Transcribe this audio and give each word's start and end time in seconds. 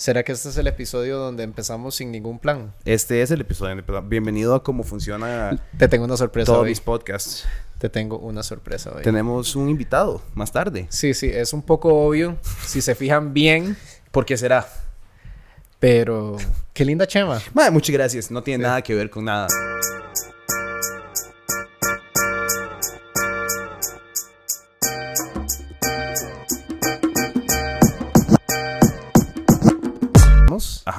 ¿Será 0.00 0.22
que 0.22 0.32
este 0.32 0.48
es 0.48 0.56
el 0.56 0.66
episodio 0.66 1.18
donde 1.18 1.42
empezamos 1.42 1.96
sin 1.96 2.10
ningún 2.10 2.38
plan? 2.38 2.72
Este 2.86 3.20
es 3.20 3.30
el 3.32 3.42
episodio. 3.42 3.68
donde 3.72 3.80
empezamos. 3.82 4.08
Bienvenido 4.08 4.54
a 4.54 4.62
cómo 4.62 4.82
funciona 4.82 5.62
Te 5.76 5.88
tengo 5.88 6.06
una 6.06 6.16
sorpresa 6.16 6.46
todos 6.46 6.62
hoy. 6.62 6.70
mis 6.70 6.80
podcasts. 6.80 7.44
Te 7.76 7.90
tengo 7.90 8.16
una 8.18 8.42
sorpresa 8.42 8.92
hoy. 8.96 9.02
Tenemos 9.02 9.54
un 9.56 9.68
invitado 9.68 10.22
más 10.32 10.52
tarde. 10.52 10.86
Sí, 10.88 11.12
sí, 11.12 11.26
es 11.26 11.52
un 11.52 11.60
poco 11.60 11.92
obvio. 11.92 12.38
Si 12.64 12.80
se 12.80 12.94
fijan 12.94 13.34
bien, 13.34 13.76
¿Por 14.10 14.24
qué 14.24 14.38
será? 14.38 14.66
pero 15.78 16.38
qué 16.72 16.86
linda 16.86 17.06
chema. 17.06 17.38
Madre, 17.52 17.70
muchas 17.70 17.92
gracias. 17.92 18.30
No 18.30 18.42
tiene 18.42 18.62
nada 18.62 18.80
que 18.80 18.94
ver 18.94 19.10
con 19.10 19.26
nada. 19.26 19.48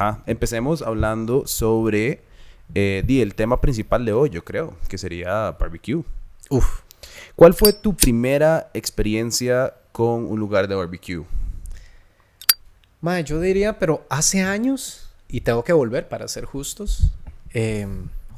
Ajá. 0.02 0.23
Empecemos 0.25 0.81
hablando 0.81 1.45
sobre 1.45 2.21
eh, 2.73 3.03
di, 3.05 3.21
el 3.21 3.35
tema 3.35 3.62
principal 3.62 4.05
de 4.05 4.13
hoy, 4.13 4.30
yo 4.30 4.43
creo, 4.43 4.73
que 4.88 4.98
sería 4.98 5.52
barbecue. 5.52 6.03
Uf. 6.49 6.81
¿Cuál 7.35 7.53
fue 7.53 7.73
tu 7.73 7.95
primera 7.95 8.70
experiencia 8.73 9.73
con 9.91 10.26
un 10.26 10.40
lugar 10.40 10.67
de 10.67 10.76
barbecue? 10.76 11.23
Mae, 13.02 13.23
yo 13.23 13.40
diría, 13.40 13.77
pero 13.79 14.05
hace 14.09 14.41
años, 14.41 15.09
y 15.27 15.41
tengo 15.41 15.63
que 15.63 15.73
volver 15.73 16.07
para 16.07 16.27
ser 16.27 16.45
justos, 16.45 17.12
eh, 17.54 17.88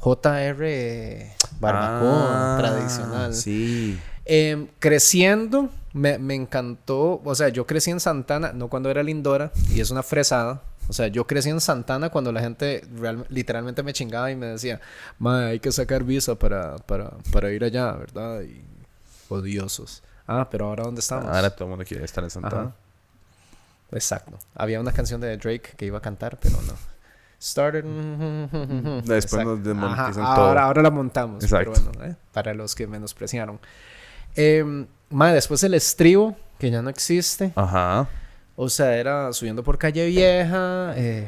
JR 0.00 1.32
Barbacoa 1.60 2.56
Ah, 2.56 2.56
tradicional. 2.58 3.34
Sí. 3.34 3.98
Eh, 4.26 4.66
creciendo, 4.78 5.70
me, 5.92 6.18
me 6.18 6.34
encantó. 6.34 7.20
O 7.24 7.34
sea, 7.34 7.48
yo 7.48 7.66
crecí 7.66 7.90
en 7.90 8.00
Santana, 8.00 8.52
no 8.52 8.68
cuando 8.68 8.90
era 8.90 9.02
Lindora, 9.02 9.52
y 9.70 9.80
es 9.80 9.90
una 9.90 10.02
fresada. 10.02 10.62
O 10.88 10.92
sea, 10.92 11.06
yo 11.08 11.26
crecí 11.26 11.48
en 11.50 11.60
Santana 11.60 12.10
cuando 12.10 12.30
la 12.32 12.40
gente 12.40 12.82
real- 12.96 13.26
literalmente 13.28 13.82
me 13.82 13.92
chingaba 13.92 14.30
y 14.30 14.36
me 14.36 14.46
decía, 14.46 14.80
ma, 15.18 15.46
hay 15.46 15.60
que 15.60 15.72
sacar 15.72 16.04
visa 16.04 16.34
para, 16.34 16.76
para, 16.76 17.10
para 17.32 17.50
ir 17.52 17.64
allá, 17.64 17.92
¿verdad? 17.92 18.42
Y 18.42 18.62
odiosos. 19.28 20.02
Ah, 20.26 20.48
pero 20.50 20.66
ahora 20.66 20.84
¿dónde 20.84 21.00
estamos? 21.00 21.26
Ahora 21.26 21.50
todo 21.50 21.64
el 21.64 21.70
mundo 21.70 21.84
quiere 21.86 22.04
estar 22.04 22.22
en 22.24 22.30
Santana. 22.30 22.62
Ajá. 22.62 22.72
Exacto. 23.92 24.38
Había 24.54 24.80
una 24.80 24.92
canción 24.92 25.20
de 25.20 25.36
Drake 25.36 25.74
que 25.76 25.86
iba 25.86 25.98
a 25.98 26.02
cantar, 26.02 26.38
pero 26.40 26.56
no. 26.62 26.72
Started. 27.40 27.84
Después 27.84 29.24
Exacto. 29.24 29.44
nos 29.44 29.62
desmonetizan 29.64 30.24
Ajá, 30.24 30.34
todo. 30.34 30.44
Ahora, 30.46 30.62
ahora 30.64 30.82
la 30.82 30.90
montamos. 30.90 31.44
Exacto. 31.44 31.72
Pero 31.74 31.92
bueno, 31.92 32.12
eh, 32.12 32.16
para 32.32 32.54
los 32.54 32.74
que 32.74 32.86
menospreciaron. 32.86 33.60
Eh, 34.34 34.86
mae, 35.10 35.34
después 35.34 35.62
el 35.62 35.74
estribo, 35.74 36.36
que 36.58 36.70
ya 36.70 36.80
no 36.82 36.88
existe. 36.90 37.52
Ajá. 37.54 38.08
O 38.56 38.68
sea, 38.68 38.96
era 38.96 39.32
subiendo 39.32 39.62
por 39.64 39.78
calle 39.78 40.06
vieja. 40.06 40.94
eh, 40.96 41.26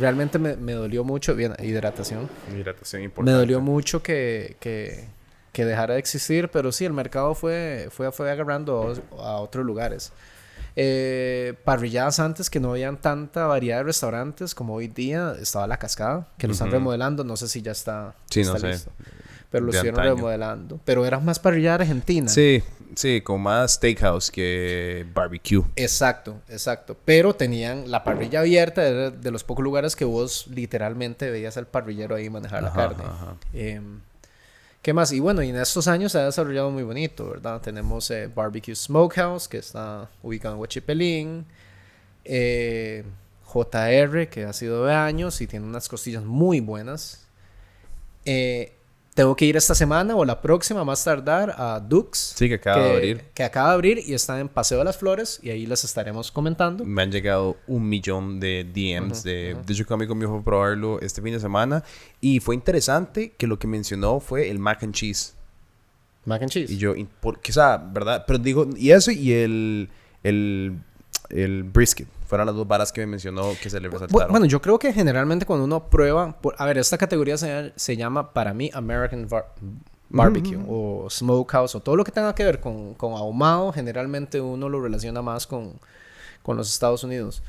realmente 0.00 0.38
me, 0.38 0.56
me 0.56 0.72
dolió 0.72 1.04
mucho. 1.04 1.34
Bien, 1.34 1.54
hidratación. 1.62 2.28
Hidratación 2.54 3.02
importante. 3.02 3.32
Me 3.32 3.38
dolió 3.38 3.60
mucho 3.60 4.02
que, 4.02 4.56
que, 4.60 5.08
que 5.52 5.64
dejara 5.64 5.94
de 5.94 6.00
existir, 6.00 6.48
pero 6.48 6.72
sí, 6.72 6.84
el 6.84 6.92
mercado 6.92 7.34
fue, 7.34 7.88
fue, 7.90 8.10
fue 8.12 8.30
agarrando 8.30 8.94
a, 9.18 9.36
otros 9.36 9.64
lugares. 9.64 10.12
Eh, 10.74 11.52
parrilladas 11.64 12.18
antes 12.18 12.48
que 12.48 12.58
no 12.58 12.70
habían 12.70 12.96
tanta 12.96 13.46
variedad 13.46 13.78
de 13.78 13.82
restaurantes 13.84 14.54
como 14.54 14.74
hoy 14.74 14.88
día. 14.88 15.34
Estaba 15.38 15.66
La 15.66 15.76
Cascada, 15.76 16.28
que 16.38 16.46
lo 16.46 16.54
están 16.54 16.70
remodelando. 16.70 17.24
No 17.24 17.36
sé 17.36 17.48
si 17.48 17.60
ya 17.60 17.72
está, 17.72 18.14
Sí, 18.30 18.40
está 18.40 18.54
no 18.54 18.58
sé. 18.58 18.88
Pero 19.52 19.66
lo 19.66 19.78
antaño. 19.78 20.14
remodelando. 20.16 20.80
Pero 20.84 21.06
era 21.06 21.20
más 21.20 21.38
parrillada 21.38 21.76
argentina. 21.76 22.28
Sí, 22.28 22.62
sí, 22.96 23.20
con 23.20 23.40
más 23.42 23.74
steakhouse 23.74 24.30
que 24.30 25.06
barbecue. 25.14 25.62
Exacto, 25.76 26.40
exacto. 26.48 26.96
Pero 27.04 27.34
tenían 27.34 27.90
la 27.90 28.02
parrilla 28.02 28.40
abierta, 28.40 28.82
era 28.84 29.10
de 29.10 29.30
los 29.30 29.44
pocos 29.44 29.62
lugares 29.62 29.94
que 29.94 30.04
vos 30.04 30.46
literalmente 30.48 31.30
veías 31.30 31.56
al 31.56 31.66
parrillero 31.68 32.14
ahí 32.16 32.28
manejar 32.30 32.62
la 32.64 32.72
carne. 32.72 33.04
ajá. 33.04 33.36
Em, 33.52 34.00
¿Qué 34.80 34.92
más? 34.92 35.12
Y 35.12 35.20
bueno, 35.20 35.42
y 35.44 35.50
en 35.50 35.56
estos 35.56 35.86
años 35.86 36.10
se 36.10 36.18
ha 36.18 36.24
desarrollado 36.24 36.70
muy 36.72 36.82
bonito, 36.82 37.30
¿verdad? 37.30 37.60
Tenemos 37.60 38.10
eh, 38.10 38.28
Barbecue 38.34 38.74
Smokehouse, 38.74 39.46
que 39.46 39.58
está 39.58 40.10
ubicado 40.24 40.54
en 40.56 40.60
Huachipelín. 40.60 41.46
eh, 42.24 43.04
JR, 43.44 44.28
que 44.28 44.44
ha 44.44 44.52
sido 44.54 44.86
de 44.86 44.94
años 44.94 45.40
y 45.42 45.46
tiene 45.46 45.66
unas 45.66 45.88
costillas 45.88 46.24
muy 46.24 46.60
buenas. 46.60 47.26
Eh, 48.24 48.72
tengo 49.14 49.36
que 49.36 49.44
ir 49.44 49.56
esta 49.56 49.74
semana 49.74 50.16
o 50.16 50.24
la 50.24 50.40
próxima, 50.40 50.84
más 50.84 51.04
tardar, 51.04 51.54
a 51.58 51.80
Dux. 51.80 52.18
Sí, 52.36 52.48
que 52.48 52.54
acaba 52.54 52.82
de 52.82 52.92
abrir. 52.92 53.24
Que 53.34 53.44
acaba 53.44 53.68
de 53.68 53.74
abrir 53.74 53.98
y 54.06 54.14
está 54.14 54.40
en 54.40 54.48
Paseo 54.48 54.78
de 54.78 54.84
las 54.84 54.96
Flores 54.96 55.38
y 55.42 55.50
ahí 55.50 55.66
les 55.66 55.84
estaremos 55.84 56.32
comentando. 56.32 56.84
Me 56.84 57.02
han 57.02 57.12
llegado 57.12 57.56
un 57.66 57.88
millón 57.88 58.40
de 58.40 58.64
DMs 58.64 59.22
de, 59.22 59.56
de 59.66 59.72
hecho 59.72 59.84
que 59.84 59.92
un 59.92 60.00
amigo 60.00 60.14
mío 60.14 60.28
fue 60.30 60.42
probarlo 60.42 61.00
este 61.00 61.20
fin 61.20 61.34
de 61.34 61.40
semana 61.40 61.84
y 62.20 62.40
fue 62.40 62.54
interesante 62.54 63.32
que 63.36 63.46
lo 63.46 63.58
que 63.58 63.66
mencionó 63.66 64.18
fue 64.20 64.48
el 64.48 64.58
mac 64.58 64.82
and 64.82 64.94
cheese 64.94 65.34
Mac 66.24 66.40
and 66.40 66.50
cheese. 66.50 66.70
y 66.70 66.78
yo 66.78 66.94
porque 67.20 67.50
o 67.50 67.54
sea 67.54 67.76
verdad 67.76 68.24
pero 68.26 68.38
digo 68.38 68.68
y 68.76 68.92
eso 68.92 69.10
y 69.10 69.32
el 69.32 69.88
el 70.22 70.78
el 71.30 71.64
brisket 71.64 72.06
fueron 72.32 72.46
las 72.46 72.56
dos 72.56 72.66
varas 72.66 72.90
que 72.92 73.02
me 73.02 73.08
mencionó 73.08 73.50
que 73.62 73.68
se 73.68 73.78
le 73.78 73.90
resaltaron 73.90 74.30
Bueno, 74.30 74.46
yo 74.46 74.62
creo 74.62 74.78
que 74.78 74.90
generalmente 74.94 75.44
cuando 75.44 75.66
uno 75.66 75.90
prueba, 75.90 76.40
por- 76.40 76.54
a 76.56 76.64
ver, 76.64 76.78
esta 76.78 76.96
categoría 76.96 77.36
se, 77.36 77.74
se 77.76 77.94
llama 77.94 78.32
para 78.32 78.54
mí 78.54 78.70
American 78.72 79.28
Bar- 79.28 79.52
Barbecue 80.08 80.58
o 80.66 81.08
Smokehouse 81.10 81.74
o 81.74 81.80
todo 81.80 81.94
lo 81.96 82.04
que 82.04 82.10
tenga 82.10 82.34
que 82.34 82.42
ver 82.44 82.58
con, 82.60 82.94
con 82.94 83.12
ahumado, 83.12 83.70
generalmente 83.72 84.40
uno 84.40 84.70
lo 84.70 84.80
relaciona 84.80 85.20
más 85.20 85.46
con, 85.46 85.74
con 86.42 86.56
los 86.56 86.72
Estados 86.72 87.04
Unidos. 87.04 87.42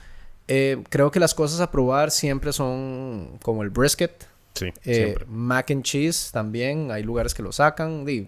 Eh, 0.49 0.83
creo 0.89 1.11
que 1.11 1.22
las 1.22 1.33
cosas 1.33 1.61
a 1.61 1.72
probar 1.72 2.11
siempre 2.11 2.51
son 2.51 3.39
como 3.41 3.63
el 3.63 3.69
brisket, 3.69 4.27
sí 4.53 4.66
eh, 4.83 4.95
siempre 4.95 5.25
mac 5.29 5.72
and 5.72 5.83
cheese 5.83 6.29
también, 6.33 6.91
hay 6.91 7.03
lugares 7.03 7.33
que 7.33 7.41
lo 7.41 7.53
sacan. 7.53 8.03
di, 8.03 8.27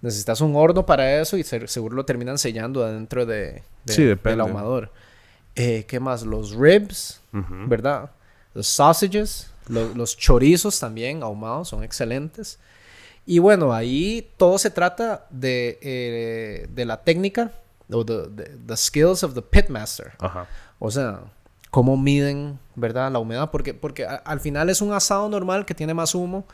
necesitas 0.00 0.40
un 0.40 0.56
horno 0.56 0.84
para 0.86 1.20
eso 1.20 1.36
y 1.36 1.42
se- 1.42 1.68
seguro 1.68 1.94
lo 1.94 2.04
terminan 2.04 2.38
sellando 2.38 2.84
adentro 2.84 3.24
de, 3.26 3.62
de- 3.84 3.92
Sí, 3.92 4.02
depende. 4.04 4.30
del 4.30 4.40
ahumador. 4.40 4.90
Eh, 5.56 5.84
¿Qué 5.86 6.00
más? 6.00 6.22
Los 6.24 6.52
ribs. 6.54 7.20
¿verdad? 7.68 8.10
Los 8.54 8.66
sausages, 8.66 9.50
lo- 9.68 9.94
los 9.94 10.16
chorizos 10.16 10.78
también 10.78 11.22
ahumados 11.22 11.68
son 11.68 11.82
excelentes. 11.84 12.58
Y 13.24 13.38
bueno, 13.38 13.72
ahí 13.72 14.30
todo 14.36 14.58
se 14.58 14.70
trata 14.70 15.26
de, 15.30 15.78
eh, 15.80 16.66
de 16.70 16.84
la 16.84 17.02
técnica 17.02 17.50
o 17.90 18.04
the, 18.04 18.28
the- 18.36 18.50
the 18.66 18.76
skills 18.76 19.22
of 19.22 19.34
the 19.34 19.42
pitmaster. 19.42 20.12
O 20.78 20.90
sea, 20.90 21.20
cómo 21.70 21.96
miden, 21.96 22.58
¿verdad? 22.74 23.10
La 23.12 23.18
humedad. 23.20 23.50
Porque, 23.50 23.72
porque 23.74 24.04
a- 24.04 24.16
al 24.16 24.40
final 24.40 24.68
es 24.70 24.82
un 24.82 24.92
asado 24.92 25.28
normal 25.28 25.64
que 25.64 25.74
tiene 25.74 25.94
más 25.94 26.14
humo. 26.14 26.44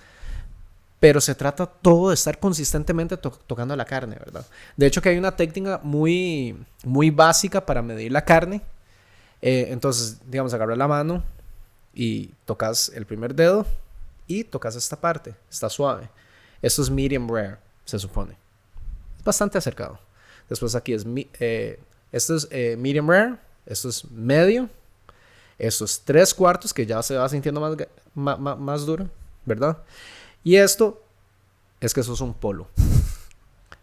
Pero 1.00 1.20
se 1.20 1.34
trata 1.37 1.64
todo 1.66 2.08
de 2.08 2.14
estar 2.14 2.38
consistentemente 2.41 3.16
to- 3.16 3.31
tocando 3.47 3.75
la 3.76 3.84
carne, 3.84 4.16
¿verdad? 4.16 4.44
De 4.76 4.87
hecho, 4.87 5.00
que 5.00 5.08
hay 5.10 5.16
una 5.19 5.37
técnica 5.37 5.81
muy, 5.82 6.56
muy 6.84 7.10
básica 7.10 7.64
para 7.64 7.82
medir 7.82 8.10
la 8.12 8.25
carne. 8.25 8.60
Eh, 9.43 9.66
entonces, 9.71 10.19
digamos, 10.26 10.53
agarras 10.54 10.78
la 10.78 10.88
mano 10.88 11.22
y 11.94 12.28
tocas 12.44 12.91
el 12.94 13.06
primer 13.06 13.34
dedo 13.34 13.66
y 14.26 14.44
tocas 14.44 14.76
esta 14.76 15.00
parte. 15.00 15.34
Está 15.50 15.69
suave. 15.69 16.09
Esto 16.62 16.82
es 16.82 16.91
medium 16.91 17.28
rare, 17.28 17.56
se 17.84 17.99
supone. 17.99 18.37
Es 19.16 19.25
bastante 19.25 19.59
acercado. 19.59 19.99
Después 20.49 20.75
aquí 20.75 20.93
es... 20.93 21.04
eh, 21.41 21.81
esto 22.12 22.34
es 22.37 22.49
eh, 22.50 22.76
medium 22.78 23.09
rare. 23.09 23.37
Esto 23.66 23.88
es 23.88 24.10
medio. 24.10 24.69
Esto 25.59 25.84
es 25.84 26.00
tres 26.05 26.32
cuartos, 26.32 26.72
que 26.72 26.87
ya 26.87 27.03
se 27.03 27.16
va 27.16 27.28
sintiendo 27.28 27.60
más, 28.15 28.38
más 28.38 28.87
duro, 28.87 29.10
¿verdad? 29.44 29.78
Y 30.44 30.56
esto 30.56 31.03
es 31.81 31.93
que 31.93 32.00
eso 32.00 32.15
es 32.15 32.20
un 32.20 32.34
polo. 32.34 32.69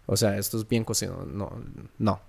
O 0.08 0.16
sea, 0.16 0.38
esto 0.38 0.60
es 0.60 0.70
bien 0.70 0.84
cocido. 0.84 1.26
No, 1.26 1.52
no, 1.98 2.22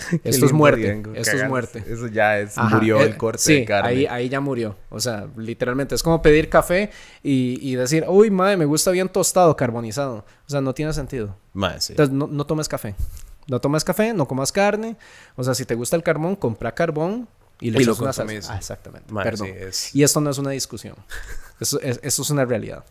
Esto 0.24 0.46
es 0.46 0.52
muerte. 0.52 1.02
Esto 1.14 1.36
es 1.36 1.48
muerte. 1.48 1.84
eso 1.88 2.06
ya 2.08 2.38
es 2.38 2.56
Ajá, 2.58 2.76
murió 2.76 3.00
eh, 3.00 3.04
el 3.06 3.16
corte 3.16 3.38
sí, 3.42 3.54
de 3.60 3.64
carne 3.64 3.88
Ahí, 3.88 4.06
ahí 4.06 4.28
ya 4.28 4.40
murió. 4.40 4.76
O 4.88 5.00
sea, 5.00 5.26
literalmente 5.36 5.94
es 5.94 6.02
como 6.02 6.22
pedir 6.22 6.48
café 6.48 6.90
y, 7.22 7.58
y 7.68 7.74
decir, 7.76 8.04
uy, 8.08 8.30
madre, 8.30 8.56
me 8.56 8.64
gusta 8.64 8.90
bien 8.90 9.08
tostado, 9.08 9.56
carbonizado. 9.56 10.24
O 10.46 10.50
sea, 10.50 10.60
no 10.60 10.74
tiene 10.74 10.92
sentido. 10.92 11.36
Mae, 11.52 11.80
sí. 11.80 11.92
Entonces, 11.92 12.14
no, 12.14 12.26
no 12.26 12.44
tomes 12.46 12.68
café. 12.68 12.94
No 13.46 13.60
tomes 13.60 13.82
café, 13.84 14.12
no 14.12 14.26
comas 14.28 14.52
carne. 14.52 14.96
O 15.36 15.42
sea, 15.44 15.54
si 15.54 15.64
te 15.64 15.74
gusta 15.74 15.96
el 15.96 16.02
carbón, 16.02 16.36
compra 16.36 16.72
carbón 16.74 17.28
y 17.60 17.70
le 17.70 17.80
Y 17.80 17.84
lo 17.84 17.92
echas 17.92 18.00
una 18.00 18.12
salsa. 18.12 18.32
consumís. 18.32 18.50
Ah, 18.50 18.56
exactamente. 18.58 19.12
Mae, 19.12 19.24
Perdón. 19.24 19.48
sí, 19.48 19.52
es- 19.58 19.94
Y 19.94 20.02
esto 20.02 20.20
no 20.20 20.30
es 20.30 20.38
una 20.38 20.50
discusión. 20.50 20.94
Eso 21.58 21.80
es, 21.80 21.98
eso 22.02 22.22
es 22.22 22.30
una 22.30 22.44
realidad. 22.44 22.84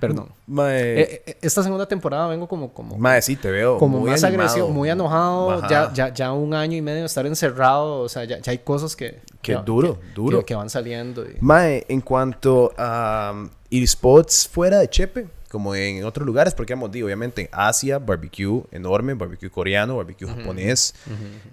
Perdón. 0.00 0.28
Mae, 0.46 1.00
Eh, 1.02 1.22
eh, 1.26 1.38
esta 1.42 1.62
segunda 1.62 1.86
temporada 1.86 2.26
vengo 2.28 2.46
como, 2.46 2.72
como, 2.72 2.96
mae, 2.98 3.20
sí 3.22 3.36
te 3.36 3.50
veo 3.50 3.78
como 3.78 4.00
muy 4.00 4.10
más 4.10 4.22
animado. 4.24 4.48
agresivo, 4.48 4.68
muy 4.70 4.88
enojado. 4.90 5.66
Ya, 5.68 5.92
ya, 5.92 6.12
ya 6.12 6.32
un 6.32 6.54
año 6.54 6.76
y 6.76 6.82
medio 6.82 7.00
de 7.00 7.06
estar 7.06 7.26
encerrado. 7.26 8.00
O 8.00 8.08
sea, 8.08 8.24
ya, 8.24 8.38
ya 8.38 8.52
hay 8.52 8.58
cosas 8.58 8.94
que... 8.96 9.20
Que- 9.42 9.56
duro, 9.64 9.98
que- 10.00 10.06
duro. 10.14 10.38
Que, 10.40 10.44
que 10.46 10.54
van 10.54 10.68
saliendo. 10.70 11.24
y- 11.24 11.36
Mae, 11.40 11.84
en 11.88 12.00
cuanto 12.00 12.72
a 12.76 13.32
um, 13.34 13.48
ir 13.70 13.86
spots 13.88 14.48
fuera 14.48 14.78
de 14.80 14.88
Chepe, 14.90 15.26
como 15.50 15.74
en 15.74 16.04
otros 16.04 16.26
lugares, 16.26 16.52
porque 16.54 16.72
hemos 16.74 16.90
dicho, 16.90 17.06
obviamente, 17.06 17.42
en 17.42 17.48
Asia, 17.52 17.98
barbecue 17.98 18.64
enorme, 18.72 19.14
barbecue 19.14 19.48
coreano, 19.48 19.96
barbecue 19.96 20.26
japonés. 20.28 20.94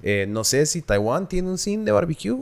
Eh, 0.02 0.26
no 0.28 0.44
sé 0.44 0.66
si 0.66 0.82
Taiwán 0.82 1.30
tiene 1.30 1.50
un 1.50 1.58
scene 1.58 1.86
de 1.86 1.92
barbecue. 1.92 2.36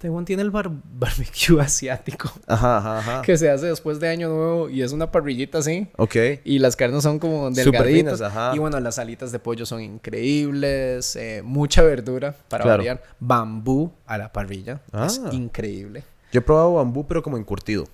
Taiwán 0.00 0.24
tiene 0.24 0.40
el 0.42 0.50
bar- 0.50 0.70
barbecue 0.94 1.60
asiático 1.60 2.32
Ajá, 2.46 2.78
ajá, 2.78 2.98
ajá. 3.00 3.22
que 3.22 3.36
se 3.36 3.50
hace 3.50 3.66
después 3.66 4.00
de 4.00 4.08
Año 4.08 4.28
Nuevo 4.30 4.70
y 4.70 4.80
es 4.82 4.92
una 4.92 5.12
parrillita 5.12 5.58
así. 5.58 5.88
Ok. 5.98 6.16
Y 6.42 6.58
las 6.58 6.74
carnes 6.74 7.02
son 7.02 7.18
como 7.18 7.50
delgaditas. 7.50 7.86
finas, 7.86 8.20
ajá. 8.22 8.52
Y 8.54 8.58
bueno, 8.58 8.80
las 8.80 8.98
alitas 8.98 9.30
de 9.30 9.38
pollo 9.38 9.66
son 9.66 9.82
increíbles. 9.82 11.16
eh, 11.16 11.42
mucha 11.44 11.82
verdura 11.82 12.34
para 12.48 12.64
Claro. 12.64 12.78
variar. 12.78 13.02
Bambú 13.20 13.92
a 14.06 14.16
la 14.18 14.32
parrilla. 14.32 14.80
Es 15.04 15.20
Ah. 15.24 15.28
increíble. 15.32 16.02
Yo 16.32 16.38
he 16.38 16.42
probado 16.42 16.74
bambú, 16.74 17.06
pero 17.06 17.22
como 17.22 17.36
encurtido. 17.36 17.84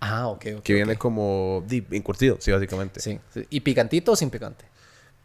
Ah, 0.00 0.28
ok, 0.28 0.46
ok. 0.58 0.62
Que 0.62 0.74
viene 0.74 0.96
como... 0.96 1.64
encurtido, 1.90 2.36
sí, 2.40 2.52
básicamente. 2.52 3.00
Sí. 3.00 3.18
¿Y 3.50 3.60
picantito 3.60 4.12
o 4.12 4.16
sin 4.16 4.30
picante? 4.30 4.64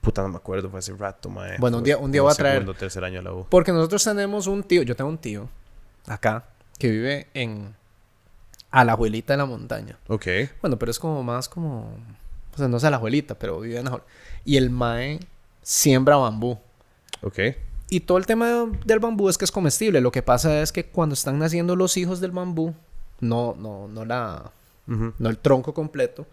Puta, 0.02 0.22
no 0.22 0.28
me 0.30 0.36
acuerdo, 0.38 0.70
fue 0.70 0.80
hace 0.80 0.92
rato, 0.94 1.30
mae. 1.30 1.58
Bueno, 1.60 1.78
un 1.78 1.84
día- 1.84 1.98
un 1.98 2.12
día 2.12 2.20
como 2.22 2.30
voy 2.30 2.34
a 2.34 2.44
traer- 2.44 2.54
Segundo, 2.56 2.74
tercer 2.74 3.04
año 3.06 3.20
de 3.20 3.24
la 3.24 3.34
U. 3.34 3.46
Porque 3.50 3.72
nosotros 3.72 4.04
tenemos 4.04 4.48
un 4.48 4.64
tío, 4.64 4.82
yo 4.84 4.96
tengo 4.96 5.10
un 5.10 5.18
tío 5.18 5.48
acá 6.08 6.46
que 6.80 6.90
vive 6.90 7.28
en 7.34 7.76
Alajuelita 8.72 9.34
de 9.34 9.38
la 9.38 9.46
montaña. 9.46 9.98
Ok. 10.08 10.26
Bueno, 10.62 10.78
pero 10.80 10.90
es 10.92 11.00
como 11.00 11.24
más 11.24 11.48
como, 11.48 11.92
o 12.54 12.58
sea, 12.58 12.68
no 12.68 12.78
es 12.78 12.84
Alajuelita, 12.84 13.36
pero 13.36 13.60
vive 13.60 13.76
en 13.80 13.88
Alajuelita. 13.88 14.12
Y 14.46 14.58
el 14.58 14.70
mae 14.70 15.20
siembra 15.62 16.16
bambú. 16.18 16.58
Ok. 17.22 17.40
Y 17.90 18.00
todo 18.02 18.18
el 18.18 18.26
tema 18.26 18.66
del 18.86 19.00
bambú 19.00 19.30
es 19.30 19.38
que 19.38 19.46
es 19.46 19.52
comestible. 19.52 20.02
Lo 20.02 20.12
que 20.12 20.24
pasa 20.24 20.62
es 20.62 20.72
que 20.72 20.86
cuando 20.86 21.14
están 21.14 21.38
naciendo 21.38 21.76
los 21.76 21.96
hijos 21.98 22.20
del 22.20 22.32
bambú, 22.32 22.74
no, 23.20 23.56
no, 23.58 23.88
no 23.88 24.04
la, 24.06 24.52
Ujú. 24.88 25.14
no 25.20 25.30
el 25.30 25.38
tronco 25.38 25.74
completo, 25.76 26.26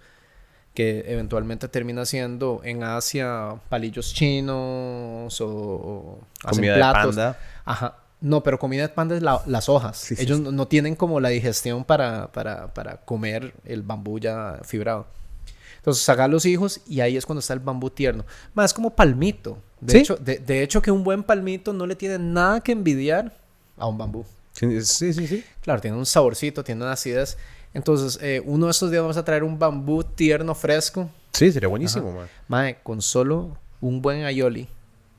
que 0.74 1.04
eventualmente 1.08 1.68
termina 1.68 2.06
siendo 2.06 2.62
en 2.64 2.82
Asia 2.82 3.56
palillos 3.68 4.14
chinos 4.14 5.40
o, 5.40 5.48
o 5.48 6.18
hacen 6.44 6.56
Comida 6.58 6.72
de 6.72 6.78
platos. 6.78 7.16
panda. 7.16 7.38
Ajá. 7.66 7.96
No, 8.20 8.42
pero 8.42 8.58
comida 8.58 8.82
de 8.82 8.88
panda 8.90 9.16
es 9.16 9.22
la- 9.22 9.42
las 9.46 9.68
hojas. 9.68 9.96
Sí, 9.96 10.14
Ellos 10.18 10.38
sí. 10.38 10.44
no- 10.44 10.52
no 10.52 10.68
tienen 10.68 10.94
como 10.94 11.20
la 11.20 11.30
digestión 11.30 11.84
para, 11.84 12.30
para, 12.32 12.72
para 12.74 12.98
comer 12.98 13.54
el 13.64 13.82
bambú 13.82 14.18
ya 14.18 14.60
fibrado. 14.62 15.06
Entonces 15.78 16.04
saca 16.04 16.28
los 16.28 16.44
hijos 16.44 16.80
y 16.86 17.00
ahí 17.00 17.16
es 17.16 17.24
cuando 17.24 17.40
está 17.40 17.54
el 17.54 17.60
bambú 17.60 17.88
tierno. 17.88 18.26
Más 18.52 18.74
como 18.74 18.90
palmito. 18.90 19.56
De, 19.80 19.98
hecho, 19.98 20.16
de, 20.16 20.38
de 20.38 20.62
hecho, 20.62 20.82
que 20.82 20.90
un 20.90 21.02
buen 21.02 21.22
palmito 21.22 21.72
no 21.72 21.86
le 21.86 21.96
tiene 21.96 22.18
nada 22.18 22.60
que 22.60 22.72
envidiar 22.72 23.34
a 23.78 23.86
un 23.86 23.96
bambú. 23.96 24.26
Sí, 24.52 24.82
sí, 24.82 25.14
sí. 25.14 25.44
Claro, 25.62 25.80
tiene 25.80 25.96
un 25.96 26.04
saborcito, 26.04 26.62
tiene 26.62 26.82
una 26.82 26.92
acidez. 26.92 27.38
Entonces, 27.72 28.18
eh, 28.22 28.42
uno 28.44 28.66
de 28.66 28.72
estos 28.72 28.90
días 28.90 29.00
vamos 29.00 29.16
a 29.16 29.24
traer 29.24 29.42
un 29.42 29.58
bambú 29.58 30.04
tierno, 30.04 30.54
fresco. 30.54 31.08
Sí, 31.32 31.50
sería 31.50 31.68
buenísimo, 31.68 32.12
mae. 32.12 32.26
Mae, 32.48 32.78
con 32.82 33.00
solo 33.00 33.56
un 33.80 34.02
buen 34.02 34.24
aioli 34.24 34.68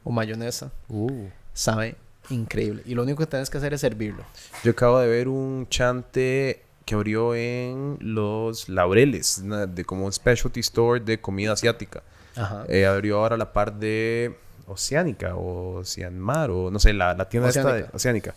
o 0.04 0.12
mayonesa, 0.12 0.70
Uh. 0.90 1.28
sabe 1.54 1.96
increíble. 2.32 2.82
Y 2.86 2.96
lo 2.96 3.04
único 3.04 3.20
que 3.20 3.28
tienes 3.28 3.50
que 3.50 3.58
hacer 3.58 3.74
es 3.74 3.82
servirlo. 3.82 4.24
Yo 4.64 4.72
acabo 4.72 5.00
de 5.00 5.08
ver 5.08 5.28
un 5.28 5.68
chante 5.70 6.64
que 6.86 6.96
abrió 6.96 7.36
en 7.36 7.98
Los 8.00 8.70
Laureles, 8.70 9.44
de 9.70 9.86
como 9.86 10.06
un 10.06 10.12
specialty 10.14 10.60
store 10.62 11.00
de 11.00 11.20
comida 11.22 11.54
asiática. 11.54 12.04
Ajá. 12.36 12.66
Eh, 12.68 12.86
abrió 12.86 13.20
ahora 13.20 13.38
la 13.38 13.54
par 13.54 13.74
de 13.74 14.36
Oceánica 14.68 15.36
o 15.36 15.80
Oceanmar 15.80 16.50
o 16.50 16.72
no 16.72 16.80
sé, 16.80 16.94
la, 16.94 17.14
la 17.14 17.28
tienda 17.30 17.50
esta 17.50 17.62
de 17.62 17.84
Oceánica. 17.94 17.96
Oceánica. 17.96 18.36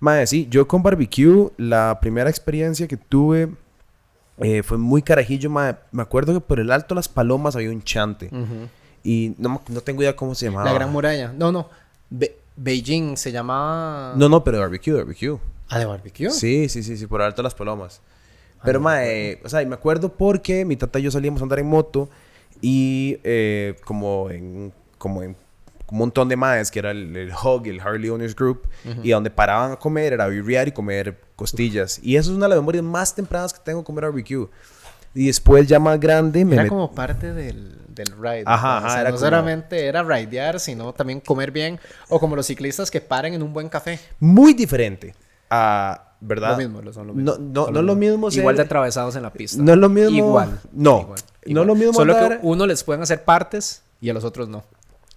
Madre, 0.00 0.26
sí, 0.26 0.46
yo 0.50 0.66
con 0.68 0.82
barbecue, 0.82 1.50
la 1.56 1.98
primera 2.00 2.28
experiencia 2.28 2.86
que 2.88 2.96
tuve 2.96 3.48
eh, 4.38 4.62
fue 4.62 4.76
muy 4.78 5.00
carajillo, 5.02 5.48
madre. 5.48 5.78
Me 5.92 6.02
acuerdo 6.02 6.34
que 6.34 6.40
por 6.40 6.60
el 6.60 6.70
Alto 6.70 6.94
Las 6.94 7.08
Palomas 7.08 7.56
había 7.56 7.70
un 7.70 7.82
chante. 7.82 8.26
Ujú. 8.32 8.68
Y 9.02 9.34
no, 9.38 9.62
no 9.68 9.80
tengo 9.80 10.02
idea 10.02 10.16
cómo 10.16 10.34
se 10.34 10.46
llamaba. 10.46 10.64
La 10.66 10.72
Gran 10.74 10.90
Muralla. 10.92 11.32
No, 11.32 11.52
no. 11.52 11.70
Be- 12.10 12.36
Beijing 12.56 13.16
se 13.16 13.32
llamaba. 13.32 14.14
No, 14.16 14.28
no, 14.28 14.42
pero 14.42 14.56
de 14.56 14.62
barbecue, 14.62 14.92
de 14.92 14.98
barbecue. 15.00 15.38
Ah, 15.68 15.78
de 15.78 15.84
barbecue. 15.84 16.30
Sí, 16.30 16.68
sí, 16.68 16.82
sí, 16.82 16.96
sí, 16.96 17.06
por 17.06 17.22
Alto 17.22 17.42
Las 17.42 17.54
Palomas. 17.54 18.00
Pero, 18.64 18.80
mae, 18.80 19.40
o 19.44 19.48
sea, 19.48 19.62
y 19.62 19.66
me 19.66 19.74
acuerdo 19.74 20.12
porque 20.12 20.64
mi 20.64 20.76
tata 20.76 20.98
y 20.98 21.02
yo 21.02 21.10
salíamos 21.10 21.40
a 21.40 21.44
andar 21.44 21.58
en 21.58 21.66
moto 21.66 22.08
y 22.60 23.18
eh, 23.22 23.76
como 23.84 24.30
en 24.30 24.72
como 24.98 25.22
en 25.22 25.36
un 25.88 25.98
montón 25.98 26.28
de 26.28 26.36
maes, 26.36 26.70
que 26.70 26.80
era 26.80 26.90
el, 26.90 27.16
el 27.16 27.30
Hug, 27.30 27.66
el 27.68 27.80
Harley 27.80 28.10
Owners 28.10 28.34
Group, 28.34 28.66
y 29.04 29.12
a 29.12 29.16
donde 29.16 29.30
paraban 29.30 29.72
a 29.72 29.76
comer 29.76 30.12
era 30.12 30.26
birriar 30.26 30.66
y 30.66 30.72
comer 30.72 31.20
costillas. 31.36 32.00
Y 32.02 32.16
eso 32.16 32.30
es 32.30 32.36
una 32.36 32.46
de 32.46 32.50
las 32.50 32.58
memorias 32.58 32.82
más 32.82 33.14
tempranas 33.14 33.52
que 33.52 33.60
tengo 33.60 33.84
comer 33.84 34.04
barbecue. 34.04 34.48
Y 35.16 35.26
después 35.26 35.66
ya 35.66 35.78
más 35.80 35.98
grande 35.98 36.44
me 36.44 36.54
Era 36.54 36.64
met- 36.64 36.68
como 36.68 36.92
parte 36.92 37.32
del, 37.32 37.74
del 37.88 38.06
ride. 38.20 38.42
Ajá, 38.46 38.74
¿verdad? 38.74 38.84
O 38.84 38.86
ajá, 38.86 38.88
sea, 38.90 39.00
era 39.00 39.10
no 39.10 39.16
como- 39.16 39.26
solamente 39.26 39.86
era 39.86 40.02
ridear, 40.02 40.60
sino 40.60 40.92
también 40.92 41.20
comer 41.20 41.50
bien. 41.50 41.80
O 42.08 42.20
como 42.20 42.36
los 42.36 42.46
ciclistas 42.46 42.90
que 42.90 43.00
paran 43.00 43.32
en 43.34 43.42
un 43.42 43.52
buen 43.52 43.68
café. 43.68 43.98
muy 44.20 44.52
diferente 44.54 45.14
a, 45.50 46.12
¿verdad? 46.20 46.50
Lo 46.52 46.56
mismo, 46.58 46.92
son 46.92 47.06
lo 47.08 47.14
mismo. 47.14 47.32
No, 47.32 47.38
no, 47.38 47.64
Son 47.64 47.74
no 47.74 47.82
lo 47.82 47.94
mismo 47.96 48.30
ser- 48.30 48.40
Igual 48.40 48.56
de 48.56 48.62
atravesados 48.62 49.16
en 49.16 49.22
la 49.22 49.32
pista. 49.32 49.62
No 49.62 49.72
es 49.72 49.78
lo 49.78 49.88
mismo. 49.88 50.10
Igual. 50.16 50.60
No. 50.72 51.00
igual, 51.00 51.20
No 51.46 51.50
igual. 51.50 51.62
es 51.62 51.66
lo 51.68 51.74
mismo 51.74 51.92
Solo 51.94 52.14
andar- 52.14 52.40
que 52.40 52.46
uno 52.46 52.66
les 52.66 52.84
pueden 52.84 53.02
hacer 53.02 53.24
partes 53.24 53.82
y 54.00 54.10
a 54.10 54.14
los 54.14 54.24
otros 54.24 54.48
no. 54.48 54.64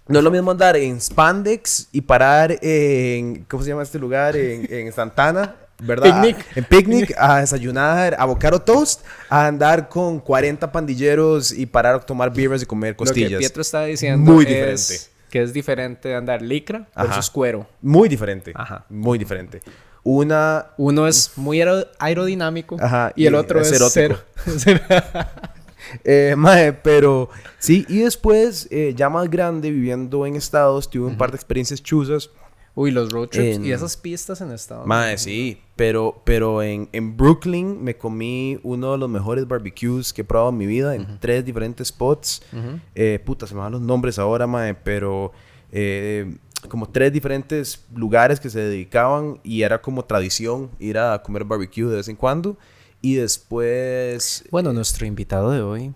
No 0.08 0.18
es 0.18 0.24
lo 0.24 0.30
mismo 0.32 0.50
andar 0.50 0.76
en 0.76 1.00
Spandex 1.00 1.88
y 1.92 2.00
parar 2.00 2.58
en. 2.62 3.44
¿Cómo 3.48 3.62
se 3.62 3.68
llama 3.68 3.82
este 3.82 3.98
lugar? 3.98 4.34
En, 4.36 4.66
en 4.72 4.92
Santana, 4.92 5.54
¿verdad? 5.82 6.22
Picnic. 6.22 6.46
En 6.56 6.64
picnic, 6.64 7.14
a 7.18 7.40
desayunar 7.40 8.16
avocado 8.18 8.60
toast, 8.60 9.02
a 9.28 9.46
andar 9.46 9.88
con 9.88 10.20
40 10.20 10.70
pandilleros 10.72 11.52
y 11.52 11.66
parar 11.66 11.94
a 11.96 12.00
tomar 12.00 12.32
birras 12.32 12.62
y 12.62 12.66
comer 12.66 12.90
Lo 12.92 12.96
que 12.98 13.04
costillas. 13.04 13.38
Pietro 13.38 13.62
está 13.62 13.84
diciendo 13.84 14.30
Muy 14.32 14.44
es 14.44 14.48
diferente. 14.88 15.10
que 15.30 15.42
es 15.42 15.52
diferente 15.52 16.14
andar 16.14 16.42
licra 16.42 16.88
Ajá. 16.94 17.06
versus 17.08 17.30
cuero. 17.30 17.66
Muy 17.82 18.08
diferente. 18.08 18.52
Ajá. 18.54 18.84
Muy 18.88 19.18
diferente. 19.18 19.60
Una. 20.02 20.66
Uno 20.78 21.06
es 21.06 21.32
muy 21.36 21.60
aero- 21.60 21.86
aerodinámico 21.98 22.76
Ajá, 22.80 23.12
y 23.14 23.26
el 23.26 23.34
y 23.34 23.36
otro 23.36 23.60
es 23.60 23.70
es, 23.70 23.90
cero. 23.92 24.18
Eh, 26.04 26.34
mae, 26.36 26.72
pero 26.72 27.30
sí, 27.58 27.84
y 27.88 28.00
después, 28.00 28.68
eh, 28.70 28.92
ya 28.96 29.08
más 29.08 29.28
grande, 29.28 29.70
viviendo 29.70 30.24
en 30.26 30.36
Estados, 30.36 30.88
tuve 30.88 31.06
un 31.06 31.16
par 31.16 31.30
de 31.30 31.36
experiencias 31.36 31.82
chuzas. 31.82 32.30
Uy, 32.74 32.90
los 32.92 33.10
road 33.10 33.28
trips 33.28 33.56
En- 33.56 33.64
y 33.64 33.72
esas 33.72 33.96
pistas 33.96 34.40
en 34.40 34.52
Estados 34.52 34.86
Mae, 34.86 35.18
sí, 35.18 35.58
pero, 35.76 36.22
pero 36.24 36.62
en, 36.62 36.88
en 36.92 37.16
Brooklyn 37.16 37.82
me 37.82 37.96
comí 37.96 38.58
uno 38.62 38.92
de 38.92 38.98
los 38.98 39.08
mejores 39.10 39.46
barbecues 39.48 40.12
que 40.12 40.22
he 40.22 40.24
probado 40.24 40.50
en 40.50 40.56
mi 40.58 40.66
vida 40.66 40.94
en 40.94 41.18
tres 41.18 41.44
diferentes 41.44 41.88
spots. 41.88 42.42
Ujú. 42.52 42.78
Eh, 42.94 43.20
puta, 43.24 43.46
se 43.46 43.54
me 43.54 43.60
van 43.60 43.72
los 43.72 43.80
nombres 43.80 44.18
ahora, 44.18 44.46
mae, 44.46 44.74
pero 44.74 45.32
eh, 45.72 46.36
como 46.68 46.88
tres 46.88 47.12
diferentes 47.12 47.84
lugares 47.94 48.38
que 48.38 48.50
se 48.50 48.60
dedicaban 48.60 49.40
y 49.42 49.62
era 49.62 49.80
como 49.82 50.04
tradición 50.04 50.70
ir 50.78 50.98
a 50.98 51.22
comer 51.22 51.44
barbecue 51.44 51.86
de 51.86 51.96
vez 51.96 52.08
en 52.08 52.16
cuando. 52.16 52.56
Y 53.02 53.14
después... 53.14 54.44
Bueno, 54.50 54.72
nuestro 54.72 55.06
invitado 55.06 55.50
de 55.50 55.62
hoy 55.62 55.94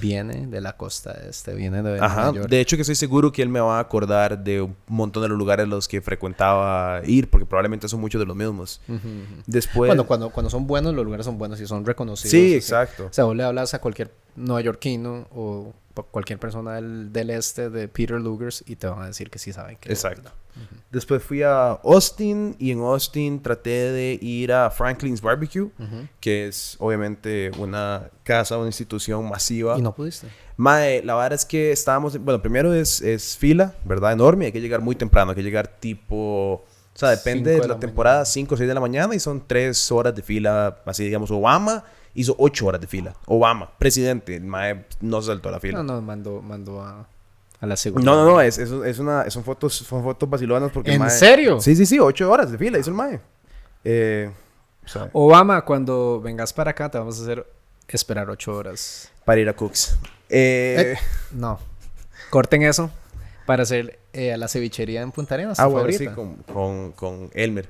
viene 0.00 0.46
de 0.46 0.60
la 0.60 0.76
costa 0.76 1.12
este, 1.28 1.54
viene 1.54 1.82
de 1.82 1.98
Ajá, 2.00 2.22
Nueva 2.22 2.36
York. 2.36 2.48
de 2.48 2.60
hecho 2.60 2.76
que 2.76 2.82
estoy 2.82 2.94
seguro 2.94 3.32
que 3.32 3.42
él 3.42 3.48
me 3.48 3.60
va 3.60 3.78
a 3.78 3.80
acordar 3.80 4.42
de 4.42 4.62
un 4.62 4.76
montón 4.88 5.22
de 5.22 5.28
los 5.28 5.38
lugares 5.38 5.64
a 5.64 5.68
los 5.68 5.88
que 5.88 6.00
frecuentaba 6.00 7.00
ir, 7.04 7.28
porque 7.28 7.46
probablemente 7.46 7.88
son 7.88 8.00
muchos 8.00 8.20
de 8.20 8.26
los 8.26 8.36
mismos. 8.36 8.80
Después... 9.46 9.88
Bueno, 9.88 10.06
cuando, 10.06 10.30
cuando 10.30 10.50
son 10.50 10.66
buenos, 10.66 10.94
los 10.94 11.04
lugares 11.04 11.26
son 11.26 11.38
buenos 11.38 11.60
y 11.60 11.66
son 11.66 11.84
reconocidos. 11.84 12.30
sí, 12.30 12.46
así. 12.46 12.54
exacto. 12.54 13.06
O 13.06 13.12
sea, 13.12 13.24
vos 13.24 13.36
le 13.36 13.44
hablas 13.44 13.74
a 13.74 13.80
cualquier 13.80 14.12
neoyorquino 14.36 15.28
o 15.34 15.72
cualquier 16.10 16.38
persona 16.38 16.74
del, 16.74 17.12
del 17.12 17.30
este 17.30 17.70
de 17.70 17.88
Peter 17.88 18.20
Lugers 18.20 18.64
y 18.66 18.76
te 18.76 18.86
van 18.86 19.02
a 19.02 19.06
decir 19.06 19.30
que 19.30 19.38
sí 19.38 19.52
saben 19.52 19.76
que 19.76 19.90
Exacto. 19.90 20.30
Después 20.92 21.20
fui 21.22 21.42
a 21.42 21.70
Austin 21.72 22.54
y 22.60 22.70
en 22.70 22.78
Austin 22.78 23.42
traté 23.42 23.90
de 23.90 24.18
ir 24.22 24.52
a 24.52 24.70
Franklin's 24.70 25.20
Barbecue, 25.20 25.62
Ujú. 25.62 26.08
que 26.20 26.46
es 26.46 26.76
obviamente 26.78 27.50
una 27.58 28.08
casa, 28.22 28.56
una 28.56 28.66
institución 28.68 29.28
masiva. 29.28 29.76
Y 29.76 29.82
no 29.82 29.92
pudiste. 29.92 30.28
Mae, 30.56 31.02
la 31.02 31.16
verdad 31.16 31.32
es 31.32 31.44
que 31.44 31.72
estábamos, 31.72 32.16
bueno, 32.18 32.40
primero 32.40 32.72
es, 32.72 33.02
es 33.02 33.36
fila, 33.36 33.74
¿verdad? 33.84 34.12
Enorme, 34.12 34.46
hay 34.46 34.52
que 34.52 34.60
llegar 34.60 34.80
muy 34.80 34.94
temprano, 34.94 35.32
hay 35.32 35.36
que 35.36 35.42
llegar 35.42 35.66
tipo, 35.66 36.16
o 36.16 36.64
sea, 36.94 37.10
depende 37.10 37.50
de 37.50 37.56
de 37.56 37.62
la, 37.66 37.74
la 37.74 37.80
temporada, 37.80 38.24
5 38.24 38.54
o 38.54 38.56
6 38.56 38.68
de 38.68 38.74
la 38.74 38.80
mañana 38.80 39.12
y 39.16 39.18
son 39.18 39.42
3 39.44 39.90
horas 39.90 40.14
de 40.14 40.22
fila, 40.22 40.76
así 40.86 41.02
digamos, 41.02 41.32
Obama 41.32 41.82
hizo 42.14 42.34
8 42.38 42.66
horas 42.66 42.80
de 42.80 42.86
fila. 42.86 43.14
Obama, 43.26 43.70
presidente, 43.78 44.36
el 44.36 44.44
mae 44.44 44.84
no 45.00 45.20
se 45.20 45.28
saltó 45.28 45.50
la 45.50 45.60
fila. 45.60 45.78
No, 45.78 45.82
no, 45.94 46.00
mandó, 46.02 46.40
mandó 46.42 46.80
a, 46.82 47.06
a 47.60 47.66
la 47.66 47.76
segunda. 47.76 48.04
No, 48.10 48.16
no, 48.24 48.30
no, 48.32 48.40
es, 48.40 48.58
es, 48.58 48.70
es 48.70 48.98
una, 48.98 49.28
son 49.30 49.44
fotos, 49.44 49.74
son 49.74 50.02
fotos 50.02 50.28
vacilonas 50.30 50.70
porque 50.72 50.90
el 50.90 50.96
¿En 50.96 51.00
mae- 51.02 51.10
serio? 51.10 51.60
Sí, 51.60 51.74
sí, 51.76 51.86
sí, 51.86 51.98
ocho 51.98 52.30
horas 52.30 52.50
de 52.52 52.58
fila, 52.58 52.78
hizo 52.78 52.90
el 52.90 52.96
mae. 52.96 53.20
Eh, 53.84 54.30
Obama, 55.12 55.64
cuando 55.64 56.20
vengas 56.20 56.52
para 56.52 56.70
acá, 56.72 56.90
te 56.90 56.98
vamos 56.98 57.18
a 57.18 57.22
hacer 57.22 57.46
esperar 57.88 58.28
ocho 58.30 58.54
horas. 58.54 59.10
para 59.24 59.40
ir 59.40 59.48
a 59.48 59.54
Cooks. 59.54 59.96
Eh, 60.28 60.94
Eh, 60.94 60.98
No. 61.32 61.58
Corten 62.30 62.62
eso 62.62 62.90
para 63.46 63.62
hacer 63.64 63.98
eh, 64.12 64.32
a 64.32 64.36
la 64.36 64.48
cevichería 64.48 65.02
en 65.02 65.12
Punta 65.12 65.34
Arenas. 65.34 65.60
ah, 65.60 65.66
bueno, 65.66 65.80
favorita. 65.88 66.10
sí, 66.10 66.14
con, 66.14 66.34
con, 66.52 66.92
con 66.92 67.30
Elmer. 67.34 67.68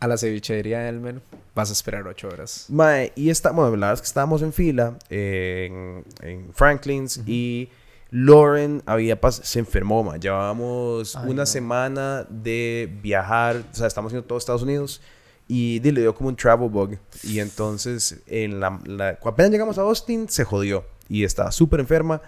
A 0.00 0.06
la 0.08 0.16
cevichería 0.18 0.88
Elmer 0.88 1.20
vas 1.54 1.70
a 1.70 1.72
esperar 1.72 2.06
ocho 2.06 2.28
horas. 2.28 2.66
Mae, 2.68 3.12
y 3.16 3.30
bueno, 3.50 3.76
la 3.76 3.86
verdad 3.88 3.92
es 3.94 4.00
que 4.02 4.06
estábamos 4.06 4.42
en 4.42 4.52
fila 4.52 4.96
en, 5.08 6.04
en 6.20 6.52
Franklin's 6.52 7.22
y 7.26 7.70
Lauren 8.10 8.82
había 8.86 9.18
se 9.42 9.58
enfermó, 9.58 10.04
ma. 10.04 10.16
Llevábamos 10.16 11.16
Ay, 11.16 11.30
una 11.30 11.42
no. 11.42 11.46
semana 11.46 12.26
de 12.28 12.90
viajar, 13.02 13.56
o 13.72 13.74
sea, 13.74 13.86
estamos 13.86 14.10
haciendo 14.10 14.26
todo 14.26 14.38
Estados 14.38 14.62
Unidos 14.62 15.00
y 15.48 15.80
le 15.94 16.02
dio 16.02 16.14
como 16.14 16.28
un 16.28 16.36
travel 16.36 16.68
bug. 16.68 16.98
Y 17.22 17.40
entonces, 17.40 18.20
en 18.26 18.60
la, 18.60 18.78
la- 18.84 19.16
cuando 19.16 19.34
apenas 19.34 19.50
llegamos 19.52 19.78
a 19.78 19.82
Austin, 19.82 20.28
se 20.28 20.44
jodió 20.44 20.84
y 21.08 21.24
estaba 21.24 21.50
súper 21.52 21.80
enferma. 21.80 22.20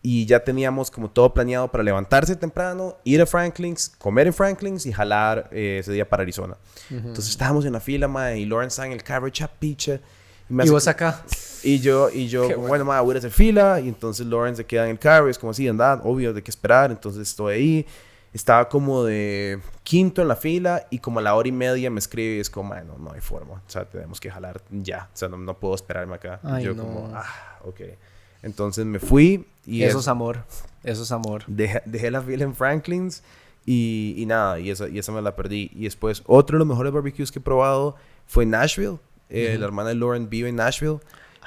Y 0.00 0.26
ya 0.26 0.44
teníamos 0.44 0.90
como 0.92 1.10
todo 1.10 1.34
planeado 1.34 1.68
para 1.70 1.82
levantarse 1.82 2.36
temprano, 2.36 2.96
ir 3.02 3.20
a 3.20 3.26
Franklin's, 3.26 3.88
comer 3.98 4.28
en 4.28 4.32
Franklin's 4.32 4.86
y 4.86 4.92
jalar 4.92 5.48
eh, 5.50 5.78
ese 5.80 5.92
día 5.92 6.08
para 6.08 6.22
Arizona. 6.22 6.56
Entonces 6.88 7.30
estábamos 7.30 7.64
en 7.64 7.72
la 7.72 7.80
fila, 7.80 8.06
ma, 8.06 8.32
y 8.32 8.44
Lauren 8.46 8.68
está 8.68 8.86
en 8.86 8.92
el 8.92 9.02
carro 9.02 9.26
hecha 9.26 9.48
picha. 9.48 9.98
me 10.48 10.62
Y 10.62 10.66
hace 10.66 10.72
vos 10.72 10.86
acá. 10.88 11.24
y 11.64 11.80
yo, 11.80 12.10
y 12.10 12.28
yo, 12.28 12.42
como, 12.42 12.54
bueno. 12.54 12.68
bueno, 12.68 12.84
ma, 12.84 13.00
voy 13.00 13.16
a 13.16 13.18
hacer 13.18 13.32
fila. 13.32 13.80
Y 13.80 13.88
entonces 13.88 14.24
Lauren 14.26 14.54
se 14.54 14.64
queda 14.64 14.84
en 14.84 14.90
el 14.92 14.98
carro. 15.00 15.26
y 15.26 15.32
es 15.32 15.38
como 15.38 15.50
así, 15.50 15.66
anda, 15.66 16.00
obvio, 16.04 16.32
de 16.32 16.42
qué 16.44 16.50
esperar. 16.50 16.90
Entonces 16.92 17.28
estoy 17.28 17.54
ahí. 17.54 17.86
Estaba 18.32 18.68
como 18.68 19.02
de 19.04 19.58
quinto 19.82 20.22
en 20.22 20.28
la 20.28 20.36
fila. 20.36 20.86
Y 20.90 21.00
como 21.00 21.18
a 21.18 21.22
la 21.22 21.34
hora 21.34 21.48
y 21.48 21.52
media 21.52 21.90
me 21.90 21.98
escribe. 21.98 22.36
Y 22.36 22.40
es 22.40 22.48
como, 22.50 22.68
"Ma, 22.70 22.82
no, 22.82 22.96
no 22.98 23.12
hay 23.12 23.20
forma. 23.20 23.54
O 23.54 23.60
sea, 23.66 23.84
tenemos 23.84 24.20
que 24.20 24.30
jalar 24.30 24.62
ya. 24.70 25.08
O 25.12 25.16
sea, 25.16 25.28
no, 25.28 25.36
no 25.38 25.58
puedo 25.58 25.74
esperarme 25.74 26.14
acá. 26.14 26.38
Ay, 26.44 26.62
y 26.62 26.66
yo 26.66 26.74
no. 26.74 26.84
como, 26.84 27.10
ah, 27.14 27.58
ok. 27.64 27.80
Entonces 28.42 28.84
me 28.86 28.98
fui. 28.98 29.46
Y 29.66 29.82
Eso 29.82 29.98
es- 29.98 30.04
es 30.04 30.08
amor. 30.08 30.44
Eso 30.84 31.02
es 31.02 31.12
amor. 31.12 31.44
Dejé, 31.46 31.82
dejé 31.84 32.10
la 32.10 32.22
fila 32.22 32.44
en 32.44 32.54
Franklin's 32.54 33.22
y, 33.66 34.14
y 34.16 34.26
nada, 34.26 34.58
y 34.60 34.70
esa, 34.70 34.88
y 34.88 34.98
esa 34.98 35.12
me 35.12 35.20
la 35.20 35.34
perdí. 35.36 35.70
Y 35.74 35.84
después, 35.84 36.22
otro 36.26 36.54
de 36.56 36.60
los 36.60 36.68
mejores 36.68 36.92
barbecues 36.92 37.30
que 37.32 37.38
he 37.38 37.42
probado 37.42 37.96
fue 38.26 38.44
en 38.44 38.50
Nashville. 38.50 38.98
Eh, 39.30 39.56
La 39.58 39.66
hermana 39.66 39.90
de 39.90 39.94
Lauren 39.96 40.30
vive 40.30 40.48
en 40.48 40.56
Nashville. 40.56 40.98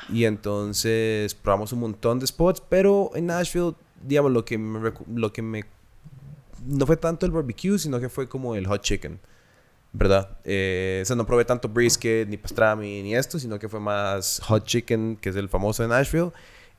Y 0.09 0.25
entonces 0.25 1.33
probamos 1.35 1.71
un 1.73 1.79
montón 1.79 2.19
de 2.19 2.27
spots, 2.27 2.61
pero 2.67 3.11
en 3.15 3.27
Nashville, 3.27 3.73
digamos, 4.03 4.31
lo 4.31 4.43
que 4.45 4.57
me, 4.57 4.91
lo 5.15 5.31
que 5.33 5.41
me... 5.41 5.63
No 6.65 6.85
fue 6.85 6.97
tanto 6.97 7.25
el 7.25 7.31
barbecue, 7.31 7.77
sino 7.79 7.99
que 7.99 8.09
fue 8.09 8.27
como 8.27 8.55
el 8.55 8.67
hot 8.67 8.81
chicken. 8.81 9.19
¿Verdad? 9.93 10.37
Eh, 10.45 10.99
o 11.01 11.05
sea, 11.05 11.15
no 11.15 11.25
probé 11.25 11.43
tanto 11.43 11.67
brisket, 11.67 12.27
ni 12.29 12.37
pastrami, 12.37 13.01
ni 13.03 13.15
esto, 13.15 13.37
sino 13.39 13.59
que 13.59 13.67
fue 13.67 13.79
más 13.79 14.39
hot 14.45 14.63
chicken, 14.65 15.17
que 15.19 15.29
es 15.29 15.35
el 15.35 15.49
famoso 15.49 15.83
de 15.83 15.89
Nashville. 15.89 16.31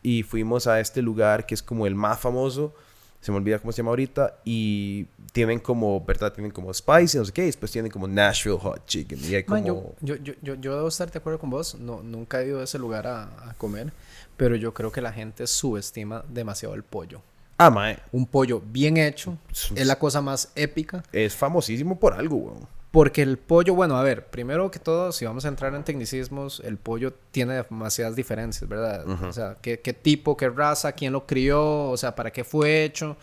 Y 0.02 0.22
fuimos 0.22 0.66
a 0.66 0.80
este 0.80 1.00
lugar 1.02 1.46
que 1.46 1.54
es 1.54 1.62
como 1.62 1.86
el 1.86 1.94
más 1.94 2.18
famoso. 2.18 2.74
Se 3.20 3.30
me 3.30 3.36
olvida 3.38 3.60
cómo 3.60 3.70
se 3.70 3.78
llama 3.78 3.90
ahorita. 3.90 4.36
Y 4.44 5.06
tienen 5.32 5.60
como, 5.60 6.04
¿verdad? 6.04 6.32
Tienen 6.32 6.50
como 6.50 6.74
spicy, 6.74 7.18
no 7.18 7.24
sé 7.24 7.32
qué. 7.32 7.42
Y 7.42 7.46
después 7.46 7.70
tienen 7.70 7.90
como 7.90 8.08
Nashville 8.08 8.58
hot 8.58 8.84
chicken. 8.86 9.18
Y 9.22 9.34
hay 9.36 9.44
como... 9.44 9.60
Man, 9.62 9.64
yo, 10.00 10.16
yo, 10.16 10.34
yo, 10.42 10.54
yo, 10.56 10.74
debo 10.76 10.88
estar 10.88 11.08
de 11.10 11.18
acuerdo 11.18 11.38
con 11.38 11.50
vos. 11.50 11.76
No, 11.76 12.02
nunca 12.02 12.42
he 12.42 12.46
ido 12.48 12.60
a 12.60 12.64
ese 12.64 12.78
lugar 12.80 13.06
a, 13.06 13.24
a 13.48 13.54
comer. 13.54 13.92
Pero 14.36 14.56
yo 14.56 14.74
creo 14.74 14.90
que 14.90 15.00
la 15.00 15.12
gente 15.12 15.46
subestima 15.46 16.24
demasiado 16.28 16.74
el 16.74 16.82
pollo. 16.82 17.22
Ah, 17.58 17.70
mae. 17.70 17.98
Un 18.10 18.26
pollo 18.26 18.60
bien 18.60 18.96
hecho 18.96 19.38
Es- 19.52 19.70
es 19.76 19.86
la 19.86 19.96
cosa 20.00 20.20
más 20.20 20.50
épica. 20.56 21.04
Es 21.12 21.36
famosísimo 21.36 22.00
por 22.00 22.14
algo, 22.14 22.36
weón. 22.36 22.66
Porque 22.92 23.22
el 23.22 23.38
pollo, 23.38 23.74
bueno, 23.74 23.96
a 23.96 24.02
ver, 24.02 24.26
primero 24.26 24.70
que 24.70 24.78
todo, 24.78 25.12
si 25.12 25.24
vamos 25.24 25.44
a 25.46 25.48
entrar 25.48 25.74
en 25.74 25.82
tecnicismos, 25.82 26.60
el 26.60 26.76
pollo 26.76 27.14
tiene 27.30 27.54
demasiadas 27.54 28.14
diferencias, 28.14 28.68
¿verdad? 28.68 29.06
O 29.30 29.32
sea, 29.32 29.56
¿qué, 29.62 29.80
qué 29.80 29.94
tipo, 29.94 30.36
qué 30.36 30.50
raza, 30.50 30.92
quién 30.92 31.12
lo 31.14 31.26
crió, 31.26 31.88
o 31.90 31.96
sea, 31.96 32.14
para 32.14 32.30
qué 32.30 32.44
fue 32.44 32.84
hecho. 32.84 33.16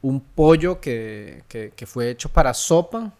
Un 0.00 0.20
pollo 0.22 0.80
que, 0.80 1.44
que, 1.48 1.70
que 1.76 1.86
fue 1.86 2.08
hecho 2.10 2.30
para 2.30 2.54
sopa, 2.54 3.12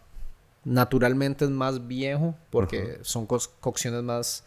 naturalmente 0.65 1.45
es 1.45 1.51
más 1.51 1.87
viejo, 1.87 2.35
porque 2.51 2.99
son 3.03 3.27
co- 3.27 3.39
cocciones 3.61 4.03
más, 4.03 4.45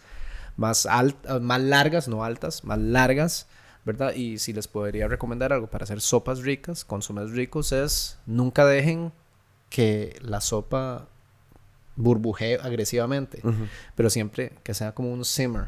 más, 0.57 0.87
alt- 0.87 1.39
más 1.39 1.61
largas, 1.61 2.07
no 2.07 2.23
altas, 2.23 2.63
más 2.63 2.79
largas, 2.79 3.47
¿verdad? 3.85 4.15
Y 4.15 4.39
si 4.39 4.53
les 4.53 4.67
podría 4.67 5.07
recomendar 5.07 5.53
algo 5.53 5.67
para 5.67 5.83
hacer 5.83 6.01
sopas 6.01 6.39
ricas, 6.41 6.85
consomés 6.85 7.31
ricos, 7.31 7.71
es 7.71 8.17
nunca 8.25 8.65
dejen 8.65 9.11
que 9.69 10.17
la 10.21 10.41
sopa 10.41 11.07
burbujee 11.95 12.57
agresivamente, 12.61 13.41
pero 13.95 14.09
siempre 14.09 14.53
que 14.63 14.73
sea 14.73 14.93
como 14.93 15.11
un 15.11 15.25
simmer, 15.25 15.67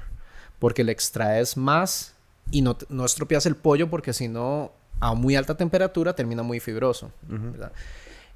porque 0.60 0.84
le 0.84 0.92
extraes 0.92 1.58
más 1.58 2.14
y 2.52 2.62
no, 2.62 2.78
no 2.90 3.06
estropeas 3.06 3.46
el 3.46 3.56
pollo 3.56 3.90
porque 3.90 4.14
si 4.14 4.28
no 4.28 4.72
a 5.00 5.14
muy 5.14 5.36
alta 5.36 5.56
temperatura 5.56 6.16
termina 6.16 6.44
muy 6.44 6.60
fibroso, 6.60 7.12
¿verdad? 7.28 7.72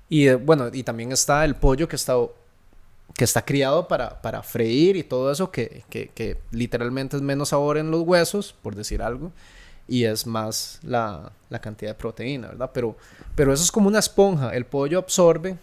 Y 0.09 0.27
eh, 0.27 0.35
bueno, 0.35 0.69
y 0.73 0.83
también 0.83 1.11
está 1.11 1.45
el 1.45 1.55
pollo 1.55 1.87
que 1.87 1.95
está 1.95 2.15
que 3.15 3.23
está 3.23 3.43
criado 3.43 3.87
para, 3.87 4.21
para 4.21 4.43
freír 4.43 4.95
y 4.95 5.03
todo 5.03 5.31
eso, 5.31 5.51
que, 5.51 5.83
que, 5.89 6.09
que 6.09 6.39
literalmente 6.51 7.17
es 7.17 7.21
menos 7.21 7.49
sabor 7.49 7.77
en 7.77 7.91
los 7.91 8.01
huesos, 8.01 8.55
por 8.61 8.75
decir 8.75 9.01
algo, 9.01 9.31
y 9.87 10.05
es 10.05 10.27
más 10.27 10.79
la, 10.83 11.31
la 11.49 11.59
cantidad 11.59 11.91
de 11.91 11.95
proteína, 11.95 12.49
¿verdad? 12.49 12.71
Pero, 12.73 12.95
pero 13.35 13.51
eso 13.51 13.63
es 13.63 13.71
como 13.71 13.87
una 13.87 13.99
esponja, 13.99 14.55
el 14.55 14.65
pollo 14.65 14.99
absorbe, 14.99 15.57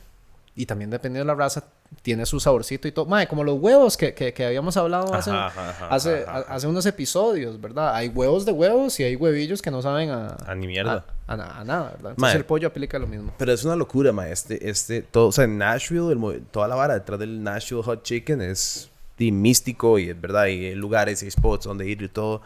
y 0.55 0.67
también 0.67 0.91
dependiendo 0.91 1.25
de 1.31 1.37
la 1.37 1.43
raza, 1.45 1.65
tiene 2.03 2.25
su 2.27 2.39
saborcito 2.41 2.87
y 2.89 2.93
todo. 2.93 3.07
Mae, 3.07 3.27
como 3.27 3.43
los 3.45 3.59
huevos 3.61 3.97
que, 3.97 4.15
que, 4.15 4.33
que 4.33 4.45
habíamos 4.47 4.77
hablado 4.77 5.13
hace, 5.15 5.31
Ajá, 5.31 5.71
ajá, 5.71 5.89
hace, 5.89 6.23
ajá, 6.23 6.39
ajá. 6.41 6.55
hace 6.55 6.67
unos 6.67 6.87
episodios, 6.87 7.61
¿verdad? 7.61 7.95
Hay 7.95 8.09
huevos 8.09 8.45
de 8.47 8.53
huevos 8.53 8.99
y 9.01 9.05
hay 9.05 9.17
huevillos 9.17 9.61
que 9.63 9.71
no 9.71 9.83
saben 9.83 10.11
a, 10.11 10.37
A 10.47 10.55
ni 10.55 10.67
mierda. 10.67 11.05
a, 11.27 11.35
a- 11.35 11.61
a 11.61 11.65
nada, 11.65 11.83
¿verdad? 11.93 11.97
Entonces 12.13 12.19
Mae. 12.19 12.37
el 12.37 12.45
pollo 12.45 12.69
aplica 12.69 12.99
lo 12.99 13.07
mismo. 13.07 13.33
Pero 13.39 13.53
es 13.53 13.65
una 13.65 13.75
locura, 13.77 14.13
ma. 14.13 14.29
Este, 14.29 14.69
este, 14.69 15.03
todo, 15.03 15.29
o 15.29 15.33
sea, 15.33 15.45
en 15.45 15.59
Nashville, 15.59 16.13
el 16.13 16.43
toda 16.51 16.69
la 16.69 16.75
vara 16.77 16.95
detrás 16.95 17.19
del 17.19 17.43
Nashville 17.43 17.83
Hot 17.83 18.03
Chicken 18.03 18.41
es 18.41 18.91
di, 19.19 19.33
místico 19.33 19.99
y 19.99 20.11
es 20.11 20.21
verdad, 20.21 20.47
y 20.47 20.67
hay 20.67 20.75
lugares 20.75 21.23
y 21.23 21.31
spots 21.31 21.65
donde 21.65 21.89
ir 21.89 22.03
y 22.03 22.09
todo. 22.09 22.43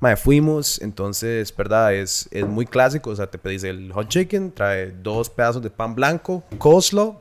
Ma, 0.00 0.16
fuimos, 0.16 0.80
entonces, 0.80 1.54
verdad, 1.54 1.92
es, 1.94 2.26
es 2.32 2.46
muy 2.46 2.64
clásico. 2.66 3.10
O 3.10 3.16
sea, 3.16 3.26
te 3.26 3.36
pedís 3.38 3.64
el 3.64 3.92
hot 3.92 4.08
chicken, 4.08 4.50
trae 4.50 4.90
dos 4.92 5.28
pedazos 5.28 5.62
de 5.62 5.68
pan 5.68 5.94
blanco, 5.94 6.42
coleslaw, 6.58 7.20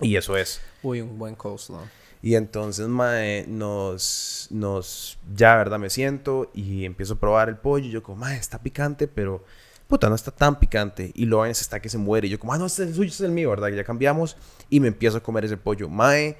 y 0.00 0.16
eso 0.16 0.36
es. 0.36 0.60
Uy, 0.82 1.00
un 1.00 1.18
buen 1.18 1.34
coleslaw. 1.34 1.80
Y 2.20 2.34
entonces, 2.34 2.88
mae, 2.88 3.44
nos, 3.46 4.48
nos, 4.50 5.18
ya, 5.34 5.56
¿verdad? 5.56 5.78
Me 5.78 5.90
siento 5.90 6.50
y 6.52 6.84
empiezo 6.84 7.14
a 7.14 7.20
probar 7.20 7.48
el 7.48 7.56
pollo. 7.56 7.86
Y 7.86 7.90
yo 7.90 8.02
como, 8.02 8.18
mae, 8.18 8.36
está 8.36 8.58
picante, 8.60 9.06
pero, 9.06 9.44
puta, 9.86 10.08
no 10.08 10.14
está 10.14 10.30
tan 10.30 10.58
picante. 10.58 11.12
Y 11.14 11.26
Lawrence 11.26 11.62
está 11.62 11.80
que 11.80 11.88
se 11.88 11.98
muere. 11.98 12.26
Y 12.26 12.30
yo 12.30 12.38
como, 12.38 12.52
ah, 12.52 12.58
no, 12.58 12.66
este 12.66 12.82
es 12.82 12.88
el 12.88 12.94
suyo, 12.94 13.08
este 13.08 13.22
es 13.22 13.28
el 13.28 13.34
mío, 13.34 13.50
¿verdad? 13.50 13.68
Y 13.68 13.76
ya 13.76 13.84
cambiamos 13.84 14.36
y 14.68 14.80
me 14.80 14.88
empiezo 14.88 15.18
a 15.18 15.22
comer 15.22 15.44
ese 15.44 15.56
pollo. 15.56 15.88
Mae, 15.88 16.36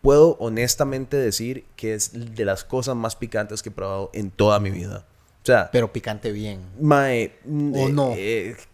puedo 0.00 0.36
honestamente 0.38 1.16
decir 1.16 1.66
que 1.74 1.94
es 1.94 2.34
de 2.36 2.44
las 2.44 2.62
cosas 2.62 2.94
más 2.94 3.16
picantes 3.16 3.62
que 3.62 3.70
he 3.70 3.72
probado 3.72 4.10
en 4.14 4.30
toda 4.30 4.60
mi 4.60 4.70
vida. 4.70 5.06
O 5.42 5.46
sea, 5.46 5.70
Pero 5.72 5.92
picante 5.92 6.32
bien. 6.32 6.60
Mae, 6.80 7.38
¿O 7.44 7.88
no? 7.88 8.14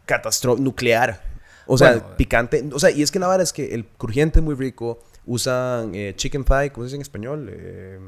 catastro 0.06 0.56
nuclear. 0.56 1.31
O 1.72 1.78
sea, 1.78 1.92
Bueno, 1.92 2.16
picante. 2.16 2.62
O 2.72 2.78
sea, 2.78 2.90
y 2.90 3.02
es 3.02 3.10
que 3.10 3.18
la 3.18 3.34
es 3.42 3.52
que 3.52 3.74
el 3.74 3.86
crujiente 3.86 4.40
es 4.40 4.44
muy 4.44 4.54
rico. 4.54 4.98
Usan 5.24 5.94
eh, 5.94 6.12
chicken 6.16 6.44
thigh, 6.44 6.70
¿cómo 6.70 6.84
se 6.84 6.88
dice 6.88 6.96
en 6.96 7.02
español? 7.02 7.48
Eh, 7.50 7.98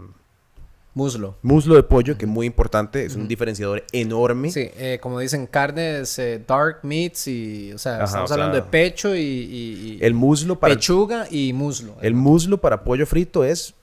Muslo. 0.96 1.36
muslo 1.42 1.74
de 1.74 1.82
pollo, 1.82 2.16
que 2.16 2.24
es 2.24 2.30
muy 2.30 2.46
importante. 2.46 3.04
Es 3.04 3.16
un 3.16 3.26
diferenciador 3.26 3.82
enorme. 3.90 4.50
Sí, 4.52 4.68
eh, 4.76 4.98
como 5.02 5.18
dicen, 5.18 5.46
carnes 5.48 6.16
eh, 6.20 6.40
dark 6.46 6.80
meats 6.84 7.26
y, 7.26 7.72
o 7.72 7.78
sea, 7.78 7.96
Ajá, 7.96 8.04
estamos 8.04 8.30
o 8.30 8.34
sea, 8.34 8.44
hablando 8.44 8.64
de 8.64 8.70
pecho 8.70 9.14
y, 9.16 9.20
y- 9.20 9.98
y- 10.00 10.04
El 10.04 10.14
muslo 10.14 10.60
para 10.60 10.74
pechuga 10.74 11.26
y 11.30 11.52
muslo. 11.52 11.96
el 12.00 12.14
muslo 12.14 12.58
para 12.58 12.84
pollo 12.84 13.06
frito 13.06 13.42
es 13.44 13.74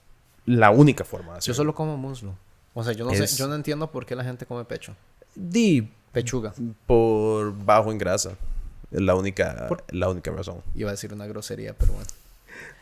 la 0.46 0.70
única 0.70 1.04
forma 1.04 1.34
de 1.34 1.40
Yo 1.40 1.52
solo 1.52 1.74
como 1.74 1.96
muslo. 1.98 2.34
O 2.72 2.82
sea, 2.82 2.94
yo 2.94 3.04
no 3.04 3.10
Es- 3.10 3.30
sé, 3.30 3.36
yo 3.36 3.46
no 3.46 3.56
entiendo 3.56 3.90
por 3.90 4.06
qué 4.06 4.14
la 4.16 4.24
gente 4.24 4.46
come 4.46 4.64
pecho. 4.64 4.94
Di 5.34 5.90
Pechuga. 6.12 6.54
por 6.86 7.52
bajo 7.64 7.90
en 7.92 7.98
grasa. 7.98 8.32
Es 8.92 9.00
la 9.00 9.14
única, 9.14 9.66
Por- 9.68 9.84
la 9.90 10.08
única 10.08 10.30
razón. 10.30 10.56
Iba 10.74 10.90
a 10.90 10.92
decir 10.92 11.12
una 11.14 11.26
grosería, 11.26 11.74
pero 11.74 11.92
bueno. 11.92 12.08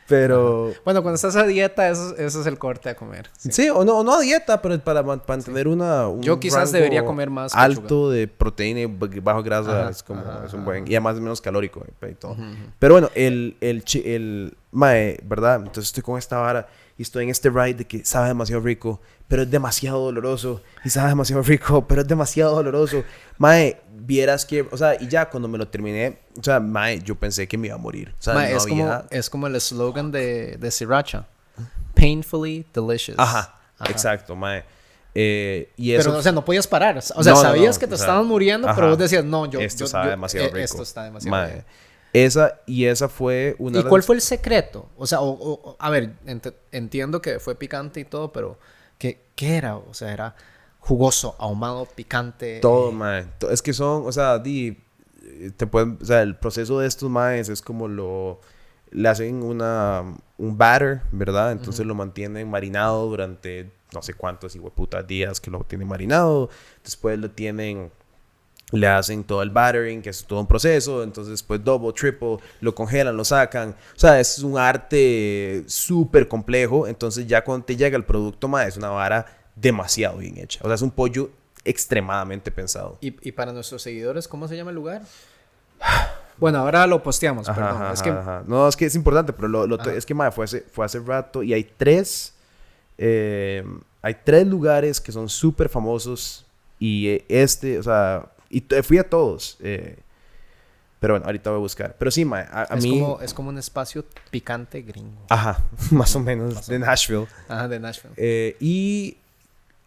Pero 0.09 0.73
Bueno, 0.85 1.03
cuando 1.03 1.15
estás 1.15 1.37
a 1.37 1.45
dieta, 1.47 1.89
eso, 1.89 2.17
eso 2.17 2.41
es 2.41 2.47
el 2.49 2.59
corte 2.59 2.89
a 2.89 2.97
comer. 2.97 3.31
sí. 3.39 3.51
Sí, 3.53 3.69
o 3.71 3.85
no, 3.85 3.99
o 3.99 4.03
no 4.05 4.15
a 4.17 4.21
dieta, 4.21 4.61
pero 4.61 4.77
para 4.81 5.05
man- 5.05 5.23
mantener 5.27 5.69
una. 5.69 6.09
un 6.09 6.21
Yo 6.21 6.41
quizás 6.41 6.73
debería 6.73 7.05
comer 7.05 7.31
más 7.31 7.53
pechuga. 7.53 7.65
Alto 7.65 8.11
de 8.11 8.27
proteína 8.27 8.81
y 8.81 8.87
bajo 9.21 9.43
grasa 9.45 9.83
Ajá, 9.83 9.91
es 9.91 10.03
como. 10.03 10.21
ajá, 10.23 10.43
es 10.47 10.53
un 10.53 10.61
ajá. 10.61 10.65
buen. 10.67 10.85
Y 10.89 10.95
además 10.97 11.15
menos 11.21 11.41
calórico 11.41 11.85
y 12.11 12.15
todo. 12.15 12.37
Pero 12.81 12.95
bueno, 12.95 13.09
el. 13.15 13.57
el, 13.61 13.85
chi- 13.85 14.03
el 14.05 14.57
mae, 14.73 15.21
¿verdad? 15.23 15.57
Entonces 15.59 15.85
estoy 15.85 16.03
con 16.03 16.19
esta 16.19 16.39
vara 16.39 16.67
y 17.01 17.03
estoy 17.03 17.25
en 17.25 17.31
este 17.31 17.49
ride 17.49 17.73
de 17.73 17.87
que 17.87 18.05
sabe 18.05 18.29
demasiado 18.29 18.61
rico, 18.61 19.01
pero 19.27 19.41
es 19.45 19.51
demasiado 19.51 20.01
doloroso. 20.05 20.61
Y 20.85 20.91
sabe 20.91 21.09
demasiado 21.09 21.41
rico, 21.43 21.83
pero 21.89 22.03
es 22.03 22.07
demasiado 22.09 22.55
doloroso. 22.55 23.03
Mae, 23.39 23.81
vieras 23.91 24.45
que. 24.45 24.69
O 24.71 24.77
sea, 24.77 25.01
y 25.01 25.09
ya 25.09 25.31
cuando 25.31 25.49
me 25.49 25.57
lo 25.57 25.67
terminé, 25.67 26.19
o 26.39 26.43
sea, 26.43 26.61
mae, 26.61 27.01
yo 27.01 27.15
pensé 27.15 27.49
que 27.49 27.57
me 27.57 27.69
iba 27.69 27.77
a 27.77 27.79
morir. 27.79 28.15
O 28.19 28.23
sea, 28.23 28.35
Ma, 28.35 28.43
no 28.43 28.57
es, 28.59 28.67
como, 28.67 28.85
había- 28.85 29.07
es 29.11 29.31
como 29.31 29.47
el 29.47 29.57
eslogan 29.57 30.13
de, 30.13 30.59
de 30.61 30.71
Sriracha. 30.71 31.27
Painfully 31.95 32.67
delicious. 32.75 33.19
Ajá, 33.19 33.55
Ajá. 33.79 33.91
exacto, 33.91 34.37
mae. 34.37 34.63
Eh, 35.15 35.73
y 35.77 35.93
eso 35.93 36.11
Pero, 36.11 36.19
o 36.19 36.23
sea, 36.23 36.33
no 36.33 36.45
podías 36.45 36.67
parar. 36.69 36.99
O 36.99 37.01
sea, 37.01 37.17
No, 37.17 37.31
no, 37.31 37.37
sabías 37.37 37.77
no, 37.77 37.81
que 37.81 37.87
te 37.87 37.95
o 37.95 37.97
sea, 37.97 38.05
estabas 38.07 38.27
muriendo, 38.27 38.69
ajá. 38.69 38.77
pero 38.77 38.89
vos 38.91 38.99
decías, 38.99 39.25
no, 39.25 39.47
yo. 39.47 39.59
esto 39.61 39.81
yo- 39.81 39.87
sabe 39.89 40.05
yo- 40.05 40.11
demasiado 40.11 40.47
eh, 40.47 40.51
rico. 40.51 40.65
Esto 40.65 40.83
está 40.83 41.05
demasiado 41.05 41.37
Mae, 41.37 41.53
rico. 41.55 41.67
Esa, 42.13 42.61
y 42.67 42.87
esa 42.87 43.09
fue 43.09 43.55
una 43.59 43.79
¿Y 43.79 43.83
de 43.85 43.89
cuál 43.89 44.01
las- 44.01 44.07
fue 44.07 44.17
el 44.17 44.21
secreto? 44.23 44.89
O 44.97 45.07
sea, 45.07 45.21
o- 45.21 45.77
a 45.79 45.91
ver, 45.91 46.15
ent- 46.27 46.55
entiendo 46.73 47.23
que 47.23 47.39
fue 47.39 47.55
picante 47.55 48.01
y 48.01 48.05
todo, 48.05 48.33
pero 48.33 48.59
¿qué, 48.99 49.21
¿qué 49.37 49.57
era? 49.57 49.77
O 49.77 49.95
sea, 49.95 50.13
era 50.13 50.35
jugoso, 50.81 51.37
ahumado, 51.39 51.87
picante. 51.87 52.59
Todo, 52.61 52.91
mae. 52.91 53.27
To- 53.39 53.51
Es 53.51 53.63
que 53.63 53.73
son, 53.73 54.05
o 54.07 54.13
sea, 54.13 54.39
di, 54.39 54.77
te 55.57 55.67
pueden, 55.67 55.99
o 56.01 56.05
sea, 56.05 56.23
el 56.23 56.37
proceso 56.37 56.81
de 56.81 56.89
estos 56.89 57.09
maes 57.11 57.49
es 57.49 57.63
como 57.63 57.87
lo, 57.87 58.41
le 58.91 59.09
hacen 59.09 59.43
una, 59.45 60.03
un 60.39 60.59
batter, 60.59 61.03
¿verdad? 61.13 61.53
Entonces 61.53 61.87
lo 61.87 61.95
mantienen 61.95 62.51
marinado 62.51 63.07
durante 63.07 63.71
no 63.93 64.03
sé 64.03 64.15
cuántos 64.15 64.57
putas 64.75 65.07
días 65.07 65.41
que 65.41 65.51
lo 65.51 65.61
tienen 65.65 65.87
marinado. 65.89 66.49
Después 66.85 67.19
lo 67.19 67.31
tienen, 67.31 67.91
le 68.73 68.87
hacen 68.87 69.25
todo 69.25 69.43
el 69.43 69.51
battering, 69.51 70.03
que 70.03 70.11
es 70.11 70.25
todo 70.25 70.41
un 70.41 70.47
proceso. 70.47 71.03
Entonces 71.03 71.33
después 71.33 71.63
double, 71.65 71.93
triple, 71.93 72.39
lo 72.61 72.75
congelan, 72.75 73.17
lo 73.17 73.25
sacan. 73.25 73.71
O 73.71 73.99
sea, 73.99 74.21
es 74.21 74.39
un 74.41 74.59
arte 74.59 75.65
súper 75.67 76.29
complejo. 76.29 76.87
Entonces 76.87 77.27
ya 77.27 77.43
cuando 77.43 77.67
te 77.67 77.77
llega 77.77 77.97
el 77.97 78.05
producto, 78.05 78.49
mae, 78.49 78.69
es 78.69 78.77
una 78.77 78.91
vara 78.91 79.27
demasiado 79.57 80.19
bien 80.19 80.39
hecha. 80.39 80.61
O 80.63 80.67
sea, 80.67 80.75
es 80.75 80.83
un 80.83 80.91
pollo 80.91 81.31
extremadamente 81.65 82.51
pensado. 82.51 82.99
Y, 83.01 83.17
y 83.27 83.33
para 83.33 83.53
nuestros 83.53 83.83
seguidores, 83.83 84.29
¿cómo 84.29 84.49
se 84.49 84.57
llama 84.57 84.71
el 84.71 84.77
lugar? 84.77 85.03
Bueno, 86.39 86.59
ahora 86.59 86.87
lo 86.87 87.03
posteamos, 87.03 87.49
Ajá, 87.49 87.61
perdón. 87.61 87.83
ajá, 87.83 87.93
es 87.93 88.03
que 88.03 88.11
ajá. 88.11 88.43
No, 88.47 88.67
es 88.67 88.77
que 88.77 88.87
es 88.87 88.95
importante, 88.95 89.33
pero 89.33 89.49
lo, 89.49 89.83
es 89.91 90.07
que 90.07 90.15
madre, 90.15 90.33
fue, 90.33 90.47
hace, 90.47 90.63
fue 90.73 90.87
hace 90.87 90.99
rato 91.01 91.43
y 91.43 91.53
hay 91.53 91.65
tres, 91.65 92.35
eh, 92.97 93.63
hay 94.01 94.17
tres 94.25 94.47
lugares 94.47 95.01
que 95.01 95.13
son 95.13 95.29
súper 95.29 95.69
famosos 95.69 96.47
y 96.79 97.09
eh, 97.09 97.25
este, 97.29 97.79
o 97.79 97.83
sea, 97.83 98.25
y 98.51 98.61
fui 98.83 98.99
a 98.99 99.09
todos. 99.09 99.57
eh, 99.61 99.97
pero 101.01 101.15
bueno, 101.15 101.25
ahorita 101.27 101.49
voy 101.51 101.57
a 101.57 101.61
buscar. 101.61 101.97
Pero 101.99 102.11
sí, 102.11 102.27
a, 102.31 102.67
a 102.71 102.77
es, 102.77 102.85
mí... 102.85 103.01
como, 103.01 103.21
es 103.23 103.33
como 103.33 103.49
un 103.49 103.57
espacio 103.59 104.05
picante 104.31 104.83
gringo. 104.83 105.23
Ajá, 105.31 105.65
más 105.91 106.15
o 106.15 106.21
menos, 106.21 106.67
de 106.67 106.79
Nashville. 106.79 107.27
Ajá, 107.49 107.69
de 107.69 107.81
Nashville. 107.81 108.13
Eh, 108.19 108.57
y 108.61 109.17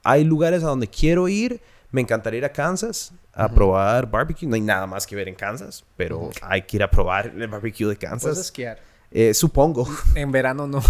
hay 0.03 0.23
lugares 0.23 0.63
a 0.63 0.67
donde 0.67 0.87
quiero 0.87 1.27
ir. 1.27 1.61
Me 1.91 2.01
encantaría 2.01 2.39
ir 2.39 2.45
a 2.45 2.51
Kansas 2.51 3.13
a 3.33 3.47
probar 3.47 4.09
barbecue. 4.09 4.47
No 4.47 4.55
hay 4.55 4.61
nada 4.61 4.87
más 4.87 5.05
que 5.05 5.15
ver 5.15 5.27
en 5.27 5.35
Kansas, 5.35 5.85
pero 5.95 6.31
hay 6.41 6.63
que 6.63 6.77
ir 6.77 6.83
a 6.83 6.89
probar 6.89 7.27
el 7.27 7.47
barbecue 7.47 7.87
de 7.87 7.95
Puedes 7.95 8.09
Kansas. 8.09 8.37
esquiar. 8.39 8.79
Eh, 9.11 9.35
supongo. 9.35 9.87
En 10.15 10.31
verano 10.31 10.65
no. 10.65 10.81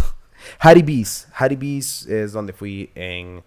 Hattie 0.59 0.83
B's. 0.83 1.27
Hattie 1.33 1.57
B's 1.57 2.05
es 2.07 2.31
donde 2.31 2.53
fui 2.53 2.89
en 2.95 3.43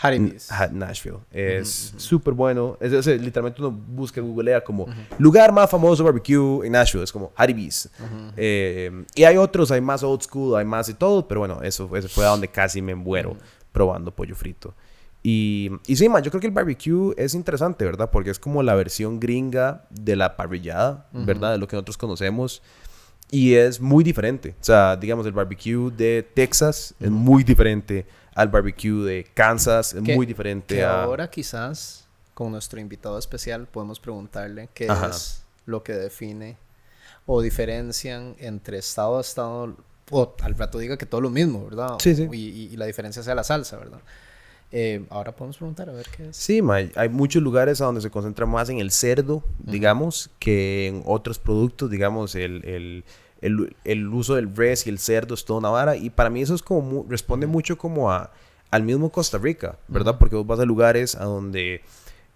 Haribis. 0.00 0.50
Ha- 0.52 0.68
Nashville. 0.68 1.18
Es 1.30 1.92
súper 1.96 2.34
bueno. 2.34 2.76
Es, 2.80 2.92
es- 2.92 3.06
literalmente 3.20 3.60
uno 3.60 3.70
busca, 3.70 4.20
googlea 4.20 4.62
como 4.62 4.86
lugar 5.18 5.52
más 5.52 5.68
famoso 5.70 6.02
barbecue 6.04 6.64
en 6.66 6.72
Nashville. 6.72 7.04
Es 7.04 7.12
como 7.12 7.32
Hattie 7.36 7.54
B's. 7.54 7.90
Eh, 8.36 9.04
y 9.14 9.24
hay 9.24 9.36
otros, 9.36 9.70
hay 9.70 9.80
más 9.80 10.02
old 10.02 10.22
school, 10.22 10.56
hay 10.58 10.64
más 10.64 10.88
y 10.88 10.94
todo. 10.94 11.26
Pero 11.28 11.40
bueno, 11.40 11.60
eso, 11.62 11.94
eso 11.96 12.08
fue 12.08 12.24
a 12.24 12.28
donde 12.28 12.48
casi 12.48 12.80
me 12.82 12.94
muero 12.94 13.36
probando 13.72 14.10
pollo 14.14 14.34
frito. 14.34 14.74
Y, 15.22 15.70
y 15.86 15.96
sí, 15.96 16.08
man, 16.08 16.22
yo 16.22 16.30
creo 16.30 16.40
que 16.40 16.46
el 16.46 16.52
barbecue 16.52 17.12
es 17.18 17.34
interesante, 17.34 17.84
¿verdad? 17.84 18.10
Porque 18.10 18.30
es 18.30 18.38
como 18.38 18.62
la 18.62 18.74
versión 18.74 19.20
gringa 19.20 19.84
de 19.90 20.16
la 20.16 20.34
parrillada, 20.36 21.08
¿verdad? 21.12 21.52
De 21.52 21.58
lo 21.58 21.68
que 21.68 21.76
nosotros 21.76 21.98
conocemos. 21.98 22.62
Y 23.30 23.54
es 23.54 23.80
muy 23.80 24.02
diferente. 24.02 24.54
O 24.60 24.64
sea, 24.64 24.96
digamos, 24.96 25.26
el 25.26 25.32
barbecue 25.32 25.90
de 25.96 26.26
Texas 26.34 26.94
es 26.98 27.10
muy 27.10 27.44
diferente 27.44 28.06
al 28.34 28.48
barbecue 28.48 29.04
de 29.04 29.26
Kansas, 29.34 29.94
es 29.94 30.02
Que- 30.02 30.14
muy 30.16 30.26
diferente 30.26 30.76
Que 30.76 30.84
a... 30.84 31.02
ahora 31.04 31.28
quizás 31.30 32.06
con 32.34 32.52
nuestro 32.52 32.80
invitado 32.80 33.18
especial 33.18 33.66
podemos 33.66 34.00
preguntarle 34.00 34.68
qué 34.74 34.88
Ajá. 34.88 35.08
es 35.08 35.42
lo 35.66 35.82
que 35.82 35.92
define 35.92 36.56
o 37.26 37.42
diferencian 37.42 38.34
entre 38.38 38.78
estado 38.78 39.18
a 39.18 39.20
estado 39.20 39.76
o 40.10 40.34
al 40.42 40.54
rato 40.56 40.78
diga 40.78 40.96
que 40.96 41.06
todo 41.06 41.20
lo 41.20 41.30
mismo, 41.30 41.64
¿verdad? 41.66 41.96
Sí, 42.00 42.14
sí. 42.16 42.28
Y, 42.32 42.36
y- 42.48 42.64
y 42.72 42.76
la 42.76 42.86
diferencia 42.86 43.22
sea 43.22 43.34
la 43.34 43.44
salsa, 43.44 43.76
¿verdad? 43.76 44.00
Eh, 44.72 45.04
ahora 45.10 45.34
podemos 45.34 45.56
preguntar 45.56 45.88
a 45.90 45.92
ver 45.92 46.06
qué 46.16 46.28
es. 46.28 46.36
Sí, 46.36 46.62
ma, 46.62 46.76
hay 46.94 47.08
muchos 47.08 47.42
lugares 47.42 47.80
a 47.80 47.84
donde 47.86 48.00
se 48.00 48.10
concentra 48.10 48.46
más 48.46 48.68
en 48.68 48.78
el 48.78 48.90
cerdo, 48.92 49.42
digamos, 49.58 50.30
que 50.38 50.86
en 50.86 51.02
otros 51.06 51.38
productos, 51.40 51.90
digamos, 51.90 52.34
el, 52.36 52.64
el, 52.64 53.04
el, 53.42 53.74
el 53.84 54.06
uso 54.08 54.34
del 54.34 54.54
res 54.54 54.86
y 54.86 54.90
el 54.90 54.98
cerdo 54.98 55.34
es 55.34 55.44
toda 55.44 55.58
una 55.60 55.70
vara. 55.70 55.96
Y 55.96 56.10
para 56.10 56.30
mí 56.30 56.42
eso 56.42 56.54
es 56.54 56.62
como, 56.62 56.80
mu- 56.82 57.06
responde 57.08 57.46
mucho 57.46 57.76
como 57.78 58.10
a, 58.10 58.30
al 58.70 58.82
mismo 58.82 59.10
Costa 59.10 59.38
Rica, 59.38 59.76
¿verdad? 59.88 60.16
Porque 60.18 60.36
vos 60.36 60.46
vas 60.46 60.60
a 60.60 60.64
lugares 60.64 61.14
a 61.16 61.24
donde 61.24 61.82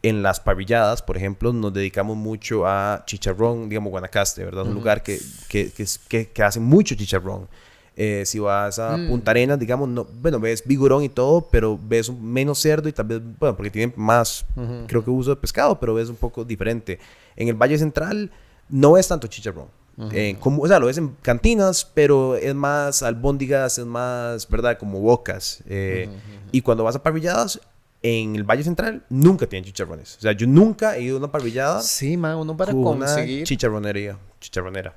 en 0.02 0.22
las 0.22 0.38
parrilladas, 0.40 1.00
por 1.00 1.16
ejemplo, 1.16 1.52
nos 1.52 1.72
dedicamos 1.72 2.16
mucho 2.16 2.66
a 2.66 3.04
chicharrón, 3.06 3.68
digamos, 3.70 3.90
Guanacaste, 3.90 4.44
¿verdad? 4.44 4.66
Un 4.66 4.74
lugar 4.74 5.02
que, 5.02 5.18
que, 5.48 5.70
que, 6.08 6.28
que, 6.28 6.42
hace 6.42 6.60
mucho 6.60 6.94
chicharrón. 6.94 7.48
Eh, 7.96 8.24
si 8.26 8.38
vas 8.40 8.78
a 8.80 8.96
Mm. 8.96 9.06
Punta 9.08 9.30
Arenas, 9.30 9.58
digamos, 9.58 9.88
no, 9.88 10.04
bueno, 10.20 10.40
ves 10.40 10.62
vigorón 10.66 11.04
y 11.04 11.08
todo, 11.08 11.48
pero 11.50 11.78
ves 11.80 12.10
menos 12.12 12.58
cerdo 12.58 12.88
y 12.88 12.92
tal 12.92 13.06
vez, 13.06 13.20
bueno, 13.38 13.56
porque 13.56 13.70
tienen 13.70 13.94
más, 13.96 14.44
creo 14.88 15.02
que 15.04 15.10
uso 15.10 15.30
de 15.30 15.36
pescado, 15.36 15.78
pero 15.78 15.94
ves 15.94 16.08
un 16.08 16.16
poco 16.16 16.44
diferente. 16.44 16.98
En 17.36 17.48
el 17.48 17.54
Valle 17.54 17.78
Central 17.78 18.30
no 18.68 18.98
es 18.98 19.06
tanto 19.08 19.26
chicharrón. 19.28 19.68
Eh, 20.12 20.36
como, 20.40 20.62
o 20.62 20.68
sea, 20.68 20.78
lo 20.78 20.86
ves 20.86 20.98
en 20.98 21.10
cantinas, 21.22 21.84
pero 21.84 22.36
es 22.36 22.54
más 22.54 23.02
albóndigas, 23.02 23.78
es 23.78 23.86
más, 23.86 24.48
¿verdad? 24.48 24.76
Como 24.78 25.00
bocas. 25.00 25.62
Eh, 25.68 26.08
Y 26.52 26.62
cuando 26.62 26.84
vas 26.84 26.96
a 26.96 27.02
parrilladas, 27.02 27.60
en 28.02 28.36
el 28.36 28.44
Valle 28.44 28.62
Central 28.62 29.02
nunca 29.08 29.46
tienen 29.46 29.64
chicharrones. 29.64 30.16
O 30.18 30.20
sea, 30.20 30.32
yo 30.32 30.46
nunca 30.46 30.96
he 30.96 31.02
ido 31.02 31.16
a 31.16 31.18
una 31.18 31.32
parrillada 31.32 31.80
Sí, 31.80 32.16
man, 32.16 32.36
uno 32.36 32.56
para 32.56 32.72
con 32.72 32.80
una 32.82 33.06
conseguir 33.06 33.44
chicharronería. 33.46 34.18
Chicharronera. 34.40 34.94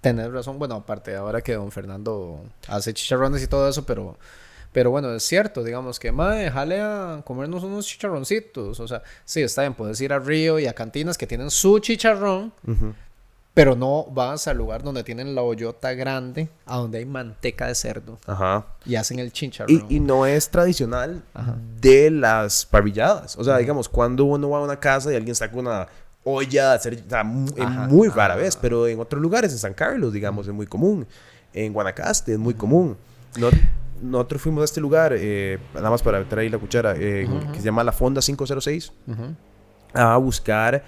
Tener 0.00 0.32
razón, 0.32 0.58
bueno, 0.58 0.76
aparte 0.76 1.14
ahora 1.16 1.40
que 1.42 1.54
don 1.54 1.70
Fernando 1.72 2.40
hace 2.68 2.94
chicharrones 2.94 3.42
y 3.42 3.48
todo 3.48 3.68
eso, 3.68 3.84
pero, 3.84 4.16
pero 4.72 4.90
bueno, 4.90 5.12
es 5.12 5.24
cierto, 5.24 5.62
digamos 5.64 5.98
que, 5.98 6.12
madre, 6.12 6.50
jale 6.50 6.80
a 6.80 7.20
comernos 7.24 7.64
unos 7.64 7.84
chicharroncitos, 7.86 8.78
o 8.78 8.88
sea, 8.88 9.02
sí, 9.24 9.42
está 9.42 9.62
bien, 9.62 9.74
puedes 9.74 10.00
ir 10.00 10.12
a 10.12 10.18
Río 10.20 10.58
y 10.60 10.66
a 10.66 10.72
cantinas 10.72 11.18
que 11.18 11.26
tienen 11.26 11.50
su 11.50 11.80
chicharrón, 11.80 12.52
Ujú. 12.66 12.94
Pero 13.58 13.74
no 13.74 14.04
vas 14.12 14.46
al 14.46 14.56
lugar 14.56 14.84
donde 14.84 15.02
tienen 15.02 15.34
la 15.34 15.42
hoyota 15.42 15.92
grande, 15.92 16.48
a 16.64 16.76
donde 16.76 16.98
hay 16.98 17.04
manteca 17.04 17.66
de 17.66 17.74
cerdo 17.74 18.16
Ajá. 18.24 18.64
y 18.86 18.94
hacen 18.94 19.18
el 19.18 19.32
chicharrón. 19.32 19.84
Y, 19.88 19.96
y 19.96 19.98
no 19.98 20.26
es 20.26 20.48
tradicional 20.48 21.24
de 21.80 22.08
las 22.12 22.64
parrilladas. 22.64 23.36
O 23.36 23.42
sea, 23.42 23.56
digamos, 23.58 23.88
cuando 23.88 24.26
uno 24.26 24.48
va 24.50 24.58
a 24.58 24.62
una 24.62 24.78
casa 24.78 25.12
y 25.12 25.16
alguien 25.16 25.34
saca 25.34 25.56
una 25.56 25.88
olla, 26.22 26.68
de 26.70 26.74
hacer, 26.76 27.02
o 27.04 27.10
sea, 27.10 27.20
Ajá, 27.22 27.88
muy 27.88 28.06
rara 28.06 28.36
vez, 28.36 28.54
pero 28.54 28.86
en 28.86 29.00
otros 29.00 29.20
lugares, 29.20 29.50
en 29.50 29.58
San 29.58 29.74
Carlos, 29.74 30.12
digamos, 30.12 30.46
es 30.46 30.52
muy 30.54 30.66
común. 30.68 31.04
En 31.52 31.72
Guanacaste 31.72 32.34
es 32.34 32.38
muy 32.38 32.54
común. 32.54 32.96
No- 33.40 33.48
nosotros 34.00 34.40
fuimos 34.40 34.62
a 34.62 34.66
este 34.66 34.80
lugar, 34.80 35.14
eh, 35.16 35.58
nada 35.74 35.90
más 35.90 36.00
para 36.00 36.20
meter 36.20 36.38
ahí 36.38 36.48
la 36.48 36.58
cuchara, 36.58 36.94
eh, 36.96 37.28
que 37.52 37.58
se 37.58 37.64
llama 37.64 37.82
La 37.82 37.90
Fonda 37.90 38.20
506, 38.20 38.92
Ujú. 39.08 39.34
a 39.94 40.16
buscar 40.18 40.84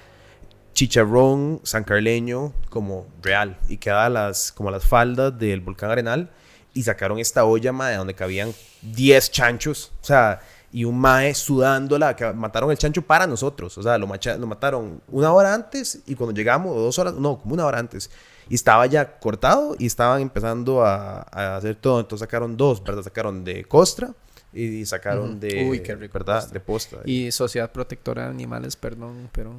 chicharrón 0.74 1.60
sancarleño 1.64 2.52
como 2.68 3.06
real 3.22 3.58
y 3.68 3.76
queda 3.78 4.06
a 4.06 4.08
las 4.08 4.52
como 4.52 4.70
las 4.70 4.84
faldas 4.84 5.38
del 5.38 5.60
volcán 5.60 5.90
Arenal 5.90 6.30
y 6.72 6.82
sacaron 6.84 7.18
esta 7.18 7.44
olla 7.44 7.72
mae, 7.72 7.96
donde 7.96 8.14
cabían 8.14 8.52
10 8.82 9.30
chanchos, 9.32 9.90
o 10.00 10.04
sea, 10.04 10.40
y 10.72 10.84
un 10.84 10.98
mae 11.00 11.34
sudándola, 11.34 12.14
que 12.14 12.32
mataron 12.32 12.70
el 12.70 12.78
chancho 12.78 13.02
para 13.02 13.26
nosotros, 13.26 13.76
o 13.76 13.82
sea, 13.82 13.98
lo, 13.98 14.06
macha- 14.06 14.36
lo 14.38 14.46
mataron 14.46 15.02
una 15.08 15.32
hora 15.32 15.52
antes 15.52 16.00
y 16.06 16.14
cuando 16.14 16.32
llegamos, 16.32 16.76
dos 16.76 16.96
horas, 17.00 17.14
no, 17.14 17.38
como 17.40 17.54
una 17.54 17.66
hora 17.66 17.78
antes, 17.80 18.08
y 18.48 18.54
estaba 18.54 18.86
ya 18.86 19.18
cortado 19.18 19.74
y 19.80 19.86
estaban 19.86 20.20
empezando 20.22 20.84
a, 20.84 21.26
a 21.32 21.56
hacer 21.56 21.74
todo, 21.74 21.98
entonces 21.98 22.20
sacaron 22.24 22.56
dos, 22.56 22.82
¿verdad? 22.84 23.02
Sacaron 23.02 23.42
de 23.42 23.64
costra 23.64 24.12
y 24.52 24.84
sacaron 24.86 25.30
Ujú. 25.32 25.38
de, 25.40 25.64
Uy, 25.68 25.80
qué 25.80 25.94
rico 25.94 26.14
¿verdad? 26.14 26.36
postre. 26.40 26.52
De 26.54 26.60
posta. 26.60 26.96
Y 27.04 27.30
Sociedad 27.32 27.70
Protectora 27.70 28.24
de 28.24 28.30
Animales, 28.30 28.76
perdón, 28.76 29.28
pero 29.32 29.54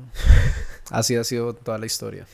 así 0.91 1.15
ha 1.15 1.23
sido 1.23 1.53
toda 1.53 1.77
la 1.77 1.85
historia. 1.85 2.25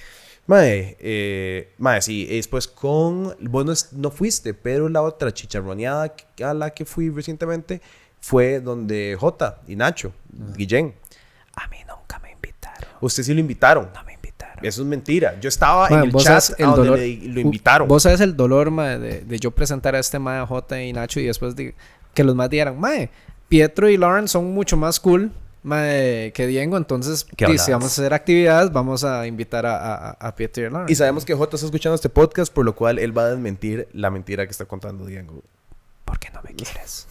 Mae, 0.48 0.96
eh, 1.02 1.74
mae, 1.78 2.02
sí, 2.02 2.26
después 2.26 2.68
con, 2.68 3.36
vos 3.42 3.66
no, 3.66 4.00
no 4.00 4.12
fuiste, 4.12 4.54
pero 4.54 4.88
la 4.88 5.02
otra 5.02 5.34
chicharroneada 5.34 6.16
a 6.44 6.54
la 6.54 6.70
que 6.70 6.86
fui 6.86 7.10
recientemente 7.10 7.82
fue 8.22 8.62
donde 8.62 9.18
Jota 9.20 9.62
y 9.68 9.76
Nacho, 9.76 10.14
Guillén. 10.56 10.96
A 11.54 11.68
mí 11.68 11.78
nunca 11.88 12.18
me 12.20 12.32
invitaron. 12.32 12.90
Usted 13.02 13.24
sí 13.24 13.34
lo 13.34 13.42
invitaron. 13.42 13.90
No 13.94 14.04
me 14.06 14.14
invitaron. 14.14 14.66
Eso 14.66 14.82
es 14.84 14.88
mentira. 14.88 15.38
Yo 15.42 15.50
estaba 15.50 15.90
Ma, 15.90 16.00
en 16.00 16.04
el 16.06 16.14
chat 16.16 16.52
el 16.58 16.66
a 16.66 16.70
donde 16.70 16.90
dolor- 16.92 16.98
le- 17.00 17.28
lo 17.34 17.40
invitaron. 17.42 17.88
Vos 17.88 18.04
sabes 18.04 18.22
el 18.22 18.36
dolor, 18.38 18.72
mae, 18.72 18.98
de, 19.00 19.22
de 19.22 19.40
yo 19.40 19.52
presentar 19.52 19.96
a 19.96 20.00
este 20.00 20.18
mae 20.18 20.46
J 20.46 20.82
y 20.82 20.94
Nacho 20.94 21.20
y 21.20 21.26
después 21.26 21.56
de 21.58 21.76
que 22.18 22.24
los 22.24 22.36
más 22.36 22.50
dieran, 22.50 22.80
mae, 22.80 23.10
Pietro 23.48 23.88
y 23.90 23.96
Lauren 23.96 24.28
son 24.28 24.52
mucho 24.54 24.76
más 24.76 25.00
cool, 25.00 25.32
mae, 25.64 26.32
que 26.34 26.48
Diego, 26.48 26.76
entonces, 26.78 27.24
¿Qué 27.24 27.46
di, 27.46 27.52
hablas? 27.52 27.66
si 27.66 27.72
vamos 27.72 27.86
a 27.98 28.02
hacer 28.02 28.14
actividades, 28.14 28.72
vamos 28.72 29.04
a 29.04 29.28
invitar 29.28 29.66
a, 29.66 29.76
a, 29.78 30.10
a 30.12 30.36
Pietro 30.36 30.66
y 30.66 30.70
Lauren. 30.70 30.90
Y 30.90 30.96
sabemos 30.96 31.24
que 31.26 31.34
Jota 31.36 31.56
está 31.56 31.66
escuchando 31.68 31.96
este 31.96 32.10
podcast, 32.10 32.52
por 32.52 32.66
lo 32.66 32.76
cual 32.76 32.98
él 33.00 33.18
va 33.18 33.24
a 33.26 33.30
desmentir 33.30 33.88
la 33.94 34.10
mentira 34.10 34.46
que 34.46 34.52
está 34.52 34.66
contando 34.66 35.06
Diego. 35.06 35.44
¿Por 36.06 36.18
qué 36.20 36.30
no 36.34 36.42
me 36.42 36.54
quieres? 36.56 37.08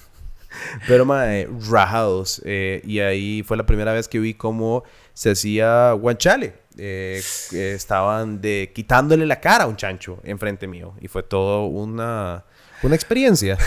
Pero, 0.88 1.04
mae, 1.04 1.48
rajados. 1.70 2.42
eh, 2.44 2.80
y 2.84 3.00
ahí 3.00 3.42
fue 3.44 3.56
la 3.56 3.64
primera 3.66 3.92
vez 3.92 4.08
que 4.08 4.18
vi 4.18 4.34
cómo 4.34 4.84
se 5.14 5.30
hacía 5.30 5.92
guanchale. 5.92 6.54
Eh, 6.78 7.22
eh, 7.52 7.72
estaban 7.74 8.40
de 8.42 8.70
quitándole 8.74 9.24
la 9.24 9.40
cara 9.40 9.64
a 9.64 9.66
un 9.66 9.76
chancho 9.76 10.18
enfrente 10.24 10.66
mío. 10.66 10.94
Y 11.00 11.08
fue 11.08 11.22
todo 11.22 11.66
una, 11.66 12.44
una 12.82 12.94
experiencia. 12.94 13.58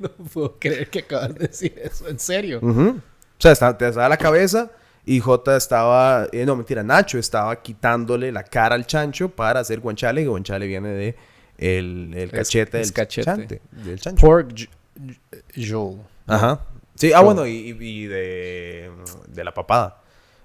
No 0.00 0.10
puedo 0.32 0.58
creer 0.58 0.90
que 0.90 1.00
acabas 1.00 1.34
de 1.34 1.46
decir 1.48 1.74
eso, 1.82 2.08
en 2.08 2.18
serio. 2.18 2.60
O 2.62 3.00
sea, 3.38 3.52
estaba, 3.52 3.76
te 3.76 3.88
estaba 3.88 4.08
la 4.08 4.16
cabeza 4.16 4.70
y 5.04 5.20
J 5.20 5.56
estaba, 5.56 6.26
eh, 6.32 6.44
no 6.44 6.56
mentira, 6.56 6.82
Nacho 6.82 7.18
estaba 7.18 7.62
quitándole 7.62 8.30
la 8.30 8.44
cara 8.44 8.74
al 8.74 8.86
chancho 8.86 9.28
para 9.28 9.60
hacer 9.60 9.80
guanchale 9.80 10.22
y 10.22 10.26
guanchale 10.26 10.66
viene 10.66 10.88
de 10.88 11.16
el, 11.56 12.12
el 12.14 12.30
cachete, 12.30 12.80
es 12.80 12.88
del, 12.88 12.94
cachete. 12.94 13.24
chante, 13.24 13.62
del 13.70 14.00
chancho. 14.00 14.26
Pork 14.26 14.68
Joel. 15.56 16.00
Ajá. 16.26 16.60
Sí, 16.94 17.12
ah, 17.12 17.20
bueno, 17.20 17.46
y, 17.46 18.06
de, 18.06 18.90
de 19.28 19.44
la 19.44 19.54
papada. 19.54 20.02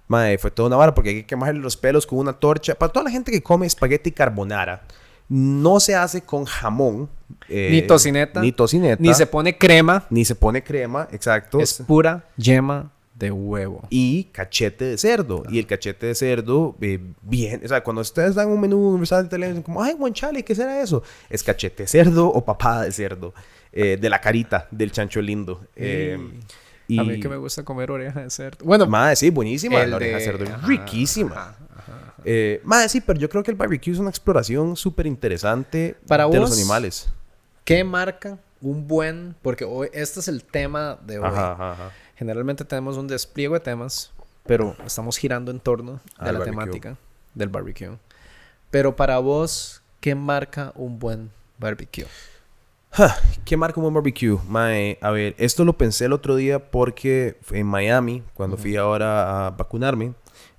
Madre, 0.07 0.37
fue 0.37 0.51
toda 0.51 0.67
una 0.67 0.75
vara 0.77 0.93
porque 0.93 1.09
hay 1.09 1.15
que 1.17 1.25
quemarle 1.25 1.59
los 1.59 1.75
pelos 1.77 2.05
con 2.05 2.19
una 2.19 2.33
torcha. 2.33 2.75
Para 2.75 2.91
toda 2.91 3.05
la 3.05 3.09
gente 3.09 3.31
que 3.31 3.41
come 3.41 3.65
espagueti 3.65 4.11
carbonara, 4.11 4.83
no 5.35 5.79
se 5.79 5.95
hace 5.95 6.21
con 6.21 6.45
jamón. 6.45 7.09
eh, 7.49 7.69
Ni 7.71 7.81
tocineta. 7.81 8.39
Ni 8.39 8.51
tocineta. 8.51 9.01
Ni 9.01 9.13
se 9.15 9.25
pone 9.25 9.57
crema. 9.57 10.05
ni 10.11 10.23
se 10.25 10.35
pone 10.35 10.63
crema, 10.63 11.07
exacto. 11.11 11.59
Es 11.59 11.81
pura 11.87 12.23
yema 12.37 12.91
de 13.15 13.31
huevo. 13.31 13.81
y 13.89 14.25
cachete 14.25 14.85
de 14.85 14.97
cerdo. 14.97 15.43
Y 15.49 15.57
el 15.57 15.65
cachete 15.65 16.05
de 16.07 16.15
cerdo, 16.15 16.75
eh, 16.81 16.99
bien, 17.23 17.61
o 17.63 17.67
sea, 17.67 17.81
cuando 17.83 18.01
ustedes 18.01 18.35
dan 18.35 18.49
un 18.49 18.59
menú 18.61 18.75
en 18.89 18.93
un 18.95 18.99
restaurante 18.99 19.29
italiano, 19.29 19.53
dicen 19.53 19.63
como, 19.63 19.81
ay, 19.81 19.93
guanchale, 19.93 20.43
¿qué 20.43 20.53
será 20.53 20.81
eso? 20.81 21.01
Es 21.29 21.41
cachete 21.43 21.83
de 21.83 21.87
cerdo 21.87 22.27
o 22.27 22.43
papada 22.45 22.83
de 22.83 22.91
cerdo, 22.91 23.33
eh, 23.71 23.97
de 23.99 24.09
la 24.09 24.21
carita 24.21 24.67
del 24.69 24.91
chancho 24.91 25.19
lindo. 25.21 25.61
Eh, 25.75 26.17
y, 26.87 26.99
A 26.99 27.03
mí 27.03 27.19
que 27.19 27.29
me 27.29 27.37
gusta 27.37 27.63
comer 27.63 27.89
oreja 27.91 28.21
de 28.21 28.29
cerdo. 28.29 28.65
Bueno, 28.65 28.85
Madre, 28.85 29.15
sí, 29.15 29.29
buenísima. 29.31 29.83
la 29.85 29.95
oreja 29.95 30.17
de 30.17 30.19
de- 30.19 30.25
cerdo 30.25 30.43
es 30.45 30.61
riquísima. 30.63 31.31
ajá. 31.35 31.57
Eh, 32.25 32.61
madre, 32.63 32.89
sí, 32.89 33.01
pero 33.01 33.19
yo 33.19 33.29
creo 33.29 33.43
que 33.43 33.51
el 33.51 33.57
barbecue 33.57 33.93
es 33.93 33.99
una 33.99 34.09
exploración 34.09 34.75
súper 34.75 35.05
interesante 35.07 35.95
de 36.05 36.17
los 36.17 36.49
vos, 36.49 36.53
animales. 36.53 37.09
¿qué 37.65 37.83
marca 37.83 38.37
un 38.61 38.87
buen? 38.87 39.35
Porque 39.41 39.65
hoy 39.65 39.89
este 39.93 40.19
es 40.19 40.27
el 40.27 40.43
tema 40.43 40.97
de 41.05 41.19
hoy. 41.19 41.25
Ajá, 41.25 41.51
ajá, 41.53 41.71
ajá. 41.73 41.91
Generalmente 42.15 42.63
tenemos 42.65 42.97
un 42.97 43.07
despliegue 43.07 43.53
de 43.53 43.59
temas, 43.59 44.11
pero 44.45 44.75
estamos 44.85 45.17
girando 45.17 45.51
en 45.51 45.59
torno 45.59 45.93
de 45.93 45.99
Al 46.17 46.25
la 46.33 46.39
barbecue. 46.39 46.51
temática 46.51 46.97
del 47.33 47.49
barbecue. 47.49 47.97
Pero 48.69 48.95
para 48.95 49.19
vos, 49.19 49.81
¿qué 49.99 50.15
marca 50.15 50.71
un 50.75 50.99
buen 50.99 51.31
barbecue? 51.59 52.05
¿Qué 53.43 53.57
marca 53.57 53.79
un 53.79 53.83
buen 53.83 53.93
barbecue? 53.95 54.37
Mae, 54.47 54.99
a 55.01 55.09
ver, 55.09 55.33
esto 55.39 55.65
lo 55.65 55.73
pensé 55.77 56.05
el 56.05 56.13
otro 56.13 56.35
día 56.35 56.59
porque 56.71 57.37
en 57.51 57.65
Miami, 57.65 58.21
cuando 58.35 58.55
fui 58.55 58.75
ahora 58.75 59.47
a 59.47 59.49
vacunarme, 59.49 60.13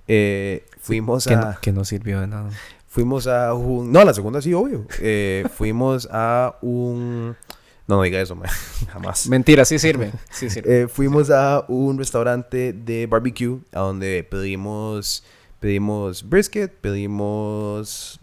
eh, 0.07 0.65
fuimos 0.79 1.25
Que 1.25 1.33
a... 1.33 1.37
no, 1.37 1.55
que 1.61 1.71
no 1.71 1.85
sirvió 1.85 2.21
de 2.21 2.27
nada. 2.27 2.49
Fuimos 2.87 3.27
a 3.27 3.53
un... 3.53 3.91
No, 3.91 4.03
la 4.05 4.13
segunda 4.13 4.41
sí, 4.41 4.53
obvio. 4.53 4.85
Eh, 4.99 5.45
fuimos 5.55 6.07
a 6.11 6.55
un... 6.61 7.35
No, 7.87 7.97
no 7.97 8.01
diga 8.03 8.19
eso, 8.19 8.35
mae. 8.35 8.49
Jamás. 8.91 9.27
Mentira, 9.27 9.63
sí 9.65 9.77
sirve. 9.79 10.11
Sí 10.31 10.49
sirve. 10.49 10.83
Eh, 10.83 10.87
fuimos 10.87 11.29
a 11.29 11.65
un 11.67 11.97
restaurante 11.97 12.73
de 12.73 13.05
barbecue 13.05 13.59
a 13.73 13.79
donde 13.81 14.23
pedimos 14.23 15.23
pedimos 15.59 16.27
brisket, 16.27 16.71
pedimos 16.79 18.19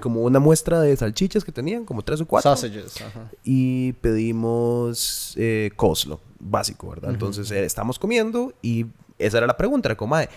como 0.00 0.22
una 0.22 0.40
muestra 0.40 0.80
de 0.80 0.96
salchichas 0.96 1.44
que 1.44 1.52
tenían, 1.52 1.84
como 1.84 2.02
tres 2.02 2.20
o 2.20 2.26
cuatro. 2.26 2.54
Sausages. 2.56 3.00
Ajá. 3.00 3.30
Y 3.44 3.92
pedimos 3.94 5.34
eh, 5.36 5.70
coleslaw, 5.76 6.18
básico, 6.40 6.88
¿verdad? 6.90 7.10
Entonces 7.10 7.50
eh, 7.50 7.64
estamos 7.64 7.98
comiendo 7.98 8.52
y 8.60 8.86
esa 9.18 9.38
era 9.38 9.46
la 9.46 9.56
pregunta, 9.56 9.88
era 9.88 9.96
como, 9.96 10.10
"Mae, 10.10 10.28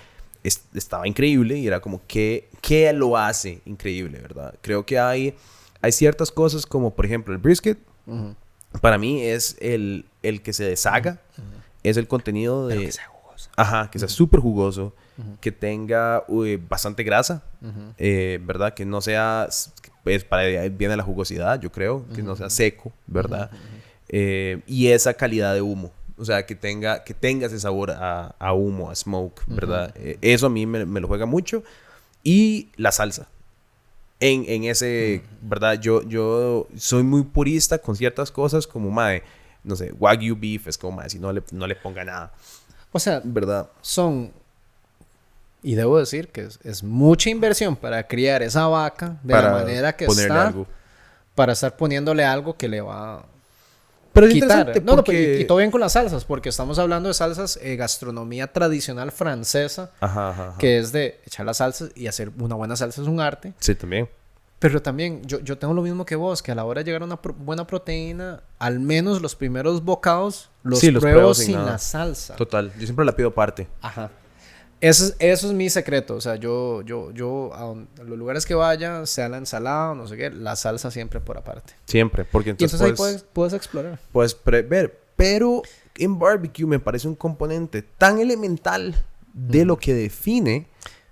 es- 0.43 0.65
estaba 0.73 1.07
increíble 1.07 1.57
y 1.57 1.67
era 1.67 1.79
como, 1.79 2.01
¿qué, 2.07 2.47
¿qué 2.61 2.91
lo 2.93 3.17
hace 3.17 3.61
increíble, 3.65 4.19
verdad? 4.19 4.53
Creo 4.61 4.85
que 4.85 4.99
hay, 4.99 5.35
hay 5.81 5.91
ciertas 5.91 6.31
cosas 6.31 6.65
como, 6.65 6.93
por 6.93 7.05
ejemplo, 7.05 7.33
el 7.33 7.39
brisket, 7.39 7.77
para 8.81 8.97
mí 8.97 9.21
es 9.21 9.57
el, 9.59 10.05
el 10.23 10.41
que 10.41 10.53
se 10.53 10.63
deshaga, 10.63 11.21
es 11.83 11.97
el 11.97 12.07
contenido 12.07 12.67
de... 12.67 12.75
Pero 12.75 12.85
que 12.87 12.91
sea 12.91 13.07
jugoso. 13.07 13.49
Ajá, 13.55 13.89
que 13.91 13.99
sea 13.99 14.07
súper 14.07 14.39
jugoso, 14.39 14.93
que 15.41 15.51
tenga 15.51 16.23
uy, 16.27 16.57
bastante 16.57 17.03
grasa, 17.03 17.43
eh, 17.97 18.39
¿verdad? 18.43 18.73
Que 18.73 18.85
no 18.85 19.01
sea, 19.01 19.47
pues 20.03 20.23
para 20.23 20.43
ahí 20.43 20.69
viene 20.69 20.95
la 20.95 21.03
jugosidad, 21.03 21.59
yo 21.59 21.71
creo, 21.71 22.05
que 22.13 22.21
no 22.21 22.35
sea 22.35 22.49
seco, 22.49 22.93
¿verdad? 23.07 23.49
Eh, 24.09 24.61
y 24.67 24.87
esa 24.87 25.13
calidad 25.15 25.53
de 25.53 25.61
humo, 25.61 25.91
o 26.17 26.25
sea, 26.25 26.45
que 26.45 26.55
tenga, 26.55 27.03
que 27.03 27.13
tenga 27.13 27.47
ese 27.47 27.59
sabor 27.59 27.91
a, 27.91 28.35
a 28.39 28.53
humo, 28.53 28.89
a 28.89 28.95
smoke, 28.95 29.43
¿verdad? 29.47 29.93
Eh, 29.95 30.17
eso 30.21 30.47
a 30.47 30.49
mí 30.49 30.65
me, 30.65 30.85
me 30.85 30.99
lo 30.99 31.07
juega 31.07 31.25
mucho. 31.25 31.63
Y 32.23 32.69
la 32.75 32.91
salsa. 32.91 33.27
En, 34.19 34.45
en 34.47 34.63
ese, 34.63 35.21
¿verdad? 35.41 35.79
Yo, 35.79 36.01
yo 36.03 36.67
soy 36.75 37.03
muy 37.03 37.23
purista 37.23 37.77
con 37.77 37.95
ciertas 37.95 38.31
cosas 38.31 38.65
como, 38.65 38.89
mae, 38.89 39.21
no 39.63 39.75
sé, 39.75 39.93
Wagyu 39.99 40.35
beef 40.35 40.67
es 40.67 40.77
como, 40.77 40.97
mae, 40.97 41.09
si 41.09 41.19
no 41.19 41.31
le, 41.31 41.43
no 41.51 41.67
le 41.67 41.75
ponga 41.75 42.03
nada, 42.03 42.33
O 42.91 42.99
sea, 42.99 43.21
¿verdad? 43.23 43.69
son, 43.81 44.31
y 45.61 45.75
debo 45.75 45.99
decir 45.99 46.29
que 46.29 46.41
es, 46.41 46.59
es 46.63 46.83
mucha 46.83 47.29
inversión 47.29 47.75
para 47.75 48.07
criar 48.07 48.41
esa 48.41 48.65
vaca 48.65 49.19
de 49.21 49.33
la 49.35 49.51
manera 49.51 49.95
que 49.95 50.05
está, 50.05 50.47
algo. 50.47 50.65
para 51.35 51.53
estar 51.53 51.77
poniéndole 51.77 52.25
algo 52.25 52.57
que 52.57 52.67
le 52.67 52.81
va 52.81 53.23
Pero 54.21 54.27
es 54.27 54.33
quitar. 54.33 54.59
interesante 54.59 54.81
No, 54.81 54.95
no, 54.97 55.03
y, 55.13 55.41
y 55.41 55.45
todo 55.45 55.57
bien 55.59 55.71
con 55.71 55.79
las 55.81 55.93
salsas, 55.93 56.25
porque 56.25 56.49
estamos 56.49 56.77
hablando 56.79 57.07
de 57.09 57.13
salsas, 57.13 57.57
eh, 57.61 57.75
gastronomía 57.75 58.51
tradicional 58.51 59.11
francesa, 59.11 59.91
Ajá, 59.99 60.29
ajá, 60.29 60.43
ajá. 60.49 60.57
que 60.57 60.77
es 60.79 60.91
de 60.91 61.21
echar 61.25 61.45
las 61.45 61.57
salsas 61.57 61.91
y 61.95 62.07
hacer 62.07 62.31
una 62.39 62.55
buena 62.55 62.75
salsa 62.75 63.01
es 63.01 63.07
un 63.07 63.19
arte. 63.21 63.53
Sí, 63.59 63.75
también. 63.75 64.09
Pero 64.59 64.81
también 64.81 65.21
yo, 65.23 65.39
yo 65.41 65.59
tengo 65.59 65.73
lo 65.75 65.83
mismo 65.83 66.03
que 66.03 66.15
vos, 66.15 66.41
que 66.41 66.51
a 66.51 66.55
la 66.55 66.65
hora 66.65 66.81
de 66.81 66.85
llegar 66.85 67.03
a 67.03 67.05
una 67.05 67.21
pro- 67.21 67.33
buena 67.35 67.67
proteína, 67.67 68.41
al 68.57 68.79
menos 68.79 69.21
los 69.21 69.35
primeros 69.35 69.83
bocados 69.83 70.49
los, 70.63 70.79
Sí, 70.79 70.89
los 70.89 70.99
pruebo 71.01 71.17
pruebo 71.19 71.33
sin 71.35 71.45
sin 71.45 71.65
la 71.65 71.77
salsa. 71.77 72.35
Total. 72.35 72.73
Yo 72.79 72.85
siempre 72.87 73.05
la 73.05 73.11
pido 73.15 73.29
aparte. 73.29 73.67
Ajá. 73.81 74.09
Eso 74.79 75.05
es, 75.05 75.15
eso 75.19 75.47
es 75.47 75.53
mi 75.53 75.69
secreto. 75.69 76.15
O 76.15 76.21
sea, 76.21 76.35
yo, 76.35 76.81
yo, 76.83 77.11
yo, 77.11 77.51
a, 77.53 77.73
los 78.03 78.17
lugares 78.17 78.45
que 78.45 78.53
vaya, 78.53 79.05
sea 79.05 79.29
la 79.29 79.37
ensalada 79.37 79.91
o 79.91 79.95
no 79.95 80.07
sé 80.07 80.17
qué, 80.17 80.29
la 80.29 80.55
salsa 80.55 80.91
siempre 80.91 81.19
por 81.19 81.37
aparte. 81.37 81.73
Siempre. 81.85 82.25
Porque 82.25 82.49
Y 82.49 82.51
entonces, 82.51 82.79
entonces 82.79 82.93
ahí 82.93 82.97
puedes, 82.97 83.23
puedes, 83.23 83.33
puedes 83.33 83.53
explorar. 83.53 83.99
puedes 84.11 84.33
prever. 84.35 84.99
Pero 85.15 85.63
en 85.95 86.19
barbecue 86.19 86.65
me 86.65 86.79
parece 86.79 87.07
un 87.07 87.15
componente 87.15 87.81
tan 87.81 88.19
elemental 88.19 89.03
de 89.33 89.65
lo 89.65 89.77
que 89.77 89.93
define 89.93 90.67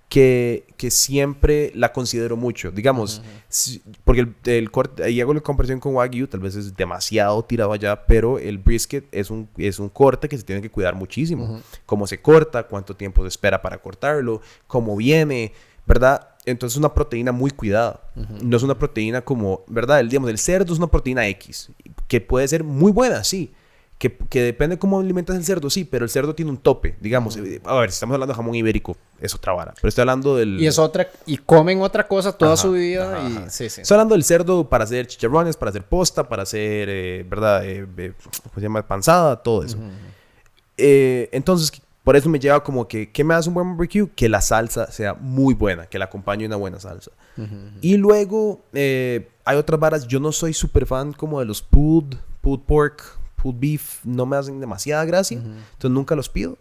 que, 0.08 0.66
que 0.76 0.90
siempre 0.90 1.72
la 1.74 1.92
considero 1.92 2.36
mucho. 2.36 2.70
Digamos, 2.70 3.22
si- 3.48 3.82
porque 4.04 4.20
el, 4.20 4.34
el 4.44 4.70
corte, 4.70 5.02
ahí 5.02 5.20
hago 5.20 5.34
la 5.34 5.40
comparación 5.40 5.80
con 5.80 5.94
Wagyu, 5.94 6.26
tal 6.28 6.40
vez 6.40 6.54
es 6.54 6.76
demasiado 6.76 7.42
tirado 7.44 7.72
allá, 7.72 8.06
pero 8.06 8.38
el 8.38 8.58
brisket 8.58 9.04
es 9.12 9.30
un, 9.30 9.48
es 9.56 9.78
un 9.78 9.88
corte 9.88 10.28
que 10.28 10.36
se 10.38 10.44
tiene 10.44 10.62
que 10.62 10.70
cuidar 10.70 10.94
muchísimo. 10.94 11.60
Cómo 11.86 12.06
se 12.06 12.20
corta, 12.20 12.62
cuánto 12.64 12.94
tiempo 12.94 13.22
se 13.22 13.28
espera 13.28 13.60
para 13.60 13.78
cortarlo, 13.78 14.40
cómo 14.66 14.96
viene, 14.96 15.52
¿verdad? 15.86 16.28
Entonces 16.44 16.74
es 16.74 16.78
una 16.78 16.94
proteína 16.94 17.32
muy 17.32 17.50
cuidada. 17.50 18.00
No 18.44 18.56
es 18.56 18.62
una 18.62 18.78
proteína 18.78 19.22
como, 19.22 19.64
¿verdad? 19.66 19.98
El, 19.98 20.08
digamos, 20.08 20.30
el 20.30 20.38
cerdo 20.38 20.72
es 20.72 20.78
una 20.78 20.86
proteína 20.86 21.26
X, 21.28 21.70
que 22.06 22.20
puede 22.20 22.46
ser 22.46 22.62
muy 22.62 22.92
buena, 22.92 23.24
sí. 23.24 23.52
Que, 23.98 24.14
que 24.14 24.42
depende 24.42 24.78
cómo 24.78 25.00
alimentas 25.00 25.34
el 25.36 25.44
cerdo, 25.44 25.70
sí, 25.70 25.84
pero 25.84 26.04
el 26.04 26.10
cerdo 26.10 26.34
tiene 26.34 26.50
un 26.50 26.58
tope, 26.58 26.96
digamos. 27.00 27.38
eh, 27.38 27.62
A 27.64 27.76
ver, 27.80 27.90
si 27.90 27.94
estamos 27.94 28.12
hablando 28.12 28.34
de 28.34 28.36
jamón 28.36 28.54
ibérico, 28.54 28.94
es 29.22 29.34
otra 29.34 29.54
vara. 29.54 29.72
Pero 29.74 29.88
estoy 29.88 30.02
hablando 30.02 30.36
del... 30.36 30.60
Y 30.60 30.66
es 30.66 30.78
otra, 30.78 31.08
y 31.24 31.38
comen 31.38 31.80
otra 31.80 32.06
cosa 32.06 32.36
toda 32.36 32.52
Ajá, 32.52 32.62
su 32.62 32.72
vida. 32.72 33.16
ajá, 33.16 33.28
y 33.30 33.36
ajá. 33.38 33.48
sí, 33.50 33.70
sí. 33.70 33.80
Estoy 33.80 33.94
hablando 33.94 34.14
del 34.14 34.22
cerdo 34.24 34.68
para 34.68 34.84
hacer 34.84 35.06
chicharrones, 35.06 35.56
para 35.56 35.70
hacer 35.70 35.82
posta, 35.82 36.28
para 36.28 36.42
hacer, 36.42 36.88
eh, 36.90 37.24
¿verdad? 37.26 37.64
Eh, 37.64 37.86
eh, 37.96 38.12
¿Cómo 38.42 38.54
se 38.56 38.60
llama? 38.60 38.86
Panzada, 38.86 39.42
todo 39.42 39.62
eso. 39.62 39.78
Entonces, 40.76 41.72
por 42.04 42.16
eso 42.16 42.28
me 42.28 42.38
lleva 42.38 42.62
como 42.62 42.86
que, 42.86 43.10
¿qué 43.10 43.24
me 43.24 43.34
hace 43.34 43.48
un 43.48 43.54
buen 43.54 43.68
barbecue? 43.76 44.08
Que 44.14 44.28
la 44.28 44.40
salsa 44.40 44.90
sea 44.92 45.14
muy 45.14 45.54
buena, 45.54 45.86
que 45.86 45.98
la 45.98 46.04
acompañe 46.04 46.46
una 46.46 46.56
buena 46.56 46.78
salsa. 46.80 47.10
Y 47.80 47.96
luego, 47.96 48.60
hay 48.74 49.56
otras 49.56 49.80
varas. 49.80 50.06
Yo 50.06 50.20
no 50.20 50.32
soy 50.32 50.52
súper 50.52 50.86
fan 50.86 51.12
como 51.12 51.40
de 51.40 51.46
los 51.46 51.62
pulled, 51.62 52.18
pulled 52.42 52.62
pork, 52.66 53.02
pulled 53.36 53.60
beef. 53.60 54.04
No 54.04 54.26
me 54.26 54.36
hacen 54.36 54.60
demasiada 54.60 55.04
gracia. 55.04 55.38
Entonces, 55.38 55.90
nunca 55.90 56.14
los 56.14 56.28
pido. 56.28 56.58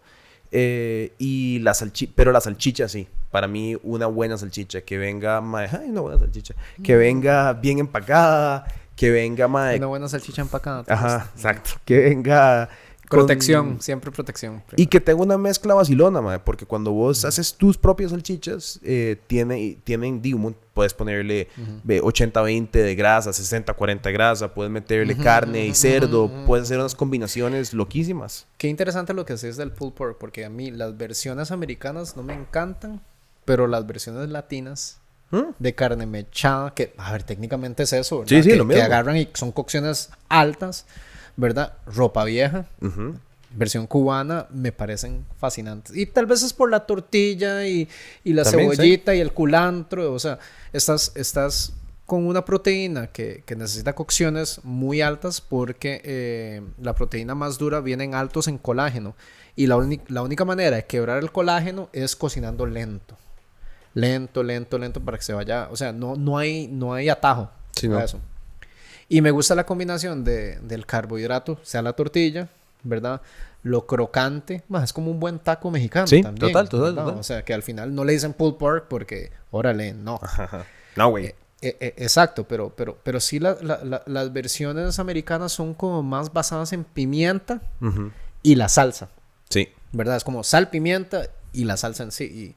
Eh, 0.52 1.14
y 1.18 1.60
la 1.60 1.74
salchicha, 1.74 2.14
pero 2.16 2.32
la 2.32 2.40
salchicha 2.42 2.88
sí. 2.88 3.08
Para 3.32 3.48
mí, 3.48 3.76
una 3.84 4.06
buena 4.06 4.38
salchicha. 4.38 4.82
Que 4.82 4.98
venga, 4.98 5.42
mae, 5.42 5.68
ay, 5.72 5.90
una 5.90 6.02
buena 6.02 6.20
salchicha. 6.20 6.56
Que 6.84 6.96
venga 6.96 7.54
bien 7.54 7.80
empacada. 7.80 8.66
Que 8.96 9.12
venga, 9.12 9.48
mae. 9.48 9.78
Una 9.78 9.88
buena 9.88 10.08
salchicha 10.08 10.42
empacada. 10.42 10.86
Ajá, 10.88 11.30
exacto. 11.36 11.72
Que 11.84 12.00
venga. 12.00 12.70
Con- 13.08 13.20
Protección, 13.20 13.78
siempre 13.82 14.12
protección. 14.12 14.64
y 14.76 14.88
que 14.88 15.00
tenga 15.00 15.22
una 15.22 15.38
mezcla 15.38 15.74
vacilona, 15.74 16.22
mae, 16.22 16.40
porque 16.40 16.66
cuando 16.66 16.92
vos 16.92 17.24
haces 17.26 17.54
tus 17.54 17.78
propias 17.78 18.12
salchichas, 18.12 18.80
eh, 18.84 19.18
tiene, 19.28 19.78
tienen, 19.84 20.22
digo, 20.22 20.54
puedes 20.74 20.94
ponerle 20.94 21.48
eh, 21.88 22.02
80-20 22.02 22.70
de 22.72 22.96
grasa, 22.96 23.32
60-40 23.32 24.02
de 24.02 24.12
grasa, 24.12 24.54
puedes 24.54 24.72
meterle 24.72 25.16
carne 25.18 25.66
y 25.66 25.74
cerdo, 25.74 26.30
puedes 26.46 26.66
hacer 26.66 26.80
unas 26.80 26.96
combinaciones 26.96 27.74
loquísimas. 27.74 28.48
Qué 28.58 28.68
interesante 28.68 29.14
lo 29.14 29.26
que 29.26 29.34
haces 29.34 29.56
del 29.58 29.72
pulled 29.72 29.94
pork, 29.94 30.18
porque 30.18 30.44
a 30.46 30.50
mí 30.50 30.72
las 30.72 30.98
versiones 30.98 31.52
americanas 31.52 32.18
no 32.18 32.24
me 32.24 32.34
encantan, 32.34 33.02
pero 33.46 33.68
las 33.68 33.86
versiones 33.88 34.30
latinas 34.30 35.00
¿Mm? 35.32 35.52
de 35.60 35.74
carne 35.76 36.06
mechada, 36.06 36.74
que, 36.74 36.94
a 36.98 37.12
ver, 37.12 37.24
técnicamente 37.24 37.84
es 37.84 37.94
eso, 37.94 38.20
¿verdad? 38.20 38.30
Sí, 38.30 38.44
sí, 38.44 38.50
que, 38.50 38.56
lo 38.58 38.64
que 38.68 38.74
mismo. 38.76 38.84
agarran 38.86 39.18
y 39.18 39.30
son 39.34 39.52
cocciones 39.52 40.10
altas, 40.30 40.86
¿verdad? 41.38 41.74
Ropa 41.86 42.24
vieja, 42.24 42.66
versión 43.52 43.88
cubana 43.88 44.48
me 44.52 44.72
parecen 44.72 45.26
fascinantes. 45.38 45.96
Y 45.96 46.06
tal 46.06 46.26
vez 46.26 46.44
es 46.44 46.54
por 46.54 46.70
la 46.70 46.86
tortilla 46.86 47.66
y, 47.68 47.88
y 48.24 48.34
la 48.34 48.44
También, 48.44 48.72
sí. 48.72 48.78
cebollita 48.78 49.16
y 49.16 49.20
el 49.22 49.32
culantro. 49.32 50.14
O 50.14 50.20
sea, 50.20 50.40
estás, 50.74 51.12
estás 51.16 51.74
con 52.06 52.28
una 52.28 52.44
proteína 52.46 53.08
que, 53.08 53.44
que 53.46 53.56
necesita 53.56 53.94
cocciones 53.94 54.60
muy 54.64 55.02
altas 55.02 55.42
porque 55.42 56.02
eh, 56.04 56.62
la 56.82 56.94
proteína 56.94 57.34
más 57.34 57.58
dura 57.58 57.80
vienen 57.82 58.14
altos 58.14 58.48
en 58.48 58.58
colágeno. 58.58 59.16
Y 59.56 59.68
la, 59.68 59.78
la 60.10 60.22
única 60.22 60.44
manera 60.44 60.76
de 60.76 60.86
quebrar 60.86 61.24
el 61.24 61.32
colágeno 61.32 61.90
es 61.94 62.16
cocinando 62.16 62.66
lento. 62.66 63.16
Lento, 63.94 64.44
lento, 64.44 64.78
lento 64.78 65.00
para 65.00 65.18
que 65.18 65.24
se 65.24 65.32
vaya. 65.34 65.70
O 65.72 65.78
sea, 65.78 65.94
no, 65.94 66.18
no, 66.18 66.38
hay, 66.38 66.68
no 66.68 66.94
hay 66.94 67.08
atajo 67.08 67.50
Sí, 67.72 67.88
no. 67.88 68.00
eso. 68.02 68.20
Y 69.10 69.22
me 69.22 69.32
gusta 69.32 69.54
la 69.56 69.66
combinación 69.66 70.24
de, 70.24 70.58
del 70.62 70.86
carbohidrato, 70.86 71.60
sea 71.64 71.82
la 71.82 71.94
tortilla, 71.94 72.48
¿verdad? 72.84 73.22
Lo 73.64 73.86
crocante, 73.86 74.64
más 74.68 74.84
es 74.86 74.94
como 74.94 75.12
un 75.12 75.20
buen 75.20 75.40
taco 75.40 75.70
mexicano 75.72 76.08
Sí, 76.08 76.22
también. 76.22 76.52
total, 76.52 76.70
total. 76.70 76.98
O 77.18 77.24
sea, 77.24 77.44
que 77.44 77.54
al 77.54 77.64
final 77.64 77.94
no 77.94 78.04
le 78.04 78.14
dicen 78.14 78.34
pulled 78.34 78.56
pork 78.58 78.86
porque, 78.88 79.32
órale, 79.52 79.94
no. 79.94 80.20
No, 80.96 81.10
güey. 81.10 81.26
Eh, 81.62 81.76
eh, 81.80 81.94
exacto, 81.98 82.46
pero, 82.48 82.70
pero, 82.76 82.98
pero 83.04 83.20
sí 83.20 83.40
la- 83.40 83.58
la- 83.62 83.84
la- 83.84 84.04
las 84.06 84.32
versiones 84.32 84.98
americanas 85.00 85.52
son 85.52 85.74
como 85.74 86.04
más 86.04 86.32
basadas 86.32 86.72
en 86.74 86.84
pimienta 86.84 87.62
y 88.44 88.56
la 88.56 88.70
salsa, 88.70 89.10
Sí. 89.50 89.70
¿verdad? 89.92 90.16
Es 90.18 90.24
como 90.24 90.44
sal, 90.44 90.70
pimienta 90.70 91.28
y 91.54 91.64
la 91.66 91.76
salsa 91.78 92.04
en 92.04 92.12
sí. 92.12 92.56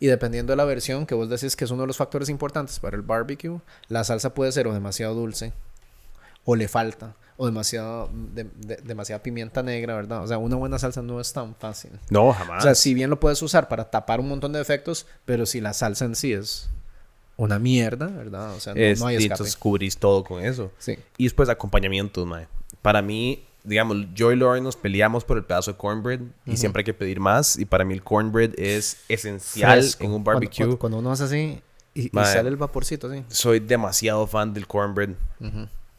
Y, 0.00 0.04
y 0.04 0.08
dependiendo 0.08 0.52
de 0.52 0.56
la 0.56 0.64
versión 0.64 1.04
que 1.06 1.14
vos 1.14 1.28
decís 1.28 1.54
que 1.54 1.64
es 1.64 1.70
uno 1.70 1.82
de 1.82 1.86
los 1.88 1.96
factores 1.98 2.28
importantes 2.28 2.80
para 2.80 2.96
el 2.96 3.02
barbecue, 3.02 3.60
la 3.88 4.02
salsa 4.04 4.32
puede 4.34 4.50
ser 4.52 4.66
o 4.66 4.72
demasiado 4.74 5.14
dulce 5.14 5.52
o 6.44 6.56
le 6.56 6.68
falta 6.68 7.16
o 7.36 7.46
demasiado 7.46 8.10
de- 8.12 8.44
de- 8.58 8.76
demasiada 8.84 9.22
pimienta 9.22 9.62
negra, 9.62 9.94
¿verdad? 9.96 10.22
O 10.22 10.26
sea, 10.26 10.36
una 10.38 10.56
buena 10.56 10.78
salsa 10.78 11.00
no 11.00 11.20
es 11.20 11.32
tan 11.32 11.54
fácil. 11.54 11.90
No, 12.10 12.32
jamás. 12.32 12.58
O 12.58 12.62
sea, 12.62 12.74
si 12.74 12.92
bien 12.92 13.08
lo 13.08 13.18
puedes 13.18 13.40
usar 13.42 13.68
para 13.68 13.90
tapar 13.90 14.20
un 14.20 14.28
montón 14.28 14.52
de 14.52 14.58
defectos, 14.58 15.06
pero 15.24 15.46
si 15.46 15.60
la 15.60 15.72
salsa 15.72 16.04
en 16.04 16.14
sí 16.16 16.32
es 16.34 16.68
una 17.38 17.58
mierda, 17.58 18.08
¿verdad? 18.08 18.54
O 18.54 18.60
sea, 18.60 18.74
no, 18.74 18.80
Es- 18.80 19.00
no 19.00 19.06
hay 19.06 19.14
y 19.14 19.18
escape. 19.18 19.32
entonces 19.34 19.56
cubrís 19.56 19.96
todo 19.96 20.22
con 20.22 20.44
eso. 20.44 20.70
Sí. 20.78 20.98
Y 21.16 21.24
después 21.24 21.48
acompañamientos, 21.48 22.26
mae. 22.26 22.46
Para 22.82 23.00
mí, 23.00 23.46
digamos, 23.64 23.96
yo 24.14 24.32
y 24.32 24.36
Lauren 24.36 24.62
nos 24.64 24.76
peleamos 24.76 25.24
por 25.24 25.38
el 25.38 25.44
pedazo 25.44 25.72
de 25.72 25.78
cornbread 25.78 26.20
y 26.44 26.58
siempre 26.58 26.80
hay 26.80 26.84
que 26.84 26.92
pedir 26.94 27.20
más. 27.20 27.58
Y 27.58 27.64
para 27.64 27.86
mí 27.86 27.94
el 27.94 28.02
cornbread 28.02 28.50
es 28.58 28.98
esencial 29.08 29.80
Fresco. 29.80 30.04
en 30.04 30.10
un 30.10 30.22
Cuando- 30.24 30.40
barbecue. 30.40 30.56
Cuando, 30.66 30.78
cuando 30.78 30.98
uno 30.98 31.10
hace 31.12 31.24
así 31.24 31.62
y, 31.94 32.06
y 32.06 32.24
sale 32.24 32.50
el 32.50 32.56
vaporcito, 32.58 33.10
así. 33.10 33.24
Soy 33.28 33.60
demasiado 33.60 34.26
fan 34.26 34.52
del 34.52 34.66
cornbread. 34.66 35.10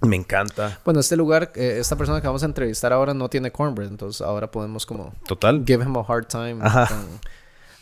Me 0.02 0.16
encanta. 0.16 0.80
Bueno, 0.84 1.00
este 1.00 1.16
lugar, 1.16 1.52
eh, 1.56 1.78
esta 1.80 1.96
persona 1.96 2.20
que 2.22 2.28
vamos 2.28 2.42
a 2.44 2.48
entrevistar 2.48 2.92
ahora 2.92 3.14
no 3.14 3.30
tiene 3.30 3.52
cornbread, 3.52 3.90
entonces 3.90 4.22
ahora 4.22 4.50
podemos 4.50 4.86
como 4.86 5.14
Total. 5.28 5.64
give 5.66 5.84
him 5.84 5.96
a 5.96 6.04
hard 6.08 6.26
time. 6.28 6.58
Ajá. 6.62 6.88
con- 6.88 7.20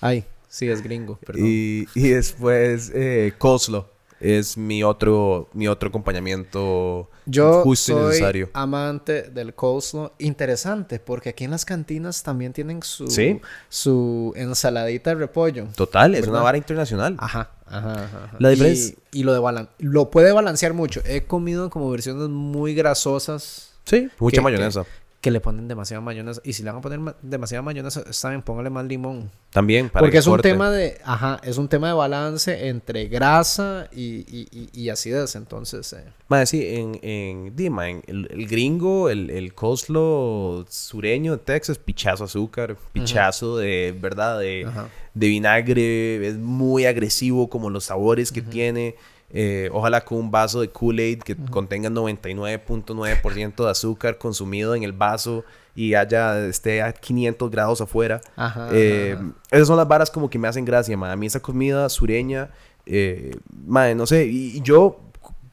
Ay, 0.02 0.26
sí, 0.48 0.70
es 0.70 0.82
gringo, 0.84 1.18
perdón. 1.26 1.44
Y, 1.46 1.88
y 1.96 2.10
después 2.10 2.92
eh, 2.94 3.34
coleslaw 3.38 3.86
es 4.20 4.58
mi 4.58 4.84
otro, 4.84 5.50
mi 5.54 5.68
otro 5.68 5.90
acompañamiento 5.90 7.10
Yo 7.26 7.62
justo 7.62 7.92
y 7.94 7.96
soy 7.96 8.08
necesario. 8.08 8.50
amante 8.54 9.24
del 9.24 9.54
coleslaw. 9.54 10.12
Interesante, 10.20 11.00
porque 11.00 11.30
aquí 11.30 11.44
en 11.46 11.52
las 11.52 11.66
cantinas 11.66 12.24
también 12.24 12.54
tienen 12.54 12.82
su, 12.84 13.08
Sí. 13.08 13.40
su 13.70 14.34
ensaladita 14.36 15.12
de 15.12 15.16
repollo. 15.18 15.68
Total, 15.76 16.14
es 16.16 16.22
¿Verdad? 16.22 16.36
una 16.36 16.44
vara 16.44 16.58
internacional. 16.58 17.16
Ajá, 17.20 17.52
ajá, 17.66 17.92
ajá. 17.94 18.04
ajá. 18.26 18.36
La 18.40 18.50
Y- 18.50 18.56
diferencia- 18.56 18.96
Y, 19.12 19.24
lo 19.24 19.34
de 19.34 19.40
balan 19.40 19.70
lo 19.80 20.12
puede 20.12 20.32
balancear 20.32 20.74
mucho. 20.74 21.02
He 21.06 21.24
comido 21.26 21.70
como 21.70 21.90
versiones 21.90 22.30
muy 22.30 22.76
grasosas 22.76 23.74
Sí, 23.86 24.10
mucha 24.20 24.36
que- 24.36 24.42
mayonesa. 24.42 24.84
que 24.84 24.90
le 25.32 25.42
ponen 25.42 25.68
demasiada 25.68 26.00
mayonesa. 26.02 26.40
Y 26.46 26.54
si 26.54 26.64
le 26.64 26.70
van 26.70 26.80
a 26.80 26.82
poner 26.82 27.00
ma- 27.00 27.16
demasiada 27.22 27.62
mayonesa, 27.62 28.04
está 28.10 28.30
bien, 28.30 28.42
póngale 28.42 28.70
más 28.70 28.86
limón. 28.86 29.30
También 29.50 29.90
para 29.90 30.00
Porque 30.02 30.14
que 30.14 30.18
es 30.20 30.28
un 30.28 30.34
corte. 30.34 30.50
tema 30.50 30.72
de, 30.72 30.98
ajá, 31.04 31.42
es 31.44 31.58
un 31.58 31.68
tema 31.68 31.88
de 31.90 31.94
balance 31.94 32.68
entre 32.70 33.08
grasa 33.10 33.90
y, 33.92 34.20
y, 34.34 34.48
y- 34.52 34.70
y 34.84 34.90
acidez. 34.90 35.36
Entonces, 35.36 35.92
eh, 35.94 36.06
Mae, 36.30 36.46
sí, 36.46 36.64
en, 36.66 37.00
en 37.02 37.56
Dima, 37.56 37.90
en 37.90 38.02
el, 38.08 38.28
el 38.32 38.48
gringo, 38.48 39.10
el, 39.10 39.30
el 39.30 39.54
coleslaw 39.54 40.66
sureño 40.70 41.34
de 41.34 41.38
Texas, 41.40 41.78
pichazo 41.78 42.24
de 42.24 42.28
azúcar, 42.30 42.78
pichazo 42.94 43.58
de, 43.58 43.94
¿verdad? 44.00 44.40
De, 44.40 44.66
de 45.14 45.28
vinagre, 45.28 46.28
es 46.28 46.38
muy 46.38 46.86
agresivo 46.86 47.50
como 47.50 47.70
los 47.70 47.86
sabores 47.86 48.32
que 48.32 48.42
tiene. 48.42 48.96
Eh, 49.32 49.70
ojalá 49.72 50.04
con 50.04 50.18
un 50.18 50.32
vaso 50.32 50.62
de 50.62 50.72
Kool-Aid 50.72 51.20
que 51.20 51.36
contenga 51.36 51.90
99.9% 51.90 53.64
de 53.64 53.70
azúcar 53.70 54.18
consumido 54.18 54.76
en 54.76 54.84
el 54.84 54.92
vaso 54.94 55.44
y 55.76 55.94
haya, 55.94 56.48
esté 56.48 56.82
a 56.82 56.92
500 56.92 57.52
grados 57.52 57.82
afuera. 57.82 58.22
Ajá, 58.36 58.70
Eh, 58.72 59.16
ajá. 59.16 59.32
Esas 59.52 59.68
son 59.68 59.78
las 59.78 59.88
varas 59.88 60.10
como 60.10 60.30
que 60.30 60.40
me 60.40 60.48
hacen 60.48 60.66
gracia. 60.66 60.98
A 61.00 61.16
mí 61.16 61.28
esa 61.28 61.40
comida 61.40 61.88
sureña, 61.90 62.50
eh, 62.86 63.36
no 63.68 64.06
sé, 64.08 64.26
y, 64.26 64.58
y 64.58 64.62
yo, 64.62 65.00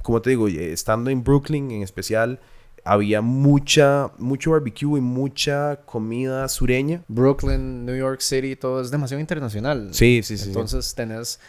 como 0.02 0.22
te 0.22 0.30
digo, 0.30 0.48
estando 0.48 1.10
en 1.10 1.22
Brooklyn 1.22 1.70
en 1.70 1.82
especial, 1.82 2.40
había 2.82 3.20
mucha, 3.20 4.12
mucho 4.18 4.52
barbecue 4.52 4.98
y 4.98 5.02
mucha 5.02 5.80
comida 5.84 6.48
sureña. 6.48 7.02
Brooklyn, 7.08 7.84
New 7.84 7.96
York 7.96 8.20
City, 8.20 8.54
todo 8.56 8.80
es 8.80 8.90
demasiado 8.90 9.20
internacional. 9.20 9.88
Sí, 9.92 10.22
sí, 10.22 10.38
sí. 10.38 10.44
sí. 10.44 10.48
Entonces 10.50 10.94
tenés... 10.94 11.40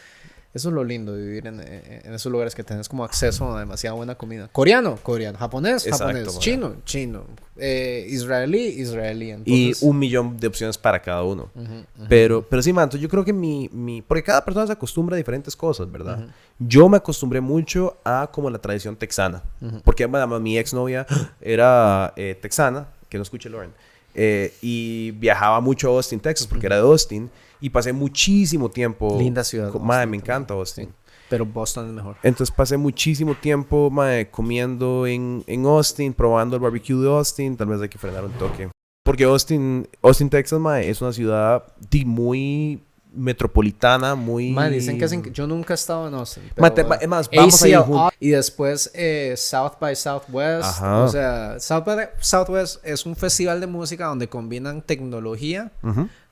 Eso 0.57 0.69
es 0.69 0.75
lo 0.75 0.83
lindo 0.83 1.13
de 1.15 1.21
vivir 1.21 1.47
en, 1.47 1.59
en- 1.61 2.13
esos 2.13 2.31
lugares 2.31 2.53
que 2.55 2.63
tenés 2.63 2.89
como 2.89 3.03
acceso 3.05 3.55
a 3.55 3.59
demasiada 3.59 3.95
buena 3.95 4.15
comida. 4.15 4.49
Coreano, 4.51 4.97
coreano. 5.03 5.37
Japonés, 5.37 5.85
Exacto, 5.85 6.05
japonés. 6.05 6.27
man. 6.33 6.39
Chino, 6.39 6.75
chino. 6.83 7.23
Eh, 7.55 8.05
israelí, 8.09 8.59
israelí. 8.59 9.27
y 9.27 9.31
Entonces, 9.31 9.81
un 9.83 9.97
millón 9.99 10.37
de 10.37 10.47
opciones 10.47 10.77
para 10.77 11.01
cada 11.01 11.23
uno. 11.23 11.49
Ujú, 11.55 11.63
ujú. 11.73 12.05
Pero, 12.09 12.41
pero 12.41 12.61
sí, 12.61 12.73
man, 12.73 12.83
entonces 12.85 13.01
yo 13.01 13.09
creo 13.09 13.23
que 13.23 13.33
mi, 13.33 13.69
mi... 13.71 14.01
Porque 14.01 14.23
cada 14.23 14.43
persona 14.43 14.65
se 14.67 14.73
acostumbra 14.73 15.15
a 15.15 15.17
diferentes 15.17 15.55
cosas, 15.55 15.91
¿verdad? 15.91 16.27
Yo 16.59 16.89
me 16.89 16.97
acostumbré 16.97 17.39
mucho 17.39 17.97
a 18.03 18.29
como 18.31 18.49
la 18.49 18.57
tradición 18.59 18.95
texana. 18.95 19.43
Porque 19.83 20.03
además, 20.05 20.41
mi 20.41 20.57
exnovia 20.57 21.05
era 21.41 22.13
eh, 22.15 22.35
texana, 22.41 22.87
que 23.09 23.17
no 23.17 23.23
escuche 23.23 23.49
Lauren, 23.49 23.71
eh, 24.17 24.53
y 24.61 25.11
viajaba 25.11 25.61
mucho 25.61 25.87
a 25.87 25.91
Austin, 25.95 26.19
Texas, 26.19 26.47
porque 26.47 26.65
era 26.65 26.75
de 26.75 26.81
Austin, 26.81 27.29
y 27.61 27.69
pasé 27.69 27.93
muchísimo 27.93 28.69
tiempo... 28.69 29.15
Linda 29.17 29.43
ciudad, 29.43 29.67
Austin 29.67 29.85
Madre, 29.85 30.07
me 30.07 30.17
encanta 30.17 30.55
Austin. 30.55 30.93
Pero 31.29 31.45
Boston 31.45 31.87
es 31.87 31.93
mejor. 31.93 32.17
Entonces 32.23 32.55
pasé 32.55 32.77
muchísimo 32.77 33.35
tiempo 33.35 33.89
mae, 33.89 34.29
comiendo 34.29 35.05
en, 35.05 35.43
en 35.45 35.65
Austin, 35.65 36.13
probando 36.13 36.55
el 36.55 36.61
barbecue 36.61 36.95
de 36.95 37.09
Austin. 37.09 37.57
Tal 37.57 37.67
vez 37.67 37.81
hay 37.81 37.89
que 37.89 37.97
frenar 37.97 38.25
un 38.25 38.31
toque. 38.33 38.69
Porque 39.03 39.25
Austin, 39.25 39.87
Austin 40.01 40.29
Texas, 40.29 40.59
mae, 40.59 40.89
es 40.89 41.01
una 41.01 41.13
ciudad 41.13 41.63
muy 42.05 42.81
metropolitana, 43.17 44.15
muy... 44.15 44.51
Man, 44.51 44.71
dicen 44.71 45.21
que 45.21 45.31
yo 45.31 45.47
nunca 45.47 45.73
he 45.73 45.75
estado 45.75 46.07
en 46.07 46.13
Austin. 46.13 46.43
Pero, 46.55 46.65
es 47.01 47.07
más, 47.07 47.29
vamos 47.35 47.61
a 47.63 47.67
ir. 47.67 47.73
Y 48.19 48.29
después 48.29 48.91
eh, 48.93 49.33
South 49.37 49.73
by 49.79 49.95
Southwest. 49.95 50.63
Ajá. 50.63 51.03
O 51.03 51.07
sea, 51.09 51.59
South 51.59 51.83
by 51.85 52.09
Southwest 52.19 52.77
es 52.85 53.05
un 53.05 53.15
festival 53.15 53.59
de 53.59 53.67
música 53.67 54.05
donde 54.05 54.27
combinan 54.29 54.81
tecnología 54.81 55.71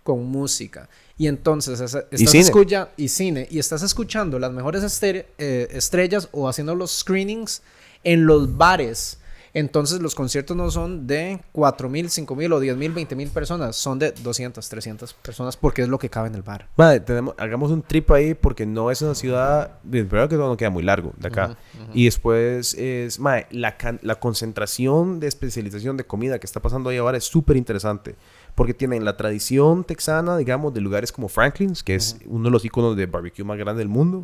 con 0.03 0.23
música. 0.25 0.87
Y 1.17 1.27
entonces 1.27 1.79
es- 1.79 1.95
estás 1.95 2.31
cine. 2.31 2.43
escucha- 2.43 2.89
y 2.97 3.07
cine 3.07 3.47
y 3.49 3.59
estás 3.59 3.81
escuchando 3.81 4.37
las 4.37 4.51
mejores 4.51 4.83
eh, 5.03 5.67
estrellas 5.71 6.27
o 6.31 6.47
haciendo 6.49 6.75
los 6.75 6.91
screenings 6.91 7.61
en 8.03 8.25
los 8.25 8.55
bares. 8.57 9.17
Entonces 9.55 10.01
los 10.01 10.13
conciertos 10.15 10.55
no 10.55 10.69
son 10.69 11.07
de 11.07 11.39
4.000, 11.53 12.25
5.000 12.27 12.53
o 12.53 12.61
10.000, 12.61 12.93
20.000 13.07 13.29
personas, 13.29 13.75
son 13.77 13.97
de 13.99 14.11
200, 14.11 14.67
300 14.69 15.13
personas 15.13 15.55
porque 15.55 15.81
es 15.81 15.87
lo 15.87 15.97
que 15.97 16.09
cabe 16.09 16.27
en 16.27 16.35
el 16.35 16.41
bar. 16.43 16.67
Tenemos, 17.05 17.33
hagamos 17.37 17.71
un 17.71 17.81
trip 17.81 18.11
ahí 18.11 18.33
porque 18.33 18.65
no 18.65 18.91
es 18.91 19.01
una 19.01 19.15
ciudad... 19.15 19.79
Primero 19.89 20.27
que 20.27 20.35
todo 20.35 20.49
no 20.49 20.57
queda 20.57 20.69
muy 20.71 20.83
largo 20.83 21.13
de 21.17 21.29
acá. 21.29 21.57
Y 21.93 22.03
después 22.05 22.73
es... 22.73 23.17
Mae, 23.19 23.47
la, 23.49 23.77
can- 23.77 23.99
la 24.03 24.15
concentración 24.15 25.21
de 25.21 25.27
especialización 25.27 25.95
de 25.95 26.03
comida 26.05 26.37
que 26.37 26.45
está 26.45 26.61
pasando 26.61 26.89
ahí 26.89 26.97
ahora 26.97 27.17
es 27.17 27.23
súper 27.23 27.55
interesante. 27.55 28.15
Porque 28.55 28.73
tienen 28.73 29.05
la 29.05 29.15
tradición 29.17 29.85
texana, 29.85 30.35
digamos, 30.37 30.73
de 30.73 30.81
lugares 30.81 31.11
como 31.13 31.29
Franklin's, 31.29 31.81
que 31.81 31.95
es 31.95 32.17
uno 32.25 32.45
de 32.45 32.51
los 32.51 32.63
iconos 32.65 32.95
de 32.97 33.05
barbecue 33.05 33.43
más 33.45 33.57
grande 33.57 33.79
del 33.79 33.89
mundo. 33.89 34.21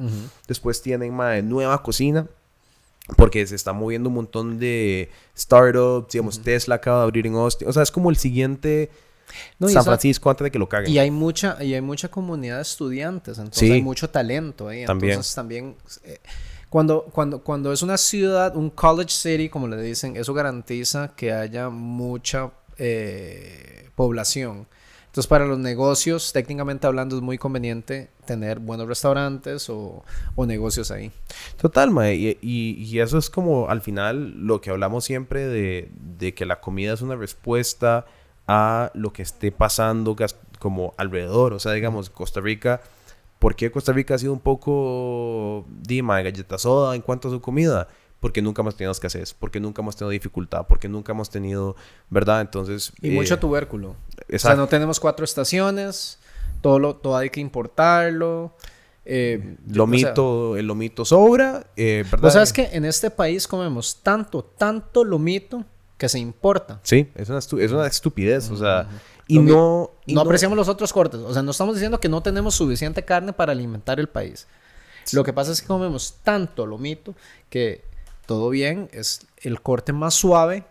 Después 0.48 0.82
tienen 0.82 1.14
mae, 1.14 1.42
nueva 1.42 1.82
cocina. 1.84 2.28
Porque 3.18 3.46
se 3.46 3.56
está 3.56 3.74
moviendo 3.74 4.10
un 4.10 4.16
montón 4.16 4.58
de 4.60 5.10
startups. 5.38 6.14
Digamos, 6.14 6.42
Tesla 6.42 6.76
acaba 6.76 7.00
de 7.00 7.04
abrir 7.04 7.28
en 7.28 7.36
Austin. 7.36 7.68
O 7.68 7.74
sea, 7.74 7.84
es 7.84 7.92
como 7.92 8.10
el 8.10 8.16
siguiente 8.18 8.90
No, 9.60 9.68
San 9.68 9.78
esa- 9.78 9.84
Francisco 9.84 10.30
antes 10.30 10.44
de 10.46 10.52
que 10.52 10.60
lo 10.60 10.68
caguen. 10.68 10.92
Y 10.92 10.98
hay 11.00 11.12
mucha, 11.12 11.62
y 11.64 11.74
hay 11.74 11.82
mucha 11.82 12.10
comunidad 12.10 12.58
de 12.58 12.62
estudiantes, 12.64 13.38
entonces 13.38 13.60
Sí. 13.68 13.72
hay 13.72 13.82
mucho 13.82 14.10
talento 14.10 14.68
ahí. 14.68 14.86
También. 14.86 15.12
Entonces 15.14 15.34
también 15.36 15.76
eh, 16.04 16.20
cuando, 16.70 17.04
cuando, 17.06 17.42
cuando 17.44 17.72
es 17.74 17.82
una 17.82 17.98
ciudad, 17.98 18.56
un 18.56 18.70
college 18.70 19.12
city, 19.12 19.50
como 19.50 19.68
le 19.68 19.82
dicen, 19.82 20.16
eso 20.16 20.34
garantiza 20.34 21.14
que 21.16 21.32
haya 21.34 21.70
mucha 21.70 22.52
eh, 22.78 23.90
población. 23.96 24.68
Entonces 25.12 25.28
para 25.28 25.46
los 25.46 25.60
negocios, 25.60 26.32
técnicamente 26.32 26.88
hablando, 26.88 27.18
es 27.18 27.22
muy 27.22 27.38
conveniente 27.38 28.10
tener 28.26 28.60
buenos 28.60 28.88
restaurantes 28.88 29.70
o, 29.70 30.06
o 30.36 30.46
negocios 30.46 30.90
ahí. 30.90 31.12
Total, 31.62 31.92
mae. 31.92 32.16
Y, 32.16 32.38
y- 32.42 32.82
y 32.82 33.00
eso 33.02 33.18
es 33.18 33.30
como 33.30 33.68
al 33.70 33.82
final 33.82 34.32
lo 34.48 34.62
que 34.62 34.70
hablamos 34.70 35.04
siempre 35.04 35.48
de, 35.48 35.92
de 36.18 36.34
que 36.34 36.46
la 36.46 36.62
comida 36.62 36.94
es 36.94 37.02
una 37.02 37.18
respuesta 37.18 38.06
a 38.48 38.90
lo 38.94 39.12
que 39.12 39.22
esté 39.24 39.52
pasando 39.52 40.16
como 40.60 40.94
alrededor. 40.96 41.52
O 41.52 41.60
sea, 41.60 41.74
digamos, 41.74 42.10
Costa 42.10 42.40
Rica, 42.40 42.80
¿por 43.38 43.56
qué 43.58 43.70
Costa 43.70 43.92
Rica 43.92 44.16
ha 44.16 44.18
sido 44.18 44.32
un 44.32 44.40
poco, 44.40 45.66
dima, 45.82 46.22
galleta 46.22 46.58
soda 46.58 46.96
en 46.96 47.02
cuanto 47.02 47.28
a 47.28 47.32
su 47.32 47.42
comida? 47.42 47.90
Porque 48.22 48.42
nunca 48.42 48.62
hemos 48.62 48.78
tenido 48.78 48.94
escasez, 48.94 49.34
porque 49.34 49.60
nunca 49.60 49.82
hemos 49.82 49.98
tenido 49.98 50.12
dificultad, 50.12 50.66
porque 50.68 50.88
nunca 50.88 51.12
hemos 51.12 51.30
tenido, 51.30 51.76
¿verdad? 52.10 52.40
Entonces... 52.40 52.94
Y 53.02 53.10
eh, 53.10 53.12
mucho 53.12 53.38
tubérculo. 53.38 53.90
O 53.90 53.96
sea, 54.16 54.26
exacto. 54.30 54.58
no 54.62 54.68
tenemos 54.68 55.00
cuatro 55.02 55.26
estaciones, 55.26 56.20
todo, 56.62 56.80
lo, 56.80 56.96
todo 56.96 57.18
hay 57.18 57.30
que 57.30 57.42
importarlo. 57.42 58.56
Eh, 59.04 59.40
o 59.42 59.44
sea, 59.44 59.76
Lomito, 59.76 60.56
el 60.56 60.68
lomito 60.68 61.04
sobra, 61.04 61.66
eh, 61.76 62.06
¿verdad? 62.06 62.22
Vos 62.22 62.34
sabes 62.34 62.54
que 62.54 62.70
en 62.72 62.86
este 62.86 63.10
país 63.10 63.48
comemos 63.48 63.98
tanto, 64.04 64.44
tanto 64.44 65.04
lomito 65.04 65.66
que 65.98 66.08
se 66.08 66.20
importa. 66.20 66.80
Sí, 66.84 67.10
es 67.16 67.30
una, 67.30 67.40
es 67.40 67.72
una 67.72 67.88
estupidez, 67.88 68.50
o 68.52 68.58
sea, 68.58 68.88
y 69.28 69.40
no... 69.40 69.92
y 70.06 70.14
no, 70.14 70.22
apreciamos 70.22 70.58
los 70.58 70.68
otros 70.68 70.94
cortes. 70.94 71.20
O 71.22 71.34
sea, 71.34 71.42
no 71.42 71.52
estamos 71.52 71.76
diciendo 71.76 72.00
que 72.00 72.10
no 72.10 72.22
tenemos 72.22 72.54
suficiente 72.54 73.04
carne 73.04 73.34
para 73.34 73.52
alimentar 73.52 74.00
el 74.00 74.08
país. 74.08 74.48
Lo 75.14 75.24
que 75.24 75.34
pasa 75.34 75.52
es 75.52 75.62
que 75.62 75.68
comemos 75.68 76.18
tanto 76.24 76.66
lomito 76.66 77.16
que 77.50 77.84
todo 78.32 78.50
bien, 78.50 78.88
es 78.94 79.28
el 79.42 79.60
corte 79.62 79.92
más 79.92 80.14
suave, 80.14 80.64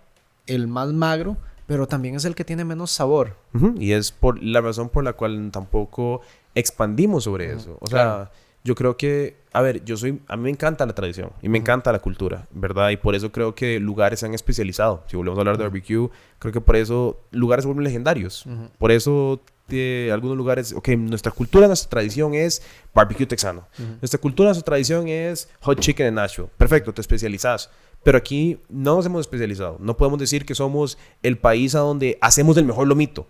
el 0.46 0.66
más 0.66 0.94
magro, 0.94 1.36
pero 1.66 1.86
también 1.86 2.14
es 2.14 2.24
el 2.24 2.34
que 2.34 2.42
tiene 2.42 2.64
menos 2.64 2.90
sabor. 2.90 3.36
Y 3.76 3.92
es 3.92 4.12
por 4.12 4.42
la 4.42 4.62
razón 4.62 4.88
por 4.88 5.04
la 5.04 5.12
cual 5.12 5.50
tampoco 5.52 6.22
expandimos 6.54 7.24
sobre 7.24 7.52
eso. 7.52 7.76
O 7.82 7.86
sea, 7.86 8.30
yo 8.64 8.74
creo 8.74 8.96
que, 8.96 9.36
a 9.52 9.60
ver, 9.60 9.84
yo 9.84 9.98
soy, 9.98 10.22
a 10.26 10.38
mí 10.38 10.44
me 10.44 10.50
encanta 10.50 10.86
la 10.86 10.94
tradición 10.94 11.32
y 11.42 11.50
me 11.50 11.58
encanta 11.58 11.92
la 11.92 11.98
cultura, 11.98 12.48
¿verdad? 12.50 12.88
Y 12.88 12.96
por 12.96 13.14
eso 13.14 13.30
creo 13.30 13.54
que 13.54 13.78
lugares 13.78 14.20
se 14.20 14.26
han 14.26 14.32
especializado. 14.32 15.04
Si 15.06 15.18
volvemos 15.18 15.36
a 15.36 15.42
hablar 15.42 15.58
de 15.58 15.64
barbecue, 15.64 16.08
creo 16.38 16.52
que 16.54 16.62
por 16.62 16.76
eso 16.76 17.20
lugares 17.30 17.64
se 17.64 17.66
vuelven 17.66 17.84
legendarios. 17.84 18.46
Por 18.78 18.90
eso 18.90 19.42
eh, 19.72 20.10
algunos 20.12 20.36
lugares, 20.36 20.72
ok, 20.72 20.88
nuestra 20.90 21.32
cultura, 21.32 21.66
nuestra 21.66 21.88
tradición 21.88 22.34
es 22.34 22.62
barbecue 22.94 23.26
texano. 23.26 23.66
Nuestra 24.00 24.20
cultura, 24.20 24.48
nuestra 24.48 24.64
tradición 24.64 25.08
es 25.08 25.48
hot 25.60 25.80
chicken 25.80 26.06
en 26.06 26.14
Nashville. 26.14 26.48
Perfecto, 26.56 26.92
te 26.92 27.00
especializas. 27.00 27.70
Pero 28.02 28.16
aquí 28.16 28.58
no 28.68 28.96
nos 28.96 29.06
hemos 29.06 29.20
especializado. 29.20 29.76
No 29.80 29.96
podemos 29.96 30.18
decir 30.18 30.46
que 30.46 30.54
somos 30.54 30.98
el 31.22 31.36
país 31.38 31.74
a 31.74 31.80
donde 31.80 32.18
hacemos 32.20 32.56
el 32.56 32.64
mejor 32.64 32.86
lomito. 32.86 33.26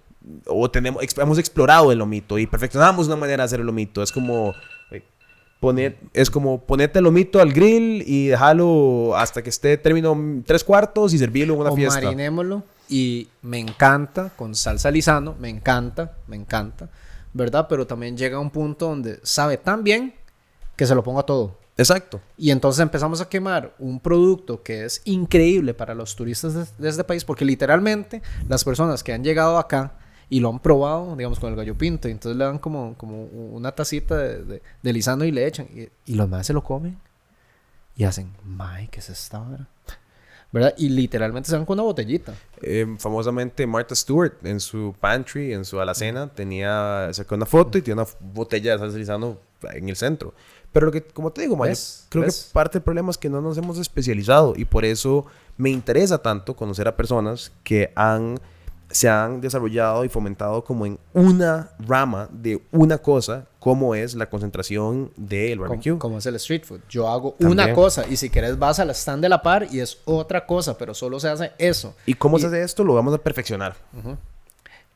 O 0.46 0.70
tenemos, 0.70 1.03
hemos 1.16 1.38
explorado 1.38 1.90
el 1.90 1.98
lomito 1.98 2.38
y 2.38 2.46
perfeccionamos 2.46 3.07
una 3.07 3.16
manera 3.16 3.42
de 3.42 3.46
hacer 3.46 3.61
el 3.61 3.66
lomito. 3.66 4.03
Es 4.03 4.12
como 4.12 4.55
eh, 4.92 5.03
poner, 5.59 5.96
es 6.12 6.31
como 6.31 6.61
ponerte 6.61 6.98
el 6.98 7.05
lomito 7.05 7.40
al 7.40 7.53
grill 7.53 8.05
y 8.07 8.29
dejarlo 8.29 9.16
hasta 9.16 9.42
que 9.42 9.50
esté 9.50 9.76
término 9.76 10.16
tres 10.46 10.62
cuartos 10.62 11.14
y 11.14 11.18
servirlo 11.18 11.55
en 11.55 11.61
una 11.61 11.70
o 11.70 11.76
fiesta. 11.76 12.00
marinémoslo 12.00 12.62
y 12.90 13.29
me 13.42 13.59
encanta 13.59 14.31
con 14.37 14.55
salsa 14.55 14.90
lisano, 14.90 15.37
me 15.38 15.48
encanta, 15.48 16.16
me 16.26 16.37
encanta, 16.37 16.90
¿verdad? 17.33 17.66
Pero 17.68 17.87
también 17.87 18.16
llega 18.16 18.37
a 18.37 18.40
un 18.40 18.50
punto 18.50 18.88
donde 18.88 19.20
sabe 19.22 19.57
tan 19.57 19.85
bien 19.85 20.14
que 20.76 20.87
se 20.87 20.94
lo 20.94 21.03
pongo 21.03 21.20
a 21.20 21.26
todo. 21.26 21.57
Exacto. 21.76 22.20
Y 22.37 22.50
entonces 22.50 22.83
empezamos 22.83 23.20
a 23.20 23.29
quemar 23.29 23.74
un 23.79 24.00
producto 24.00 24.62
que 24.62 24.85
es 24.85 25.00
increíble 25.05 25.72
para 25.72 25.94
los 25.94 26.14
turistas 26.14 26.53
de, 26.53 26.66
de 26.76 26.88
este 26.88 27.05
país, 27.05 27.24
porque 27.24 27.44
literalmente 27.44 28.20
las 28.48 28.64
personas 28.64 29.03
que 29.03 29.12
han 29.12 29.24
llegado 29.24 29.57
acá 29.57 29.94
y 30.29 30.40
lo 30.40 30.50
han 30.50 30.59
probado, 30.59 31.16
digamos, 31.16 31.38
con 31.38 31.50
el 31.50 31.57
gallo 31.57 31.79
pinto, 31.79 32.09
y 32.09 32.11
entonces 32.11 32.37
le 32.37 32.44
dan 32.44 32.59
como, 32.59 32.94
como 32.96 33.24
una 33.24 33.72
tacita 33.72 34.16
de, 34.16 34.44
de, 34.44 34.62
de 34.83 34.92
lisano 34.92 35.24
y 35.24 35.31
le 35.31 35.46
echan, 35.46 35.68
y, 35.74 36.12
y 36.12 36.14
los 36.16 36.29
más 36.29 36.46
se 36.46 36.53
lo 36.53 36.62
comen 36.62 36.98
y 37.96 38.05
hacen, 38.05 38.33
May, 38.44 38.88
¿qué 38.88 39.00
es 39.00 39.11
esta 39.11 39.40
hora? 39.40 39.68
¿Verdad? 40.53 40.75
Y 40.77 40.89
literalmente 40.89 41.49
se 41.49 41.57
van 41.57 41.65
con 41.65 41.75
una 41.79 41.85
botellita. 41.85 42.35
Eh, 42.63 42.85
famosamente 42.99 43.67
Martha 43.67 43.95
Stewart 43.95 44.35
en 44.45 44.59
su 44.59 44.95
pantry, 44.99 45.53
en 45.53 45.65
su 45.65 45.81
alacena, 45.81 46.29
tenía, 46.29 47.09
sacó 47.13 47.37
una 47.37 47.47
foto 47.47 47.79
y 47.79 47.83
tiene 47.83 48.03
una 48.03 48.11
botella 48.21 48.73
de 48.73 48.79
salsa 48.79 48.99
Lizano 48.99 49.39
en 49.63 49.89
el 49.89 49.97
centro. 49.97 50.35
Pero 50.73 50.87
lo 50.87 50.93
que, 50.93 51.03
como 51.03 51.31
te 51.33 51.43
digo, 51.43 51.57
¿Ves? 51.57 52.07
creo 52.09 52.25
¿Ves? 52.25 52.47
que 52.49 52.53
parte 52.53 52.79
del 52.79 52.83
problema 52.83 53.11
es 53.11 53.19
que 53.19 53.29
no 53.29 53.41
nos 53.41 53.59
hemos 53.59 53.79
especializado 53.79 54.55
y 54.57 54.65
por 54.65 54.85
eso 54.85 55.27
me 55.57 55.71
interesa 55.71 56.19
tanto 56.19 56.57
conocer 56.57 56.89
a 56.89 56.97
personas 56.97 57.53
que 57.63 57.93
han, 57.95 58.39
se 58.90 59.09
han 59.09 59.40
desarrollado 59.40 60.05
y 60.05 60.09
fomentado 60.09 60.64
como 60.64 60.85
en 60.87 60.98
una 61.12 61.70
rama 61.79 62.29
de 62.33 62.61
una 62.72 62.98
cosa, 62.98 63.46
como 63.61 63.94
es 63.94 64.14
la 64.14 64.29
concentración 64.29 65.12
del 65.16 65.61
barbecue. 65.61 65.90
Como, 65.92 65.98
como 66.00 66.18
es 66.18 66.26
el 66.26 66.35
street 66.37 66.64
food. 66.64 66.81
Yo 66.88 67.09
hago 67.09 67.33
También. 67.38 67.53
una 67.66 67.74
cosa 67.74 68.05
y 68.09 68.16
si 68.16 68.31
querés 68.31 68.59
vas 68.59 68.81
al 68.81 68.90
stand 68.90 69.22
de 69.22 69.29
la 69.29 69.42
par 69.42 69.68
y 69.70 69.81
es 69.81 69.98
otra 70.07 70.44
cosa, 70.46 70.76
pero 70.76 70.92
solo 70.94 71.20
se 71.20 71.29
hace 71.29 71.53
eso. 71.59 71.94
¿Y 72.07 72.14
cómo 72.14 72.38
Y- 72.38 72.40
se 72.40 72.48
hace 72.48 72.62
esto? 72.62 72.83
Lo 72.85 72.94
vamos 72.94 73.14
a 73.14 73.18
perfeccionar. 73.18 73.76
Un 73.94 74.18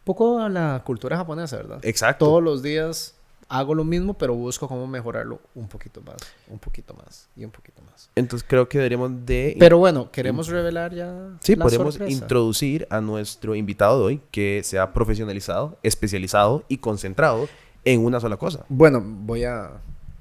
poco 0.04 0.38
a 0.40 0.48
la 0.48 0.82
cultura 0.84 1.16
japonesa, 1.16 1.56
¿verdad? 1.56 1.78
Exacto. 1.82 2.26
Todos 2.26 2.42
los 2.42 2.62
días 2.62 3.14
hago 3.48 3.74
lo 3.74 3.84
mismo, 3.84 4.14
pero 4.14 4.34
busco 4.34 4.66
cómo 4.68 4.86
mejorarlo 4.86 5.38
un 5.54 5.68
poquito 5.68 6.00
más, 6.00 6.16
un 6.48 6.58
poquito 6.58 6.94
más 6.94 7.28
y 7.36 7.44
un 7.44 7.50
poquito 7.50 7.80
más. 7.82 7.83
Entonces 8.16 8.46
creo 8.48 8.68
que 8.68 8.78
deberíamos 8.78 9.26
de... 9.26 9.56
Pero 9.58 9.78
bueno, 9.78 10.10
queremos 10.10 10.48
revelar 10.48 10.94
ya. 10.94 11.12
Sí, 11.40 11.56
la 11.56 11.64
podemos 11.64 11.94
sorpresa? 11.94 12.12
introducir 12.22 12.86
a 12.90 13.00
nuestro 13.00 13.54
invitado 13.54 13.98
de 14.00 14.04
hoy 14.04 14.20
que 14.30 14.62
se 14.64 14.78
ha 14.78 14.92
profesionalizado, 14.92 15.76
especializado 15.82 16.64
y 16.68 16.78
concentrado 16.78 17.48
en 17.84 18.04
una 18.04 18.20
sola 18.20 18.36
cosa. 18.36 18.64
Bueno, 18.68 19.02
voy 19.04 19.44
a. 19.44 19.72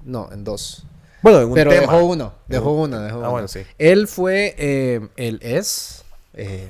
No, 0.03 0.29
en 0.31 0.43
dos. 0.43 0.86
Bueno, 1.21 1.39
en 1.41 1.47
un 1.49 1.53
Pero 1.53 1.69
tema. 1.71 1.81
dejó 1.83 2.05
uno, 2.05 2.33
dejó 2.47 2.71
uno, 2.73 2.99
dejó 2.99 3.15
Ah, 3.17 3.19
uno. 3.19 3.31
bueno, 3.31 3.47
sí. 3.47 3.62
Él 3.77 4.07
fue, 4.07 4.55
eh, 4.57 5.07
él 5.15 5.39
es 5.41 6.03
eh, 6.33 6.69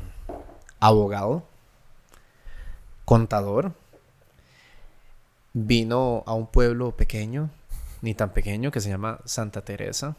abogado, 0.80 1.44
contador. 3.06 3.72
Vino 5.54 6.24
a 6.26 6.34
un 6.34 6.48
pueblo 6.48 6.92
pequeño, 6.96 7.50
ni 8.02 8.14
tan 8.16 8.32
pequeño, 8.34 8.72
que 8.72 8.82
se 8.82 8.90
llama 8.90 9.20
Santa 9.26 9.62
Teresa. 9.62 10.16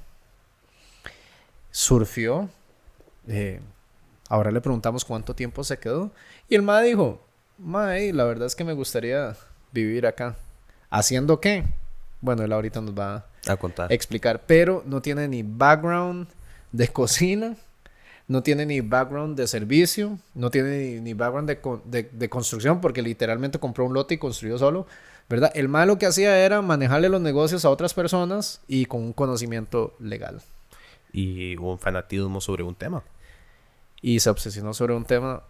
Surfió. 1.77 2.49
eh, 3.27 3.61
ahora 4.29 4.53
le 4.53 4.61
preguntamos 4.61 5.05
cuánto 5.05 5.35
tiempo 5.35 5.65
se 5.65 5.77
quedó. 5.77 6.13
Y 6.49 6.55
el 6.55 6.63
ma 6.63 6.81
dijo, 6.81 7.21
mae, 7.59 8.13
la 8.13 8.23
verdad 8.23 8.47
es 8.47 8.55
que 8.55 8.63
me 8.63 8.75
gustaría 8.75 9.35
vivir 9.73 10.07
acá. 10.07 10.37
¿Haciendo 10.89 11.41
qué? 11.41 11.65
Bueno, 12.21 12.45
él 12.45 12.53
ahorita 12.53 12.81
nos 12.81 12.95
va 12.97 13.27
a 13.49 13.57
contar. 13.57 13.93
explicar, 13.93 14.43
pero 14.47 14.85
no 14.87 15.03
tiene 15.03 15.27
ni 15.27 15.43
background 15.43 16.29
de 16.71 16.87
cocina, 16.89 17.57
no 18.29 18.41
tiene 18.45 18.67
ni 18.67 18.81
background 18.81 19.37
de 19.37 19.49
servicio, 19.49 20.17
no 20.33 20.51
tiene 20.53 20.79
ni, 20.79 21.01
ni 21.01 21.13
background 21.13 21.51
de- 21.87 22.09
de 22.13 22.29
construcción, 22.31 22.81
porque 22.81 23.03
literalmente 23.03 23.59
compró 23.59 23.85
un 23.85 23.95
lote 23.95 24.15
y 24.15 24.19
construyó 24.19 24.59
solo, 24.59 24.87
¿verdad? 25.29 25.51
El 25.57 25.69
malo 25.69 25.99
que 25.99 26.07
hacía 26.07 26.39
era 26.39 26.63
manejarle 26.63 27.09
los 27.09 27.21
negocios 27.21 27.65
a 27.65 27.71
otras 27.71 27.95
personas 27.95 28.61
y 28.69 28.85
con 28.87 29.03
un 29.03 29.13
conocimiento 29.13 29.97
legal. 29.99 30.41
Y 31.15 31.57
un 31.57 31.79
fanatismo 31.79 32.41
sobre 32.41 32.65
un 32.65 32.75
tema. 32.75 33.03
Y 34.03 34.21
se 34.21 34.29
obsesionó 34.29 34.75
sobre 34.75 34.95
un 34.95 35.05
tema 35.05 35.43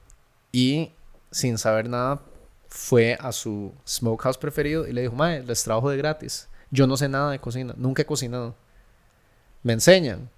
y 0.53 0.93
sin 1.33 1.59
saber 1.59 1.89
nada 1.89 2.21
fue 2.69 3.17
a 3.19 3.33
su 3.33 3.73
smokehouse 3.89 4.39
preferido 4.39 4.87
y 4.87 4.93
le 4.93 5.01
dijo, 5.03 5.15
mae, 5.15 5.43
les 5.43 5.65
trabajo 5.65 5.91
de 5.91 5.97
gratis. 5.97 6.49
Yo 6.71 6.87
no 6.87 6.97
sé 6.97 7.09
nada 7.09 7.31
de 7.31 7.39
cocina, 7.41 7.75
nunca 7.77 8.03
he 8.03 8.07
cocinado. 8.07 8.55
Me 9.63 9.73
enseñan. 9.73 10.29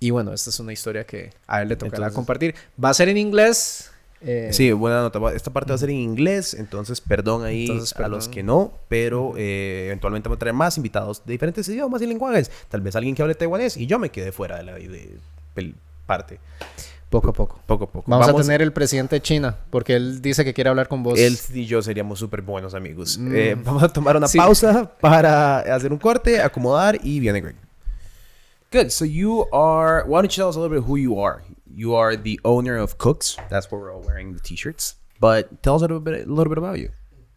Y 0.00 0.10
bueno, 0.10 0.32
esta 0.32 0.48
es 0.50 0.58
una 0.58 0.72
historia 0.72 1.04
que 1.04 1.30
a 1.46 1.60
él 1.60 1.68
le 1.68 1.76
tocará 1.76 1.96
Entonces- 1.98 2.14
compartir. 2.16 2.54
Va 2.82 2.88
a 2.88 2.94
ser 2.94 3.08
en 3.10 3.18
inglés. 3.18 3.92
Eh, 4.22 4.50
Sí, 4.52 4.70
buena 4.72 5.00
nota. 5.02 5.18
Esta 5.34 5.50
parte 5.52 5.70
va 5.70 5.74
a 5.76 5.78
ser 5.78 5.90
en 5.90 5.96
inglés, 5.96 6.54
entonces 6.54 7.00
perdón 7.00 7.44
ahí 7.44 7.62
Entonces, 7.66 7.94
a 7.96 8.08
los 8.08 8.24
perdón. 8.28 8.34
que 8.34 8.42
no, 8.42 8.72
pero 8.88 9.34
eh, 9.36 9.84
eventualmente 9.86 10.28
vamos 10.28 10.36
a 10.36 10.40
traer 10.40 10.54
más 10.54 10.76
invitados 10.76 11.22
de 11.24 11.32
diferentes 11.32 11.68
idiomas 11.68 12.02
y 12.02 12.06
lenguajes. 12.06 12.50
Tal 12.68 12.80
vez 12.80 12.96
alguien 12.96 13.14
que 13.14 13.22
hable 13.22 13.34
taiwanés 13.34 13.76
y 13.76 13.86
yo 13.86 13.98
me 13.98 14.10
quedé 14.10 14.32
fuera 14.32 14.58
de 14.58 14.64
la 14.64 14.74
de- 14.74 15.18
del 15.56 15.74
parte. 16.06 16.38
Poco 17.08 17.30
a 17.30 17.32
poco. 17.32 17.60
Poco 17.66 17.84
a 17.84 17.90
poco. 17.90 18.08
Vamos, 18.08 18.28
a 18.28 18.34
tener 18.34 18.62
el 18.62 18.72
presidente 18.72 19.16
de 19.16 19.20
China, 19.22 19.56
porque 19.70 19.96
él 19.96 20.22
dice 20.22 20.44
que 20.44 20.54
quiere 20.54 20.70
hablar 20.70 20.86
con 20.86 21.02
vos. 21.02 21.18
Él 21.18 21.36
y 21.54 21.66
yo 21.66 21.82
seríamos 21.82 22.20
súper 22.20 22.40
buenos 22.42 22.72
amigos. 22.74 23.18
Mm. 23.18 23.34
Eh, 23.34 23.56
vamos 23.64 23.82
a 23.82 23.88
tomar 23.88 24.16
una 24.16 24.28
Sí. 24.28 24.38
pausa 24.38 24.92
para 25.00 25.58
hacer 25.74 25.90
un 25.92 25.98
corte, 25.98 26.40
acomodar 26.40 27.00
y 27.02 27.18
viene 27.18 27.40
Greg. 27.40 27.56
Good. 28.72 28.90
So 28.90 29.04
you 29.04 29.46
are. 29.52 30.04
Why 30.06 30.20
don't 30.22 30.28
you 30.30 30.36
tell 30.36 30.48
us 30.48 30.56
a 30.56 30.60
little 30.60 30.78
bit 30.78 30.88
who 30.88 30.96
you 30.96 31.20
are? 31.20 31.42
You 31.72 31.94
are 31.94 32.16
the 32.16 32.40
owner 32.44 32.76
of 32.76 32.98
Cooks. 32.98 33.36
That's 33.48 33.70
why 33.70 33.78
we're 33.78 33.94
all 33.94 34.02
wearing 34.02 34.32
the 34.32 34.40
t-shirts. 34.40 34.96
But 35.20 35.62
tell 35.62 35.76
us 35.76 35.82
a 35.82 35.84
little 35.84 36.00
bit, 36.00 36.26
a 36.26 36.32
little 36.32 36.50
bit 36.50 36.58
about 36.58 36.78
you. 36.78 36.90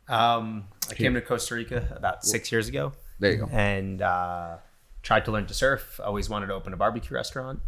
Um, 0.07 0.65
I 0.89 0.93
came 0.95 1.13
to 1.13 1.21
Costa 1.21 1.55
Rica 1.55 1.87
about 1.95 2.25
six 2.25 2.51
years 2.51 2.67
ago. 2.67 2.93
There 3.19 3.31
you 3.31 3.37
go. 3.37 3.49
And 3.51 4.01
uh, 4.01 4.57
tried 5.01 5.25
to 5.25 5.31
learn 5.31 5.45
to 5.47 5.53
surf. 5.53 5.99
Always 6.03 6.29
wanted 6.29 6.47
to 6.47 6.53
open 6.53 6.73
a 6.73 6.77
barbecue 6.77 7.15
restaurant. 7.15 7.59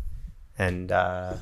And 0.57 0.91
uh, 0.91 1.36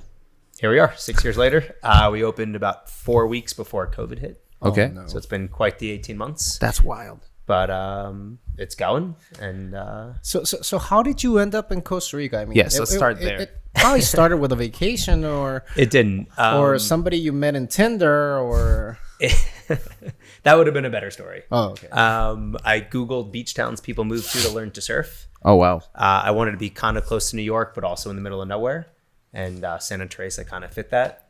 here 0.59 0.71
we 0.71 0.79
are, 0.79 0.93
six 0.95 1.23
years 1.23 1.37
later. 1.37 1.75
Uh, 1.83 2.09
we 2.11 2.23
opened 2.23 2.55
about 2.55 2.89
four 2.89 3.27
weeks 3.27 3.53
before 3.53 3.89
COVID 3.89 4.19
hit. 4.19 4.43
Okay. 4.61 4.89
no. 4.93 5.07
So 5.07 5.17
it's 5.17 5.25
been 5.27 5.47
quite 5.47 5.79
the 5.79 5.91
18 5.91 6.17
months. 6.17 6.57
That's 6.57 6.81
wild. 6.81 7.27
But 7.45 7.69
um, 7.69 8.39
it's 8.57 8.75
going. 8.75 9.15
And 9.39 9.75
uh, 9.75 10.13
So, 10.21 10.43
so, 10.43 10.61
so 10.61 10.77
how 10.77 11.03
did 11.03 11.23
you 11.23 11.39
end 11.39 11.53
up 11.53 11.71
in 11.71 11.81
Costa 11.81 12.17
Rica? 12.17 12.39
I 12.39 12.45
mean, 12.45 12.55
Yes, 12.55 12.79
let's 12.79 12.93
start 12.93 13.19
there. 13.19 13.41
It, 13.41 13.59
probably 13.75 14.01
started 14.01 14.37
with 14.37 14.51
a 14.51 14.55
vacation 14.55 15.25
or 15.25 15.65
it 15.75 15.89
didn't. 15.89 16.29
Um, 16.37 16.61
or 16.61 16.79
somebody 16.79 17.17
you 17.17 17.33
met 17.33 17.55
in 17.55 17.67
Tinder 17.67 18.37
or 18.37 18.99
that 20.43 20.55
would 20.55 20.67
have 20.67 20.73
been 20.73 20.85
a 20.85 20.89
better 20.89 21.11
story. 21.11 21.43
Oh, 21.51 21.69
okay. 21.69 21.87
Um, 21.89 22.57
I 22.63 22.81
googled 22.81 23.31
beach 23.31 23.53
towns 23.53 23.81
people 23.81 24.05
move 24.05 24.29
to 24.31 24.41
to 24.41 24.51
learn 24.51 24.71
to 24.71 24.81
surf. 24.81 25.27
Oh 25.43 25.55
wow. 25.55 25.77
Uh, 25.95 26.23
I 26.25 26.31
wanted 26.31 26.51
to 26.51 26.57
be 26.57 26.69
kind 26.69 26.97
of 26.97 27.05
close 27.05 27.29
to 27.31 27.35
New 27.35 27.43
York, 27.43 27.73
but 27.75 27.83
also 27.83 28.09
in 28.09 28.15
the 28.15 28.21
middle 28.21 28.41
of 28.41 28.47
nowhere. 28.47 28.87
And 29.33 29.63
uh, 29.63 29.79
Santa 29.79 30.07
Teresa 30.07 30.45
kind 30.45 30.63
of 30.63 30.71
fit 30.73 30.89
that. 30.91 31.29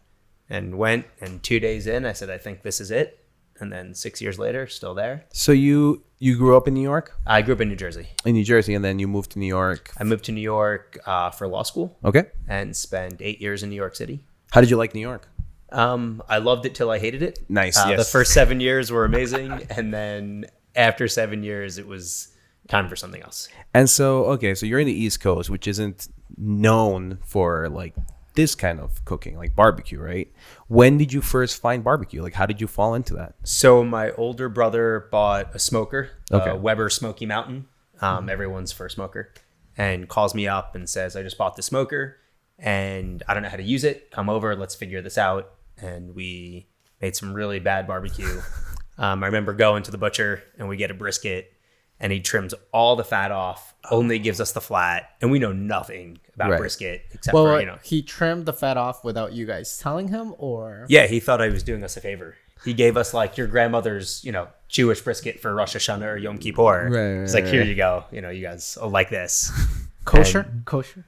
And 0.50 0.78
went, 0.78 1.08
and 1.22 1.42
two 1.42 1.60
days 1.60 1.88
in, 1.88 2.06
I 2.06 2.12
said, 2.12 2.30
I 2.30 2.38
think 2.38 2.62
this 2.64 2.82
is 2.82 2.92
it. 2.92 3.23
And 3.64 3.72
then 3.72 3.94
six 3.96 4.22
years 4.22 4.38
later, 4.38 4.68
still 4.68 4.94
there. 4.94 5.24
So 5.32 5.52
you 5.54 6.04
you 6.20 6.38
grew 6.38 6.56
up 6.58 6.68
in 6.68 6.74
New 6.74 6.82
York, 6.94 7.14
I 7.26 7.42
grew 7.42 7.54
up 7.56 7.62
in 7.62 7.70
New 7.70 7.76
Jersey. 7.86 8.08
in 8.26 8.34
New 8.34 8.44
Jersey, 8.44 8.74
and 8.76 8.84
then 8.84 9.00
you 9.00 9.08
moved 9.08 9.32
to 9.32 9.40
New 9.40 9.48
York. 9.60 9.92
I 9.98 10.04
moved 10.04 10.26
to 10.26 10.32
New 10.34 10.42
York 10.58 11.00
uh, 11.06 11.30
for 11.32 11.48
law 11.48 11.64
school 11.64 11.98
Okay. 12.04 12.26
and 12.48 12.76
spent 12.76 13.22
eight 13.22 13.40
years 13.42 13.64
in 13.64 13.70
New 13.70 13.76
York 13.86 13.96
City. 13.96 14.20
How 14.52 14.60
did 14.62 14.70
you 14.70 14.78
like 14.78 14.94
New 14.94 15.02
York? 15.12 15.28
Um, 15.72 16.22
I 16.30 16.38
loved 16.40 16.66
it 16.66 16.76
till 16.76 16.90
I 16.92 17.00
hated 17.00 17.22
it. 17.24 17.40
Nice, 17.50 17.78
Uh, 17.78 17.96
The 17.96 18.04
first 18.18 18.32
seven 18.34 18.60
years 18.68 18.92
were 18.92 19.06
amazing, 19.06 19.50
and 19.78 19.94
then 19.94 20.46
after 20.76 21.08
seven 21.08 21.42
years, 21.44 21.78
it 21.78 21.88
was 21.88 22.28
time 22.68 22.88
for 22.90 22.96
something 22.96 23.22
else. 23.22 23.48
And 23.74 23.90
so, 23.90 24.26
okay, 24.36 24.54
so 24.56 24.66
you're 24.66 24.80
in 24.80 24.88
the 24.88 25.00
East 25.06 25.20
Coast, 25.22 25.50
which 25.50 25.68
isn't 25.68 26.08
known 26.38 27.18
for 27.26 27.70
like 27.70 27.96
this 28.36 28.56
kind 28.56 28.80
of 28.80 29.04
cooking, 29.06 29.38
like 29.38 29.56
barbecue, 29.56 30.00
right? 30.00 30.32
When 30.68 30.98
did 30.98 31.14
you 31.14 31.22
first 31.22 31.62
find 31.62 31.84
barbecue? 31.84 32.22
Like, 32.22 32.34
how 32.34 32.46
did 32.46 32.60
you 32.60 32.68
fall 32.68 32.96
into 32.96 33.14
that? 33.16 33.36
So 33.44 33.84
my 33.84 34.12
older 34.12 34.50
brother 34.50 35.08
bought 35.12 35.54
a 35.56 35.60
smoker, 35.60 36.10
Okay. 36.32 36.50
uh, 36.50 36.56
Weber 36.56 36.90
Smoky 36.90 37.26
Mountain, 37.26 37.68
um, 38.02 38.30
everyone's 38.30 38.72
first 38.72 38.96
smoker, 38.96 39.32
and 39.78 40.08
calls 40.10 40.34
me 40.34 40.48
up 40.48 40.76
and 40.76 40.90
says, 40.90 41.16
"I 41.16 41.24
just 41.24 41.38
bought 41.38 41.56
the 41.56 41.62
smoker, 41.62 42.18
and 42.58 43.22
I 43.28 43.34
don't 43.34 43.44
know 43.44 43.50
how 43.50 43.58
to 43.58 43.64
use 43.64 43.84
it. 43.84 44.10
Come 44.12 44.30
over, 44.30 44.56
let's 44.56 44.76
figure 44.76 45.02
this 45.02 45.18
out." 45.18 45.52
And 45.78 46.16
we 46.16 46.68
made 47.02 47.16
some 47.16 47.34
really 47.34 47.60
bad 47.60 47.88
barbecue. 47.88 48.42
um, 48.98 49.24
I 49.24 49.28
remember 49.28 49.54
going 49.54 49.84
to 49.84 49.92
the 49.92 49.98
butcher 49.98 50.44
and 50.58 50.68
we 50.70 50.78
get 50.78 50.92
a 50.92 50.94
brisket, 50.94 51.52
and 52.00 52.12
he 52.12 52.20
trims 52.20 52.54
all 52.72 52.96
the 52.96 53.04
fat 53.04 53.32
off, 53.32 53.74
only 53.92 54.20
gives 54.20 54.40
us 54.42 54.52
the 54.52 54.62
flat, 54.62 55.10
and 55.22 55.32
we 55.32 55.40
know 55.40 55.52
nothing 55.54 56.20
about 56.36 56.52
Right. 56.52 56.60
brisket 56.60 57.06
except 57.12 57.34
well, 57.34 57.46
for 57.46 57.60
you 57.60 57.66
know 57.66 57.78
he 57.84 58.02
trimmed 58.02 58.46
the 58.46 58.54
fat 58.54 58.76
off 58.78 59.04
without 59.04 59.34
you 59.34 59.46
guys 59.46 59.78
telling 59.78 60.08
him, 60.10 60.34
or 60.38 60.86
Yeah, 60.90 61.08
he 61.08 61.20
thought 61.20 61.42
I 61.42 61.50
was 61.50 61.64
doing 61.64 61.84
us 61.84 61.96
a 61.98 62.02
favor. 62.02 62.36
He 62.66 62.74
gave 62.74 62.96
us 62.96 63.14
like 63.14 63.38
your 63.38 63.48
grandmother's, 63.48 64.24
you 64.24 64.32
know, 64.32 64.48
Jewish 64.70 65.02
brisket 65.02 65.40
for 65.42 65.54
Rosh 65.54 65.76
Hashanah 65.76 66.14
or 66.14 66.18
Yom 66.18 66.38
Kippur. 66.38 66.88
Right, 66.90 67.14
right, 67.22 67.30
like, 67.34 67.46
here 67.46 67.60
right. 67.60 67.68
you 67.68 67.76
go. 67.76 68.06
You 68.10 68.22
know, 68.22 68.30
you 68.30 68.42
guys 68.42 68.78
will 68.82 68.90
like 68.90 69.10
this. 69.10 69.52
kosher, 70.06 70.50
kosher. 70.64 71.06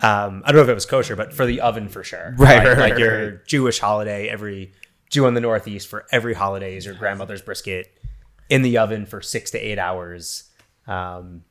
Um, 0.00 0.42
I 0.44 0.48
don't 0.52 0.56
know 0.56 0.62
if 0.64 0.68
it 0.68 0.74
was 0.74 0.84
kosher, 0.84 1.14
but 1.16 1.32
for 1.32 1.46
the 1.46 1.60
oven 1.60 1.88
for 1.88 2.02
sure. 2.02 2.34
Right, 2.36 2.58
Like, 2.58 2.66
right, 2.66 2.78
like 2.78 2.92
right, 2.94 2.98
your 3.00 3.30
Jewish 3.46 3.78
holiday, 3.78 4.28
every 4.28 4.72
Jew 5.08 5.26
in 5.26 5.34
the 5.34 5.40
Northeast 5.40 5.86
for 5.88 6.06
every 6.10 6.34
holiday 6.34 6.76
is 6.76 6.84
your 6.84 6.94
grandmother's 6.94 7.40
brisket 7.40 7.86
in 8.48 8.62
the 8.62 8.78
oven 8.78 9.06
for 9.06 9.20
six 9.20 9.50
to 9.52 9.58
eight 9.58 9.78
hours. 9.78 10.50
Um, 10.86 11.42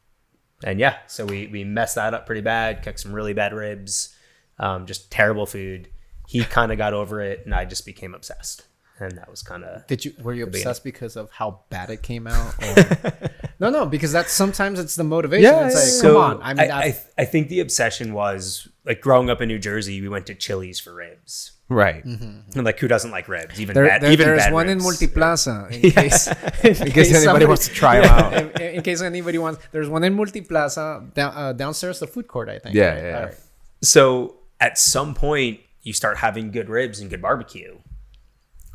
and 0.64 0.80
yeah, 0.80 0.98
so 1.08 1.26
we 1.26 1.48
we 1.48 1.64
messed 1.64 1.96
that 1.96 2.14
up 2.14 2.26
pretty 2.26 2.42
bad. 2.42 2.82
Cooked 2.84 3.00
some 3.00 3.14
really 3.14 3.34
bad 3.34 3.54
ribs, 3.54 4.16
um, 4.60 4.86
just 4.86 5.12
terrible 5.12 5.46
food. 5.46 5.90
He 6.28 6.44
kind 6.44 6.72
of 6.72 6.78
got 6.78 6.94
over 6.94 7.22
it, 7.22 7.42
and 7.46 7.54
I 7.54 7.66
just 7.66 7.86
became 7.86 8.14
obsessed. 8.16 8.66
And 8.98 9.18
that 9.18 9.30
was 9.30 9.42
kind 9.44 9.66
of 9.66 9.86
Did 9.88 10.06
you 10.06 10.14
were 10.24 10.34
you 10.34 10.46
beginning. 10.46 10.62
obsessed 10.68 10.84
because 10.86 11.18
of 11.18 11.30
how 11.30 11.60
bad 11.70 11.90
it 11.90 12.02
came 12.02 12.28
out? 12.28 12.54
Or... 12.64 13.30
no, 13.60 13.70
no, 13.70 13.86
because 13.86 14.14
that's 14.14 14.32
sometimes 14.32 14.80
it's 14.80 14.96
the 14.96 15.04
motivation. 15.04 15.44
Yeah, 15.44 15.68
it's 15.68 15.76
like, 15.76 15.84
yeah. 15.84 16.02
come 16.02 16.12
So, 16.14 16.22
on. 16.22 16.42
I 16.42 16.54
mean, 16.54 16.72
I, 16.72 16.82
I, 16.82 16.98
I 17.18 17.26
think 17.26 17.50
the 17.50 17.60
obsession 17.60 18.14
was 18.14 18.70
like 18.86 19.02
growing 19.02 19.30
up 19.30 19.42
in 19.42 19.48
New 19.48 19.60
Jersey, 19.60 20.02
we 20.02 20.10
went 20.10 20.26
to 20.28 20.36
Chili's 20.36 20.80
for 20.80 20.94
ribs. 20.94 21.54
Right. 21.68 22.04
And 22.06 22.44
like, 22.64 22.78
who 22.80 22.88
doesn't 22.88 23.10
like 23.10 23.28
ribs? 23.28 23.60
Even 23.60 23.74
there, 23.74 23.88
bad, 23.88 24.02
there- 24.04 24.12
even 24.12 24.28
there's 24.28 24.44
bad 24.44 24.54
one 24.54 24.68
ribs. 24.68 24.86
in 25.02 25.10
Multiplaza 25.10 25.72
in 25.84 25.92
case, 25.92 26.28
in 26.64 26.92
case 26.92 27.14
anybody 27.14 27.46
wants 27.48 27.68
to 27.68 27.74
try 27.74 27.98
'em 27.98 28.04
out. 28.06 28.34
In, 28.62 28.76
in 28.76 28.82
case 28.84 29.02
anybody 29.02 29.38
wants, 29.40 29.60
there's 29.72 29.90
one 29.90 30.04
in 30.04 30.16
Multiplaza 30.16 31.14
down, 31.16 31.34
uh, 31.36 31.54
downstairs, 31.54 32.00
the 32.00 32.08
food 32.08 32.28
court, 32.28 32.50
I 32.50 32.60
think. 32.60 32.76
Yeah, 32.76 32.94
right? 32.94 33.04
yeah. 33.04 33.18
All 33.20 33.26
right. 33.26 33.36
So 33.82 34.36
at 34.60 34.78
some 34.78 35.16
point, 35.16 35.60
you 35.82 35.94
start 35.94 36.18
having 36.18 36.52
good 36.52 36.70
ribs 36.70 37.00
and 37.00 37.10
good 37.10 37.22
barbecue, 37.22 37.72
and 37.72 37.82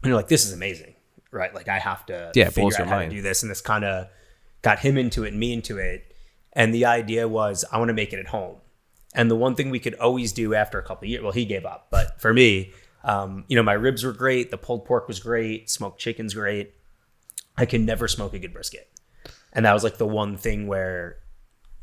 you're 0.04 0.14
like, 0.16 0.28
"This 0.28 0.44
is 0.46 0.52
amazing, 0.52 0.94
right?" 1.32 1.54
Like 1.54 1.68
I 1.68 1.78
have 1.78 2.06
to 2.06 2.30
Yeah, 2.34 2.46
it 2.48 2.52
figure 2.54 2.66
out 2.74 2.78
your 2.78 2.86
how 2.86 2.96
mind. 2.96 3.10
to 3.10 3.16
do 3.16 3.22
this, 3.22 3.42
and 3.42 3.50
this 3.50 3.60
kind 3.60 3.84
of 3.84 4.06
got 4.62 4.78
him 4.80 4.96
into 4.98 5.24
it 5.24 5.28
and 5.28 5.38
me 5.40 5.52
into 5.52 5.78
it. 5.78 6.04
And 6.52 6.74
the 6.74 6.84
idea 6.86 7.26
was, 7.28 7.64
I 7.72 7.78
want 7.78 7.88
to 7.90 7.94
make 7.94 8.12
it 8.12 8.18
at 8.18 8.26
home. 8.28 8.56
And 9.14 9.30
the 9.30 9.36
one 9.36 9.54
thing 9.56 9.70
we 9.70 9.80
could 9.80 9.94
always 9.94 10.32
do 10.32 10.54
after 10.54 10.78
a 10.78 10.82
couple 10.82 11.06
of 11.06 11.10
years, 11.10 11.22
well, 11.22 11.32
he 11.32 11.44
gave 11.44 11.64
up, 11.64 11.88
but 11.90 12.20
for 12.20 12.32
me, 12.32 12.72
um, 13.02 13.44
you 13.48 13.56
know, 13.56 13.62
my 13.62 13.72
ribs 13.72 14.04
were 14.04 14.12
great, 14.12 14.50
the 14.50 14.58
pulled 14.58 14.84
pork 14.84 15.08
was 15.08 15.20
great, 15.20 15.70
smoked 15.70 15.98
chicken's 15.98 16.34
great. 16.34 16.74
I 17.56 17.66
can 17.66 17.84
never 17.84 18.06
smoke 18.08 18.34
a 18.34 18.38
good 18.38 18.52
brisket, 18.52 18.88
and 19.52 19.64
that 19.64 19.72
was 19.72 19.82
like 19.84 19.98
the 19.98 20.06
one 20.06 20.36
thing 20.36 20.66
where 20.66 21.16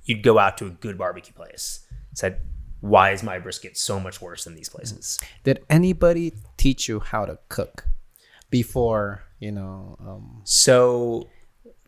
you'd 0.04 0.24
go 0.24 0.40
out 0.40 0.58
to 0.60 0.68
a 0.68 0.70
good 0.70 0.98
barbecue 0.98 1.34
place, 1.34 1.86
said, 2.14 2.42
"Why 2.82 3.12
is 3.12 3.24
my 3.24 3.40
brisket 3.40 3.78
so 3.78 4.00
much 4.00 4.22
worse 4.22 4.46
than 4.46 4.56
these 4.56 4.70
places?" 4.70 5.20
Did 5.44 5.66
anybody 5.70 6.34
teach 6.56 6.88
you 6.88 7.00
how 7.00 7.26
to 7.26 7.40
cook 7.50 7.88
before, 8.50 9.24
you 9.40 9.52
know? 9.52 9.98
Um, 10.00 10.42
So 10.46 11.30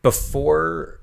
before 0.02 0.99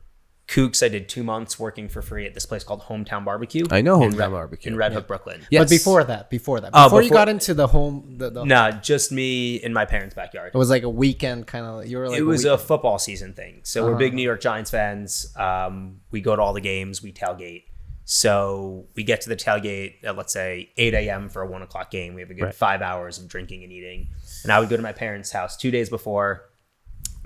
Kooks, 0.48 0.80
I 0.84 0.88
did 0.88 1.08
two 1.08 1.24
months 1.24 1.58
working 1.58 1.88
for 1.88 2.00
free 2.02 2.24
at 2.24 2.32
this 2.32 2.46
place 2.46 2.62
called 2.62 2.82
Hometown 2.82 3.24
Barbecue. 3.24 3.64
I 3.70 3.80
know 3.82 3.98
Hometown 3.98 4.16
Red- 4.18 4.30
Barbecue. 4.30 4.70
in 4.70 4.76
Red 4.78 4.92
Hook, 4.92 5.08
Brooklyn. 5.08 5.44
Yes. 5.50 5.62
But 5.64 5.70
before 5.70 6.04
that, 6.04 6.30
before 6.30 6.60
that, 6.60 6.70
Oh, 6.72 6.84
before, 6.84 7.02
you 7.02 7.10
got 7.10 7.28
into 7.28 7.52
the 7.52 7.66
home, 7.66 8.14
the, 8.18 8.30
the, 8.30 8.44
Nah, 8.44 8.70
just 8.70 9.10
me 9.10 9.56
in 9.56 9.72
my 9.72 9.84
parents' 9.84 10.14
backyard. 10.14 10.52
it 10.54 10.58
was 10.58 10.70
like 10.70 10.84
a 10.84 10.88
weekend 10.88 11.48
kind 11.48 11.66
of. 11.66 11.86
You 11.86 11.98
were 11.98 12.08
like 12.08 12.18
it 12.18 12.22
was 12.22 12.44
week- 12.44 12.52
a 12.52 12.58
football 12.58 12.98
season 13.00 13.32
thing. 13.32 13.60
So 13.64 13.82
we're 13.84 13.90
Uh-huh. 13.90 13.98
big 13.98 14.14
New 14.14 14.22
York 14.22 14.40
Giants 14.40 14.70
fans. 14.70 15.34
Um, 15.36 16.00
we 16.12 16.20
go 16.20 16.36
to 16.36 16.42
all 16.42 16.52
the 16.52 16.60
games. 16.60 17.02
We 17.02 17.12
tailgate. 17.12 17.64
So 18.04 18.86
we 18.94 19.02
get 19.02 19.22
to 19.22 19.28
the 19.28 19.34
tailgate 19.34 19.94
at 20.04 20.16
let's 20.16 20.32
say 20.32 20.70
8 20.76 20.94
a.m. 20.94 21.28
for 21.28 21.42
a 21.42 21.46
one 21.48 21.62
o'clock 21.62 21.90
game. 21.90 22.14
We 22.14 22.20
have 22.20 22.30
a 22.30 22.34
good 22.34 22.44
Right. 22.44 22.54
five 22.54 22.80
hours 22.82 23.18
of 23.18 23.26
drinking 23.26 23.64
and 23.64 23.72
eating. 23.72 24.10
And 24.44 24.52
I 24.52 24.60
would 24.60 24.68
go 24.68 24.76
to 24.76 24.82
my 24.82 24.92
parents' 24.92 25.32
house 25.32 25.56
two 25.56 25.72
days 25.72 25.90
before, 25.90 26.45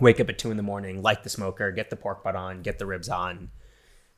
wake 0.00 0.20
up 0.20 0.28
at 0.28 0.38
two 0.38 0.50
in 0.50 0.56
the 0.56 0.62
morning, 0.62 1.02
light 1.02 1.22
the 1.22 1.30
smoker, 1.30 1.70
get 1.72 1.90
the 1.90 1.96
pork 1.96 2.22
butt 2.24 2.36
on, 2.36 2.62
get 2.62 2.78
the 2.78 2.86
ribs 2.86 3.08
on. 3.08 3.50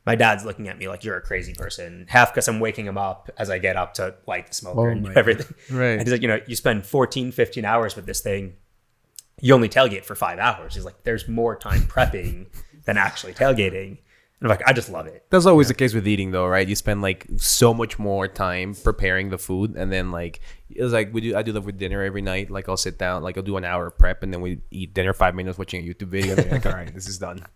My 0.04 0.16
dad's 0.16 0.44
looking 0.44 0.68
at 0.68 0.78
me 0.78 0.88
like 0.88 1.04
you're 1.04 1.16
a 1.16 1.22
crazy 1.22 1.54
person. 1.54 2.06
Half 2.08 2.32
because 2.32 2.48
I'm 2.48 2.58
waking 2.58 2.86
him 2.86 2.98
up 2.98 3.30
as 3.38 3.50
I 3.50 3.58
get 3.58 3.76
up 3.76 3.94
to 3.94 4.16
light 4.26 4.48
the 4.48 4.54
smoker 4.54 4.88
Oh 4.88 4.92
and 4.92 5.04
do 5.04 5.12
everything. 5.12 5.54
Right. 5.70 5.92
And 5.92 6.02
he's 6.02 6.10
like, 6.10 6.22
you 6.22 6.28
know, 6.28 6.40
you 6.46 6.56
spend 6.56 6.84
14, 6.84 7.30
15 7.30 7.64
hours 7.64 7.94
with 7.94 8.06
this 8.06 8.20
thing 8.20 8.54
you 9.42 9.52
only 9.54 9.68
tailgate 9.68 10.04
for 10.04 10.14
five 10.14 10.38
hours. 10.38 10.74
He's 10.74 10.84
like, 10.84 11.02
there's 11.02 11.28
more 11.28 11.56
time 11.56 11.82
prepping 11.82 12.46
than 12.84 12.96
actually 12.96 13.34
tailgating. 13.34 13.98
And 13.98 13.98
I'm 14.40 14.48
like, 14.48 14.62
I 14.66 14.72
just 14.72 14.88
love 14.88 15.06
it. 15.06 15.26
That's 15.30 15.46
always 15.46 15.68
the 15.68 15.74
case 15.74 15.94
with 15.94 16.06
eating, 16.06 16.30
though, 16.30 16.46
right? 16.46 16.66
You 16.66 16.76
spend 16.76 17.02
like 17.02 17.26
so 17.36 17.74
much 17.74 17.98
more 17.98 18.28
time 18.28 18.74
preparing 18.74 19.30
the 19.30 19.38
food, 19.38 19.74
and 19.76 19.92
then 19.92 20.10
like 20.10 20.40
it 20.76 20.82
was 20.82 20.92
like 20.92 21.12
we 21.12 21.20
do. 21.20 21.36
I 21.36 21.42
do 21.42 21.52
that 21.52 21.60
with 21.62 21.78
dinner 21.78 22.02
every 22.02 22.22
night. 22.22 22.50
Like 22.50 22.68
I'll 22.68 22.76
sit 22.76 22.98
down, 22.98 23.22
like 23.22 23.36
I'll 23.36 23.42
do 23.42 23.56
an 23.56 23.64
hour 23.64 23.86
of 23.88 23.98
prep, 23.98 24.22
and 24.22 24.32
then 24.32 24.40
we 24.40 24.60
eat 24.70 24.94
dinner 24.94 25.12
five 25.12 25.34
minutes 25.34 25.58
watching 25.58 25.82
a 25.82 25.88
YouTube 25.88 26.08
video. 26.08 26.36
And 26.36 26.50
like, 26.50 26.66
all 26.66 26.72
right, 26.72 26.92
this 26.94 27.08
is 27.08 27.18
done. 27.18 27.44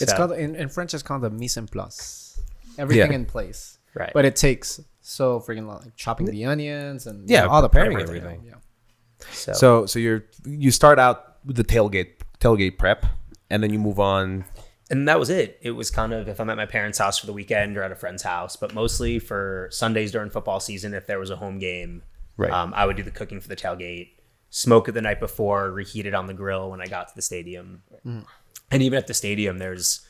It's 0.00 0.10
So- 0.10 0.16
called 0.16 0.32
in, 0.32 0.56
in 0.56 0.68
French. 0.68 0.92
It's 0.92 1.02
called 1.04 1.22
the 1.22 1.30
mise 1.30 1.56
en 1.56 1.68
place. 1.68 2.40
Everything 2.78 3.10
Yeah. 3.12 3.16
in 3.16 3.26
place. 3.26 3.78
Right. 3.94 4.10
But 4.12 4.24
it 4.24 4.34
takes 4.34 4.80
so 5.00 5.38
freaking 5.38 5.66
long, 5.68 5.82
like 5.84 5.94
chopping 5.94 6.26
the 6.26 6.44
onions 6.46 7.06
and 7.06 7.30
Yeah, 7.30 7.42
you 7.42 7.46
know, 7.46 7.52
all 7.54 7.62
the 7.62 7.68
preparing 7.68 8.00
everything. 8.00 8.24
everything. 8.24 8.44
Yeah. 8.46 8.54
So, 9.30 9.52
So 9.52 9.86
so 9.86 9.98
you're 10.00 10.24
you 10.44 10.70
start 10.72 10.98
out 10.98 11.36
with 11.44 11.56
the 11.56 11.62
tailgate 11.64 12.14
tailgate 12.40 12.76
prep, 12.78 13.06
and 13.50 13.62
then 13.62 13.72
you 13.72 13.78
move 13.78 14.00
on. 14.00 14.44
and 14.90 15.06
that 15.08 15.18
was 15.20 15.30
it. 15.30 15.58
It 15.62 15.70
was 15.70 15.90
kind 15.92 16.12
of 16.12 16.28
if 16.28 16.40
I'm 16.40 16.50
at 16.50 16.56
my 16.56 16.66
parents' 16.66 16.98
house 16.98 17.18
for 17.20 17.26
the 17.26 17.32
weekend 17.32 17.76
or 17.78 17.82
at 17.84 17.92
a 17.92 17.96
friend's 17.96 18.22
house, 18.24 18.56
but 18.56 18.74
mostly 18.74 19.20
for 19.20 19.68
Sundays 19.70 20.10
during 20.10 20.28
football 20.30 20.58
season, 20.58 20.92
if 20.92 21.06
there 21.06 21.20
was 21.20 21.30
a 21.30 21.36
home 21.36 21.58
game, 21.60 22.02
Right. 22.36 22.50
um, 22.50 22.72
I 22.74 22.84
would 22.86 22.96
do 22.96 23.02
the 23.02 23.10
cooking 23.10 23.40
for 23.40 23.48
the 23.48 23.56
tailgate, 23.56 24.10
smoke 24.50 24.88
it 24.88 24.92
the 24.92 25.02
night 25.02 25.20
before, 25.20 25.70
reheat 25.70 26.06
it 26.06 26.14
on 26.14 26.26
the 26.26 26.34
grill 26.34 26.70
when 26.70 26.80
I 26.80 26.86
got 26.86 27.08
to 27.08 27.14
the 27.14 27.22
stadium. 27.22 27.82
And 28.04 28.82
even 28.82 28.96
at 28.98 29.06
the 29.06 29.14
stadium, 29.14 29.58
there's 29.58 30.00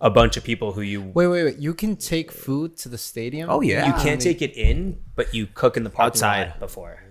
a 0.00 0.10
bunch 0.10 0.36
of 0.36 0.44
people 0.44 0.72
who 0.72 0.80
you 0.82 1.00
Wait, 1.02 1.26
wait, 1.26 1.44
wait. 1.44 1.56
You 1.58 1.74
can 1.74 1.96
take 1.96 2.30
food 2.30 2.76
to 2.78 2.88
the 2.88 2.98
stadium? 2.98 3.50
Oh, 3.50 3.60
yeah. 3.62 3.86
you 3.86 3.92
can't 4.02 4.20
take 4.20 4.42
it 4.42 4.52
in, 4.56 5.00
but 5.16 5.34
you 5.34 5.46
cook 5.46 5.76
in 5.76 5.82
the 5.84 5.90
parking 5.90 6.22
Outside. 6.22 6.48
lot 6.50 6.60
before. 6.60 7.02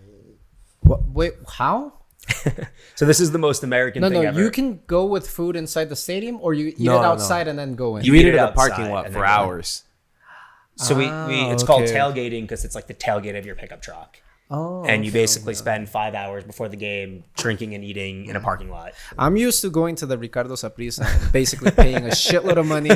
What, 0.81 1.07
wait, 1.07 1.33
how? 1.57 1.93
So 2.95 3.05
this 3.05 3.19
is 3.19 3.31
the 3.33 3.37
most 3.37 3.61
American 3.63 4.01
No, 4.01 4.09
thing 4.09 4.21
no. 4.21 4.29
ever. 4.29 4.39
You 4.41 4.49
can 4.51 4.79
go 4.87 5.05
with 5.05 5.27
food 5.29 5.57
inside 5.57 5.89
the 5.89 5.97
stadium, 5.97 6.39
or 6.41 6.53
you 6.53 6.67
eat 6.67 6.79
No, 6.79 6.97
it 6.99 7.01
no. 7.01 7.07
outside 7.11 7.49
and 7.49 7.59
then 7.59 7.75
go 7.75 7.97
in. 7.97 8.05
You, 8.05 8.13
eat 8.13 8.21
eat 8.21 8.27
it 8.27 8.35
it 8.35 8.37
at 8.37 8.45
the 8.47 8.51
parking 8.53 8.89
lot 8.89 9.05
for 9.07 9.11
then 9.11 9.19
go 9.19 9.25
in. 9.25 9.29
hours. 9.29 9.83
So 10.77 10.95
we, 10.95 11.05
we 11.05 11.09
Ah, 11.11 11.51
it's 11.51 11.63
called 11.63 11.83
tailgating 11.83 12.41
because 12.43 12.63
it's 12.63 12.73
like 12.75 12.87
the 12.87 12.93
tailgate 12.93 13.37
of 13.37 13.45
your 13.45 13.55
pickup 13.55 13.81
truck. 13.81 14.19
Oh, 14.51 14.83
and 14.85 15.03
you 15.03 15.09
okay, 15.09 15.21
basically 15.21 15.53
okay. 15.53 15.57
spend 15.57 15.89
five 15.89 16.13
hours 16.13 16.43
before 16.43 16.69
the 16.69 16.75
game 16.77 17.23
drinking 17.35 17.73
and 17.73 17.83
eating 17.83 18.25
in 18.27 18.35
a 18.35 18.39
parking 18.39 18.69
lot. 18.69 18.93
I'm 19.17 19.37
used 19.37 19.61
to 19.61 19.71
going 19.71 19.95
to 19.95 20.05
the 20.05 20.19
Ricardo 20.19 20.53
Saprissa 20.53 21.03
and 21.03 21.31
basically 21.31 21.71
paying 21.71 22.05
a 22.05 22.09
shitload 22.11 22.57
of 22.57 22.67
money 22.67 22.91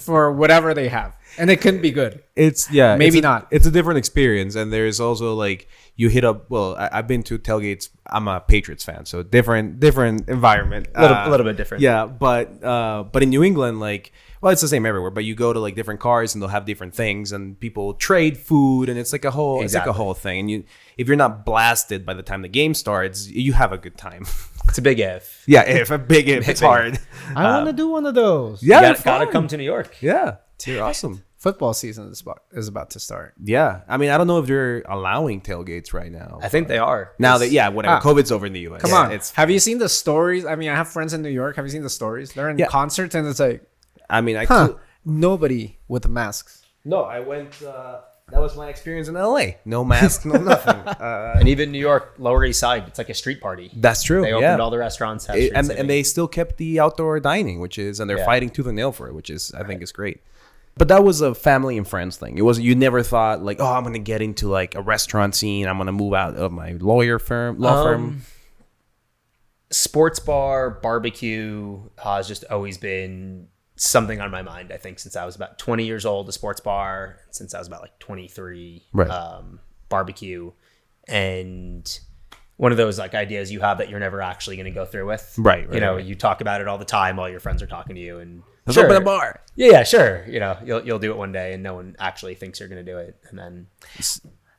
for 0.00 0.32
whatever 0.32 0.72
they 0.72 0.88
have, 0.88 1.14
and 1.36 1.50
it 1.50 1.60
couldn't 1.60 1.82
be 1.82 1.90
good. 1.90 2.22
It's 2.34 2.70
yeah, 2.72 2.96
Maybe 2.96 3.18
it's 3.18 3.24
a- 3.26 3.28
not. 3.28 3.48
It's 3.50 3.66
a 3.66 3.70
different 3.70 3.98
experience, 3.98 4.54
and 4.54 4.72
there's 4.72 4.98
also 4.98 5.34
like 5.34 5.68
you 5.96 6.08
hit 6.08 6.24
up. 6.24 6.48
Well, 6.48 6.76
I, 6.76 6.88
I've 6.90 7.06
been 7.06 7.22
to 7.24 7.38
tailgates. 7.38 7.90
I'm 8.06 8.26
a 8.26 8.40
Patriots 8.40 8.82
fan, 8.84 9.04
so 9.04 9.22
different, 9.22 9.80
different 9.80 10.28
environment. 10.30 10.88
A 10.94 11.02
little, 11.02 11.16
Uh, 11.16 11.28
a 11.28 11.30
little 11.30 11.44
bit 11.44 11.56
different. 11.58 11.82
Yeah, 11.82 12.06
but 12.06 12.64
uh, 12.64 13.02
but 13.04 13.22
in 13.22 13.28
New 13.28 13.42
England, 13.44 13.80
like, 13.80 14.12
well, 14.40 14.52
it's 14.52 14.62
the 14.62 14.68
same 14.68 14.86
everywhere. 14.86 15.10
But 15.10 15.24
you 15.24 15.34
go 15.34 15.52
to 15.52 15.58
like 15.60 15.74
different 15.74 16.00
cars, 16.00 16.34
and 16.34 16.42
they'll 16.42 16.48
have 16.50 16.64
different 16.66 16.94
things, 16.94 17.32
and 17.32 17.58
people 17.58 17.94
trade 17.94 18.36
food, 18.36 18.88
and 18.88 18.98
it's 18.98 19.12
like 19.12 19.24
a 19.24 19.30
whole, 19.30 19.62
it's 19.62 19.74
like 19.74 19.86
a 19.86 19.92
whole 19.92 20.14
thing. 20.14 20.40
And 20.40 20.50
you, 20.50 20.64
if 20.96 21.08
you're 21.08 21.16
not 21.16 21.44
blasted 21.44 22.04
by 22.06 22.14
the 22.14 22.22
time 22.22 22.42
the 22.42 22.48
game 22.48 22.74
starts, 22.74 23.28
you 23.28 23.52
have 23.54 23.72
a 23.72 23.78
good 23.78 23.96
time. 23.96 24.26
It's 24.68 24.78
a 24.78 24.82
big 24.82 24.98
if. 24.98 25.44
yeah, 25.46 25.62
if 25.62 25.92
a 25.92 25.96
big 25.96 26.28
if, 26.28 26.48
it's 26.52 26.60
hard. 26.60 26.98
I 27.36 27.44
want 27.44 27.66
to 27.68 27.72
do 27.72 27.88
one 27.88 28.04
of 28.04 28.16
those. 28.16 28.64
Yeah, 28.64 28.78
You 28.78 28.82
they're 28.82 28.92
gotta, 28.94 29.04
gotta 29.04 29.26
come 29.30 29.46
to 29.46 29.56
New 29.56 29.62
York. 29.62 30.02
Yeah, 30.02 30.38
you're 30.66 30.82
awesome. 30.82 31.22
Football 31.38 31.72
season 31.72 32.10
is 32.10 32.20
about, 32.20 32.42
is 32.50 32.66
about 32.66 32.90
to 32.90 32.98
start. 32.98 33.34
Yeah, 33.40 33.82
I 33.88 33.96
mean, 33.96 34.10
I 34.10 34.18
don't 34.18 34.26
know 34.26 34.40
if 34.40 34.46
they're 34.46 34.82
allowing 34.88 35.40
tailgates 35.40 35.92
right 35.92 36.10
now. 36.10 36.40
I 36.42 36.48
think 36.48 36.66
they 36.66 36.78
are. 36.78 37.12
Now 37.20 37.38
that 37.38 37.50
yeah, 37.52 37.68
whatever. 37.68 37.94
Ah. 37.94 38.00
COVID's 38.00 38.32
over 38.32 38.44
in 38.46 38.54
the 38.54 38.60
U.S. 38.62 38.82
Come 38.82 38.90
Yeah, 38.90 38.96
on, 38.96 39.12
it's. 39.12 39.30
have 39.30 39.50
you 39.50 39.60
seen 39.60 39.78
the 39.78 39.88
stories? 39.88 40.44
I 40.44 40.56
mean, 40.56 40.68
I 40.70 40.74
have 40.74 40.88
friends 40.88 41.14
in 41.14 41.22
New 41.22 41.28
York. 41.30 41.54
Have 41.54 41.64
you 41.64 41.70
seen 41.70 41.82
the 41.84 41.88
stories? 41.90 42.32
They're 42.32 42.50
in 42.50 42.58
Yeah. 42.58 42.66
concerts, 42.66 43.14
and 43.14 43.28
it's 43.28 43.38
like, 43.38 43.62
I 44.10 44.20
mean, 44.20 44.36
I 44.36 44.44
huh, 44.44 44.68
could- 44.68 44.76
nobody 45.04 45.78
with 45.88 46.08
masks. 46.08 46.62
no, 46.84 47.02
I 47.02 47.20
went. 47.20 47.62
Uh, 47.62 48.00
that 48.32 48.40
was 48.40 48.56
my 48.56 48.68
experience 48.68 49.06
in 49.06 49.16
L.A. 49.16 49.56
No 49.64 49.84
mask, 49.84 50.24
no 50.26 50.34
nothing. 50.52 50.74
Uh, 50.74 51.36
And 51.38 51.46
even 51.48 51.70
New 51.70 51.78
York, 51.78 52.14
Lower 52.18 52.44
East 52.44 52.58
Side, 52.58 52.84
it's 52.88 52.98
like 52.98 53.08
a 53.08 53.14
street 53.14 53.40
party. 53.40 53.70
that's 53.74 54.02
true. 54.02 54.22
They 54.22 54.32
opened 54.32 54.42
yeah. 54.42 54.56
all 54.58 54.70
the 54.70 54.78
restaurants. 54.78 55.26
Have 55.26 55.36
It- 55.36 55.52
and 55.54 55.70
and 55.70 55.88
they 55.88 56.02
still 56.02 56.26
kept 56.26 56.56
the 56.56 56.80
outdoor 56.80 57.20
dining, 57.20 57.60
which 57.60 57.78
is 57.78 58.00
and 58.00 58.10
they're 58.10 58.18
Yeah. 58.18 58.24
fighting 58.24 58.50
tooth 58.50 58.66
and 58.66 58.74
nail 58.76 58.90
for 58.90 59.06
it, 59.06 59.14
which 59.14 59.30
is 59.30 59.52
I 59.54 59.62
think 59.62 59.80
is 59.80 59.92
great. 59.92 60.20
But 60.76 60.88
that 60.88 61.04
was 61.04 61.20
a 61.22 61.34
family 61.36 61.78
and 61.78 61.86
friends 61.88 62.16
thing. 62.16 62.36
It 62.36 62.42
was 62.42 62.58
you 62.58 62.74
never 62.74 63.02
thought 63.04 63.42
like, 63.44 63.60
oh, 63.60 63.72
I'm 63.72 63.84
gonna 63.84 63.98
get 64.00 64.20
into 64.22 64.48
like 64.48 64.74
a 64.74 64.82
restaurant 64.82 65.36
scene. 65.36 65.68
I'm 65.68 65.78
gonna 65.78 65.92
move 65.92 66.12
out 66.12 66.34
of 66.34 66.50
my 66.50 66.72
lawyer 66.80 67.18
firm, 67.20 67.58
law 67.60 67.84
firm. 67.84 68.02
Um, 68.04 68.22
sports 69.70 70.18
bar 70.18 70.70
barbecue 70.70 71.78
has 72.02 72.28
just 72.28 72.44
always 72.50 72.76
been 72.78 73.48
something 73.76 74.20
on 74.20 74.30
my 74.30 74.42
mind 74.42 74.72
i 74.72 74.76
think 74.76 74.98
since 74.98 75.14
i 75.16 75.24
was 75.24 75.36
about 75.36 75.58
20 75.58 75.84
years 75.84 76.06
old 76.06 76.28
a 76.28 76.32
sports 76.32 76.60
bar 76.60 77.18
since 77.30 77.54
i 77.54 77.58
was 77.58 77.66
about 77.68 77.82
like 77.82 77.98
23 77.98 78.82
Right. 78.92 79.10
um, 79.10 79.60
barbecue 79.88 80.50
and 81.08 81.98
one 82.56 82.72
of 82.72 82.78
those 82.78 82.98
like 82.98 83.14
ideas 83.14 83.52
you 83.52 83.60
have 83.60 83.78
that 83.78 83.90
you're 83.90 84.00
never 84.00 84.22
actually 84.22 84.56
going 84.56 84.64
to 84.64 84.70
go 84.70 84.84
through 84.86 85.06
with 85.06 85.34
Right, 85.38 85.70
you 85.72 85.80
know 85.80 85.96
right. 85.96 86.04
you 86.04 86.14
talk 86.14 86.40
about 86.40 86.60
it 86.60 86.68
all 86.68 86.78
the 86.78 86.84
time 86.86 87.16
while 87.16 87.28
your 87.28 87.40
friends 87.40 87.62
are 87.62 87.66
talking 87.66 87.94
to 87.96 88.00
you 88.00 88.18
and 88.18 88.42
Let's 88.66 88.78
open 88.78 88.96
a 88.96 89.00
bar. 89.00 89.42
yeah 89.54 89.70
yeah 89.72 89.82
sure 89.84 90.24
you 90.26 90.40
know 90.40 90.56
you'll, 90.64 90.84
you'll 90.84 90.98
do 90.98 91.12
it 91.12 91.16
one 91.16 91.32
day 91.32 91.52
and 91.52 91.62
no 91.62 91.74
one 91.74 91.94
actually 91.98 92.34
thinks 92.34 92.58
you're 92.60 92.68
going 92.68 92.84
to 92.84 92.90
do 92.92 92.98
it 92.98 93.16
and 93.28 93.38
then 93.38 93.66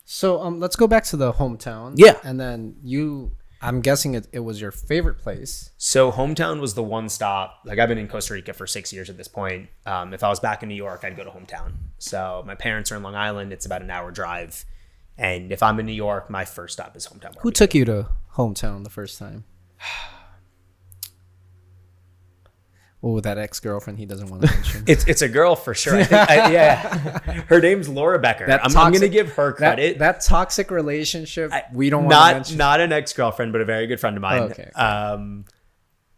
So 0.06 0.40
um, 0.42 0.60
let's 0.62 0.78
go 0.78 0.88
back 0.88 1.04
to 1.06 1.18
the 1.18 1.34
hometown. 1.34 1.96
Yeah. 1.98 2.18
and 2.24 2.40
then 2.40 2.78
you. 2.84 3.32
I'm 3.62 3.82
guessing 3.82 4.14
it, 4.14 4.28
it 4.32 4.40
was 4.42 4.62
your 4.62 4.72
favorite 4.72 5.18
place. 5.18 5.72
So 5.78 6.12
hometown 6.12 6.60
was 6.60 6.76
the 6.76 6.84
one 6.84 7.10
stop. 7.10 7.62
Like 7.66 7.80
I've 7.80 7.90
been 7.90 7.98
in 7.98 8.08
Costa 8.08 8.34
Rica 8.34 8.54
for 8.54 8.68
six 8.68 8.94
years 8.94 9.10
at 9.10 9.18
this 9.18 9.28
point. 9.28 9.70
Um, 9.86 10.14
if 10.14 10.24
I 10.24 10.30
was 10.30 10.40
back 10.40 10.64
in 10.64 10.70
New 10.70 10.76
York, 10.76 11.02
I'd 11.04 11.18
go 11.18 11.24
to 11.24 11.32
hometown. 11.32 11.74
So 11.98 12.44
my 12.46 12.56
parents 12.56 12.92
are 12.92 12.96
in 12.96 13.04
Long 13.04 13.16
Island. 13.16 13.52
It's 13.52 13.66
about 13.66 13.82
an 13.82 13.90
hour 13.90 14.12
drive. 14.12 14.66
And 15.18 15.52
if 15.52 15.64
I'm 15.64 15.80
in 15.80 15.88
New 15.88 15.94
York, 15.94 16.30
my 16.30 16.46
first 16.46 16.74
stop 16.74 16.96
is 16.96 17.08
hometown. 17.08 17.34
Who 17.40 17.52
took 17.52 17.74
you 17.74 17.86
to 17.86 18.10
hometown 18.36 18.84
the 18.84 18.90
first 18.90 19.18
time? 19.18 19.46
Oh, 23.04 23.20
that 23.20 23.38
ex 23.38 23.60
girlfriend 23.60 24.00
he 24.00 24.06
doesn't 24.06 24.28
want 24.28 24.42
to 24.42 24.52
mention. 24.52 24.84
It's 24.88 25.06
it's 25.06 25.22
a 25.22 25.30
girl 25.30 25.56
for 25.56 25.76
sure. 25.76 25.98
I 25.98 26.04
think, 26.04 26.30
I, 26.30 26.52
yeah, 26.52 27.20
her 27.48 27.62
name's 27.62 27.88
Laura 27.88 28.18
Becker. 28.18 28.48
That 28.48 28.66
I'm, 28.66 28.76
I'm 28.76 28.92
gonna 28.92 29.08
give 29.08 29.34
her 29.34 29.54
credit. 29.54 30.00
that 30.00 30.22
toxic 30.22 30.72
relationship, 30.72 31.52
we 31.74 31.92
don't 31.92 32.06
want 32.06 32.12
not 32.12 32.34
mention. 32.34 32.58
not 32.58 32.80
an 32.80 32.92
ex 32.92 33.14
girlfriend, 33.14 33.52
but 33.52 33.62
a 33.62 33.66
very 33.66 33.86
good 33.86 34.00
friend 34.00 34.18
of 34.18 34.22
mine. 34.22 34.44
Okay, 34.44 34.64
okay. 34.64 34.72
Um, 34.72 35.46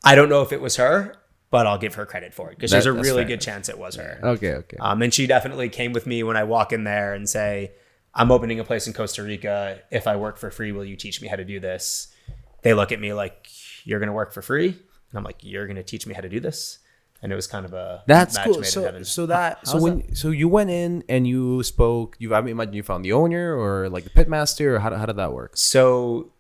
I 0.05 0.15
don't 0.15 0.29
know 0.29 0.41
if 0.41 0.53
it 0.53 0.61
was 0.61 0.77
her, 0.77 1.17
but 1.51 1.67
I'll 1.67 1.77
give 1.77 1.95
her 1.95 2.05
credit 2.05 2.33
for 2.33 2.49
it 2.51 2.55
because 2.55 2.71
there's 2.71 2.85
a 2.85 2.93
really 2.93 3.23
fair. 3.23 3.25
good 3.25 3.41
chance 3.41 3.67
it 3.67 3.77
was 3.77 3.95
her. 3.95 4.19
Okay, 4.23 4.53
okay. 4.53 4.77
Um, 4.79 5.01
and 5.01 5.13
she 5.13 5.27
definitely 5.27 5.67
came 5.69 5.91
with 5.91 6.07
me 6.07 6.23
when 6.23 6.37
I 6.37 6.45
walk 6.45 6.71
in 6.71 6.85
there 6.85 7.13
and 7.13 7.27
say, 7.27 7.73
I'm 8.13 8.31
opening 8.31 8.59
a 8.59 8.63
place 8.63 8.87
in 8.87 8.93
Costa 8.93 9.23
Rica. 9.23 9.79
If 9.91 10.07
I 10.07 10.15
work 10.15 10.37
for 10.37 10.49
free, 10.51 10.71
will 10.71 10.85
you 10.85 10.95
teach 10.95 11.21
me 11.21 11.27
how 11.27 11.35
to 11.35 11.45
do 11.45 11.59
this? 11.59 12.07
They 12.61 12.73
look 12.73 12.91
at 12.91 12.99
me 12.99 13.13
like, 13.13 13.49
You're 13.83 13.99
going 13.99 14.07
to 14.07 14.13
work 14.13 14.31
for 14.31 14.41
free? 14.41 14.77
And 15.11 15.17
I'm 15.17 15.23
like, 15.23 15.37
You're 15.41 15.65
going 15.65 15.75
to 15.77 15.83
teach 15.83 16.05
me 16.07 16.13
how 16.13 16.21
to 16.21 16.29
do 16.29 16.39
this? 16.39 16.79
And 17.21 17.31
it 17.33 17.35
was 17.35 17.47
kind 17.47 17.65
of 17.65 17.73
a 17.73 18.03
That's 18.07 18.35
match 18.35 18.45
cool. 18.45 18.53
made 18.53 18.59
in 18.59 18.71
So, 18.71 18.83
heaven. 18.83 19.05
so 19.05 19.25
that 19.35 19.67
so 19.67 19.73
how's 19.73 19.81
when 19.83 20.15
so 20.15 20.29
you 20.29 20.47
went 20.47 20.69
in 20.69 21.03
and 21.09 21.27
you 21.27 21.63
spoke. 21.63 22.15
You 22.19 22.33
I 22.33 22.41
mean, 22.41 22.51
imagine 22.51 22.73
you 22.73 22.83
found 22.83 23.03
the 23.03 23.11
owner 23.11 23.55
or 23.57 23.89
like 23.89 24.05
the 24.05 24.09
pitmaster 24.09 24.75
or 24.75 24.79
how, 24.79 24.95
how 24.95 25.05
did 25.05 25.17
that 25.17 25.33
work? 25.33 25.51
So 25.55 26.31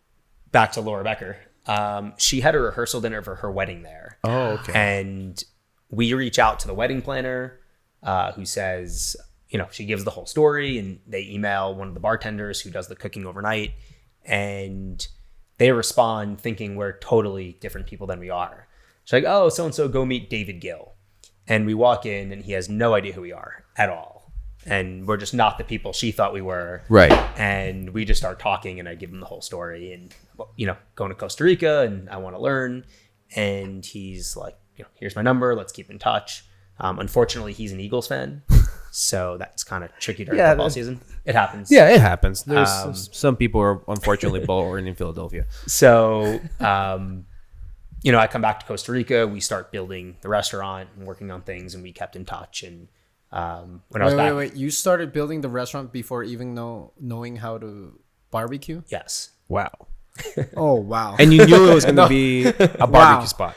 back 0.51 0.71
to 0.73 0.81
Laura 0.81 1.03
Becker. 1.03 1.37
Um, 1.65 2.13
she 2.17 2.41
had 2.41 2.55
a 2.55 2.59
rehearsal 2.59 3.01
dinner 3.01 3.21
for 3.21 3.35
her 3.35 3.51
wedding 3.51 3.83
there. 3.83 4.17
Oh, 4.23 4.51
okay. 4.61 4.73
And 4.73 5.43
we 5.91 6.13
reach 6.13 6.39
out 6.39 6.59
to 6.61 6.67
the 6.67 6.73
wedding 6.73 7.01
planner 7.01 7.59
uh, 8.01 8.31
who 8.31 8.45
says, 8.45 9.15
you 9.49 9.57
know, 9.59 9.67
she 9.69 9.85
gives 9.85 10.03
the 10.03 10.11
whole 10.11 10.25
story 10.25 10.79
and 10.79 10.99
they 11.05 11.23
email 11.23 11.75
one 11.75 11.87
of 11.89 11.93
the 11.93 11.99
bartenders 11.99 12.61
who 12.61 12.71
does 12.71 12.87
the 12.87 12.95
cooking 12.95 13.25
overnight. 13.25 13.73
And 14.25 15.05
they 15.59 15.71
respond 15.71 16.41
thinking 16.41 16.75
we're 16.75 16.97
totally 16.97 17.57
different 17.61 17.85
people 17.87 18.07
than 18.07 18.19
we 18.19 18.29
are. 18.31 18.67
She's 19.03 19.13
like, 19.13 19.23
oh, 19.27 19.49
so 19.49 19.65
and 19.65 19.75
so, 19.75 19.87
go 19.87 20.05
meet 20.05 20.29
David 20.29 20.59
Gill. 20.59 20.93
And 21.47 21.65
we 21.65 21.73
walk 21.73 22.05
in 22.05 22.31
and 22.31 22.43
he 22.43 22.51
has 22.53 22.67
no 22.69 22.93
idea 22.95 23.13
who 23.13 23.21
we 23.21 23.31
are 23.31 23.63
at 23.77 23.89
all. 23.89 24.31
And 24.65 25.07
we're 25.07 25.17
just 25.17 25.33
not 25.33 25.57
the 25.57 25.63
people 25.63 25.93
she 25.93 26.11
thought 26.11 26.33
we 26.33 26.41
were 26.41 26.81
Right. 26.89 27.11
and 27.39 27.91
we 27.91 28.03
just 28.05 28.19
start 28.19 28.39
talking 28.39 28.79
and 28.79 28.89
i 28.89 28.93
give 28.95 29.09
him 29.09 29.19
the 29.21 29.25
whole 29.25 29.41
story 29.41 29.93
and 29.93 30.13
you 30.57 30.67
know 30.67 30.75
going 30.95 31.09
to 31.09 31.15
costa 31.15 31.45
rica 31.45 31.81
and 31.83 32.09
i 32.09 32.17
want 32.17 32.35
to 32.35 32.41
learn 32.41 32.83
and 33.37 33.85
he's 33.85 34.35
like 34.35 34.57
you 34.75 34.83
know 34.83 34.89
here's 34.95 35.15
my 35.15 35.21
number 35.21 35.55
let's 35.55 35.71
keep 35.71 35.89
in 35.89 35.97
touch 35.97 36.43
um, 36.77 36.99
unfortunately 36.99 37.53
he's 37.53 37.71
an 37.71 37.79
eagles 37.79 38.05
fan 38.07 38.43
so 38.91 39.37
that's 39.37 39.63
kind 39.63 39.83
of 39.83 39.89
tricky 39.99 40.25
during 40.25 40.37
Yeah, 40.39 40.51
football 40.51 40.67
that- 40.67 40.73
season 40.73 40.99
it 41.25 41.35
happens 41.35 41.69
Yeah, 41.71 41.89
it 41.89 42.01
happens. 42.01 42.43
There's 42.43 42.69
Um, 42.69 42.93
some 42.95 43.35
people 43.35 43.61
are 43.61 43.81
unfortunately 43.87 44.39
born 44.45 44.87
in 44.87 44.95
Philadelphia. 44.95 45.45
so 45.67 46.39
um, 46.59 47.25
you 48.01 48.11
know 48.13 48.17
i 48.19 48.27
come 48.27 48.41
back 48.41 48.59
to 48.61 48.65
costa 48.65 48.91
rica 48.91 49.27
we 49.27 49.39
start 49.41 49.71
building 49.71 50.15
the 50.21 50.29
restaurant 50.29 50.87
and 50.97 51.05
working 51.05 51.29
on 51.31 51.41
things 51.41 51.75
and 51.75 51.83
we 51.83 51.91
kept 51.91 52.15
in 52.15 52.23
touch 52.25 52.63
and 52.63 52.87
um, 53.31 53.83
when 53.89 54.01
i 54.01 54.05
was 54.05 54.13
Wait, 54.13 54.17
back 54.17 54.31
wait, 54.33 54.51
wait! 54.51 54.55
You 54.55 54.71
started 54.71 55.11
building 55.13 55.41
the 55.41 55.49
restaurant 55.49 55.91
before 55.91 56.23
even 56.23 56.55
know 56.55 56.93
knowing 56.99 57.35
how 57.37 57.57
to 57.59 57.99
barbecue? 58.31 58.81
yes 58.87 59.31
Wow. 59.49 59.87
Oh 60.55 60.75
wow! 60.75 61.15
And 61.19 61.33
you 61.33 61.45
knew 61.45 61.71
it 61.71 61.73
was 61.75 61.85
going 61.85 61.95
to 62.05 62.07
be 62.09 62.45
a 62.47 62.87
barbecue 62.87 62.89
Wow. 62.93 63.25
spot. 63.25 63.55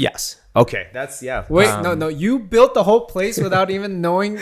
Yes 0.00 0.36
Okay, 0.56 0.88
that's 0.92 1.22
yeah. 1.22 1.44
Wait, 1.48 1.68
Um, 1.68 1.84
no, 1.84 1.94
no! 1.94 2.08
You 2.08 2.40
built 2.40 2.74
the 2.74 2.82
whole 2.82 3.02
place 3.06 3.38
without 3.38 3.70
even 3.76 4.00
knowing 4.00 4.36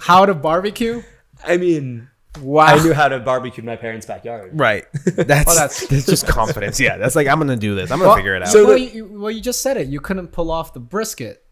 how 0.00 0.24
to 0.24 0.32
barbecue. 0.32 1.02
i 1.44 1.58
mean 1.58 2.08
Wow! 2.40 2.64
i 2.64 2.82
knew 2.82 2.94
how 2.94 3.08
to 3.08 3.18
barbecue 3.20 3.60
in 3.60 3.66
my 3.66 3.76
parents 3.76 4.06
backyard 4.06 4.58
Right. 4.58 4.84
That's 5.04 5.46
Well, 5.46 5.54
that's- 5.54 5.86
that's 5.86 6.06
just 6.06 6.26
confidence. 6.26 6.80
Yeah, 6.80 6.96
that's 6.96 7.14
like 7.14 7.26
I'm 7.28 7.38
going 7.38 7.48
to 7.48 7.56
do 7.68 7.74
this. 7.74 7.90
I'm 7.90 7.98
going 7.98 8.06
to 8.06 8.08
Well, 8.08 8.16
figure 8.16 8.34
it 8.36 8.42
out. 8.42 8.48
So 8.48 8.60
So 8.62 8.66
well, 8.68 8.74
the- 8.78 8.80
you, 8.96 9.04
well, 9.20 9.30
you 9.30 9.42
just 9.42 9.60
said 9.60 9.76
it. 9.76 9.86
You 9.88 10.00
couldn't 10.00 10.28
pull 10.32 10.50
off 10.50 10.72
the 10.72 10.80
brisket, 10.80 11.43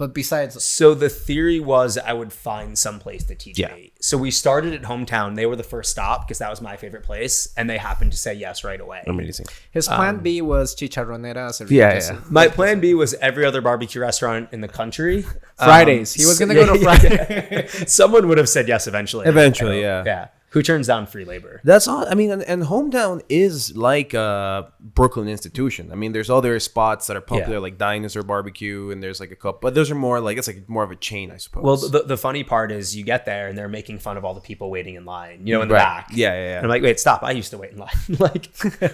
but 0.00 0.14
besides, 0.14 0.64
So 0.64 0.94
the 0.94 1.08
theory 1.10 1.60
was 1.60 1.96
I 1.98 2.12
would 2.14 2.32
find 2.32 2.76
some 2.76 2.98
place 2.98 3.22
to 3.24 3.34
teach 3.34 3.58
Yeah. 3.58 3.72
me. 3.74 3.92
So 4.00 4.16
we 4.18 4.30
started 4.30 4.72
at 4.74 4.82
hometown. 4.82 5.36
They 5.36 5.44
were 5.46 5.56
the 5.56 5.62
first 5.74 5.90
stop 5.92 6.26
because 6.26 6.38
that 6.38 6.50
was 6.50 6.60
my 6.62 6.76
favorite 6.76 7.04
place, 7.04 7.48
and 7.56 7.68
they 7.70 7.76
happened 7.78 8.10
to 8.12 8.18
say 8.18 8.32
yes 8.34 8.64
right 8.64 8.80
away. 8.80 9.02
Amazing. 9.06 9.46
his 9.70 9.86
plan 9.86 10.16
B 10.18 10.40
was 10.40 10.74
chicharronera. 10.74 11.50
Cerritos. 11.50 11.60
Um, 11.60 11.66
Yeah, 11.70 11.94
yeah. 12.00 12.18
My 12.30 12.48
plan 12.48 12.80
B 12.80 12.94
was 12.94 13.12
every 13.14 13.44
other 13.44 13.60
barbecue 13.60 14.00
restaurant 14.00 14.48
in 14.52 14.60
the 14.62 14.68
country. 14.68 15.24
Fridays. 15.58 16.16
Um, 16.16 16.20
he 16.20 16.26
was 16.26 16.38
gonna 16.38 16.54
go 16.62 16.66
to 16.72 16.78
Friday. 16.82 17.66
Someone 17.86 18.26
would 18.28 18.38
have 18.38 18.48
said 18.48 18.66
yes 18.68 18.86
eventually. 18.86 19.26
Eventually, 19.26 19.82
yeah. 19.82 20.02
Yeah. 20.06 20.28
Who 20.50 20.62
turns 20.62 20.88
down 20.88 21.06
free 21.06 21.24
labor? 21.24 21.60
That's 21.62 21.86
all. 21.86 22.04
I 22.08 22.14
mean, 22.14 22.32
and, 22.32 22.42
and 22.42 22.64
hometown 22.64 23.22
is 23.28 23.76
like 23.76 24.14
a 24.14 24.72
Brooklyn 24.80 25.28
institution. 25.28 25.92
I 25.92 25.94
mean, 25.94 26.10
there's 26.10 26.28
other 26.28 26.58
spots 26.58 27.06
that 27.06 27.16
are 27.16 27.20
popular, 27.20 27.54
Yeah. 27.54 27.58
like 27.60 27.78
Dinosaur 27.78 28.24
Barbecue, 28.24 28.90
and 28.90 29.00
there's 29.00 29.20
like 29.20 29.30
a 29.30 29.36
couple, 29.36 29.60
but 29.62 29.74
those 29.76 29.92
are 29.92 29.94
more 29.94 30.18
like 30.20 30.38
it's 30.38 30.48
like 30.48 30.68
more 30.68 30.82
of 30.82 30.90
a 30.90 30.96
chain, 30.96 31.30
I 31.30 31.36
suppose. 31.36 31.62
Well, 31.62 31.76
the, 31.76 32.02
the 32.02 32.16
funny 32.16 32.42
part 32.42 32.72
is 32.72 32.96
you 32.96 33.04
get 33.04 33.26
there 33.26 33.46
and 33.46 33.56
they're 33.56 33.68
making 33.68 34.00
fun 34.00 34.16
of 34.16 34.24
all 34.24 34.34
the 34.34 34.40
people 34.40 34.70
waiting 34.70 34.96
in 34.96 35.04
line, 35.04 35.46
you 35.46 35.54
know, 35.54 35.62
in 35.62 35.68
the 35.68 35.74
Right. 35.74 35.80
back. 35.84 36.08
Yeah, 36.12 36.34
yeah, 36.34 36.44
yeah. 36.48 36.56
And 36.56 36.66
I'm 36.66 36.70
like, 36.70 36.82
wait, 36.82 36.98
stop. 36.98 37.22
I 37.22 37.30
used 37.30 37.50
to 37.52 37.58
wait 37.58 37.70
in 37.70 37.78
line. 37.78 37.90
like, 38.18 38.46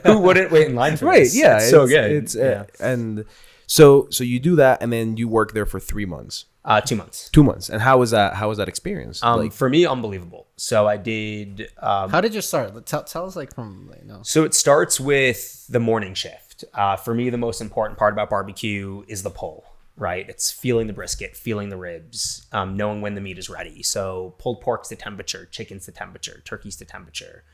who 0.05 0.19
wouldn't 0.19 0.51
wait 0.53 0.69
in 0.69 0.75
line 0.75 0.99
for 0.99 1.07
right? 1.07 1.21
this? 1.21 1.35
Yeah, 1.35 1.57
It's 1.57 1.71
so 1.71 1.87
good. 1.87 2.11
It's 2.13 2.35
yeah. 2.35 2.45
uh, 2.45 2.85
and 2.85 3.25
so 3.67 4.09
so 4.11 4.23
you 4.25 4.39
do 4.41 4.57
that, 4.57 4.83
and 4.83 4.93
then 4.93 5.17
you 5.17 5.27
work 5.27 5.53
there 5.55 5.67
for 5.67 5.81
three 5.81 6.05
months. 6.07 6.45
Uh, 6.67 6.81
two 6.81 6.97
months. 6.97 7.31
Two 7.31 7.45
months. 7.45 7.69
And 7.71 7.81
how 7.81 7.97
was 7.99 8.11
that? 8.11 8.35
How 8.35 8.49
was 8.49 8.59
that 8.59 8.69
experience? 8.69 9.23
Um, 9.23 9.39
like, 9.39 9.53
for 9.53 9.69
me, 9.71 9.87
unbelievable. 9.87 10.49
So 10.57 10.89
I 10.89 10.97
did. 10.97 11.69
Um, 11.79 12.11
How 12.11 12.21
did 12.21 12.35
you 12.35 12.41
start? 12.41 12.85
Tell, 12.87 13.05
tell 13.05 13.25
us 13.25 13.37
like 13.37 13.55
from 13.55 13.89
like, 13.89 14.05
no. 14.05 14.21
so 14.23 14.43
it 14.43 14.53
starts 14.53 14.99
with 14.99 15.65
the 15.69 15.79
morning 15.79 16.15
shift. 16.15 16.65
Uh, 16.75 16.97
for 16.97 17.15
me, 17.15 17.31
the 17.31 17.39
most 17.39 17.61
important 17.61 17.99
part 17.99 18.13
about 18.13 18.29
barbecue 18.31 19.05
is 19.07 19.23
the 19.23 19.31
pull. 19.31 19.65
Right, 19.99 20.29
it's 20.29 20.51
feeling 20.53 20.89
the 20.89 20.93
brisket, 20.93 21.35
feeling 21.37 21.71
the 21.71 21.77
ribs, 21.79 22.47
um, 22.53 22.77
knowing 22.77 23.01
when 23.01 23.15
the 23.15 23.21
meat 23.23 23.39
is 23.39 23.49
ready. 23.49 23.83
So 23.83 24.35
pulled 24.39 24.61
pork's 24.61 24.91
the 24.91 24.97
temperature, 24.97 25.47
chicken's 25.51 25.87
the 25.87 25.93
temperature, 25.93 26.43
turkey's 26.45 26.77
the 26.77 26.85
temperature. 26.85 27.45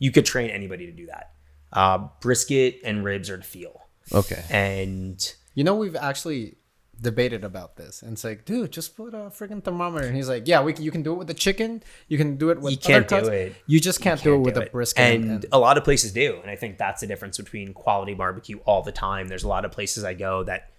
You 0.00 0.10
could 0.10 0.26
train 0.26 0.50
anybody 0.50 0.86
to 0.86 0.92
do 0.92 1.06
that. 1.06 1.30
Uh, 1.72 2.08
brisket 2.20 2.80
and 2.84 3.04
ribs 3.04 3.30
are 3.30 3.36
to 3.36 3.42
feel. 3.44 3.82
okay. 4.12 4.42
And 4.50 5.32
You 5.54 5.62
know, 5.62 5.76
we've 5.76 5.94
actually 5.94 6.56
debated 7.02 7.44
about 7.44 7.76
this, 7.76 8.02
and 8.02 8.12
it's 8.12 8.24
like, 8.24 8.44
dude, 8.44 8.72
just 8.72 8.96
put 8.96 9.12
a 9.12 9.28
freaking 9.28 9.62
thermometer. 9.62 10.06
And 10.06 10.16
he's 10.16 10.28
like, 10.28 10.48
yeah, 10.48 10.62
we 10.62 10.72
can, 10.72 10.84
you 10.84 10.90
can 10.90 11.02
do 11.02 11.12
it 11.12 11.16
with 11.16 11.26
the 11.26 11.34
chicken, 11.34 11.82
you 12.08 12.16
can 12.16 12.36
do 12.36 12.50
it 12.50 12.60
with 12.60 12.72
You 12.72 12.78
can't 12.78 13.12
other 13.12 13.22
do 13.22 13.26
cuts. 13.26 13.36
it. 13.36 13.56
You 13.66 13.80
just 13.80 14.00
can't, 14.00 14.22
do 14.22 14.34
it 14.34 14.38
with 14.38 14.54
do 14.54 14.60
a 14.60 14.64
it. 14.64 14.72
brisket. 14.72 15.00
And, 15.02 15.46
a 15.52 15.58
lot 15.58 15.76
of 15.76 15.84
places 15.84 16.12
do. 16.12 16.38
And 16.40 16.50
I 16.50 16.56
think 16.56 16.78
that's 16.78 17.00
the 17.00 17.06
difference 17.06 17.36
between 17.36 17.74
quality 17.74 18.14
barbecue 18.14 18.58
all 18.64 18.82
the 18.82 18.92
time. 18.92 19.28
There's 19.28 19.44
a 19.44 19.48
lot 19.48 19.64
of 19.64 19.72
places 19.72 20.04
I 20.04 20.14
go 20.14 20.44
that 20.44 20.70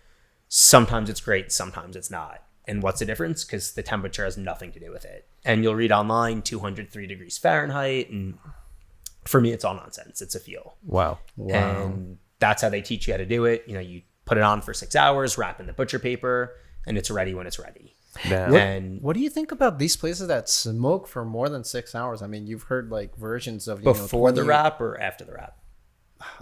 sometimes 0.47 1.09
it's 1.09 1.21
great, 1.21 1.51
sometimes 1.51 1.95
it's 1.95 2.09
not. 2.09 2.43
And 2.65 2.82
what's 2.82 2.99
the 2.99 3.05
difference? 3.05 3.43
Because 3.43 3.74
the 3.74 3.84
temperature 3.84 4.24
has 4.24 4.38
nothing 4.38 4.71
to 4.71 4.80
do 4.80 4.89
with 4.91 5.03
it. 5.03 5.28
And 5.43 5.63
you'll 5.63 5.76
read 5.76 5.91
online 5.91 6.41
203 6.41 7.07
degrees 7.07 7.38
Fahrenheit. 7.38 8.09
And 8.09 8.38
for 9.26 9.41
me, 9.41 9.51
it's 9.51 9.65
all 9.65 9.76
nonsense. 9.76 10.21
It's 10.21 10.36
a 10.36 10.39
feel. 10.39 10.78
Wow. 10.86 11.19
Wow. 11.36 11.88
And 11.88 12.17
that's 12.39 12.61
how 12.61 12.69
they 12.69 12.82
teach 12.82 13.07
you 13.07 13.13
how 13.13 13.17
to 13.17 13.26
do 13.26 13.45
it. 13.45 13.65
You 13.67 13.74
know, 13.74 13.82
you 13.82 14.03
put 14.26 14.38
it 14.38 14.43
on 14.43 14.61
for 14.61 14.74
six 14.74 14.95
hours, 14.95 15.38
wrap 15.38 15.59
in 15.59 15.67
the 15.67 15.74
butcher 15.74 15.99
paper, 15.99 16.55
and 16.86 16.97
it's 16.97 17.09
ready 17.11 17.34
when 17.34 17.47
it's 17.47 17.59
ready. 17.59 17.95
Damn. 18.30 18.53
And 18.55 19.01
What 19.01 19.13
do 19.15 19.19
you 19.21 19.30
think 19.30 19.51
about 19.51 19.80
these 19.80 19.95
places 19.97 20.28
that 20.28 20.47
smoke 20.47 21.07
for 21.07 21.26
more 21.26 21.49
than 21.49 21.63
six 21.63 21.95
hours? 21.95 22.21
I 22.21 22.28
mean, 22.28 22.45
you've 22.45 22.63
heard 22.63 22.91
like 22.91 23.15
versions 23.17 23.67
of 23.67 23.80
you 23.80 23.86
before 23.86 24.30
know, 24.30 24.36
the 24.36 24.41
20 24.43 24.47
wrap 24.49 24.80
or 24.82 24.99
after 25.01 25.24
the 25.26 25.34
wrap? 25.34 25.57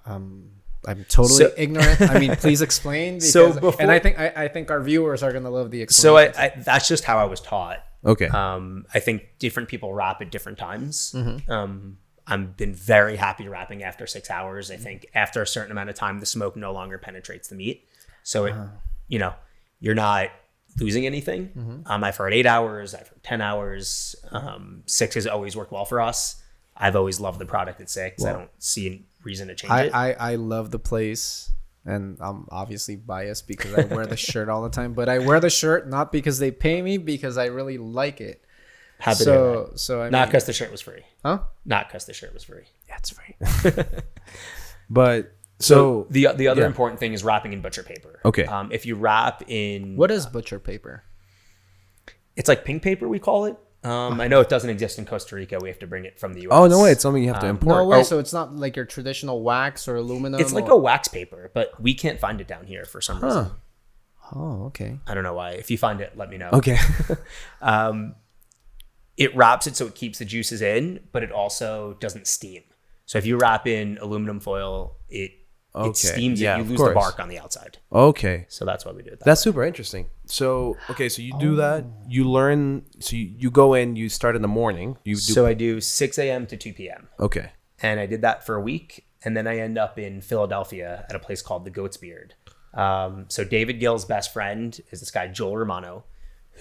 I'm 0.06 1.06
totally 1.08 1.30
So- 1.46 1.52
ignorant. 1.58 2.02
I 2.02 2.20
mean, 2.20 2.36
please 2.36 2.62
explain. 2.70 3.16
Because, 3.16 3.32
So 3.32 3.54
before- 3.54 3.76
and 3.82 3.92
I 3.92 4.00
think 4.00 4.20
I, 4.20 4.34
I 4.36 4.48
think 4.48 4.72
our 4.72 4.82
viewers 4.82 5.24
are 5.24 5.32
gonna 5.32 5.50
love 5.50 5.72
the 5.72 5.86
So. 5.90 6.18
I, 6.18 6.26
I 6.38 6.54
that's 6.58 6.88
just 6.88 7.04
how 7.04 7.18
I 7.20 7.26
was 7.26 7.40
taught. 7.40 7.80
Okay. 8.04 8.28
Um, 8.28 8.86
I 8.94 9.00
think 9.00 9.24
different 9.38 9.70
people 9.70 9.94
wrap 9.94 10.22
at 10.22 10.32
different 10.32 10.58
times. 10.58 11.14
Mm-hmm. 11.16 11.52
Um, 11.52 11.98
I've 12.28 12.56
been 12.56 12.74
very 12.74 13.16
happy 13.16 13.48
wrapping 13.48 13.84
after 13.84 14.06
six 14.08 14.30
hours. 14.30 14.72
I 14.72 14.78
think 14.78 15.08
after 15.14 15.42
a 15.42 15.48
certain 15.48 15.72
amount 15.72 15.90
of 15.90 15.96
time, 15.96 16.20
the 16.20 16.26
smoke 16.26 16.56
no 16.56 16.72
longer 16.72 16.98
penetrates 16.98 17.48
the 17.48 17.56
meat. 17.56 17.88
So 18.24 18.46
Uh-huh. 18.48 18.64
it, 18.64 18.70
you 19.08 19.20
know, 19.20 19.34
you're 19.80 19.96
not 19.96 20.30
losing 20.80 21.06
anything. 21.06 21.48
Mm-hmm. 21.50 21.82
Um, 21.86 22.04
I've 22.04 22.18
heard 22.18 22.34
eight 22.34 22.46
hours. 22.46 22.94
I've 22.94 23.08
heard 23.08 23.24
ten 23.24 23.42
hours. 23.42 24.16
Um, 24.32 24.84
six 24.86 25.16
has 25.16 25.28
always 25.28 25.56
worked 25.56 25.72
well 25.72 25.86
for 25.86 26.00
us. 26.00 26.42
I've 26.78 26.96
always 26.96 27.20
loved 27.20 27.40
the 27.40 27.46
product 27.46 27.82
at 27.82 27.90
six. 27.90 28.24
I 28.24 28.34
don't 28.34 28.50
see 28.60 28.88
a 28.88 29.02
reason 29.24 29.48
to 29.50 29.56
change 29.56 29.72
I, 29.72 29.84
it. 29.84 29.94
I, 29.94 30.12
I 30.14 30.36
love 30.36 30.72
the 30.72 30.80
place 30.80 31.52
and 31.86 32.18
I'm 32.22 32.48
obviously 32.52 32.96
biased 32.96 33.48
because 33.48 33.74
I 33.74 33.86
wear 33.86 34.06
the 34.06 34.18
shirt 34.30 34.50
all 34.50 34.64
the 34.64 34.70
time, 34.70 34.94
but 34.94 35.10
I 35.10 35.20
wear 35.20 35.40
the 35.40 35.50
shirt 35.50 35.90
not 35.90 36.12
because 36.12 36.40
they 36.40 36.52
pay 36.52 36.82
me 36.82 36.98
because 36.98 37.38
I 37.38 37.46
really 37.46 37.78
like 37.78 38.22
it. 38.22 38.44
To 39.04 39.10
hear 39.10 39.16
So 39.16 39.72
so 39.76 40.02
I 40.04 40.10
not 40.10 40.28
because 40.28 40.46
the 40.46 40.54
shirt 40.54 40.72
was 40.72 40.82
free. 40.82 41.04
huh? 41.24 41.40
Not 41.66 41.88
because 41.90 42.06
the 42.06 42.14
shirt 42.14 42.34
was 42.34 42.44
free. 42.44 42.66
That's 42.88 43.14
right. 43.18 43.86
but 44.90 45.36
So 45.60 46.06
so, 46.06 46.08
the 46.10 46.28
the 46.36 46.48
other 46.48 46.62
yeah. 46.62 46.68
important 46.68 47.00
thing 47.00 47.14
is 47.14 47.24
wrapping 47.24 47.54
in 47.54 47.62
butcher 47.62 47.84
paper. 47.84 48.20
Okay. 48.26 48.46
Um, 48.46 48.72
if 48.72 48.86
you 48.86 48.96
wrap 48.96 49.44
in 49.48 49.96
What 49.96 50.12
is 50.12 50.26
butcher 50.26 50.60
paper? 50.60 51.04
it's 52.36 52.48
like 52.48 52.64
pink 52.66 52.82
paper 52.82 53.08
we 53.08 53.20
call 53.20 53.46
it. 53.46 53.58
Um, 53.84 54.22
I 54.22 54.28
know 54.28 54.42
it 54.42 54.48
doesn't 54.50 54.70
exist 54.70 55.00
in 55.00 55.06
Costa 55.06 55.36
Rica. 55.36 55.58
We 55.60 55.68
have 55.68 55.80
to 55.80 55.88
bring 55.88 56.06
it 56.06 56.20
from 56.20 56.34
the 56.34 56.42
U.S. 56.44 56.52
oh 56.56 56.68
no 56.68 56.84
way, 56.84 56.92
it's 56.92 57.02
something 57.02 57.24
you 57.24 57.30
have 57.30 57.40
to 57.42 57.48
Um, 57.48 57.56
import. 57.58 57.78
No 57.78 57.86
way. 57.88 57.98
Oh, 58.00 58.04
So 58.04 58.20
it's 58.20 58.32
not 58.32 58.56
like 58.56 58.76
your 58.76 58.86
traditional 58.86 59.42
wax 59.42 59.88
or 59.88 59.96
aluminum. 59.96 60.40
It's 60.40 60.54
like 60.54 60.66
or- 60.66 60.74
a 60.74 60.78
wax 60.78 61.08
paper, 61.08 61.50
but 61.56 61.74
we 61.82 61.96
can't 61.96 62.20
find 62.20 62.40
it 62.40 62.48
down 62.48 62.66
here 62.68 62.86
for 62.86 63.02
some 63.02 63.20
reason. 63.24 63.52
Oh, 64.34 64.66
okay. 64.68 65.00
I 65.08 65.14
don't 65.16 65.24
know 65.24 65.34
why. 65.34 65.52
If 65.54 65.70
you 65.72 65.78
find 65.80 66.00
it, 66.00 66.16
let 66.16 66.30
me 66.30 66.38
know. 66.38 66.50
okay. 66.54 66.78
It 69.22 69.36
wraps 69.36 69.68
it 69.68 69.76
so 69.76 69.88
it 69.88 69.96
keeps 69.96 70.20
the 70.20 70.26
juices 70.26 70.62
in, 70.62 71.02
but 71.12 71.24
it 71.24 71.32
also 71.32 71.98
doesn't 72.00 72.28
steam. 72.28 72.64
So 73.06 73.18
if 73.18 73.26
you 73.26 73.38
wrap 73.38 73.68
in 73.68 73.98
aluminum 74.02 74.40
foil, 74.40 74.98
it 75.10 75.32
Okay, 75.74 75.90
it 75.90 75.96
steams 75.96 76.42
yeah, 76.42 76.56
it. 76.56 76.58
You 76.58 76.64
of 76.64 76.70
lose 76.72 76.80
the 76.82 76.94
bark 76.94 77.20
on 77.20 77.30
the 77.30 77.40
outside. 77.40 77.78
okay. 77.94 78.46
So 78.50 78.66
that's 78.66 78.86
why 78.86 78.92
we 78.92 79.04
do 79.04 79.12
it. 79.12 79.20
That 79.20 79.26
That's 79.26 79.42
super 79.42 79.64
interesting. 79.64 80.10
So 80.26 80.78
okay, 80.90 81.08
so 81.08 81.22
you 81.22 81.34
do 81.40 81.56
that. 81.56 81.86
You 82.10 82.30
learn. 82.30 82.84
So 83.00 83.16
you, 83.16 83.34
you 83.38 83.52
go 83.52 83.74
in. 83.74 83.96
You 83.96 84.10
start 84.10 84.36
in 84.36 84.42
the 84.42 84.50
morning. 84.50 84.98
You 85.06 85.16
do. 85.16 85.22
so 85.22 85.46
I 85.46 85.54
do 85.54 85.80
6 85.80 86.18
a.m. 86.18 86.46
to 86.48 86.58
2 86.58 86.74
p.m. 86.74 87.08
okay. 87.20 87.52
and 87.82 88.00
I 88.02 88.06
did 88.06 88.22
that 88.22 88.46
for 88.46 88.56
a 88.56 88.62
week, 88.62 89.06
and 89.24 89.36
then 89.36 89.48
I 89.48 89.60
end 89.60 89.78
up 89.78 89.98
in 89.98 90.22
Philadelphia 90.22 91.06
at 91.10 91.16
a 91.16 91.20
place 91.20 91.42
called 91.42 91.64
the 91.64 91.72
Goat's 91.72 91.98
Beard. 91.98 92.36
Um, 92.74 93.26
so 93.30 93.44
David 93.46 93.80
Gill's 93.80 94.06
best 94.06 94.34
friend 94.34 94.78
is 94.92 95.00
this 95.00 95.12
guy 95.12 95.28
Joel 95.28 95.58
Romano, 95.58 96.04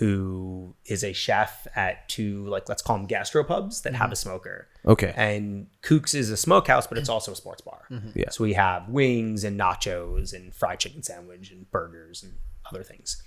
who 0.00 0.74
is 0.86 1.04
a 1.04 1.12
chef 1.12 1.66
at 1.76 2.08
two 2.08 2.46
like 2.46 2.70
let's 2.70 2.80
call 2.80 2.96
them 2.96 3.06
gastropubs 3.06 3.82
that 3.82 3.94
have 3.94 4.10
a 4.10 4.14
mm-hmm. 4.14 4.28
smoker. 4.30 4.66
Okay. 4.86 5.12
And 5.14 5.66
Kook's 5.82 6.14
is 6.14 6.30
a 6.30 6.38
smokehouse, 6.38 6.86
but 6.86 6.96
it's 6.96 7.10
also 7.10 7.32
a 7.32 7.36
sports 7.36 7.60
bar. 7.60 7.82
Mm-hmm. 7.90 8.08
Mm-hmm. 8.08 8.18
Yeah. 8.18 8.30
So 8.30 8.42
we 8.42 8.54
have 8.54 8.88
wings 8.88 9.44
and 9.44 9.60
nachos 9.60 10.32
and 10.32 10.54
fried 10.54 10.80
chicken 10.80 11.02
sandwich 11.02 11.50
and 11.50 11.70
burgers 11.70 12.22
and 12.22 12.32
other 12.70 12.82
things. 12.82 13.22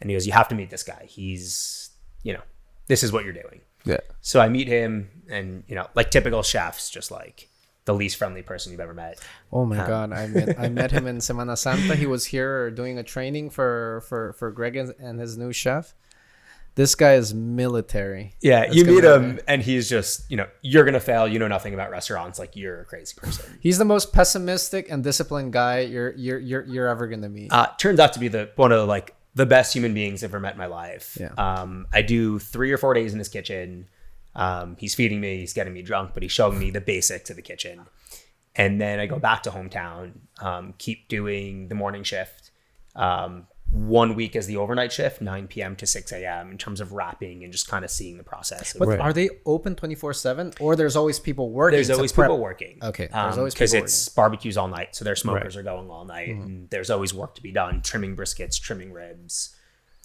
And 0.00 0.10
he 0.10 0.16
goes, 0.16 0.26
"You 0.26 0.32
have 0.32 0.48
to 0.48 0.56
meet 0.56 0.70
this 0.70 0.82
guy. 0.82 1.06
He's, 1.08 1.90
you 2.24 2.32
know, 2.32 2.42
this 2.88 3.04
is 3.04 3.12
what 3.12 3.22
you're 3.22 3.32
doing." 3.32 3.60
Yeah. 3.84 4.00
So 4.20 4.40
I 4.40 4.48
meet 4.48 4.66
him, 4.66 5.22
and 5.30 5.62
you 5.68 5.76
know, 5.76 5.86
like 5.94 6.10
typical 6.10 6.42
chefs, 6.42 6.90
just 6.90 7.12
like 7.12 7.48
the 7.84 7.94
least 7.94 8.16
friendly 8.16 8.42
person 8.42 8.72
you've 8.72 8.80
ever 8.80 8.92
met. 8.92 9.20
Oh 9.52 9.64
my 9.64 9.78
um, 9.78 9.86
god, 9.86 10.12
I 10.12 10.26
met 10.26 10.58
I 10.58 10.68
met 10.68 10.90
him 10.90 11.06
in 11.12 11.18
Semana 11.18 11.56
Santa. 11.56 11.94
He 11.94 12.06
was 12.06 12.26
here 12.26 12.72
doing 12.72 12.98
a 12.98 13.04
training 13.04 13.50
for 13.50 14.02
for 14.08 14.32
for 14.32 14.50
Greg 14.50 14.74
and 14.74 14.92
and 14.98 15.20
his 15.20 15.38
new 15.38 15.52
chef. 15.52 15.94
This 16.78 16.94
guy 16.94 17.14
is 17.14 17.34
military. 17.34 18.36
Yeah, 18.40 18.60
That's 18.60 18.76
you 18.76 18.84
meet 18.84 19.02
him, 19.02 19.40
and 19.48 19.60
he's 19.60 19.88
just, 19.88 20.30
you 20.30 20.36
know, 20.36 20.46
you're 20.62 20.84
gonna 20.84 21.00
fail. 21.00 21.26
You 21.26 21.40
know 21.40 21.48
nothing 21.48 21.74
about 21.74 21.90
restaurants. 21.90 22.38
Like 22.38 22.54
you're 22.54 22.82
a 22.82 22.84
crazy 22.84 23.16
person. 23.16 23.58
He's 23.60 23.78
the 23.78 23.84
most 23.84 24.12
pessimistic 24.12 24.88
and 24.88 25.02
disciplined 25.02 25.52
guy 25.52 25.80
you're 25.80 26.12
you're 26.12 26.38
you're, 26.38 26.64
you're 26.66 26.86
ever 26.86 27.08
gonna 27.08 27.28
meet. 27.28 27.52
Uh, 27.52 27.66
turns 27.78 27.98
out 27.98 28.12
to 28.12 28.20
be 28.20 28.28
the 28.28 28.52
one 28.54 28.70
of 28.70 28.78
the, 28.78 28.86
like 28.86 29.16
the 29.34 29.44
best 29.44 29.74
human 29.74 29.92
beings 29.92 30.22
I've 30.22 30.30
ever 30.30 30.38
met 30.38 30.52
in 30.52 30.58
my 30.58 30.66
life. 30.66 31.18
Yeah. 31.20 31.32
Um, 31.36 31.88
I 31.92 32.02
do 32.02 32.38
three 32.38 32.70
or 32.70 32.78
four 32.78 32.94
days 32.94 33.12
in 33.12 33.18
his 33.18 33.28
kitchen. 33.28 33.88
Um, 34.36 34.76
he's 34.78 34.94
feeding 34.94 35.20
me. 35.20 35.38
He's 35.38 35.54
getting 35.54 35.72
me 35.72 35.82
drunk, 35.82 36.12
but 36.14 36.22
he's 36.22 36.30
showing 36.30 36.60
me 36.60 36.70
the 36.70 36.80
basics 36.80 37.28
of 37.28 37.34
the 37.34 37.42
kitchen. 37.42 37.86
And 38.54 38.80
then 38.80 39.00
I 39.00 39.06
go 39.06 39.18
back 39.18 39.42
to 39.42 39.50
hometown, 39.50 40.12
um, 40.40 40.74
keep 40.78 41.08
doing 41.08 41.66
the 41.66 41.74
morning 41.74 42.04
shift. 42.04 42.52
Um, 42.94 43.48
one 43.70 44.14
week 44.14 44.34
as 44.34 44.46
the 44.46 44.56
overnight 44.56 44.90
shift, 44.92 45.20
9 45.20 45.46
p.m. 45.48 45.76
to 45.76 45.86
6 45.86 46.12
a.m. 46.12 46.50
in 46.50 46.56
terms 46.58 46.80
of 46.80 46.92
wrapping 46.92 47.44
and 47.44 47.52
just 47.52 47.68
kind 47.68 47.84
of 47.84 47.90
seeing 47.90 48.16
the 48.16 48.24
process. 48.24 48.74
but 48.78 48.88
Right. 48.88 48.98
are 49.00 49.12
they 49.12 49.28
open 49.44 49.74
twenty 49.74 49.94
four 49.94 50.14
seven 50.14 50.54
or 50.58 50.74
there's 50.74 50.96
always 50.96 51.18
people 51.18 51.50
working? 51.50 51.76
there's 51.76 51.90
always 51.90 52.10
prep- 52.12 52.28
people 52.28 52.38
working. 52.38 52.78
Okay, 52.82 53.08
there's 53.12 53.36
always 53.38 53.52
because 53.54 53.72
people 53.72 53.84
it's 53.84 54.08
barbecues 54.08 54.56
all 54.56 54.68
night, 54.68 54.96
so 54.96 55.04
their 55.04 55.16
smokers 55.16 55.54
Right. 55.54 55.60
are 55.60 55.64
going 55.64 55.90
all 55.90 56.04
night, 56.06 56.28
and 56.30 56.70
there's 56.70 56.88
always 56.90 57.12
work 57.12 57.34
to 57.34 57.42
be 57.42 57.52
done: 57.52 57.82
trimming 57.82 58.16
briskets, 58.16 58.58
trimming 58.60 58.92
ribs. 58.92 59.54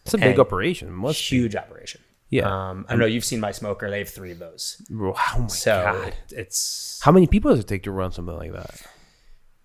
It's 0.05 0.14
a 0.14 0.18
big 0.18 0.39
operation. 0.39 0.91
Must 0.91 1.18
be. 1.30 1.38
Huge 1.38 1.55
operation. 1.55 2.01
Yeah. 2.30 2.47
Um, 2.70 2.86
I 2.89 2.93
don't 2.93 2.99
know. 2.99 3.05
You've 3.05 3.24
seen 3.24 3.39
my 3.39 3.53
smoker; 3.53 3.89
they 3.89 3.99
have 3.99 4.09
three 4.09 4.32
of 4.32 4.39
those. 4.39 4.82
Wow, 4.89 5.14
oh 5.36 5.39
my 5.43 5.47
So 5.47 5.84
god. 5.84 6.16
it's 6.32 6.99
How 7.01 7.14
many 7.14 7.28
people 7.28 7.51
does 7.51 7.61
it 7.61 7.68
take 7.68 7.84
to 7.84 7.91
run 7.91 8.11
something 8.11 8.36
like 8.36 8.51
that? 8.51 8.82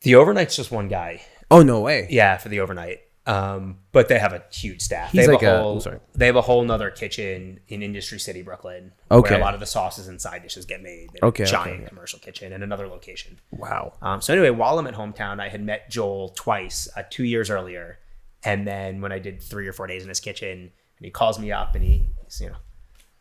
the 0.03 0.13
overnight's 0.15 0.55
just 0.55 0.71
one 0.71 0.87
guy. 0.87 1.23
Oh 1.51 1.63
no 1.65 1.81
way. 1.81 2.07
Yeah, 2.11 2.37
for 2.37 2.49
the 2.49 2.61
overnight. 2.61 3.01
Um, 3.29 3.79
but 3.93 4.09
they 4.09 4.19
have 4.19 4.33
a 4.33 4.43
huge 4.51 4.81
staff. 4.81 5.13
He's 5.13 5.27
they 5.27 5.33
have 5.33 5.43
a- 5.43 5.59
a 5.59 5.63
whole. 5.63 5.81
Sorry. 5.81 5.99
They 6.15 6.25
have 6.27 6.37
a 6.37 6.41
whole 6.41 6.65
nother 6.65 6.91
kitchen 6.91 7.61
in 7.69 7.83
Industry 7.83 8.19
City, 8.19 8.41
Brooklyn. 8.41 8.93
Okay. 9.11 9.33
Where 9.35 9.41
a 9.41 9.45
lot 9.45 9.53
of 9.53 9.61
the 9.61 9.67
sauces 9.67 10.09
and 10.09 10.19
side 10.21 10.43
dishes 10.43 10.65
get 10.65 10.83
made. 10.83 11.11
They 11.13 11.19
have 11.21 11.25
a 11.25 11.27
Okay, 11.27 11.45
Giant 11.45 11.81
okay. 11.81 11.89
commercial 11.89 12.19
kitchen 12.21 12.55
and 12.55 12.65
another 12.65 12.89
location. 12.89 13.39
Wow. 13.51 13.93
Um, 14.01 14.23
so 14.23 14.33
anyway, 14.33 14.49
while 14.51 14.79
I'm 14.79 14.87
at 14.87 14.95
hometown, 14.95 15.41
I 15.41 15.49
had 15.51 15.63
met 15.63 15.91
Joel 15.91 16.31
twice, 16.31 16.89
uh, 16.97 17.03
two 17.11 17.25
years 17.25 17.51
earlier, 17.51 17.99
and 18.45 18.67
then 18.67 19.03
when 19.03 19.13
I 19.13 19.19
did 19.19 19.43
three 19.43 19.69
or 19.69 19.75
four 19.75 19.87
days 19.87 20.03
in 20.03 20.09
his 20.09 20.21
kitchen, 20.21 20.51
and 20.99 21.05
he 21.05 21.11
calls 21.11 21.39
me 21.39 21.53
up 21.53 21.75
and 21.75 21.85
he, 21.85 22.09
he's, 22.25 22.41
you 22.41 22.49
know, 22.49 22.57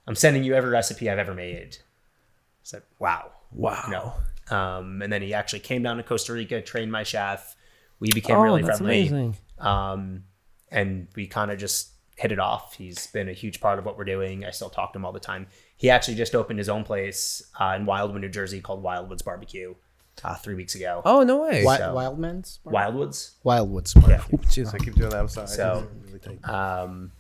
I'm 0.08 0.16
sending 0.16 0.44
you 0.46 0.54
every 0.56 0.70
recipe 0.70 1.10
I've 1.10 1.20
ever 1.20 1.34
made. 1.34 1.78
I 1.82 2.64
said, 2.64 2.84
wow, 2.98 3.32
Wow. 3.52 3.84
No. 3.90 4.56
Um, 4.56 5.02
and 5.02 5.12
then 5.12 5.22
he 5.22 5.34
actually 5.34 5.60
came 5.60 5.84
down 5.84 5.98
to 5.98 6.04
Costa 6.04 6.32
Rica, 6.34 6.62
trained 6.62 6.92
my 6.92 7.04
chef. 7.04 7.56
We 8.00 8.10
became 8.14 8.38
Oh, 8.38 8.42
really 8.42 8.62
that's 8.62 8.78
friendly. 8.78 9.02
amazing. 9.10 9.36
Um, 9.60 10.24
and 10.72 11.08
we 11.16 11.28
kind 11.28 11.52
of 11.52 11.58
just 11.58 11.92
hit 12.16 12.32
it 12.32 12.40
off. 12.40 12.74
He's 12.76 13.08
been 13.08 13.30
a 13.30 13.34
huge 13.34 13.62
part 13.62 13.80
of 13.80 13.86
what 13.86 13.98
we're 13.98 14.04
doing. 14.06 14.44
I 14.46 14.52
still 14.52 14.70
talk 14.70 14.94
to 14.94 15.00
him 15.00 15.06
all 15.06 15.12
the 15.12 15.20
time. 15.20 15.48
He 15.78 15.90
actually 15.90 16.16
just 16.16 16.34
opened 16.36 16.60
his 16.60 16.68
own 16.70 16.84
place 16.84 17.44
uh, 17.60 17.74
in 17.78 17.86
Wildwood, 17.86 18.22
New 18.22 18.30
Jersey 18.30 18.60
called 18.62 18.84
Wildwoods 18.84 19.24
Barbecue 19.24 19.76
uh, 20.24 20.36
three 20.36 20.56
weeks 20.56 20.74
ago. 20.76 21.02
Oh 21.06 21.22
no 21.24 21.38
way. 21.44 21.64
Wi- 21.64 21.78
So- 21.78 21.94
Wildman's 21.94 22.60
Wildwoods. 22.66 23.32
Wildwoods. 23.46 24.08
Yeah. 24.10 24.22
Oops, 24.34 24.48
jeez, 24.56 24.74
I 24.74 24.80
keep 24.80 24.96
doing 24.96 25.12
that. 25.12 25.20
I'm 25.20 25.28
sorry. 25.28 25.48
So- 25.48 25.88
Really. 26.12 26.44
Um, 26.44 27.12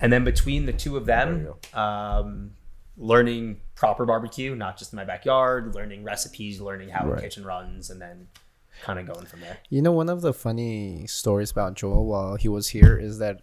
and 0.00 0.12
then 0.12 0.24
between 0.24 0.64
the 0.66 0.72
two 0.72 0.96
of 0.96 1.04
them, 1.06 1.48
um, 1.74 2.52
learning 2.96 3.60
proper 3.74 4.06
barbecue, 4.06 4.54
not 4.54 4.78
just 4.78 4.92
in 4.92 4.96
my 4.96 5.04
backyard, 5.04 5.74
learning 5.74 6.04
recipes, 6.04 6.60
learning 6.60 6.88
how 6.88 7.06
Right. 7.06 7.16
the 7.16 7.22
kitchen 7.22 7.44
runs, 7.44 7.90
and 7.90 8.00
then 8.00 8.28
kind 8.82 8.98
of 8.98 9.06
going 9.06 9.26
from 9.26 9.40
there. 9.40 9.58
You 9.70 9.82
know, 9.82 9.92
one 9.92 10.08
of 10.08 10.20
the 10.20 10.32
funny 10.32 11.06
stories 11.06 11.50
about 11.50 11.74
Joel 11.74 12.06
while 12.06 12.36
he 12.36 12.48
was 12.48 12.68
here 12.68 12.96
is 12.96 13.18
that 13.18 13.42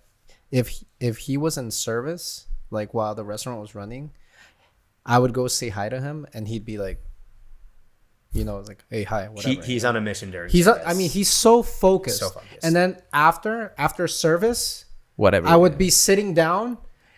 if 0.51 0.83
if 0.99 1.19
he 1.19 1.37
was 1.37 1.57
in 1.57 1.71
service, 1.71 2.47
like 2.69 2.93
while 2.93 3.15
the 3.15 3.23
restaurant 3.23 3.59
was 3.61 3.75
running, 3.75 4.11
I 5.05 5.19
would 5.19 5.33
go 5.33 5.47
say 5.47 5.69
hi 5.69 5.89
to 5.89 6.01
him, 6.01 6.27
and 6.33 6.47
he'd 6.47 6.65
be 6.65 6.77
like, 6.77 7.01
you 8.33 8.43
know, 8.45 8.59
like, 8.59 8.83
hey, 8.89 9.03
hi, 9.03 9.27
whatever. 9.27 9.61
He, 9.61 9.73
he's 9.73 9.85
on 9.85 9.95
a 9.95 10.01
mission 10.01 10.31
during. 10.31 10.49
he's. 10.49 10.67
A, 10.67 10.73
service. 10.73 10.87
I 10.87 10.93
mean, 10.93 11.09
he's 11.09 11.29
so 11.29 11.63
focused. 11.63 12.19
So 12.19 12.29
focused. 12.29 12.63
And 12.63 12.75
then 12.75 13.01
after 13.13 13.73
after 13.77 14.07
service, 14.07 14.85
Whatever. 15.15 15.47
I 15.47 15.55
would 15.55 15.77
be 15.77 15.89
sitting 15.89 16.33
down, 16.33 16.77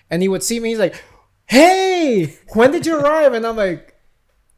and 0.10 0.22
he 0.22 0.28
would 0.28 0.44
see 0.44 0.60
me. 0.60 0.70
He's 0.70 0.80
like, 0.80 1.02
"Hey, 1.46 2.38
when 2.54 2.72
did 2.72 2.86
you 2.86 3.00
arrive?" 3.00 3.34
And 3.34 3.46
I'm 3.46 3.56
like, 3.56 3.93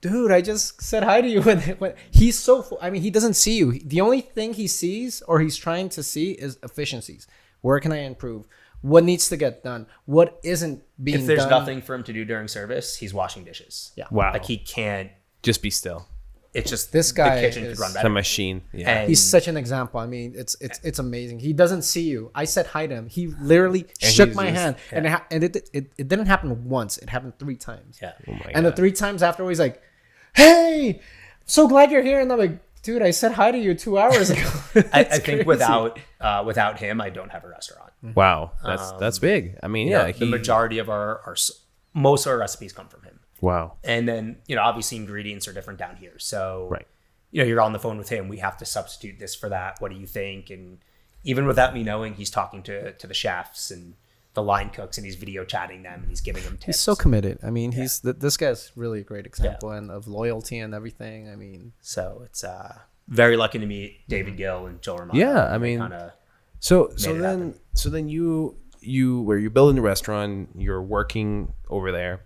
"Dude, 0.02 0.32
I 0.32 0.42
just 0.42 0.82
said 0.82 1.04
hi 1.04 1.22
to 1.22 1.28
you." 1.28 1.42
When, 1.46 1.60
when 1.80 1.94
he's 2.12 2.38
so, 2.38 2.78
I 2.82 2.90
mean, 2.90 3.02
he 3.02 3.12
doesn't 3.12 3.36
see 3.36 3.58
you. 3.58 3.80
The 3.80 4.02
only 4.02 4.22
thing 4.22 4.54
he 4.54 4.68
sees 4.68 5.22
or 5.24 5.40
he's 5.40 5.58
trying 5.58 5.90
to 5.90 6.04
see 6.04 6.32
is 6.32 6.58
efficiencies. 6.64 7.28
Where 7.62 7.80
can 7.80 7.92
I 7.92 8.00
improve? 8.00 8.48
What 8.82 9.04
needs 9.04 9.30
to 9.30 9.38
get 9.38 9.64
done? 9.64 9.88
What 10.06 10.40
isn't 10.44 10.84
being 11.04 11.22
if 11.22 11.26
there's 11.26 11.40
done? 11.40 11.50
nothing 11.50 11.82
for 11.82 11.96
him 11.96 12.04
to 12.04 12.14
do 12.14 12.24
during 12.26 12.48
service, 12.48 12.96
he's 12.96 13.14
washing 13.14 13.44
dishes. 13.44 13.92
Yeah. 13.96 14.06
Wow. 14.12 14.34
Like 14.34 14.46
he 14.46 14.58
can't. 14.58 15.12
Just 15.42 15.62
be 15.62 15.70
still. 15.70 16.08
It's 16.56 16.70
just 16.70 16.92
This 16.92 17.12
guy 17.12 17.36
The 17.36 17.42
kitchen 17.42 17.64
is- 17.66 17.78
could 17.78 17.82
run 17.84 17.92
It's 17.96 18.04
a 18.04 18.10
machine. 18.10 18.62
Yeah. 18.74 18.90
And 19.00 19.10
He's 19.10 19.22
such 19.22 19.48
an 19.48 19.58
example. 19.58 20.00
I 20.00 20.08
mean, 20.08 20.34
it's 20.36 20.56
it's 20.62 20.80
it's 20.84 21.00
amazing. 21.00 21.40
He 21.40 21.54
doesn't 21.54 21.84
see 21.84 22.04
you. 22.14 22.32
I 22.34 22.46
said 22.46 22.66
hi 22.68 22.88
to 22.88 22.96
him. 22.96 23.08
He 23.08 23.28
literally 23.28 23.86
shook 24.00 24.34
my 24.36 24.46
just- 24.50 24.60
hand, 24.62 24.76
and 24.92 25.06
it, 25.06 25.10
ha- 25.10 25.26
and 25.32 25.44
it, 25.44 25.56
it 25.74 25.92
it 25.98 26.08
didn't 26.08 26.28
happen 26.28 26.50
once. 26.70 26.98
It 26.98 27.10
happened 27.10 27.34
three 27.40 27.58
times. 27.58 28.00
yeah. 28.02 28.14
oh 28.28 28.34
my 28.34 28.52
And 28.56 28.66
the 28.66 28.72
three 28.72 28.92
times 28.92 29.22
after, 29.22 29.48
he's 29.50 29.60
like, 29.60 29.82
"Hey, 30.34 31.02
so 31.46 31.68
glad 31.68 31.92
you're 31.92 32.04
here." 32.04 32.20
And 32.22 32.32
I'm 32.32 32.40
like, 32.40 32.60
"Dude, 32.84 33.02
I 33.02 33.12
said 33.12 33.34
hi 33.34 33.52
to 33.52 33.58
you 33.58 33.74
two 33.74 33.98
hours 33.98 34.30
ago." 34.30 34.50
I, 34.94 35.00
I 35.00 35.04
think 35.06 35.24
crazy. 35.26 35.44
without 35.44 36.00
uh, 36.22 36.44
without 36.46 36.80
him, 36.80 37.02
I 37.02 37.10
don't 37.10 37.32
have 37.32 37.44
a 37.44 37.50
restaurant. 37.50 37.92
Wow. 38.16 38.52
That's 38.64 38.92
that's 38.94 39.20
big. 39.20 39.58
I 39.64 39.68
mean, 39.68 39.88
yeah. 39.88 40.04
Um, 40.04 40.14
the 40.18 40.26
majority 40.26 40.78
of 40.80 40.90
our, 40.90 41.22
our 41.26 41.36
most 41.94 42.26
of 42.26 42.32
our 42.32 42.38
recipes 42.38 42.72
come 42.74 42.88
from 42.88 43.02
him. 43.04 43.15
Wow. 43.42 43.74
And 43.84 44.08
then, 44.08 44.38
you 44.48 44.56
know, 44.56 44.62
obviously 44.64 44.98
ingredients 44.98 45.48
are 45.48 45.54
different 45.54 45.80
down 45.80 45.96
here. 45.98 46.18
So, 46.20 46.68
Right. 46.72 46.88
you 47.32 47.42
know, 47.42 47.48
you're 47.48 47.62
on 47.62 47.74
the 47.74 47.80
phone 47.80 47.98
with 47.98 48.10
him. 48.10 48.28
We 48.28 48.38
have 48.38 48.58
to 48.58 48.66
substitute 48.66 49.20
this 49.20 49.36
for 49.36 49.50
that. 49.50 49.80
What 49.80 49.92
do 49.92 49.98
you 49.98 50.08
think? 50.08 50.50
And 50.50 50.80
even 51.24 51.46
without 51.46 51.74
me 51.74 51.84
knowing, 51.84 52.14
he's 52.16 52.30
talking 52.30 52.62
to, 52.64 52.94
to 52.94 53.08
the 53.08 53.14
chefs 53.14 53.72
and 53.72 53.96
the 54.36 54.44
line 54.44 54.70
cooks 54.70 54.98
and 54.98 55.06
he's 55.06 55.16
video 55.16 55.46
chatting 55.46 55.84
them 55.84 56.02
and 56.02 56.10
he's 56.10 56.20
giving 56.22 56.44
them 56.44 56.54
tips. 56.58 56.66
he's 56.66 56.80
so 56.80 56.96
committed. 56.96 57.40
I 57.42 57.50
mean, 57.52 57.72
he's 57.72 58.00
th- 58.00 58.18
this 58.20 58.36
guy's 58.38 58.72
really 58.76 59.00
a 59.00 59.04
great 59.04 59.26
example 59.26 59.72
and 59.72 59.90
of 59.90 60.08
loyalty 60.10 60.60
and 60.60 60.74
everything. 60.74 61.30
I 61.30 61.36
mean, 61.38 61.72
So 61.82 62.22
it's 62.26 62.44
uh, 62.44 62.80
very 63.08 63.38
lucky 63.38 63.60
to 63.60 63.66
meet 63.66 64.08
David 64.10 64.36
Gill 64.36 64.66
and 64.68 64.82
Joe 64.82 64.98
Romano. 64.98 65.18
Yeah, 65.18 65.46
I 65.54 65.58
mean- 65.58 65.80
So 66.60 66.92
so 66.98 67.16
it 67.16 67.20
then 67.20 67.56
so 67.76 67.90
then 67.90 68.10
you 68.10 68.58
you 68.82 69.22
where 69.22 69.38
you're 69.38 69.50
building 69.52 69.76
the 69.78 69.82
restaurant, 69.82 70.50
you're 70.56 70.82
working 70.82 71.54
over 71.70 71.92
there. 71.92 72.22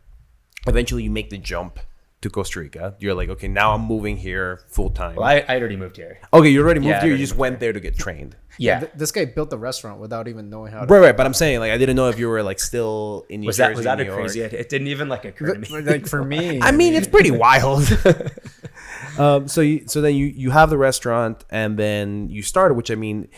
Eventually, 0.68 1.04
you 1.04 1.10
make 1.12 1.30
the 1.30 1.38
jump 1.38 1.80
to 2.22 2.30
Costa 2.30 2.60
Rica. 2.60 2.96
You're 3.00 3.14
like, 3.14 3.30
okay, 3.30 3.48
now 3.48 3.74
I'm 3.74 3.82
moving 3.86 4.18
here 4.18 4.60
full 4.68 4.90
time. 4.90 5.16
well, 5.16 5.26
I, 5.26 5.46
I 5.48 5.58
already 5.58 5.78
moved 5.78 5.96
here. 5.96 6.20
okay, 6.34 6.50
you 6.50 6.62
already 6.62 6.82
moved 6.82 6.90
Yeah, 6.90 6.98
I 6.98 7.04
here. 7.06 7.12
You 7.12 7.18
just 7.18 7.36
went 7.36 7.62
there 7.62 7.72
to 7.72 7.80
get 7.80 7.98
trained. 7.98 8.36
Yeah. 8.58 8.82
th- 8.82 8.92
this 8.94 9.12
guy 9.14 9.24
built 9.24 9.50
the 9.50 9.58
restaurant 9.58 10.02
without 10.02 10.28
even 10.28 10.50
knowing 10.50 10.74
how 10.74 10.82
to. 10.84 10.94
Right, 10.94 11.00
right. 11.00 11.16
But 11.18 11.26
I'm 11.26 11.34
saying, 11.34 11.60
like, 11.62 11.72
I 11.72 11.78
didn't 11.78 11.96
know 11.96 12.10
if 12.10 12.20
you 12.20 12.28
were 12.28 12.44
like 12.44 12.60
still 12.60 13.26
in 13.30 13.40
New 13.40 13.48
was 13.48 13.56
Jersey, 13.56 13.70
that 13.70 13.76
was 13.78 13.86
that 13.86 13.98
New 14.00 14.04
a 14.04 14.08
York. 14.08 14.20
crazy 14.20 14.44
idea? 14.44 14.60
It 14.60 14.68
didn't 14.68 14.88
even 14.88 15.08
like 15.08 15.24
occur 15.24 15.54
to 15.54 15.60
me. 15.60 15.82
like 15.82 16.08
for 16.08 16.22
me, 16.26 16.60
I 16.62 16.74
mean, 16.74 16.94
it's 16.94 17.08
pretty 17.08 17.32
wild. 17.32 17.84
um, 19.18 19.48
so 19.48 19.62
you, 19.62 19.88
so 19.88 20.02
then 20.02 20.16
you 20.16 20.26
you 20.26 20.52
have 20.52 20.70
the 20.70 20.78
restaurant, 20.78 21.46
and 21.50 21.80
then 21.80 22.28
you 22.30 22.42
started, 22.44 22.74
which 22.74 22.92
I 22.92 22.96
mean, 22.96 23.30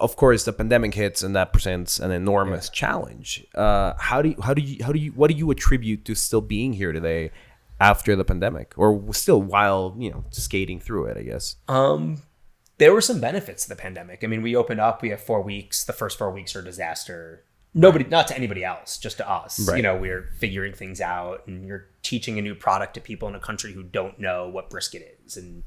of 0.00 0.16
course, 0.16 0.44
the 0.44 0.52
pandemic 0.52 0.94
hits, 0.94 1.22
and 1.22 1.36
that 1.36 1.52
presents 1.52 1.98
an 2.00 2.10
enormous 2.10 2.68
challenge. 2.68 3.46
Uh, 3.54 3.94
how 3.98 4.22
do 4.22 4.30
you 4.30 4.36
how 4.42 4.54
do 4.54 4.62
you 4.62 4.84
how 4.84 4.92
do 4.92 4.98
you 4.98 5.12
what 5.12 5.30
do 5.30 5.36
you 5.36 5.50
attribute 5.50 6.04
to 6.06 6.14
still 6.14 6.40
being 6.40 6.72
here 6.72 6.92
today 6.92 7.30
after 7.80 8.16
the 8.16 8.24
pandemic, 8.24 8.74
or 8.76 9.12
still 9.12 9.40
while 9.40 9.94
you 9.98 10.10
know 10.10 10.24
skating 10.30 10.80
through 10.80 11.06
it? 11.06 11.16
I 11.16 11.22
guess. 11.22 11.56
Um, 11.68 12.22
there 12.78 12.94
were 12.94 13.02
some 13.02 13.20
benefits 13.20 13.64
to 13.64 13.68
the 13.68 13.76
pandemic. 13.76 14.24
I 14.24 14.26
mean, 14.26 14.42
we 14.42 14.56
opened 14.56 14.80
up. 14.80 15.02
We 15.02 15.10
have 15.10 15.20
four 15.20 15.42
weeks. 15.42 15.84
The 15.84 15.92
first 15.92 16.16
four 16.16 16.30
weeks 16.30 16.56
are 16.56 16.60
a 16.60 16.64
disaster. 16.64 17.44
Nobody, 17.72 18.04
not 18.04 18.26
to 18.28 18.36
anybody 18.36 18.64
else, 18.64 18.98
just 18.98 19.18
to 19.18 19.30
us. 19.30 19.60
Right. 19.68 19.76
You 19.76 19.82
know, 19.84 19.96
we're 19.96 20.30
figuring 20.38 20.72
things 20.72 21.00
out, 21.00 21.46
and 21.46 21.66
you're 21.66 21.86
teaching 22.02 22.36
a 22.38 22.42
new 22.42 22.56
product 22.56 22.94
to 22.94 23.00
people 23.00 23.28
in 23.28 23.36
a 23.36 23.40
country 23.40 23.72
who 23.72 23.84
don't 23.84 24.18
know 24.18 24.48
what 24.48 24.70
brisket 24.70 25.20
is, 25.24 25.36
and 25.36 25.62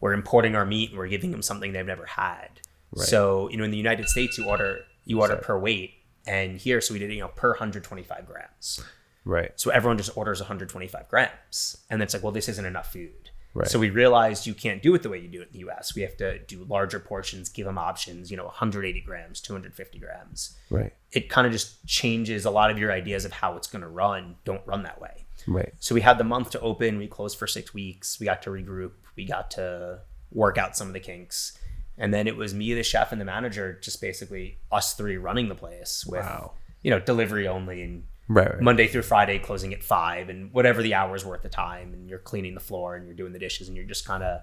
we're 0.00 0.12
importing 0.12 0.56
our 0.56 0.66
meat 0.66 0.90
and 0.90 0.98
we're 0.98 1.08
giving 1.08 1.30
them 1.30 1.42
something 1.42 1.72
they've 1.72 1.86
never 1.86 2.06
had. 2.06 2.60
So, 2.96 3.48
you 3.50 3.56
know, 3.56 3.64
in 3.64 3.70
the 3.70 3.76
United 3.76 4.08
States, 4.08 4.36
you 4.38 4.48
order 4.48 4.80
you 5.04 5.20
order 5.20 5.36
per 5.36 5.58
weight, 5.58 5.94
and 6.26 6.58
here, 6.58 6.80
so 6.80 6.94
we 6.94 7.00
did 7.00 7.12
you 7.12 7.20
know 7.20 7.28
per 7.28 7.50
125 7.50 8.26
grams. 8.26 8.80
Right. 9.24 9.52
So 9.56 9.70
everyone 9.70 9.98
just 9.98 10.16
orders 10.16 10.40
125 10.40 11.08
grams. 11.08 11.76
And 11.90 12.02
it's 12.02 12.14
like, 12.14 12.22
well, 12.22 12.32
this 12.32 12.48
isn't 12.48 12.64
enough 12.64 12.92
food. 12.92 13.30
Right. 13.52 13.68
So 13.68 13.78
we 13.80 13.90
realized 13.90 14.46
you 14.46 14.54
can't 14.54 14.80
do 14.80 14.94
it 14.94 15.02
the 15.02 15.08
way 15.08 15.18
you 15.18 15.28
do 15.28 15.42
it 15.42 15.48
in 15.52 15.60
the 15.60 15.70
US. 15.70 15.94
We 15.94 16.02
have 16.02 16.16
to 16.18 16.38
do 16.38 16.64
larger 16.68 17.00
portions, 17.00 17.48
give 17.48 17.66
them 17.66 17.78
options, 17.78 18.30
you 18.30 18.36
know, 18.36 18.44
180 18.44 19.00
grams, 19.00 19.40
250 19.40 19.98
grams. 19.98 20.56
Right. 20.70 20.92
It 21.12 21.28
kind 21.28 21.46
of 21.46 21.52
just 21.52 21.84
changes 21.86 22.44
a 22.44 22.50
lot 22.50 22.70
of 22.70 22.78
your 22.78 22.92
ideas 22.92 23.24
of 23.24 23.32
how 23.32 23.56
it's 23.56 23.66
going 23.66 23.82
to 23.82 23.88
run. 23.88 24.36
Don't 24.44 24.64
run 24.66 24.84
that 24.84 25.00
way. 25.00 25.26
Right. 25.48 25.72
So 25.80 25.94
we 25.94 26.00
had 26.00 26.18
the 26.18 26.24
month 26.24 26.50
to 26.50 26.60
open. 26.60 26.98
We 26.98 27.08
closed 27.08 27.38
for 27.38 27.48
six 27.48 27.74
weeks. 27.74 28.20
We 28.20 28.26
got 28.26 28.42
to 28.42 28.50
regroup. 28.50 28.92
We 29.16 29.24
got 29.24 29.50
to 29.52 30.00
work 30.30 30.56
out 30.56 30.76
some 30.76 30.86
of 30.86 30.92
the 30.92 31.00
kinks. 31.00 31.58
And 32.00 32.12
then 32.14 32.26
it 32.26 32.36
was 32.36 32.54
me, 32.54 32.72
the 32.74 32.82
chef, 32.82 33.12
and 33.12 33.20
the 33.20 33.24
manager, 33.24 33.78
just 33.80 34.00
basically 34.00 34.58
us 34.72 34.94
three 34.94 35.16
running 35.18 35.48
the 35.48 35.54
place 35.54 36.04
with, 36.06 36.22
Wow. 36.24 36.52
you 36.82 36.90
know, 36.90 36.98
delivery 36.98 37.46
only 37.46 37.82
and 37.82 38.04
Right. 38.26 38.48
right. 38.54 38.60
Monday 38.62 38.86
through 38.86 39.02
Friday, 39.02 39.38
closing 39.38 39.74
at 39.74 39.82
five, 39.84 40.28
and 40.28 40.52
whatever 40.52 40.82
the 40.82 40.94
hours 40.94 41.24
were 41.24 41.34
at 41.34 41.42
the 41.42 41.48
time, 41.48 41.92
and 41.92 42.08
you're 42.08 42.18
cleaning 42.20 42.54
the 42.54 42.60
floor 42.60 42.96
and 42.96 43.06
you're 43.06 43.14
doing 43.16 43.32
the 43.32 43.38
dishes, 43.38 43.68
and 43.68 43.76
you're 43.76 43.86
just 43.86 44.04
kind 44.06 44.22
of 44.22 44.40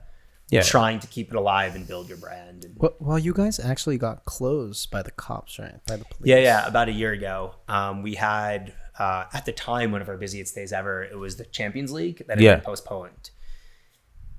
Yeah. 0.50 0.62
trying 0.62 1.00
to 1.00 1.08
keep 1.08 1.30
it 1.30 1.36
alive 1.36 1.74
and 1.76 1.88
build 1.88 2.08
your 2.10 2.18
brand. 2.18 2.64
And 2.66 2.76
Well, 2.78 2.96
well, 3.00 3.20
you 3.20 3.34
guys 3.34 3.60
actually 3.60 3.98
got 3.98 4.24
closed 4.26 4.92
by 4.92 5.02
the 5.02 5.12
cops, 5.12 5.58
right? 5.58 5.84
By 5.88 5.96
the 5.98 6.06
police. 6.06 6.28
yeah, 6.30 6.38
yeah. 6.40 6.68
About 6.68 6.90
a 6.90 6.92
year 6.94 7.12
ago, 7.12 7.56
um, 7.68 8.04
we 8.04 8.16
had 8.16 8.74
uh, 9.00 9.26
at 9.32 9.46
the 9.46 9.52
time 9.54 9.92
one 9.92 10.02
of 10.02 10.10
our 10.10 10.18
busiest 10.18 10.56
days 10.56 10.74
ever. 10.74 11.04
It 11.04 11.18
was 11.20 11.38
the 11.38 11.46
Champions 11.46 11.92
League 11.92 12.18
that 12.28 12.38
had 12.38 12.42
Yeah. 12.42 12.56
been 12.56 12.64
postponed, 12.66 13.30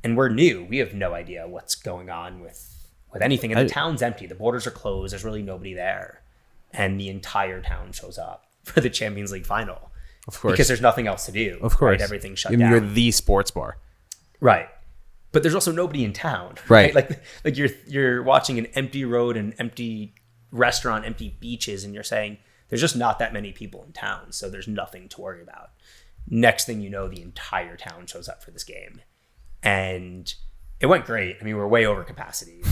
and 0.03 0.17
we're 0.17 0.29
new. 0.31 0.65
We 0.65 0.79
have 0.79 0.95
no 0.95 1.15
idea 1.15 1.47
what's 1.47 1.75
going 1.77 2.11
on 2.11 2.41
with 2.41 2.68
with 3.13 3.23
anything. 3.23 3.53
And 3.53 3.61
the 3.61 3.65
I- 3.65 3.75
town's 3.75 4.03
empty. 4.03 4.27
The 4.27 4.35
borders 4.35 4.67
are 4.67 4.71
closed. 4.71 5.13
There's 5.13 5.25
really 5.25 5.43
nobody 5.43 5.75
there, 5.75 6.23
and 6.73 6.99
the 7.01 7.09
entire 7.09 7.61
town 7.63 7.93
shows 7.93 8.19
up 8.19 8.47
for 8.65 8.81
the 8.81 8.91
Champions 8.91 9.33
League 9.33 9.47
final. 9.47 9.91
Of 10.27 10.39
course. 10.41 10.53
because 10.53 10.69
there's 10.69 10.83
nothing 10.83 11.07
else 11.07 11.25
to 11.27 11.33
do. 11.33 11.59
of 11.63 11.77
course. 11.79 11.93
right? 11.93 12.01
everything's 12.03 12.39
shut 12.39 12.53
down. 12.53 12.71
You're 12.71 12.81
the 12.81 13.11
sports 13.13 13.51
bar. 13.51 13.79
Right. 14.41 14.69
But 15.33 15.43
there's 15.43 15.55
also 15.55 15.73
nobody 15.73 16.05
in 16.05 16.13
town. 16.13 16.57
Right. 16.69 16.95
Like 16.95 17.23
like 17.45 17.57
you're 17.57 17.71
you're 17.87 18.23
watching 18.23 18.59
an 18.59 18.67
empty 18.75 19.05
road 19.07 19.37
and 19.39 19.55
empty 19.59 20.15
restaurant, 20.51 21.07
empty 21.07 21.37
beaches, 21.41 21.83
and 21.85 21.95
you're 21.95 22.03
saying 22.03 22.37
there's 22.69 22.81
just 22.83 22.95
not 22.97 23.19
that 23.21 23.33
many 23.33 23.53
people 23.53 23.83
in 23.85 23.93
town, 23.93 24.33
so 24.33 24.51
there's 24.51 24.69
nothing 24.69 25.09
to 25.09 25.21
worry 25.23 25.41
about. 25.43 25.71
Next 26.29 26.67
thing 26.67 26.83
you 26.83 26.91
know, 26.91 27.09
the 27.09 27.23
entire 27.23 27.77
town 27.79 28.05
shows 28.07 28.29
up 28.29 28.43
for 28.43 28.51
this 28.51 28.65
game. 28.65 29.01
And 29.63 30.33
it 30.79 30.87
went 30.87 31.07
great. 31.07 31.39
I 31.41 31.45
mean, 31.45 31.57
we're 31.57 31.67
way 31.67 31.87
over 31.87 32.05
capacity. 32.05 32.63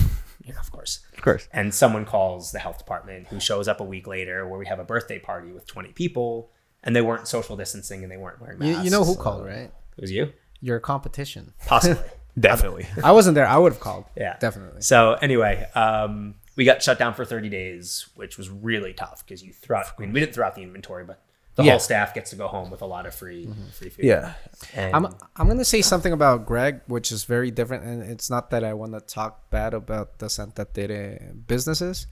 You 0.47 0.53
know, 0.53 0.59
of 0.59 0.71
course. 0.71 0.99
Of 1.13 1.21
course. 1.21 1.47
And 1.51 1.73
someone 1.73 2.05
calls 2.05 2.51
the 2.51 2.59
health 2.59 2.77
department 2.77 3.27
who 3.27 3.39
shows 3.39 3.67
up 3.67 3.79
a 3.79 3.83
week 3.83 4.07
later 4.07 4.47
where 4.47 4.57
we 4.57 4.65
have 4.67 4.79
a 4.79 4.83
birthday 4.83 5.19
party 5.19 5.51
with 5.51 5.67
20 5.67 5.91
people 5.91 6.51
and 6.83 6.95
they 6.95 7.01
weren't 7.01 7.27
social 7.27 7.57
distancing 7.57 8.03
and 8.03 8.11
they 8.11 8.17
weren't 8.17 8.39
wearing 8.41 8.59
masks. 8.59 8.77
You, 8.77 8.83
you 8.85 8.89
know 8.89 9.03
who 9.03 9.13
so- 9.13 9.21
called, 9.21 9.45
right? 9.45 9.71
It 9.97 10.01
was 10.01 10.11
you? 10.11 10.31
Your 10.61 10.79
competition. 10.79 11.53
Possibly. 11.65 12.03
Definitely. 12.39 12.85
I 13.03 13.13
wasn't 13.13 13.35
there. 13.35 13.47
I 13.47 13.57
would 13.57 13.73
have 13.73 13.81
called. 13.81 14.05
Yeah, 14.15 14.37
Definitely. 14.39 14.81
So 14.81 15.13
anyway, 15.13 15.67
um, 15.73 16.35
we 16.55 16.65
got 16.65 16.83
shut 16.83 16.99
down 16.99 17.13
for 17.15 17.25
30 17.25 17.49
days, 17.49 18.07
which 18.15 18.37
was 18.37 18.49
really 18.49 18.93
tough 18.93 19.23
because 19.25 19.43
you 19.43 19.53
throw. 19.53 19.79
Out, 19.79 19.85
I 19.97 20.01
mean, 20.01 20.13
we 20.13 20.19
didn't 20.19 20.35
throw 20.35 20.45
out 20.45 20.55
the 20.55 20.61
inventory, 20.61 21.03
but 21.03 21.21
the 21.57 21.63
Yeah. 21.63 21.71
whole 21.71 21.79
staff 21.79 22.13
gets 22.13 22.29
to 22.29 22.35
go 22.35 22.47
home 22.47 22.69
with 22.69 22.81
a 22.81 22.85
lot 22.85 23.05
of 23.05 23.13
free 23.15 23.47
mm-hmm. 23.47 23.69
free 23.73 23.89
food. 23.89 24.05
yeah. 24.05 24.33
and 24.73 24.95
I'm 24.95 25.05
I'm 25.35 25.47
gonna 25.47 25.65
say 25.65 25.81
something 25.81 26.13
about 26.13 26.45
Greg, 26.45 26.81
which 26.85 27.11
is 27.11 27.25
very 27.25 27.49
different, 27.51 27.83
and 27.83 28.03
it's 28.03 28.29
not 28.29 28.51
that 28.51 28.63
I 28.63 28.73
want 28.73 28.93
to 28.93 29.01
talk 29.01 29.49
bad 29.49 29.73
about 29.73 30.19
the 30.19 30.29
Santa 30.29 30.65
Tere 30.65 31.33
businesses, 31.47 32.05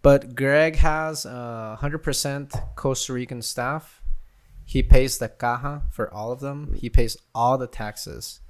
but 0.00 0.34
Greg 0.34 0.76
has 0.76 1.26
a 1.26 1.76
hundred 1.78 1.98
percent 1.98 2.54
Costa 2.74 3.12
Rican 3.12 3.42
staff. 3.42 4.00
He 4.64 4.82
pays 4.82 5.18
the 5.18 5.28
caja 5.28 5.82
for 5.90 6.12
all 6.12 6.32
of 6.32 6.40
them. 6.40 6.72
He 6.72 6.88
pays 6.88 7.16
all 7.34 7.58
the 7.58 7.66
taxes, 7.66 8.40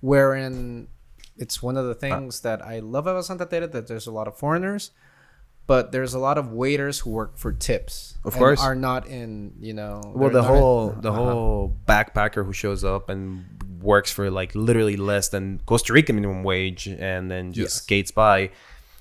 wherein 0.00 0.88
it's 1.36 1.62
one 1.62 1.76
of 1.76 1.86
the 1.86 1.94
ah. 1.94 2.02
things 2.02 2.40
that 2.40 2.66
I 2.66 2.80
love 2.80 3.06
about 3.06 3.24
Santa 3.24 3.46
Tere 3.46 3.68
that 3.68 3.86
there's 3.86 4.08
a 4.08 4.12
lot 4.12 4.26
of 4.26 4.36
foreigners, 4.36 4.90
but 5.68 5.92
there's 5.92 6.14
a 6.14 6.18
lot 6.18 6.38
of 6.38 6.50
waiters 6.50 6.98
who 6.98 7.10
work 7.10 7.36
for 7.36 7.52
tips. 7.52 8.16
Of 8.24 8.32
and 8.32 8.40
course. 8.40 8.60
are 8.60 8.74
not 8.74 9.06
in 9.06 9.52
you 9.60 9.74
know. 9.74 10.00
Well, 10.16 10.30
the 10.30 10.42
not 10.42 10.50
in- 10.50 10.56
whole 10.56 10.88
the 10.88 11.12
uh-huh. 11.12 11.24
whole 11.24 11.76
backpacker 11.86 12.44
who 12.44 12.52
shows 12.52 12.82
up 12.82 13.08
and 13.08 13.44
works 13.80 14.10
for 14.10 14.30
like 14.30 14.54
literally 14.56 14.96
less 14.96 15.28
than 15.28 15.60
Costa 15.66 15.92
Rican 15.92 16.16
minimum 16.16 16.42
wage 16.42 16.88
and 16.88 17.30
then 17.30 17.52
just 17.52 17.76
Yes. 17.76 17.82
skates 17.82 18.10
by. 18.10 18.50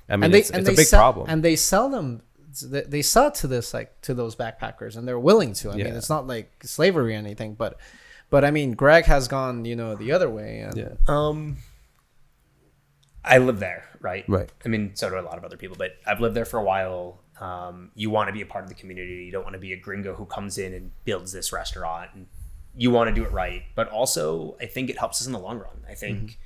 I 0.10 0.18
mean, 0.18 0.26
and 0.26 0.34
they 0.34 0.40
it's, 0.40 0.52
and 0.52 0.60
it's 0.60 0.70
a 0.70 0.76
big 0.76 0.86
sell, 0.86 1.00
problem. 1.02 1.26
and 1.30 1.42
they 1.42 1.56
sell 1.56 1.90
them. 1.90 2.22
They 2.64 2.82
they 2.82 3.02
sell 3.02 3.28
it 3.28 3.36
to 3.36 3.48
this 3.48 3.74
like 3.74 4.02
to 4.02 4.14
those 4.14 4.36
backpackers, 4.36 4.98
and 4.98 5.08
they're 5.08 5.20
willing 5.20 5.54
to. 5.54 5.72
I 5.72 5.76
mean, 5.76 5.88
it's 5.88 6.10
not 6.10 6.28
like 6.28 6.64
slavery 6.64 7.16
or 7.16 7.18
anything, 7.18 7.56
but 7.56 7.80
but 8.30 8.44
I 8.44 8.52
mean, 8.52 8.74
Greg 8.74 9.06
has 9.06 9.28
gone 9.30 9.64
you 9.64 9.76
know 9.76 9.96
the 9.96 10.12
other 10.12 10.30
way, 10.30 10.60
and 10.60 10.78
yeah. 10.78 10.94
Um, 11.08 11.58
I 13.24 13.38
live 13.38 13.60
there, 13.60 13.87
right? 14.00 14.26
Right. 14.28 14.50
I 14.66 14.68
mean, 14.70 14.96
so 14.96 15.10
do 15.10 15.20
a 15.20 15.22
lot 15.22 15.38
of 15.38 15.44
other 15.44 15.58
people, 15.58 15.78
but 15.78 15.98
I've 16.06 16.20
lived 16.20 16.36
there 16.36 16.46
for 16.46 16.60
a 16.60 16.64
while. 16.64 17.20
Um, 17.40 17.92
you 17.96 18.10
want 18.10 18.28
to 18.28 18.34
be 18.34 18.42
a 18.42 18.46
part 18.46 18.64
of 18.64 18.70
the 18.70 18.76
community. 18.76 19.26
You 19.26 19.32
don't 19.32 19.44
want 19.44 19.54
to 19.54 19.60
be 19.60 19.74
a 19.74 19.78
gringo 19.78 20.16
who 20.16 20.26
comes 20.26 20.58
in 20.58 20.74
and 20.74 20.92
builds 21.06 21.32
this 21.32 21.52
restaurant. 21.52 22.12
And 22.14 22.28
you 22.76 22.92
want 22.92 23.10
to 23.10 23.14
do 23.14 23.26
it 23.26 23.32
right, 23.32 23.64
but 23.76 23.90
also 23.90 24.56
I 24.62 24.66
think 24.66 24.90
it 24.90 24.98
helps 24.98 25.22
us 25.22 25.28
in 25.28 25.34
the 25.34 25.40
long 25.40 25.60
run. 25.60 25.84
I 25.90 25.96
think 25.96 26.38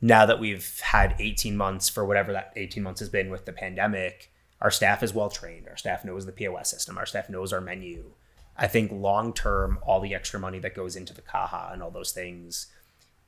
now 0.00 0.26
that 0.26 0.38
we've 0.38 0.80
had 0.80 1.16
18 1.18 1.56
months 1.56 1.88
for 1.88 2.04
whatever 2.04 2.32
that 2.32 2.52
18 2.56 2.82
months 2.82 3.00
has 3.00 3.08
been 3.08 3.30
with 3.30 3.44
the 3.44 3.52
pandemic, 3.52 4.32
our 4.60 4.70
staff 4.70 5.02
is 5.02 5.14
well 5.14 5.30
trained. 5.30 5.68
Our 5.68 5.76
staff 5.76 6.04
knows 6.04 6.26
the 6.26 6.32
POS 6.32 6.70
system. 6.70 6.98
Our 6.98 7.06
staff 7.06 7.28
knows 7.28 7.52
our 7.52 7.60
menu. 7.60 8.12
I 8.56 8.66
think 8.66 8.90
long 8.92 9.32
term, 9.32 9.78
all 9.82 10.00
the 10.00 10.14
extra 10.14 10.40
money 10.40 10.58
that 10.60 10.74
goes 10.74 10.96
into 10.96 11.14
the 11.14 11.22
Kaha 11.22 11.72
and 11.72 11.82
all 11.82 11.90
those 11.90 12.12
things, 12.12 12.66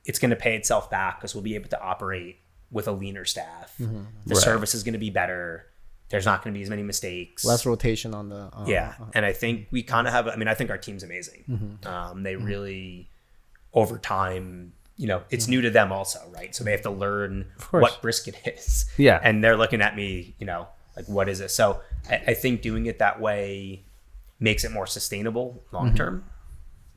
it's 0.05 0.19
going 0.19 0.31
to 0.31 0.35
pay 0.35 0.55
itself 0.55 0.89
back 0.89 1.19
because 1.19 1.33
we'll 1.33 1.43
be 1.43 1.55
able 1.55 1.69
to 1.69 1.81
operate 1.81 2.39
with 2.71 2.87
a 2.87 2.91
leaner 2.91 3.25
staff. 3.25 3.75
The 3.77 3.85
Right. 4.27 4.37
service 4.37 4.73
is 4.73 4.83
going 4.83 4.93
to 4.93 4.99
be 4.99 5.09
better. 5.09 5.65
There's 6.09 6.25
not 6.25 6.43
going 6.43 6.53
to 6.53 6.57
be 6.57 6.63
as 6.63 6.69
many 6.69 6.83
mistakes. 6.83 7.45
less 7.45 7.65
rotation 7.65 8.13
on 8.13 8.29
the 8.29 8.49
uh, 8.53 8.65
Yeah, 8.67 8.95
and 9.13 9.25
I 9.25 9.33
think 9.33 9.67
we 9.71 9.81
kind 9.83 10.07
of 10.07 10.13
have. 10.13 10.27
I 10.27 10.35
mean, 10.35 10.47
I 10.47 10.53
think 10.53 10.69
our 10.69 10.77
team's 10.77 11.03
amazing. 11.03 11.43
Mm-hmm. 11.49 11.87
Um, 11.87 12.23
they 12.23 12.35
really, 12.35 13.09
over 13.73 13.97
time, 13.97 14.73
you 14.97 15.07
know, 15.07 15.23
it's 15.29 15.47
new 15.47 15.61
to 15.61 15.69
them 15.69 15.91
also, 15.91 16.19
right? 16.35 16.53
So 16.53 16.63
they 16.65 16.71
have 16.71 16.81
to 16.81 16.91
learn 16.91 17.47
what 17.71 18.01
brisket 18.01 18.35
is. 18.45 18.85
Yeah. 18.97 19.19
and 19.23 19.41
they're 19.43 19.55
looking 19.57 19.81
at 19.81 19.95
me, 19.95 20.35
you 20.37 20.45
know, 20.45 20.67
like 20.97 21.07
what 21.07 21.29
is 21.29 21.39
it? 21.39 21.49
So 21.49 21.81
I, 22.09 22.15
I 22.27 22.33
think 22.33 22.61
doing 22.61 22.85
it 22.87 22.99
that 22.99 23.21
way 23.21 23.83
makes 24.39 24.63
it 24.65 24.71
more 24.71 24.85
sustainable 24.87 25.63
long 25.71 25.87
Mm-hmm. 25.87 25.95
term. 25.95 26.25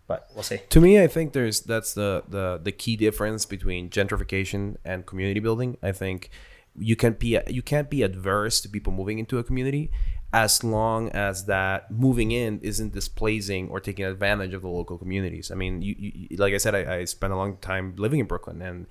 But 0.07 0.29
we'll 0.35 0.43
see. 0.43 0.61
To 0.69 0.81
me, 0.81 1.03
I 1.03 1.07
think 1.07 1.33
there's 1.33 1.61
that's 1.61 1.95
the 1.95 2.25
the 2.29 2.61
the 2.63 2.73
key 2.73 2.97
difference 2.97 3.47
between 3.47 3.91
gentrification 3.91 4.77
and 4.85 5.07
community 5.07 5.41
building. 5.41 5.79
I 5.83 5.93
think 5.93 6.31
you 6.77 6.97
can 6.97 7.15
be 7.15 7.39
you 7.49 7.63
can't 7.63 7.89
be 7.89 8.03
adverse 8.03 8.61
to 8.63 8.69
people 8.69 8.93
moving 8.93 9.19
into 9.19 9.39
a 9.39 9.45
community 9.45 9.91
as 10.35 10.65
long 10.65 11.09
as 11.11 11.45
that 11.47 11.91
moving 11.93 12.33
in 12.33 12.59
isn't 12.61 12.93
displacing 12.93 13.69
or 13.69 13.79
taking 13.79 14.05
advantage 14.05 14.53
of 14.53 14.63
the 14.63 14.69
local 14.69 14.99
communities. 14.99 15.53
I 15.53 15.55
mean, 15.55 15.81
you, 15.81 15.95
you 15.97 16.37
like 16.37 16.53
I 16.53 16.59
said, 16.59 16.75
I, 16.75 16.97
I 16.97 17.05
spent 17.05 17.33
a 17.33 17.37
long 17.37 17.57
time 17.59 17.95
living 17.97 18.19
in 18.19 18.27
Brooklyn, 18.27 18.61
and 18.61 18.87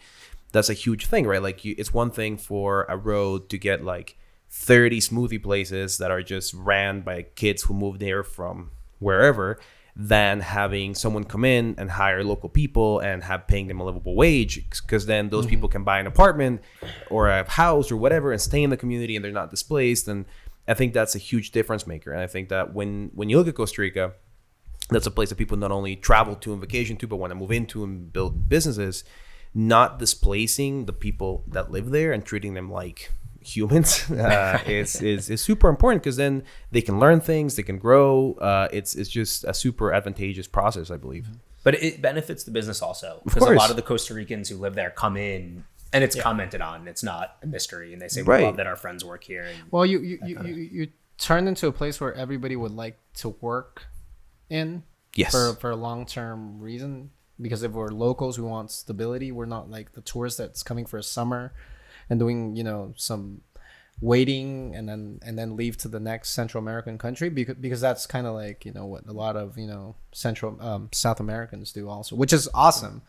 that's 0.53 0.69
a 0.69 0.73
huge 0.73 1.07
thing, 1.07 1.27
right? 1.27 1.41
Like, 1.43 1.65
you, 1.65 1.75
it's 1.77 1.93
one 1.93 2.11
thing 2.11 2.37
for 2.37 2.85
a 2.87 2.95
road 2.95 3.49
to 3.49 3.57
get 3.57 3.83
like 3.83 4.17
30 4.51 5.01
smoothie 5.01 5.43
places 5.43 5.97
that 5.97 6.11
are 6.11 6.23
just 6.23 6.53
ran 6.53 7.01
by 7.01 7.23
kids 7.23 7.63
who 7.63 7.73
moved 7.73 7.99
there 7.99 8.23
from 8.23 8.71
wherever 8.99 9.59
than 9.95 10.39
having 10.39 10.95
someone 10.95 11.23
come 11.23 11.45
in 11.45 11.75
and 11.77 11.91
hire 11.91 12.23
local 12.23 12.49
people 12.49 12.99
and 12.99 13.23
have 13.23 13.47
paying 13.47 13.67
them 13.67 13.79
a 13.79 13.85
livable 13.85 14.15
wage 14.15 14.67
because 14.81 15.05
then 15.05 15.29
those 15.29 15.45
mm-hmm. 15.45 15.51
people 15.51 15.69
can 15.69 15.83
buy 15.83 15.99
an 15.99 16.07
apartment 16.07 16.61
or 17.11 17.29
a 17.29 17.47
house 17.47 17.91
or 17.91 17.97
whatever 17.97 18.31
and 18.31 18.41
stay 18.41 18.63
in 18.63 18.71
the 18.71 18.77
community 18.77 19.15
and 19.15 19.23
they're 19.23 19.31
not 19.31 19.51
displaced 19.51 20.07
and 20.07 20.25
i 20.67 20.73
think 20.73 20.93
that's 20.93 21.13
a 21.13 21.19
huge 21.19 21.51
difference 21.51 21.85
maker. 21.85 22.11
And 22.11 22.21
i 22.21 22.27
think 22.27 22.49
that 22.49 22.73
when 22.73 23.11
when 23.13 23.29
you 23.29 23.37
look 23.37 23.47
at 23.47 23.53
costa 23.53 23.81
rica 23.81 24.13
that's 24.89 25.05
a 25.05 25.11
place 25.11 25.29
that 25.29 25.37
people 25.37 25.57
not 25.57 25.71
only 25.71 25.95
travel 25.95 26.35
to 26.37 26.51
and 26.51 26.61
vacation 26.61 26.97
to 26.97 27.07
but 27.07 27.17
want 27.17 27.29
to 27.29 27.35
move 27.35 27.51
into 27.51 27.83
and 27.83 28.11
build 28.11 28.49
businesses 28.49 29.03
not 29.53 29.99
displacing 29.99 30.85
the 30.85 30.93
people 30.93 31.43
that 31.47 31.69
live 31.69 31.91
there 31.91 32.11
and 32.11 32.25
treating 32.25 32.55
them 32.55 32.71
like 32.71 33.11
humans 33.45 34.09
uh, 34.11 34.59
is, 34.67 35.01
is 35.01 35.29
is 35.29 35.41
super 35.41 35.69
important 35.69 36.01
because 36.03 36.17
then 36.17 36.43
they 36.71 36.81
can 36.81 36.99
learn 36.99 37.19
things 37.21 37.55
they 37.55 37.63
can 37.63 37.77
grow 37.77 38.33
uh, 38.41 38.67
it's 38.71 38.95
it's 38.95 39.09
just 39.09 39.43
a 39.45 39.53
super 39.53 39.93
advantageous 39.93 40.47
process 40.47 40.89
i 40.91 40.97
believe 40.97 41.27
But 41.63 41.75
it 41.75 42.01
benefits 42.01 42.43
the 42.43 42.51
business 42.51 42.81
also 42.81 43.21
because 43.23 43.43
a 43.43 43.51
lot 43.53 43.69
of 43.69 43.75
the 43.77 43.81
Costa 43.81 44.13
Ricans 44.13 44.49
who 44.49 44.57
live 44.57 44.75
there 44.75 44.89
come 44.89 45.15
in 45.17 45.63
and 45.93 46.03
it's 46.03 46.15
commented 46.19 46.59
on. 46.59 46.87
It's 46.87 47.03
not 47.03 47.37
a 47.43 47.47
mystery, 47.47 47.93
and 47.93 48.01
they 48.01 48.09
say 48.09 48.21
we 48.23 48.27
Right. 48.27 48.43
love 48.43 48.57
that 48.57 48.67
our 48.67 48.75
friends 48.75 49.05
work 49.05 49.23
here. 49.23 49.43
And 49.43 49.71
Well, 49.71 49.85
you 49.85 49.99
you, 50.01 50.17
you, 50.25 50.35
you 50.43 50.55
you 50.55 50.87
turned 51.17 51.47
into 51.47 51.67
a 51.67 51.71
place 51.71 52.01
where 52.01 52.13
everybody 52.13 52.55
would 52.55 52.71
like 52.71 52.97
to 53.21 53.29
work 53.41 53.85
in. 54.49 54.83
Yes. 55.15 55.31
For 55.31 55.53
for 55.61 55.69
a 55.69 55.75
long 55.75 56.05
term 56.05 56.59
reason, 56.59 57.11
because 57.39 57.61
if 57.63 57.71
we're 57.71 57.89
locals, 57.91 58.39
we 58.39 58.45
want 58.45 58.71
stability. 58.71 59.31
We're 59.31 59.45
not 59.45 59.69
like 59.69 59.93
the 59.93 60.01
tourist 60.01 60.37
that's 60.39 60.63
coming 60.63 60.85
for 60.87 60.97
a 60.97 61.03
summer, 61.03 61.53
and 62.09 62.19
doing 62.19 62.55
you 62.55 62.63
know 62.63 62.93
some 62.97 63.41
waiting 64.01 64.75
and 64.75 64.87
then 64.89 65.19
and 65.23 65.37
then 65.37 65.55
leave 65.55 65.77
to 65.77 65.87
the 65.87 65.99
next 65.99 66.29
Central 66.31 66.61
American 66.61 66.97
country 66.97 67.29
because 67.29 67.55
because 67.55 67.81
that's 67.81 68.05
kind 68.05 68.27
of 68.27 68.33
like 68.33 68.65
you 68.65 68.71
know 68.73 68.85
what 68.85 69.05
a 69.07 69.13
lot 69.13 69.35
of 69.35 69.57
you 69.57 69.67
know 69.67 69.95
Central 70.11 70.57
um, 70.61 70.89
South 70.91 71.19
Americans 71.19 71.71
do 71.71 71.87
also, 71.89 72.15
which 72.15 72.33
is 72.33 72.49
awesome. 72.53 73.01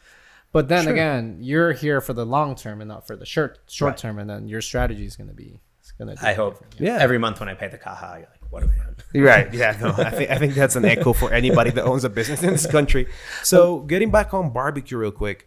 But 0.52 0.68
then 0.68 0.86
again, 0.86 1.38
you're 1.40 1.72
here 1.72 2.00
for 2.00 2.12
the 2.12 2.24
long 2.24 2.54
term 2.54 2.80
and 2.80 2.88
not 2.88 3.06
for 3.06 3.16
the 3.16 3.26
short 3.26 3.58
short 3.68 3.90
Right. 3.92 3.98
term, 3.98 4.18
and 4.18 4.30
then 4.30 4.46
your 4.48 4.60
strategy 4.60 5.04
is 5.04 5.16
going 5.16 5.28
to 5.28 5.34
be 5.34 5.60
it's 5.80 5.90
going 5.92 6.16
to. 6.16 6.26
I 6.26 6.34
hope, 6.34 6.64
Yeah. 6.78 6.98
every 7.00 7.18
month 7.18 7.40
when 7.40 7.48
I 7.48 7.54
pay 7.54 7.66
the 7.68 7.78
kaha, 7.78 8.18
you're 8.20 8.28
like, 8.30 8.52
what 8.52 8.62
am 8.62 8.70
I 8.70 8.86
on? 8.86 8.94
right 9.20 9.52
yeah 9.54 9.76
no 9.80 9.88
I 9.90 10.10
think, 10.10 10.30
I 10.30 10.38
think 10.38 10.54
that's 10.54 10.76
an 10.76 10.84
echo 10.84 11.12
for 11.12 11.32
anybody 11.32 11.70
that 11.70 11.84
owns 11.84 12.04
a 12.04 12.08
business 12.08 12.42
in 12.42 12.50
this 12.50 12.66
country 12.66 13.06
so 13.42 13.80
getting 13.80 14.10
back 14.12 14.32
on 14.34 14.50
barbecue 14.50 14.96
real 14.98 15.10
quick 15.12 15.46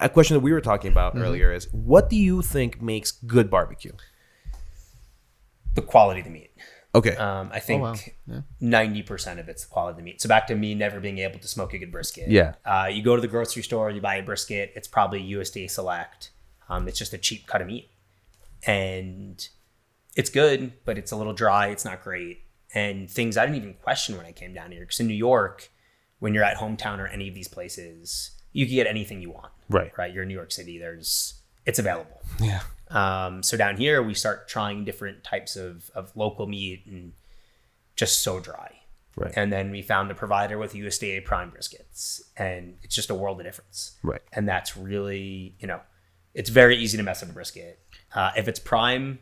a 0.00 0.08
question 0.08 0.34
that 0.34 0.40
we 0.40 0.52
were 0.52 0.60
talking 0.60 0.90
about 0.90 1.16
earlier 1.16 1.52
is 1.52 1.68
what 1.72 2.08
do 2.10 2.16
you 2.16 2.42
think 2.42 2.80
makes 2.82 3.10
good 3.12 3.50
barbecue 3.50 3.92
The 5.74 5.82
quality 5.82 6.20
of 6.20 6.26
the 6.26 6.32
meat. 6.32 6.50
okay 6.94 7.16
Um, 7.16 7.50
I 7.52 7.60
think 7.60 7.82
wow. 7.82 7.94
Yeah. 8.26 8.40
ninety 8.60 9.02
percent 9.02 9.40
of 9.40 9.48
it's 9.48 9.64
the 9.64 9.70
quality 9.70 9.92
of 9.92 9.96
the 9.98 10.02
meat. 10.02 10.20
So 10.20 10.28
back 10.28 10.46
to 10.48 10.54
me 10.54 10.74
never 10.74 11.00
being 11.00 11.18
able 11.18 11.38
to 11.38 11.48
smoke 11.48 11.72
a 11.74 11.78
good 11.78 11.92
brisket. 11.92 12.28
Yeah. 12.30 12.54
Uh, 12.64 12.88
you 12.92 13.02
go 13.02 13.14
to 13.16 13.22
the 13.22 13.28
grocery 13.28 13.62
store, 13.62 13.90
you 13.90 14.00
buy 14.00 14.16
a 14.16 14.22
brisket. 14.22 14.72
It's 14.74 14.88
probably 14.88 15.22
USDA 15.22 15.70
Select. 15.70 16.30
Um, 16.68 16.88
it's 16.88 16.98
just 16.98 17.12
a 17.12 17.18
cheap 17.18 17.46
cut 17.46 17.60
of 17.60 17.66
meat, 17.66 17.90
and 18.66 19.46
it's 20.16 20.30
good, 20.30 20.72
but 20.84 20.96
it's 20.98 21.10
a 21.12 21.16
little 21.16 21.32
dry. 21.32 21.68
It's 21.68 21.84
not 21.84 22.02
great, 22.02 22.40
and 22.74 23.10
things 23.10 23.36
I 23.36 23.44
didn't 23.46 23.56
even 23.56 23.74
question 23.74 24.16
when 24.16 24.26
I 24.26 24.32
came 24.32 24.54
down 24.54 24.72
here. 24.72 24.80
Because 24.80 25.00
in 25.00 25.06
New 25.06 25.14
York, 25.14 25.70
when 26.18 26.32
you're 26.34 26.44
at 26.44 26.56
hometown 26.58 26.98
or 26.98 27.06
any 27.06 27.28
of 27.28 27.34
these 27.34 27.48
places, 27.48 28.30
you 28.52 28.66
can 28.66 28.74
get 28.74 28.86
anything 28.86 29.20
you 29.20 29.30
want. 29.30 29.52
Right. 29.68 29.92
Right. 29.96 30.12
You're 30.12 30.22
in 30.22 30.28
New 30.28 30.34
York 30.34 30.52
City. 30.52 30.78
There's 30.78 31.34
it's 31.64 31.78
available. 31.78 32.20
yeah 32.40 32.62
Um, 32.90 33.42
so 33.42 33.56
down 33.56 33.76
here, 33.76 34.02
we 34.02 34.14
start 34.14 34.48
trying 34.48 34.84
different 34.84 35.24
types 35.24 35.56
of, 35.56 35.90
of 35.94 36.14
local 36.16 36.46
meat 36.46 36.84
and 36.86 37.12
just 37.96 38.22
so 38.22 38.40
dry. 38.40 38.80
Right. 39.16 39.32
And 39.36 39.52
then 39.52 39.70
we 39.70 39.82
found 39.82 40.10
a 40.10 40.14
provider 40.14 40.58
with 40.58 40.72
USDA 40.72 41.24
prime 41.24 41.50
briskets, 41.50 42.22
and 42.36 42.76
it's 42.82 42.94
just 42.94 43.10
a 43.10 43.14
world 43.14 43.40
of 43.40 43.46
difference. 43.46 43.98
Right. 44.02 44.22
And 44.32 44.48
that's 44.48 44.76
really, 44.76 45.54
you 45.58 45.68
know, 45.68 45.80
it's 46.34 46.48
very 46.48 46.76
easy 46.76 46.96
to 46.96 47.02
mess 47.02 47.22
up 47.22 47.28
a 47.28 47.32
brisket. 47.32 47.78
Uh, 48.14 48.30
if 48.36 48.48
it's 48.48 48.58
prime, 48.58 49.18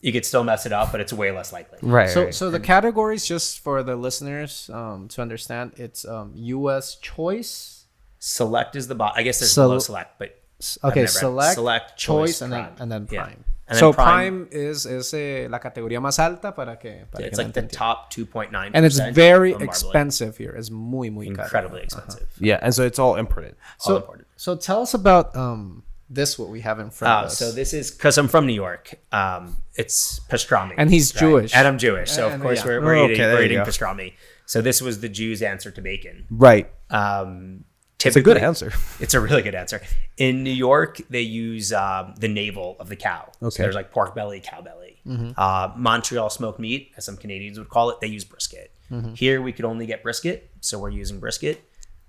you 0.00 0.12
could 0.12 0.24
still 0.24 0.44
mess 0.44 0.66
it 0.66 0.72
up, 0.72 0.92
but 0.92 1.00
it's 1.00 1.12
way 1.12 1.30
less 1.30 1.52
likely. 1.52 1.78
right 1.82 2.08
So, 2.08 2.24
right. 2.24 2.34
so 2.34 2.50
the 2.50 2.58
categories, 2.58 3.26
just 3.26 3.60
for 3.60 3.82
the 3.82 3.96
listeners 3.96 4.70
um, 4.72 5.08
to 5.08 5.22
understand, 5.22 5.72
it's 5.76 6.04
um, 6.06 6.32
U.S. 6.34 6.96
choice. 6.96 7.81
Select 8.24 8.76
is 8.76 8.86
the 8.86 8.94
bot. 8.94 9.14
I 9.16 9.24
guess 9.24 9.40
there's 9.40 9.50
Sel- 9.52 9.66
below 9.68 9.80
select, 9.80 10.16
but 10.20 10.38
Okay, 10.84 11.00
never- 11.00 11.08
select, 11.08 11.54
select, 11.54 11.96
choice, 11.98 12.38
choice, 12.38 12.40
and 12.42 12.52
then 12.52 12.62
prime. 12.66 12.76
and 12.78 12.92
then 12.92 13.08
Yeah. 13.10 13.24
prime. 13.24 13.44
And 13.66 13.78
so 13.78 13.92
prime- 13.92 14.46
prime, 14.46 14.48
is 14.52 14.86
is 14.86 15.12
eh, 15.12 15.48
la 15.50 15.58
categoría 15.58 15.98
más 16.00 16.20
alta 16.20 16.52
para 16.54 16.76
que 16.76 17.06
para 17.10 17.24
it's 17.26 17.36
que 17.36 17.44
like 17.44 17.48
la 17.48 17.52
the 17.52 17.60
entiendan. 17.66 17.70
top 17.72 18.10
2.9. 18.12 18.70
and 18.74 18.86
it's 18.86 19.00
very 19.12 19.54
expensive 19.54 20.36
here. 20.36 20.52
It's 20.52 20.70
muy 20.70 21.10
muy 21.10 21.26
caro. 21.30 21.42
incredibly 21.42 21.82
expensive. 21.82 22.28
yeah 22.38 22.60
and 22.62 22.72
so 22.72 22.84
it's 22.84 23.00
all 23.00 23.16
imported 23.16 23.56
All 23.80 23.86
So 23.86 23.96
imported. 23.96 24.26
so 24.36 24.54
tell 24.54 24.82
us 24.82 24.94
about 24.94 25.34
um 25.34 25.82
this 26.08 26.38
what 26.38 26.48
we 26.50 26.60
have 26.60 26.78
in 26.78 26.90
front 26.90 27.12
Uh, 27.12 27.18
of 27.20 27.26
us. 27.26 27.38
so 27.38 27.50
this 27.50 27.72
is 27.72 27.90
because 27.90 28.18
I'm 28.18 28.28
from 28.28 28.46
New 28.46 28.52
York. 28.66 29.00
Um, 29.10 29.56
it's 29.74 30.20
pastrami, 30.30 30.74
And 30.76 30.90
he's 30.90 31.10
Jewish. 31.10 31.52
and 31.56 31.66
I'm 31.66 31.78
Jewish, 31.78 32.10
so 32.12 32.28
of 32.28 32.40
course 32.40 32.58
yeah. 32.60 32.66
we're, 32.66 32.80
we're 32.84 32.96
Oh, 32.98 33.04
eating, 33.06 33.20
okay, 33.20 33.32
we're 33.34 33.42
eating 33.42 33.58
pastrami. 33.60 34.12
So 34.46 34.60
this 34.60 34.80
was 34.82 35.00
the 35.00 35.08
Jews' 35.08 35.40
answer 35.42 35.70
to 35.72 35.80
bacon. 35.80 36.26
right 36.30 36.70
Um, 36.90 37.64
it's 38.08 38.16
a 38.16 38.22
good 38.22 38.36
answer 38.36 38.72
It's 39.00 39.14
a 39.14 39.20
really 39.20 39.42
good 39.42 39.54
answer. 39.54 39.80
In 40.16 40.42
New 40.42 40.50
York, 40.52 41.00
they 41.10 41.20
use 41.22 41.72
um, 41.72 42.14
the 42.18 42.28
navel 42.28 42.76
of 42.80 42.88
the 42.88 42.96
cow. 42.96 43.30
So 43.40 43.46
Okay. 43.48 43.62
there's 43.62 43.74
like 43.74 43.90
pork 43.90 44.14
belly, 44.14 44.40
cow 44.40 44.60
belly. 44.62 45.00
Uh, 45.36 45.72
Montreal 45.76 46.30
smoked 46.30 46.58
meat, 46.60 46.92
as 46.96 47.04
some 47.04 47.16
Canadians 47.16 47.58
would 47.58 47.68
call 47.68 47.90
it, 47.90 48.00
they 48.00 48.06
use 48.08 48.24
brisket. 48.24 48.70
Here 49.14 49.40
we 49.40 49.52
could 49.52 49.64
only 49.64 49.86
get 49.86 50.02
brisket, 50.02 50.50
so 50.60 50.78
we're 50.78 50.90
using 50.90 51.18
brisket. 51.18 51.64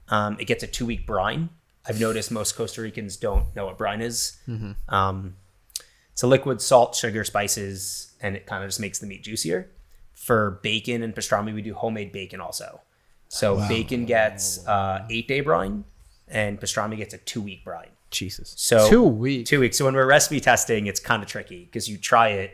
Um, 0.10 0.38
it 0.40 0.46
gets 0.46 0.64
a 0.64 0.68
two 0.68 0.86
week 0.86 1.08
brine. 1.08 1.50
I've 1.88 2.00
noticed 2.00 2.30
most 2.32 2.56
Costa 2.56 2.82
Ricans 2.82 3.16
don't 3.18 3.54
know 3.56 3.66
what 3.66 3.78
brine 3.78 4.02
is. 4.02 4.38
Um, 4.90 5.36
it's 5.76 5.84
It's 6.14 6.24
a 6.24 6.28
liquid 6.28 6.62
salt, 6.62 6.96
sugar, 6.96 7.24
spices, 7.24 8.14
and 8.22 8.36
it 8.36 8.46
kind 8.46 8.64
of 8.64 8.68
just 8.70 8.80
makes 8.80 9.00
the 9.00 9.08
meat 9.08 9.24
juicier. 9.24 9.70
For 10.14 10.60
bacon 10.62 11.02
and 11.04 11.16
pastrami, 11.16 11.54
we 11.54 11.62
do 11.62 11.74
homemade 11.74 12.12
bacon 12.12 12.40
also. 12.40 12.82
So 13.34 13.58
bacon 13.68 14.06
gets 14.06 14.66
uh, 14.68 15.06
eight 15.10 15.28
day 15.28 15.42
brine, 15.42 15.86
and 16.28 16.62
pastrami 16.62 16.98
gets 16.98 17.16
a 17.16 17.18
two 17.18 17.42
week 17.42 17.64
brine. 17.64 17.90
Jesus. 18.12 18.54
So 18.58 18.88
Two 18.88 19.02
weeks. 19.02 19.50
Two 19.50 19.60
weeks. 19.60 19.76
So 19.76 19.86
when 19.86 19.96
we're 19.96 20.06
recipe 20.06 20.40
testing, 20.40 20.86
it's 20.86 21.00
kind 21.00 21.24
of 21.24 21.28
tricky 21.28 21.66
because 21.66 21.90
you 21.90 21.98
try 21.98 22.30
it, 22.30 22.52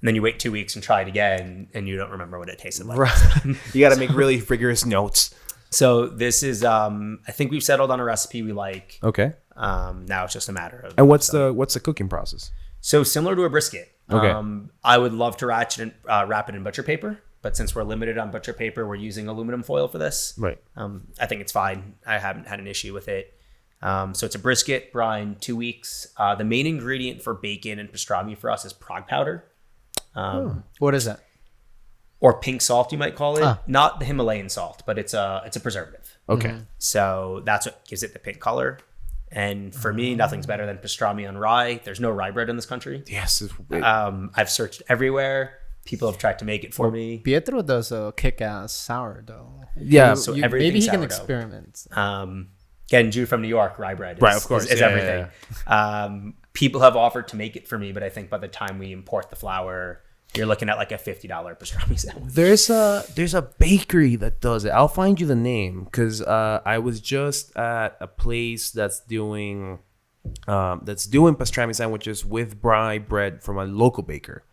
and 0.00 0.08
then 0.08 0.14
you 0.14 0.22
wait 0.22 0.38
two 0.38 0.52
weeks 0.52 0.74
and 0.74 0.82
try 0.82 1.02
it 1.02 1.08
again, 1.08 1.68
and 1.74 1.86
you 1.86 1.98
don't 1.98 2.10
remember 2.10 2.38
what 2.38 2.48
it 2.48 2.58
tasted 2.58 2.86
like. 2.86 2.98
Right. 2.98 3.44
you 3.74 3.80
got 3.80 3.92
to 3.92 3.98
make 4.00 4.10
really 4.10 4.40
rigorous 4.40 4.86
notes. 4.86 5.34
So 5.68 6.06
this 6.06 6.42
is, 6.42 6.64
um, 6.64 7.20
I 7.28 7.32
think 7.32 7.50
we've 7.50 7.62
settled 7.62 7.90
on 7.90 8.00
a 8.00 8.04
recipe 8.04 8.40
we 8.40 8.52
like. 8.52 8.98
Okay. 9.02 9.34
Um, 9.54 10.06
now 10.06 10.24
it's 10.24 10.32
just 10.32 10.48
a 10.48 10.52
matter 10.52 10.80
of. 10.80 10.94
And 10.96 11.08
what's 11.08 11.28
the 11.28 11.52
what's 11.52 11.74
the 11.74 11.80
cooking 11.80 12.08
process? 12.08 12.50
So 12.80 13.02
similar 13.02 13.36
to 13.36 13.42
a 13.44 13.50
brisket. 13.50 13.92
Okay. 14.10 14.30
Um, 14.30 14.70
I 14.82 14.96
would 14.96 15.12
love 15.12 15.36
to 15.36 15.46
ratchet 15.46 15.82
and, 15.82 15.92
uh, 16.08 16.24
wrap 16.26 16.48
it 16.48 16.54
in 16.54 16.64
butcher 16.64 16.82
paper, 16.82 17.20
but 17.42 17.56
since 17.56 17.74
we're 17.74 17.82
limited 17.84 18.18
on 18.18 18.30
butcher 18.30 18.52
paper, 18.52 18.86
we're 18.86 18.94
using 18.96 19.28
aluminum 19.28 19.62
foil 19.62 19.88
for 19.88 19.98
this. 19.98 20.34
Right. 20.38 20.58
Um, 20.76 21.08
I 21.20 21.26
think 21.26 21.40
it's 21.40 21.52
fine. 21.52 21.94
I 22.06 22.18
haven't 22.18 22.46
had 22.48 22.60
an 22.60 22.66
issue 22.66 22.92
with 22.94 23.08
it. 23.08 23.34
Um, 23.82 24.14
so 24.14 24.26
it's 24.26 24.34
a 24.34 24.38
brisket, 24.38 24.92
brine, 24.92 25.36
two 25.40 25.56
weeks. 25.56 26.08
Uh, 26.16 26.34
the 26.34 26.44
main 26.44 26.66
ingredient 26.66 27.22
for 27.22 27.32
bacon 27.34 27.78
and 27.78 27.90
pastrami 27.90 28.36
for 28.36 28.50
us 28.50 28.64
is 28.64 28.72
prog 28.74 29.06
powder. 29.08 29.44
Um, 30.14 30.64
What 30.78 30.94
is 30.94 31.04
that? 31.06 31.20
or 32.22 32.38
pink 32.38 32.60
salt, 32.60 32.92
you 32.92 32.98
might 32.98 33.16
call 33.16 33.38
it. 33.38 33.42
Ah. 33.42 33.60
Not 33.66 33.98
the 33.98 34.04
Himalayan 34.04 34.50
salt, 34.50 34.82
but 34.84 34.98
it's 34.98 35.14
a 35.14 35.40
it's 35.46 35.56
a 35.56 35.60
preservative. 35.60 36.18
Okay. 36.28 36.58
So 36.76 37.40
that's 37.46 37.64
what 37.64 37.82
gives 37.88 38.02
it 38.02 38.12
the 38.12 38.18
pink 38.18 38.40
color. 38.40 38.78
And 39.32 39.74
for 39.74 39.90
me, 39.92 40.14
nothing's 40.14 40.44
better 40.44 40.66
than 40.66 40.76
pastrami 40.78 41.26
on 41.26 41.38
rye. 41.38 41.80
There's 41.82 42.00
no 42.00 42.10
rye 42.10 42.30
bread 42.32 42.50
in 42.50 42.56
this 42.56 42.66
country. 42.66 43.04
Yes. 43.06 43.40
it's- 43.40 43.82
Um, 43.82 44.32
I've 44.34 44.50
searched 44.50 44.82
everywhere. 44.88 45.59
People 45.84 46.08
have 46.10 46.18
tried 46.18 46.38
to 46.40 46.44
make 46.44 46.62
it 46.64 46.74
for 46.74 46.90
me. 46.90 47.18
Pietro 47.18 47.62
does 47.62 47.90
a 47.90 48.12
kick-ass 48.16 48.72
sourdough. 48.72 49.62
yeah. 49.76 50.14
so 50.14 50.34
You- 50.34 50.44
everything 50.44 50.68
maybe 50.68 50.80
he 50.80 50.88
can 50.88 51.02
experiment. 51.02 51.86
Um, 51.92 52.48
again, 52.88 53.10
Jew 53.10 53.26
from 53.26 53.42
New 53.42 53.48
York, 53.48 53.78
rye 53.78 53.94
bread. 53.94 54.18
Is, 54.18 54.22
Right, 54.22 54.36
of 54.36 54.44
course. 54.46 54.64
is, 54.66 54.72
is 54.72 54.80
Yeah, 54.80 54.86
everything. 54.88 55.26
Um, 55.66 56.34
people 56.52 56.80
have 56.82 56.96
offered 56.96 57.28
to 57.28 57.36
make 57.36 57.56
it 57.56 57.66
for 57.66 57.78
me, 57.78 57.92
but 57.92 58.02
I 58.02 58.08
think 58.08 58.30
by 58.30 58.38
the 58.38 58.48
time 58.48 58.78
we 58.78 58.92
import 58.92 59.30
the 59.30 59.36
flour, 59.36 60.02
you're 60.36 60.46
looking 60.46 60.68
at 60.68 60.76
like 60.76 60.92
a 60.92 60.98
fifty 60.98 61.26
dollar 61.26 61.56
pastrami 61.56 61.98
sandwich. 62.04 62.34
There's 62.34 62.70
a 62.70 63.04
there's 63.16 63.34
a 63.34 63.42
bakery 63.42 64.14
that 64.16 64.40
does 64.40 64.64
it. 64.64 64.70
I'll 64.70 64.86
find 64.86 65.20
you 65.20 65.26
the 65.26 65.34
name 65.34 65.84
because 65.84 66.22
uh, 66.22 66.60
I 66.64 66.78
was 66.78 67.00
just 67.00 67.56
at 67.56 67.96
a 68.00 68.06
place 68.06 68.70
that's 68.70 69.00
doing 69.00 69.80
um, 70.46 70.82
that's 70.84 71.06
doing 71.06 71.34
pastrami 71.34 71.74
sandwiches 71.74 72.24
with 72.24 72.58
rye 72.62 72.98
bread 72.98 73.42
from 73.42 73.58
a 73.58 73.64
local 73.64 74.04
baker. 74.04 74.44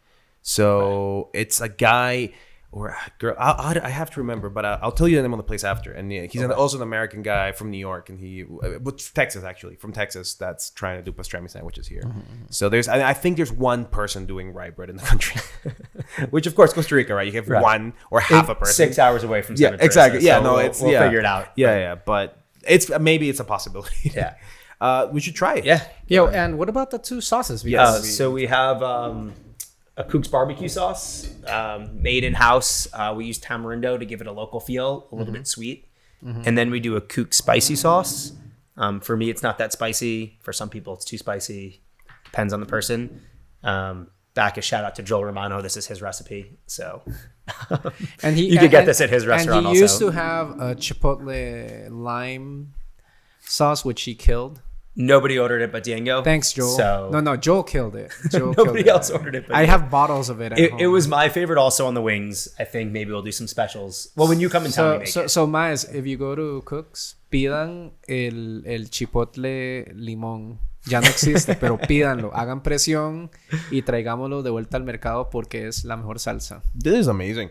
So 0.48 1.30
it's 1.34 1.60
a 1.60 1.68
guy 1.68 2.32
or 2.72 2.88
a 2.90 2.98
girl. 3.20 3.36
I, 3.38 3.52
I, 3.82 3.88
I 3.88 3.90
have 3.90 4.10
to 4.12 4.22
remember, 4.22 4.48
but 4.50 4.64
I, 4.66 4.80
I'll 4.82 4.94
tell 4.94 5.06
you 5.10 5.18
the 5.18 5.22
name 5.22 5.34
of 5.34 5.38
the 5.40 5.44
place 5.44 5.66
after. 5.66 5.92
And 5.92 6.12
yeah, 6.12 6.22
he's 6.26 6.42
an, 6.42 6.54
also 6.54 6.78
an 6.78 6.84
American 6.84 7.22
guy 7.22 7.52
from 7.52 7.70
New 7.70 7.78
York, 7.78 8.10
and 8.10 8.18
he, 8.18 8.44
uh, 8.64 8.80
but 8.80 8.98
Texas 9.14 9.44
actually, 9.44 9.76
from 9.76 9.92
Texas, 9.92 10.36
that's 10.36 10.70
trying 10.70 11.00
to 11.00 11.04
do 11.04 11.12
pastrami 11.12 11.50
sandwiches 11.50 11.86
here. 11.86 12.04
So 12.50 12.70
there's, 12.70 12.88
I, 12.88 13.10
I 13.10 13.14
think 13.14 13.36
there's 13.36 13.52
one 13.52 13.84
person 13.88 14.26
doing 14.26 14.54
rye 14.54 14.70
bread 14.70 14.90
in 14.90 14.96
the 14.96 15.04
country, 15.12 15.42
which 16.30 16.48
of 16.48 16.56
course 16.56 16.72
Costa 16.72 16.96
Rica, 16.96 17.14
right? 17.14 17.28
You 17.28 17.34
have 17.34 17.50
Right. 17.50 17.62
one 17.62 17.92
or 18.10 18.22
half 18.22 18.48
a 18.48 18.56
person. 18.56 18.74
Six 18.74 18.98
hours 19.00 19.26
away 19.26 19.42
from 19.42 19.56
Yeah, 19.56 19.68
Santa 19.68 19.78
Teresa, 19.80 19.86
exactly. 19.86 20.22
Yeah, 20.22 20.38
so 20.38 20.44
no, 20.44 20.52
we'll- 20.54 20.66
it's 20.66 20.82
we'll 20.82 20.92
yeah. 20.94 21.04
figure 21.04 21.20
it 21.20 21.26
out. 21.26 21.50
Yeah, 21.58 21.76
yeah, 21.78 21.96
but 21.96 22.42
it's 22.66 22.90
maybe 23.00 23.28
it's 23.30 23.42
a 23.42 23.46
possibility. 23.46 24.12
Yeah. 24.16 24.36
uh, 24.80 25.10
we 25.12 25.20
should 25.20 25.36
try 25.36 25.56
it. 25.56 25.66
Yeah. 25.66 25.84
Yo, 26.08 26.28
and 26.28 26.58
what 26.58 26.70
about 26.70 26.92
the 26.92 27.00
two 27.00 27.20
sauces? 27.20 27.66
Uh, 27.66 28.00
so 28.00 28.32
we 28.32 28.46
have 28.46 28.82
um, 28.82 29.34
a 29.98 30.04
Cook's 30.04 30.28
barbecue 30.28 30.68
sauce 30.70 31.28
um, 31.48 32.02
made 32.02 32.24
in 32.24 32.34
house. 32.36 32.88
Uh, 32.94 33.14
we 33.18 33.26
use 33.26 33.40
tamarindo 33.40 33.98
to 34.00 34.06
give 34.06 34.22
it 34.22 34.28
a 34.28 34.32
local 34.32 34.60
feel, 34.60 35.08
a 35.12 35.16
little 35.16 35.34
bit 35.34 35.48
sweet, 35.48 35.90
and 36.22 36.58
then 36.58 36.70
we 36.72 36.80
do 36.80 36.96
a 36.96 37.02
Cook 37.02 37.34
spicy 37.34 37.76
sauce. 37.76 38.32
Um, 38.78 39.00
for 39.02 39.18
me, 39.18 39.30
it's 39.30 39.42
not 39.44 39.58
that 39.58 39.74
spicy. 39.74 40.38
For 40.42 40.54
some 40.54 40.70
people, 40.70 40.94
it's 40.94 41.04
too 41.06 41.18
spicy. 41.18 41.82
Depends 42.26 42.54
on 42.54 42.60
the 42.60 42.66
person. 42.68 43.22
Um, 43.64 44.08
back 44.36 44.58
a 44.58 44.62
shout 44.62 44.86
out 44.86 44.94
to 44.96 45.02
Joel 45.04 45.26
Romano. 45.26 45.62
This 45.64 45.78
is 45.78 45.88
his 45.88 46.00
recipe. 46.02 46.58
So 46.68 47.02
and 48.22 48.36
he 48.38 48.46
You 48.52 48.60
could 48.60 48.70
get 48.70 48.80
and- 48.82 48.88
this 48.88 49.02
at 49.02 49.10
his 49.10 49.26
restaurant 49.26 49.66
And 49.66 49.76
he 49.76 49.82
used 49.82 49.96
also. 49.96 50.12
to 50.12 50.16
have 50.16 50.50
a 50.60 50.76
chipotle 50.76 51.90
lime 51.90 52.74
sauce, 53.42 53.84
which 53.84 54.04
he 54.04 54.14
killed. 54.14 54.62
Nobody 54.98 55.38
ordered 55.40 55.62
it 55.62 55.72
but 55.72 55.84
Diego. 55.84 56.22
Thanks, 56.24 56.52
Joel. 56.52 56.76
So 56.76 57.10
no, 57.14 57.20
no, 57.22 57.38
Joel 57.38 57.64
killed 57.64 57.96
it. 57.96 58.12
Joel 58.32 58.54
killed 58.54 58.68
nobody 58.68 58.82
it. 58.82 58.88
else 58.88 59.10
ordered 59.12 59.36
it. 59.36 59.48
But 59.48 59.56
I 59.56 59.66
have 59.66 59.90
bottles 59.90 60.30
of 60.30 60.42
it. 60.42 60.52
At 60.54 60.60
It, 60.60 60.72
home. 60.72 60.80
it 60.82 60.88
was 60.88 61.08
my 61.08 61.30
favorite 61.30 61.60
also 61.60 61.86
on 61.88 61.94
the 61.94 62.02
wings. 62.02 62.50
I 62.60 62.64
think 62.66 62.92
maybe 62.92 63.12
we'll 63.12 63.22
do 63.22 63.32
some 63.32 63.48
specials. 63.48 64.10
Well, 64.18 64.28
when 64.28 64.40
you 64.40 64.50
come 64.50 64.66
and 64.66 64.74
tell 64.74 64.90
me, 64.90 64.96
So, 64.96 65.00
make 65.00 65.08
so, 65.08 65.22
it. 65.22 65.30
so, 65.30 65.48
Maes, 65.48 65.84
if 65.94 66.06
you 66.08 66.18
go 66.18 66.36
to 66.36 66.62
Cooks, 66.66 67.16
pidan 67.32 67.92
el, 68.10 68.64
el 68.66 68.90
chipotle 68.90 69.86
limón. 69.96 70.58
Ya 70.90 71.02
no 71.02 71.08
existe, 71.08 71.56
pero 71.60 71.78
pídanlo. 71.88 72.32
Hagan 72.34 72.64
presión 72.64 73.30
y 73.72 73.82
traigámoslo 73.82 74.42
de 74.42 74.50
vuelta 74.52 74.78
al 74.78 74.84
mercado 74.84 75.30
porque 75.30 75.68
es 75.68 75.84
la 75.84 75.98
mejor 75.98 76.18
salsa. 76.20 76.62
This 76.82 76.94
is 76.96 77.08
amazing. 77.08 77.50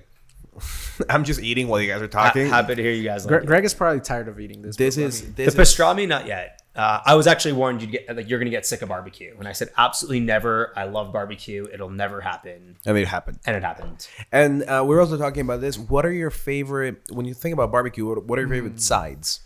I'm 1.11 1.23
just 1.23 1.43
eating 1.43 1.69
while 1.69 1.83
you 1.83 1.93
guys 1.93 2.01
are 2.01 2.09
talking. 2.09 2.47
Ha- 2.49 2.63
talking. 2.63 2.73
happy 2.73 2.75
to 2.77 2.83
hear 2.83 2.93
you 2.93 3.05
guys. 3.05 3.27
Gre- 3.27 3.35
Like 3.35 3.43
it. 3.43 3.47
Greg 3.47 3.65
is 3.67 3.75
probably 3.75 4.01
tired 4.01 4.29
of 4.29 4.41
eating 4.41 4.63
this. 4.63 4.77
this 4.77 4.97
is 4.97 5.21
this 5.35 5.55
the 5.55 5.61
is 5.63 5.69
pastrami, 5.75 6.09
not 6.09 6.27
yet. 6.27 6.56
Uh, 6.77 7.01
I 7.05 7.15
was 7.15 7.27
actually 7.27 7.53
warned 7.55 7.81
you'd 7.81 7.91
get 7.91 8.15
like 8.15 8.29
you're 8.29 8.39
gonna 8.39 8.51
get 8.51 8.67
sick 8.67 8.83
of 8.83 8.89
barbecue, 8.91 9.35
and 9.39 9.49
I 9.49 9.53
said 9.53 9.71
absolutely 9.79 10.21
never. 10.21 10.73
I 10.77 10.85
love 10.85 11.13
barbecue. 11.13 11.67
It'll 11.73 11.89
never 11.91 12.21
happen, 12.21 12.77
I 12.87 12.93
mean, 12.93 13.03
it 13.03 13.09
happened. 13.09 13.39
and 13.47 13.57
it 13.57 13.63
happened. 13.63 14.07
And 14.31 14.63
uh, 14.65 14.85
we're 14.87 15.01
also 15.01 15.17
talking 15.17 15.41
about 15.41 15.61
this. 15.63 15.79
What 15.79 16.05
are 16.05 16.13
your 16.13 16.31
favorite 16.31 17.03
when 17.11 17.25
you 17.25 17.33
think 17.35 17.55
about 17.55 17.73
barbecue? 17.73 18.07
What, 18.07 18.39
are 18.39 18.43
your 18.43 18.51
favorite 18.51 18.81
sides? 18.81 19.41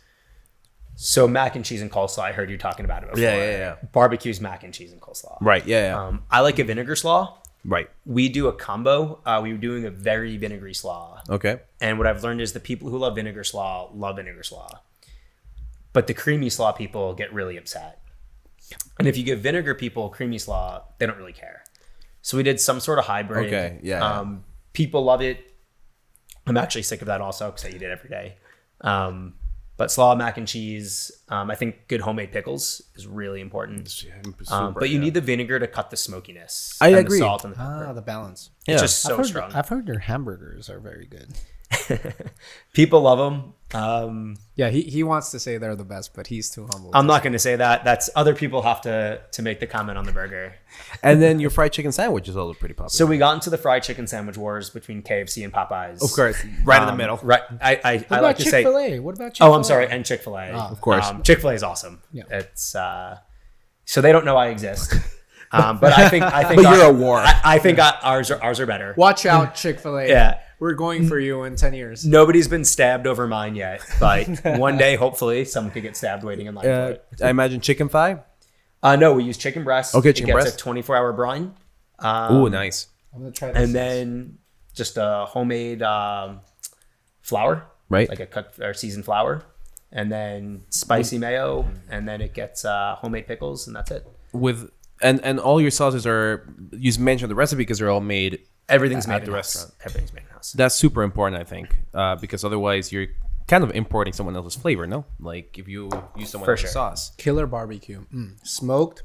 So 0.97 1.27
mac 1.29 1.57
and 1.57 1.65
cheese 1.65 1.81
and 1.81 1.91
coleslaw. 1.91 2.25
I 2.25 2.33
heard 2.33 2.51
you 2.51 2.59
talking 2.59 2.85
about 2.85 3.05
it 3.05 3.11
before. 3.11 3.23
Yeah, 3.23 3.37
yeah, 3.37 3.51
yeah. 3.59 3.77
Barbecue's 3.93 4.41
mac 4.41 4.65
and 4.65 4.75
cheese 4.75 4.93
and 4.93 5.01
coleslaw. 5.01 5.39
Right. 5.41 5.67
Yeah. 5.67 5.87
yeah. 5.87 6.05
Um, 6.07 6.25
I 6.31 6.41
like 6.41 6.59
a 6.59 6.65
vinegar 6.65 6.95
slaw. 6.97 7.39
right. 7.65 7.89
We 8.05 8.29
do 8.29 8.49
a 8.49 8.53
combo. 8.53 9.21
Uh, 9.25 9.41
we 9.43 9.53
were 9.53 9.59
doing 9.59 9.87
a 9.87 9.91
very 9.91 10.37
vinegary 10.37 10.75
slaw. 10.75 11.23
Okay. 11.31 11.61
And 11.81 11.97
what 11.97 12.07
I've 12.07 12.23
learned 12.23 12.41
is 12.43 12.53
the 12.53 12.61
people 12.61 12.91
who 12.91 12.99
love 12.99 13.15
vinegar 13.15 13.45
slaw 13.45 13.89
love 13.95 14.17
vinegar 14.17 14.43
slaw. 14.43 14.81
But 15.93 16.07
the 16.07 16.15
creamy 16.15 16.51
slaw 16.51 16.73
people 16.73 17.15
get 17.15 17.33
really 17.33 17.57
upset. 17.57 18.01
And 18.99 19.09
if 19.09 19.17
you 19.17 19.25
give 19.25 19.41
vinegar 19.41 19.75
people 19.75 20.09
creamy 20.11 20.39
slaw, 20.39 20.85
they 20.99 21.07
don't 21.07 21.17
really 21.17 21.33
care. 21.33 21.65
So 22.23 22.37
we 22.37 22.43
did 22.43 22.61
some 22.61 22.81
sort 22.81 22.99
of 22.99 23.07
hybrid. 23.07 23.47
Okay, 23.47 23.81
yeah, 23.83 23.99
yeah. 23.99 24.19
Um, 24.19 24.45
people 24.73 25.03
love 25.03 25.23
it. 25.23 25.53
I'm 26.47 26.57
actually 26.57 26.83
sick 26.83 27.01
of 27.01 27.07
that 27.07 27.21
also 27.21 27.47
because 27.47 27.65
I 27.65 27.69
eat 27.69 27.83
it 27.83 27.91
every 27.91 28.11
day. 28.11 28.37
Um, 28.83 29.35
but 29.77 29.91
slaw, 29.91 30.15
mac 30.15 30.37
and 30.37 30.47
cheese. 30.47 31.11
Um, 31.31 31.51
I 31.51 31.55
think 31.55 31.89
good 31.89 32.03
homemade 32.03 32.33
pickles 32.33 32.83
is 32.97 33.07
really 33.07 33.41
important. 33.41 34.05
Um, 34.51 34.75
but 34.75 34.91
you 34.91 34.99
need 34.99 35.15
the 35.15 35.23
vinegar 35.23 35.59
to 35.59 35.67
cut 35.67 35.89
the 35.89 35.97
smokiness. 35.97 36.77
I 36.83 36.89
and 36.89 36.99
agree. 36.99 37.19
The 37.19 37.25
salt 37.25 37.45
and 37.45 37.55
the 37.55 37.57
pepper. 37.57 37.87
Ah, 37.89 37.93
the 37.95 38.03
balance. 38.03 38.51
Yeah. 38.67 38.75
It's 38.75 38.83
just 38.83 39.07
I've 39.07 39.11
so 39.11 39.17
heard, 39.17 39.27
strong. 39.27 39.53
I've 39.53 39.69
heard 39.69 39.87
their 39.87 40.01
hamburgers 40.01 40.69
are 40.69 40.81
very 40.81 41.07
good. 41.07 41.33
People 42.75 43.01
love 43.01 43.19
them. 43.19 43.55
Um, 43.75 44.37
Yeah, 44.57 44.69
he, 44.71 44.83
he 44.83 45.03
wants 45.03 45.31
to 45.31 45.39
say 45.39 45.57
they're 45.59 45.77
the 45.77 45.85
best, 45.85 46.13
but 46.15 46.27
he's 46.27 46.51
too 46.51 46.67
humble. 46.73 46.91
I'm 46.93 47.07
not 47.07 47.23
going 47.23 47.33
to 47.35 47.39
say 47.39 47.57
that. 47.57 47.85
That's 47.85 48.11
other 48.17 48.35
people 48.35 48.63
have 48.63 48.81
to 48.83 49.21
to 49.33 49.43
make 49.43 49.61
the 49.61 49.67
comment 49.67 49.97
on 49.97 50.05
the 50.05 50.13
burger. 50.13 50.55
And 51.03 51.23
then 51.23 51.41
your 51.41 51.51
fried 51.51 51.73
chicken 51.73 51.93
sandwich 51.93 52.29
is 52.29 52.37
also 52.37 52.59
pretty 52.59 52.75
popular. 52.75 52.91
So 52.91 53.07
we 53.07 53.17
got 53.19 53.35
into 53.35 53.49
the 53.51 53.59
fried 53.59 53.83
chicken 53.83 54.07
sandwich 54.07 54.37
wars 54.37 54.71
between 54.71 55.03
KFC 55.03 55.45
and 55.45 55.53
Popeyes. 55.53 56.03
of 56.03 56.11
course, 56.13 56.45
right 56.65 56.81
in 56.81 56.87
the 56.87 56.93
Um, 56.93 56.99
middle. 56.99 57.19
Right. 57.23 57.43
I 57.61 57.71
I, 57.71 57.75
what 57.75 57.85
I 57.85 57.97
about 57.97 58.23
like 58.23 58.37
to 58.39 58.43
Chick 58.43 58.51
say. 58.51 58.63
Fil 58.65 58.79
A? 58.79 58.99
What 58.99 59.15
about 59.15 59.35
Chick 59.35 59.39
Fil 59.39 59.47
A? 59.47 59.51
Oh, 59.51 59.55
I'm 59.55 59.65
sorry, 59.65 59.87
and 59.89 60.05
Chick 60.05 60.23
Fil 60.23 60.37
A. 60.37 60.47
of 60.51 60.81
course. 60.81 61.07
Um, 61.07 61.23
Chick 61.23 61.41
Fil 61.41 61.51
A 61.51 61.55
is 61.55 61.63
awesome. 61.63 62.03
Yeah. 62.13 62.25
It's 62.31 62.75
uh, 62.75 63.19
so 63.85 64.01
they 64.01 64.13
don't 64.13 64.25
know 64.25 64.37
I 64.37 64.49
exist. 64.49 64.95
Um, 65.53 65.79
but 65.81 65.93
I 65.93 66.09
think 66.09 66.25
I 66.25 66.45
think 66.49 66.63
But 66.63 66.77
you're 66.77 66.87
a 66.91 66.93
war. 66.93 67.19
I, 67.19 67.41
I 67.45 67.59
think 67.59 67.79
I, 67.81 67.99
ours 68.03 68.31
are 68.31 68.41
ours 68.43 68.61
are 68.61 68.67
better. 68.67 68.95
Watch 68.97 69.27
out, 69.27 69.55
Chick 69.63 69.81
Fil 69.81 69.99
A. 69.99 70.09
Yeah. 70.09 70.39
We're 70.61 70.75
going 70.75 71.09
for 71.09 71.19
you 71.19 71.43
in 71.45 71.57
ten 71.57 71.75
years. 71.75 72.07
Nobody's 72.07 72.47
been 72.47 72.65
stabbed 72.65 73.07
over 73.07 73.27
mine 73.27 73.57
yet, 73.57 73.81
but 73.99 74.29
one 74.59 74.77
day, 74.79 74.95
hopefully, 74.97 75.45
someone 75.45 75.73
could 75.73 75.83
get 75.83 75.97
stabbed 75.97 76.23
waiting 76.23 76.47
in 76.47 76.55
line 76.55 76.65
for 76.65 76.71
Uh, 76.71 76.89
it. 76.89 77.05
I 77.23 77.31
imagine 77.31 77.61
chicken 77.61 77.89
thigh. 77.89 78.21
Uh, 78.83 78.97
no, 78.97 79.15
we 79.15 79.25
use 79.25 79.37
chicken 79.37 79.65
breast. 79.65 79.95
Okay, 79.95 80.11
it 80.11 80.17
chicken 80.17 80.35
gets 80.35 80.45
breast. 80.45 80.55
a 80.61 80.63
24 80.63 80.97
hour 80.97 81.13
brine. 81.13 81.55
Um, 81.99 82.37
Ooh, 82.37 82.49
nice. 82.49 82.87
I'm 83.13 83.21
gonna 83.21 83.33
try 83.33 83.51
this. 83.53 83.63
and 83.65 83.75
then 83.75 84.39
just 84.75 84.97
a 84.97 85.27
homemade 85.29 85.83
um, 85.83 86.41
flour, 87.21 87.67
Right. 87.89 88.09
Like 88.09 88.21
a 88.21 88.27
cut 88.27 88.55
or 88.61 88.73
seasoned 88.73 89.05
flour, 89.05 89.43
and 89.91 90.13
then 90.13 90.63
spicy 90.71 91.19
mayo, 91.19 91.69
and 91.91 92.07
then 92.09 92.21
it 92.21 92.33
gets 92.35 92.65
uh, 92.65 92.95
homemade 92.99 93.27
pickles, 93.27 93.67
and 93.67 93.75
that's 93.75 93.91
it. 93.91 94.07
With 94.33 94.71
and 95.03 95.21
and 95.25 95.41
all 95.41 95.61
your 95.61 95.73
sauces 95.73 96.07
are 96.07 96.47
you 96.71 96.93
mentioned 97.01 97.31
the 97.31 97.35
recipe 97.35 97.59
because 97.63 97.79
they're 97.81 97.91
all 97.91 98.01
made. 98.01 98.39
Everything's 98.69 99.07
At 99.07 99.11
made 99.11 99.23
the 99.23 99.27
in 99.27 99.35
restaurant. 99.35 99.75
Everything's 99.85 100.13
made 100.13 100.23
in 100.23 100.30
house. 100.41 100.53
That's 100.53 100.75
super 100.75 101.03
important, 101.03 101.41
I 101.41 101.45
think, 101.45 101.77
uh, 101.95 102.17
because 102.17 102.45
otherwise 102.45 102.91
you're 102.93 103.09
kind 103.47 103.63
of 103.65 103.71
importing 103.73 104.13
someone 104.13 104.37
else's 104.37 104.61
flavor. 104.61 104.87
No, 104.87 105.05
like 105.19 105.59
if 105.59 105.69
you 105.69 105.91
use 106.17 106.31
someone 106.31 106.47
For 106.47 106.53
else's 106.53 106.63
sure. 106.65 106.73
sauce. 106.73 107.13
Killer 107.17 107.47
barbecue, 107.47 108.05
mm. 108.13 108.35
smoked. 108.47 109.03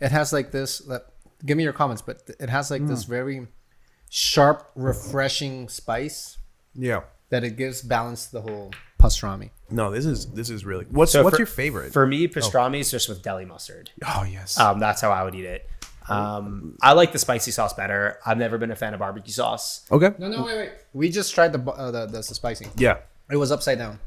It 0.00 0.10
has 0.12 0.32
like 0.32 0.50
this 0.52 0.78
that 0.80 1.06
give 1.44 1.56
me 1.56 1.64
your 1.64 1.72
comments, 1.72 2.02
but 2.02 2.22
it 2.40 2.48
has 2.48 2.70
like 2.70 2.86
this 2.86 3.04
very 3.04 3.46
sharp, 4.10 4.70
refreshing 4.74 5.68
spice 5.68 6.38
Yeah. 6.74 7.02
that 7.30 7.44
it 7.44 7.56
gives 7.56 7.82
balance 7.82 8.26
to 8.26 8.32
the 8.32 8.40
whole 8.42 8.70
pastrami. 9.00 9.50
No, 9.70 9.90
this 9.90 10.06
is 10.06 10.26
this 10.32 10.48
is 10.50 10.64
really. 10.64 10.84
What's 10.90 11.12
So 11.12 11.22
what's 11.24 11.36
for- 11.36 11.40
your 11.40 11.46
favorite? 11.46 11.92
For 11.92 12.06
me, 12.06 12.28
pastrami 12.28 12.80
is 12.80 12.90
just 12.90 13.08
with 13.08 13.22
deli 13.22 13.44
mustard. 13.44 13.90
oh 14.06 14.24
yes. 14.30 14.58
Um, 14.58 14.78
that's 14.78 15.00
how 15.00 15.10
I 15.10 15.24
would 15.24 15.34
eat 15.34 15.44
it. 15.44 15.68
Um, 16.08 16.76
I 16.82 16.92
like 16.92 17.12
the 17.12 17.18
spicy 17.18 17.50
sauce 17.50 17.72
better. 17.74 18.18
I've 18.24 18.38
never 18.38 18.58
been 18.58 18.70
a 18.70 18.76
fan 18.76 18.94
of 18.94 19.00
barbecue 19.00 19.32
sauce. 19.32 19.84
okay. 19.90 20.12
No, 20.18 20.28
no, 20.28 20.44
wait, 20.44 20.56
wait. 20.56 20.70
We 20.92 21.10
just 21.10 21.34
tried 21.34 21.52
the 21.52 21.60
uh, 21.70 21.90
the, 21.90 22.06
the, 22.06 22.12
the 22.18 22.22
spicy. 22.22 22.68
Yeah. 22.76 22.98
It 23.30 23.36
was 23.36 23.50
upside 23.50 23.78
down. 23.78 23.98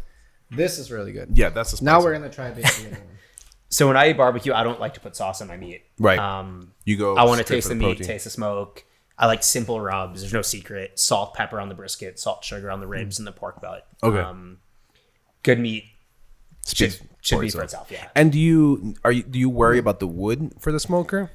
This 0.51 0.79
is 0.79 0.91
really 0.91 1.11
good. 1.11 1.37
Yeah. 1.37 1.49
That's 1.49 1.77
the 1.77 1.83
Now 1.83 2.01
we're 2.01 2.13
gonna 2.13 2.29
try 2.29 2.51
the 2.51 2.65
other 2.65 2.89
one. 2.89 3.01
So 3.71 3.85
when 3.87 3.97
I 3.97 4.09
eat 4.09 4.17
barbecue, 4.17 4.51
I 4.51 4.63
don't 4.63 4.79
like 4.79 4.95
to 4.95 4.99
put 4.99 5.15
sauce 5.15 5.41
on 5.41 5.47
my 5.47 5.57
meat. 5.57 5.83
Right. 5.99 6.17
Um, 6.17 6.73
You 6.85 6.97
go. 6.97 7.15
I 7.15 7.25
want 7.25 7.37
to 7.39 7.43
taste 7.43 7.67
for 7.67 7.73
the, 7.75 7.79
meat, 7.79 7.85
protein. 7.97 8.07
taste 8.07 8.23
the 8.23 8.31
smoke. 8.31 8.83
I 9.15 9.27
like 9.27 9.43
simple 9.43 9.79
rubs. 9.79 10.21
There's 10.21 10.33
no 10.33 10.41
secret. 10.41 10.97
Salt, 10.97 11.33
pepper 11.35 11.59
on 11.59 11.69
the 11.69 11.75
brisket, 11.75 12.17
salt, 12.17 12.43
sugar 12.43 12.71
on 12.71 12.79
the 12.79 12.87
ribs 12.87 13.19
and 13.19 13.27
the 13.27 13.31
pork 13.31 13.61
butt. 13.61 13.85
Okay. 14.01 14.17
Um, 14.17 14.57
good 15.43 15.59
meat 15.59 15.83
should, 16.65 16.93
Speaks 16.93 17.09
should 17.21 17.35
for 17.35 17.41
be 17.41 17.49
for 17.49 17.61
itself. 17.63 17.91
itself. 17.91 17.91
Yeah. 17.91 18.09
And 18.15 18.31
do 18.31 18.39
you 18.39 18.95
are 19.03 19.11
you 19.11 19.23
do 19.23 19.37
you 19.37 19.49
worry 19.49 19.77
about 19.77 19.99
the 19.99 20.07
wood 20.07 20.53
for 20.59 20.71
the 20.71 20.79
smoker? 20.79 21.29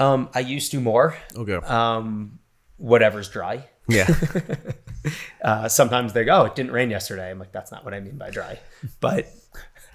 Um, 0.00 0.28
I 0.34 0.40
used 0.40 0.72
to 0.72 0.80
more. 0.80 1.16
Okay. 1.36 1.54
Um, 1.54 2.40
whatever's 2.78 3.28
dry. 3.28 3.64
yeah. 3.88 4.08
Uh, 5.42 5.66
sometimes 5.66 6.12
they 6.12 6.24
go, 6.24 6.42
oh, 6.42 6.44
it 6.44 6.54
didn't 6.54 6.72
rain 6.72 6.90
yesterday. 6.90 7.30
I'm 7.30 7.38
like, 7.38 7.52
that's 7.52 7.72
not 7.72 7.86
what 7.86 7.94
I 7.94 8.00
mean 8.00 8.18
by 8.18 8.28
dry. 8.28 8.58
But 9.00 9.28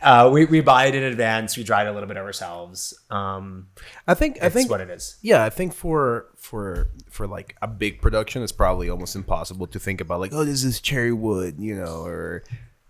uh, 0.02 0.32
we, 0.34 0.46
we 0.46 0.62
buy 0.62 0.88
it 0.88 0.96
in 0.96 1.04
advance. 1.04 1.56
We 1.56 1.64
dry 1.64 1.86
it 1.86 1.88
a 1.88 1.92
little 1.92 2.08
bit 2.08 2.18
ourselves. 2.18 3.00
Um, 3.12 3.68
I 4.08 4.16
think 4.16 4.42
I 4.42 4.50
think 4.50 4.72
what 4.72 4.82
it 4.82 4.90
is. 4.90 5.18
yeah, 5.22 5.44
I 5.46 5.52
think 5.52 5.76
for 5.76 6.32
for 6.36 6.90
for 7.12 7.28
like 7.28 7.56
a 7.62 7.68
big 7.68 8.02
production, 8.02 8.42
it's 8.42 8.52
probably 8.52 8.90
almost 8.90 9.16
impossible 9.16 9.68
to 9.68 9.80
think 9.80 10.02
about 10.02 10.20
like, 10.20 10.34
oh, 10.34 10.44
this 10.44 10.64
is 10.64 10.82
cherry 10.82 11.14
wood, 11.14 11.58
you 11.60 11.76
know, 11.76 12.02
or 12.04 12.44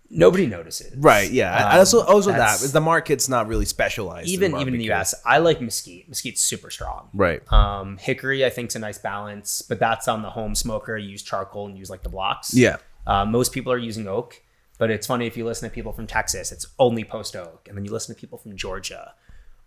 Nobody 0.08 0.46
notices. 0.46 0.96
right, 0.96 1.30
yeah. 1.30 1.52
I- 1.54 1.72
Um, 1.74 1.78
also, 1.80 2.02
also 2.04 2.30
that 2.30 2.38
that's- 2.38 2.70
the 2.72 2.80
market's 2.80 3.28
not 3.28 3.48
really 3.48 3.64
specialized. 3.64 4.28
Even 4.28 4.56
even 4.56 4.74
in 4.74 4.78
the. 4.80 4.92
US, 4.92 5.14
I 5.24 5.38
like 5.38 5.60
mesquite. 5.60 6.08
Mesquite's 6.08 6.40
super 6.40 6.70
strong. 6.70 7.08
right? 7.12 7.42
Um, 7.52 7.98
hickory, 7.98 8.44
I 8.44 8.50
think, 8.50 8.68
is 8.70 8.76
a 8.76 8.78
nice 8.78 8.98
balance, 8.98 9.62
but 9.62 9.78
that's 9.80 10.06
on 10.08 10.22
the 10.22 10.30
home 10.30 10.54
smoker. 10.54 10.96
You 10.96 11.08
use 11.10 11.22
charcoal 11.22 11.66
and 11.66 11.76
use 11.76 11.90
like 11.90 12.02
the 12.04 12.08
blocks. 12.08 12.54
Yeah, 12.54 12.76
Uh, 13.06 13.24
most 13.24 13.52
people 13.52 13.72
are 13.72 13.78
using 13.78 14.06
oak, 14.08 14.42
but 14.78 14.90
it's 14.90 15.06
funny 15.06 15.26
if 15.26 15.36
you 15.36 15.44
listen 15.44 15.68
to 15.68 15.74
people 15.74 15.92
from 15.92 16.06
Texas, 16.06 16.50
it's 16.52 16.66
only 16.78 17.04
post 17.04 17.34
oak, 17.36 17.66
and 17.68 17.76
then 17.76 17.84
you 17.84 17.92
listen 17.92 18.14
to 18.14 18.20
people 18.20 18.38
from 18.38 18.56
Georgia, 18.56 19.12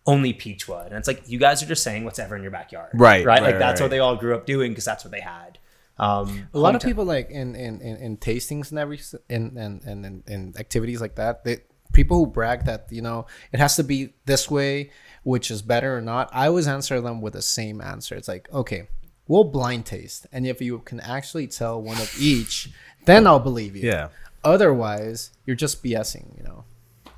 only 0.05 0.33
peachwood, 0.33 0.87
and 0.87 0.95
it's 0.95 1.07
like 1.07 1.21
you 1.27 1.37
guys 1.37 1.61
are 1.61 1.65
just 1.67 1.83
saying 1.83 2.03
what's 2.05 2.17
ever 2.19 2.35
in 2.35 2.41
your 2.41 2.51
backyard, 2.51 2.89
Right, 2.93 3.25
Right, 3.25 3.25
right, 3.25 3.43
like 3.43 3.51
right, 3.53 3.59
that's 3.59 3.79
right. 3.81 3.85
what 3.85 3.91
they 3.91 3.99
all 3.99 4.15
grew 4.15 4.33
up 4.35 4.45
doing 4.45 4.71
because 4.71 4.85
that's 4.85 5.03
what 5.03 5.11
they 5.11 5.19
had. 5.19 5.58
Um, 5.99 6.47
A 6.53 6.59
lot 6.59 6.75
of 6.75 6.81
people 6.81 7.05
like 7.05 7.29
in 7.29 7.55
in, 7.55 7.81
in, 7.81 7.97
in 7.97 8.17
tastings 8.17 8.69
and 8.69 8.79
every 8.79 8.99
in 9.29 9.57
and 9.57 9.83
and 9.83 10.05
in, 10.05 10.23
in 10.27 10.53
activities 10.57 11.01
like 11.01 11.15
that. 11.15 11.43
They 11.43 11.59
people 11.91 12.17
who 12.17 12.27
brag 12.27 12.65
that 12.65 12.87
you 12.89 13.01
know 13.01 13.25
it 13.51 13.59
has 13.59 13.75
to 13.75 13.83
be 13.83 14.13
this 14.25 14.49
way, 14.49 14.91
which 15.23 15.51
is 15.51 15.61
better 15.61 15.97
or 15.97 16.01
not. 16.01 16.29
I 16.33 16.47
always 16.47 16.67
answer 16.67 17.01
them 17.01 17.21
with 17.21 17.33
the 17.33 17.41
same 17.41 17.81
answer. 17.81 18.15
It's 18.15 18.27
like 18.27 18.51
okay, 18.53 18.87
we'll 19.27 19.43
blind 19.43 19.85
taste, 19.85 20.25
and 20.31 20.47
if 20.47 20.61
you 20.61 20.79
can 20.79 20.99
actually 21.01 21.47
tell 21.47 21.81
one 21.81 21.97
of 21.97 22.15
each, 22.19 22.69
then 23.05 23.27
I'll 23.27 23.39
believe 23.39 23.75
you. 23.75 23.87
Yeah. 23.87 24.09
Otherwise, 24.43 25.31
you're 25.45 25.57
just 25.57 25.83
BSing. 25.83 26.37
You 26.37 26.43
know. 26.43 26.63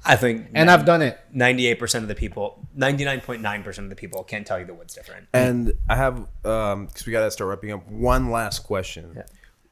I 0.04 0.16
think, 0.16 0.48
And 0.56 0.70
I've 0.72 0.86
done 0.86 1.02
it. 1.02 1.20
ninety-eight 1.32 1.78
percent 1.80 2.04
of 2.04 2.08
the 2.10 2.16
people, 2.16 2.68
ninety-nine 2.74 3.22
point 3.22 3.42
nine 3.42 3.62
percent 3.64 3.86
of 3.86 3.90
the 3.90 3.96
people 3.96 4.24
can't 4.24 4.46
tell 4.48 4.60
you 4.60 4.66
the 4.66 4.74
wood's 4.74 4.94
different. 4.96 5.28
And 5.34 5.74
I 5.90 5.96
have 5.96 6.28
um 6.46 6.88
because 6.88 7.06
we 7.06 7.12
gotta 7.12 7.30
start 7.32 7.50
wrapping 7.50 7.72
up. 7.72 7.88
One 7.88 8.32
last 8.32 8.60
question: 8.64 9.22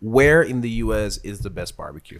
Where 0.01 0.41
in 0.43 0.61
the 0.61 0.69
U.S. 0.85 1.17
is 1.19 1.39
the 1.39 1.49
best 1.49 1.75
barbecue? 1.75 2.19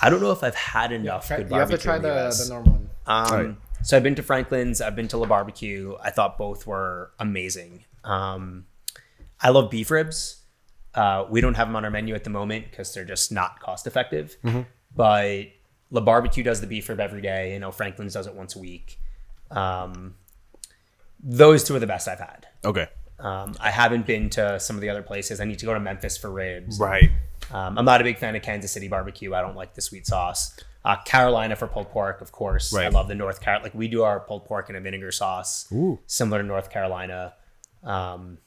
I 0.00 0.10
don't 0.10 0.20
know 0.20 0.32
if 0.32 0.42
I've 0.42 0.54
had 0.54 0.90
enough 0.92 1.26
Try- 1.28 1.38
good 1.38 1.50
you 1.50 1.56
have 1.56 1.70
to 1.70 1.78
try 1.78 1.96
in 1.96 2.02
the, 2.02 2.26
US. 2.26 2.44
the 2.48 2.54
normal 2.54 2.72
one. 2.72 2.90
Um, 3.06 3.26
Right. 3.46 3.56
So 3.84 3.96
I've 3.96 4.02
been 4.04 4.14
to 4.14 4.22
Franklin's. 4.22 4.80
I've 4.80 4.94
been 4.94 5.08
to 5.08 5.16
La 5.16 5.26
Barbecue. 5.26 5.96
I 6.00 6.10
thought 6.10 6.38
both 6.38 6.66
were 6.68 7.10
amazing. 7.18 7.84
Um, 8.04 8.66
I 9.40 9.48
love 9.50 9.70
beef 9.70 9.90
ribs. 9.90 10.40
Uh, 10.94 11.24
we 11.28 11.40
don't 11.40 11.54
have 11.54 11.66
them 11.66 11.74
on 11.74 11.84
our 11.84 11.90
menu 11.90 12.14
at 12.14 12.22
the 12.22 12.30
moment 12.30 12.66
because 12.70 12.94
they're 12.94 13.04
just 13.04 13.32
not 13.32 13.58
cost 13.58 13.86
effective. 13.88 14.36
But 14.94 15.46
La 15.92 16.00
Barbecue 16.00 16.42
does 16.42 16.60
the 16.60 16.66
beef 16.66 16.88
rib 16.88 16.98
every 16.98 17.20
day. 17.20 17.52
You 17.52 17.60
know, 17.60 17.70
Franklin's 17.70 18.14
does 18.14 18.26
it 18.26 18.34
once 18.34 18.56
a 18.56 18.58
week. 18.58 18.98
Um, 19.50 20.14
those 21.22 21.62
two 21.62 21.76
are 21.76 21.78
the 21.78 21.86
best 21.86 22.08
I've 22.08 22.18
had. 22.18 22.46
Okay. 22.64 22.88
Um, 23.20 23.54
I 23.60 23.70
haven't 23.70 24.06
been 24.06 24.30
to 24.30 24.58
some 24.58 24.74
of 24.74 24.82
the 24.82 24.88
other 24.88 25.02
places. 25.02 25.40
I 25.40 25.44
need 25.44 25.60
to 25.60 25.66
go 25.66 25.74
to 25.74 25.78
Memphis 25.78 26.16
for 26.16 26.30
ribs. 26.30 26.80
Right. 26.80 27.10
Um, 27.52 27.78
I'm 27.78 27.84
not 27.84 28.00
a 28.00 28.04
big 28.04 28.18
fan 28.18 28.34
of 28.34 28.42
Kansas 28.42 28.72
City 28.72 28.88
barbecue. 28.88 29.34
I 29.34 29.42
don't 29.42 29.54
like 29.54 29.74
the 29.74 29.82
sweet 29.82 30.06
sauce. 30.06 30.58
Uh, 30.84 30.96
Carolina 31.04 31.54
for 31.54 31.68
pulled 31.68 31.90
pork, 31.90 32.20
of 32.20 32.32
course. 32.32 32.72
Right. 32.72 32.86
I 32.86 32.88
love 32.88 33.06
the 33.06 33.14
North 33.14 33.40
Carolina. 33.40 33.64
Like 33.64 33.74
we 33.74 33.86
do 33.86 34.02
our 34.02 34.18
pulled 34.18 34.46
pork 34.46 34.70
in 34.70 34.76
a 34.76 34.80
vinegar 34.80 35.12
sauce, 35.12 35.70
Ooh. 35.72 36.00
similar 36.06 36.40
to 36.40 36.46
North 36.48 36.70
Carolina. 36.70 37.34
Um, 37.84 38.38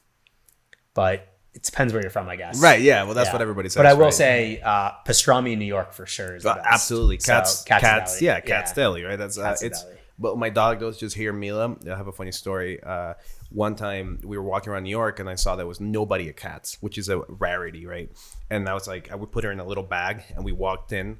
but 0.94 1.35
it 1.56 1.64
depends 1.64 1.94
where 1.94 2.02
you're 2.02 2.12
from, 2.12 2.30
I 2.30 2.36
guess. 2.36 2.60
Right. 2.62 2.82
Yeah. 2.82 3.04
Well, 3.04 3.14
that's 3.16 3.28
Yeah. 3.30 3.34
what 3.34 3.42
everybody 3.42 3.70
says. 3.70 3.78
But 3.78 3.86
I 3.88 3.94
will 3.94 4.06
right? 4.06 4.14
say 4.14 4.62
uh, 4.62 4.92
pastrami 5.06 5.54
in 5.54 5.60
New 5.60 5.66
York 5.66 5.94
for 5.94 6.06
sure 6.06 6.36
is 6.36 6.44
the 6.44 6.54
best. 6.54 6.68
absolutely, 6.70 7.18
So, 7.20 7.34
cats, 7.34 7.64
cats, 7.64 8.22
yeah, 8.22 8.40
cats 8.42 8.74
deli, 8.74 9.04
right? 9.04 9.18
That's 9.18 9.38
uh, 9.38 9.56
it's. 9.62 9.84
Deli. 9.84 9.96
But 10.18 10.38
my 10.38 10.50
dog 10.50 10.80
does 10.80 10.98
just 10.98 11.14
hear 11.14 11.34
Mila. 11.34 11.76
I 11.86 11.90
have 11.98 12.08
a 12.08 12.12
funny 12.14 12.32
story. 12.32 12.82
Uh, 12.82 13.16
one 13.50 13.76
time 13.76 14.20
we 14.24 14.38
were 14.38 14.44
walking 14.44 14.72
around 14.72 14.84
New 14.84 14.90
York 14.90 15.20
and 15.20 15.30
I 15.30 15.36
saw 15.36 15.58
there 15.58 15.68
was 15.68 15.82
nobody 15.82 16.30
at 16.30 16.38
Cats, 16.38 16.78
which 16.80 16.98
is 16.98 17.10
a 17.10 17.18
rarity, 17.28 17.86
right? 17.86 18.10
And 18.50 18.70
I 18.70 18.74
was 18.74 18.88
like, 18.88 19.12
I 19.12 19.16
would 19.16 19.32
put 19.34 19.44
her 19.44 19.52
in 19.52 19.60
a 19.60 19.66
little 19.66 19.84
bag, 19.84 20.24
and 20.34 20.46
we 20.46 20.54
walked 20.54 20.94
in. 20.94 21.18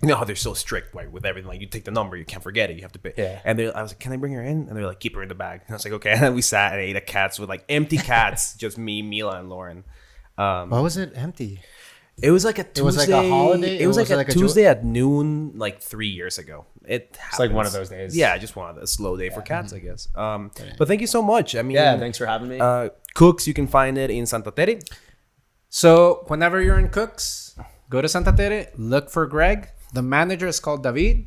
You 0.00 0.06
know 0.08 0.14
how 0.16 0.24
they're 0.24 0.36
so 0.36 0.54
strict, 0.54 0.94
right? 0.94 1.10
With 1.10 1.26
everything, 1.26 1.48
like 1.48 1.60
you 1.60 1.66
take 1.66 1.84
the 1.84 1.90
number, 1.90 2.16
you 2.16 2.24
can't 2.24 2.42
forget 2.42 2.70
it, 2.70 2.76
you 2.76 2.82
have 2.82 2.92
to 2.92 3.00
pay. 3.00 3.14
Yeah. 3.16 3.40
And 3.44 3.58
they, 3.58 3.72
I 3.72 3.82
was 3.82 3.90
like, 3.90 3.98
"Can 3.98 4.12
I 4.12 4.16
bring 4.16 4.32
her 4.32 4.42
in?" 4.42 4.68
And 4.68 4.76
they're 4.76 4.86
like, 4.86 5.00
"Keep 5.00 5.16
her 5.16 5.22
in 5.24 5.28
the 5.28 5.34
bag." 5.34 5.62
And 5.66 5.70
I 5.70 5.72
was 5.74 5.84
like, 5.84 5.94
"Okay." 5.94 6.10
And 6.14 6.22
then 6.22 6.34
we 6.34 6.42
sat 6.42 6.72
and 6.72 6.80
ate 6.80 6.94
at 6.94 7.06
Cats 7.06 7.38
with 7.40 7.48
like 7.48 7.64
empty 7.68 7.96
cats, 8.12 8.54
just 8.54 8.78
me, 8.78 9.02
Mila, 9.02 9.40
and 9.40 9.48
Lauren. 9.48 9.84
Um, 10.36 10.70
Why 10.70 10.80
was 10.80 10.96
it 10.96 11.12
empty? 11.16 11.60
it 12.20 12.30
was 12.32 12.44
like 12.44 12.58
a 12.58 12.64
Tuesday. 12.64 12.82
was 12.82 12.96
like 12.96 13.08
a 13.08 13.28
holiday? 13.28 13.78
It 13.80 13.86
was 13.88 13.96
Or 13.96 14.00
like 14.00 14.04
was 14.04 14.10
it 14.10 14.14
a 14.14 14.16
like 14.18 14.28
a 14.28 14.32
jo- 14.34 14.40
Tuesday 14.40 14.66
at 14.66 14.84
noon, 14.84 15.52
like 15.56 15.80
three 15.80 16.08
years 16.08 16.38
ago. 16.38 16.66
It 16.84 17.16
It's 17.28 17.38
like 17.40 17.50
one 17.52 17.66
of 17.66 17.72
those 17.72 17.88
days. 17.90 18.16
Yeah, 18.16 18.36
just 18.38 18.54
one 18.56 18.70
of 18.70 18.76
the 18.76 18.86
slow 18.86 19.16
day 19.16 19.30
for 19.30 19.40
cats, 19.42 19.72
I 19.72 19.78
guess. 19.80 20.08
Um, 20.14 20.50
but 20.78 20.86
thank 20.88 21.00
you 21.00 21.06
so 21.08 21.22
much. 21.22 21.54
I 21.56 21.62
mean, 21.62 21.74
Yeah. 21.76 21.96
Thanks 21.98 22.18
for 22.18 22.26
having 22.26 22.48
me. 22.48 22.58
Uh, 22.60 22.90
Cooks, 23.14 23.46
you 23.48 23.54
can 23.54 23.66
find 23.66 23.98
it 23.98 24.10
in 24.10 24.26
Santa 24.26 24.50
Tere. 24.52 24.78
So 25.68 26.24
whenever 26.28 26.60
you're 26.62 26.78
in 26.78 26.88
Cooks, 26.88 27.56
go 27.90 28.00
to 28.00 28.08
Santa 28.08 28.32
Tere, 28.32 28.68
look 28.76 29.10
for 29.10 29.26
Greg. 29.26 29.68
The 29.92 30.02
manager 30.02 30.46
is 30.46 30.60
called 30.60 30.82
David. 30.82 31.26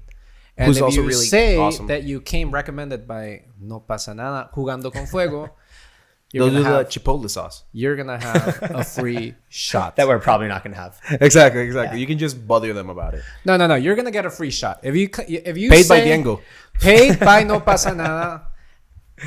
And 0.58 0.68
Who's 0.68 0.78
if 0.78 0.84
also 0.84 1.02
you 1.02 1.08
really 1.08 1.26
say 1.26 1.58
awesome. 1.58 1.88
that 1.88 2.04
you 2.04 2.22
came 2.22 2.52
recommended 2.52 3.08
by 3.08 3.44
No 3.60 3.80
Pasa 3.80 4.14
Nada 4.14 4.50
Jugando 4.54 4.92
con 4.94 5.08
Fuego, 5.08 5.50
you're 6.34 6.46
Those 6.50 6.64
gonna, 6.64 6.76
are 6.76 6.78
have, 6.84 6.92
the 6.94 7.00
chipotle 7.00 7.30
sauce. 7.30 7.64
you're 7.72 7.96
gonna 7.96 8.20
have 8.22 8.60
a 8.62 8.84
free 8.84 9.34
shot. 9.50 9.96
that 9.96 10.08
we're 10.08 10.20
probably 10.20 10.48
not 10.50 10.64
going 10.64 10.76
to 10.76 10.80
have. 10.80 11.00
Exactly, 11.22 11.62
exactly. 11.62 12.00
You 12.00 12.06
can 12.06 12.18
just 12.20 12.46
bother 12.48 12.74
them 12.74 12.90
about 12.90 13.14
it. 13.16 13.24
no, 13.46 13.58
no, 13.58 13.66
no. 13.66 13.76
You're 13.76 13.96
gonna 13.96 14.12
get 14.12 14.26
a 14.26 14.30
free 14.30 14.52
shot 14.52 14.82
if 14.84 14.94
you 14.96 15.10
c- 15.14 15.38
if 15.38 15.58
you 15.58 15.70
Paid 15.70 15.88
by 15.88 16.00
say- 16.00 16.04
Diego. 16.06 16.42
Paid 16.80 17.20
by 17.20 17.44
No 17.44 17.60
Pasa 17.62 17.96
Nada. 17.96 18.48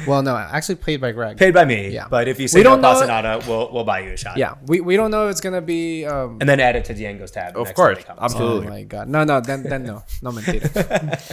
Well, 0.06 0.22
no, 0.22 0.36
actually 0.36 0.76
paid 0.76 1.00
by 1.00 1.12
Greg. 1.12 1.36
Paid 1.36 1.54
by 1.54 1.64
me. 1.64 1.88
Yeah. 1.90 2.08
But 2.10 2.26
if 2.26 2.40
you 2.40 2.48
say 2.48 2.58
We 2.60 2.64
no 2.64 2.70
don't 2.70 2.82
know- 2.82 2.92
pasa 2.94 3.06
nada, 3.06 3.38
we'll, 3.46 3.70
we'll 3.72 3.84
buy 3.84 4.00
you 4.00 4.12
a 4.12 4.16
shot. 4.16 4.36
Yeah, 4.36 4.54
we, 4.66 4.80
we 4.80 4.96
don't 4.96 5.10
know 5.10 5.26
if 5.26 5.30
it's 5.32 5.40
gonna 5.40 5.60
be 5.60 6.04
um, 6.04 6.38
And 6.40 6.48
then 6.48 6.58
add 6.60 6.74
it 6.76 6.84
to 6.86 6.94
Diego's 6.94 7.30
tab. 7.30 7.56
Of 7.56 7.66
next 7.68 7.76
course, 7.76 7.98
time 7.98 8.02
he 8.02 8.04
comes. 8.04 8.20
absolutely. 8.20 8.66
Oh 8.66 8.70
my 8.70 8.82
god. 8.84 9.08
No, 9.08 9.24
no, 9.24 9.40
then, 9.40 9.62
then 9.62 9.84
no. 9.84 10.02
No, 10.20 10.32
mentira. 10.32 10.68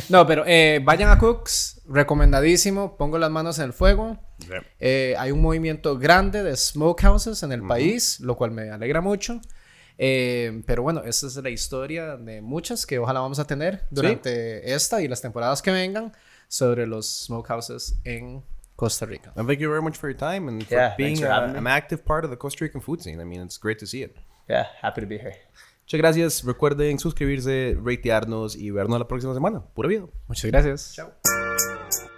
No, 0.09 0.25
pero 0.27 0.43
eh, 0.45 0.79
vayan 0.83 1.09
a 1.09 1.17
Cooks, 1.17 1.81
recomendadísimo. 1.89 2.97
Pongo 2.97 3.17
las 3.17 3.31
manos 3.31 3.57
en 3.59 3.65
el 3.65 3.73
fuego. 3.73 4.17
Eh, 4.79 5.15
hay 5.17 5.31
un 5.31 5.41
movimiento 5.41 5.97
grande 5.97 6.43
de 6.43 6.55
smokehouses 6.55 7.41
en 7.43 7.51
el 7.51 7.63
país, 7.65 8.19
lo 8.19 8.35
cual 8.35 8.51
me 8.51 8.69
alegra 8.69 9.01
mucho. 9.01 9.39
Eh, 9.97 10.63
pero 10.65 10.81
bueno, 10.83 11.03
esa 11.05 11.27
es 11.27 11.35
la 11.35 11.49
historia 11.49 12.17
de 12.17 12.41
muchas 12.41 12.85
que 12.85 12.97
ojalá 12.97 13.19
vamos 13.19 13.37
a 13.39 13.45
tener 13.45 13.83
durante 13.91 14.73
esta 14.73 15.01
y 15.01 15.07
las 15.07 15.21
temporadas 15.21 15.61
que 15.61 15.69
vengan 15.71 16.11
sobre 16.51 16.85
los 16.85 17.07
smokehouses 17.07 17.95
en 18.03 18.43
Costa 18.75 19.05
Rica. 19.05 19.31
And 19.37 19.47
thank 19.47 19.59
you 19.59 19.69
very 19.69 19.81
much 19.81 19.95
for 19.97 20.09
your 20.09 20.17
time 20.17 20.49
and 20.49 20.63
for 20.63 20.73
Yeah, 20.75 20.95
being 20.97 21.15
for 21.17 21.27
me. 21.47 21.57
an 21.57 21.65
active 21.67 22.03
part 22.03 22.25
of 22.25 22.29
the 22.31 22.37
Costa 22.37 22.65
Rican 22.65 22.81
food 22.81 22.99
scene. 23.01 23.21
I 23.21 23.23
mean, 23.25 23.41
it's 23.41 23.57
great 23.57 23.79
to 23.79 23.85
see 23.85 24.01
it. 24.03 24.17
Yeah, 24.49 24.67
happy 24.81 24.99
to 25.01 25.07
be 25.07 25.17
here. 25.17 25.35
Muchas 25.85 25.97
gracias. 25.99 26.43
Recuerden 26.43 26.99
suscribirse, 26.99 27.77
ratearnos 27.81 28.55
y 28.55 28.69
vernos 28.71 28.99
la 28.99 29.07
próxima 29.07 29.33
semana. 29.33 29.61
Pura 29.73 29.87
vida. 29.87 30.05
Muchas 30.27 30.51
gracias. 30.51 30.93
Ciao. 30.95 32.10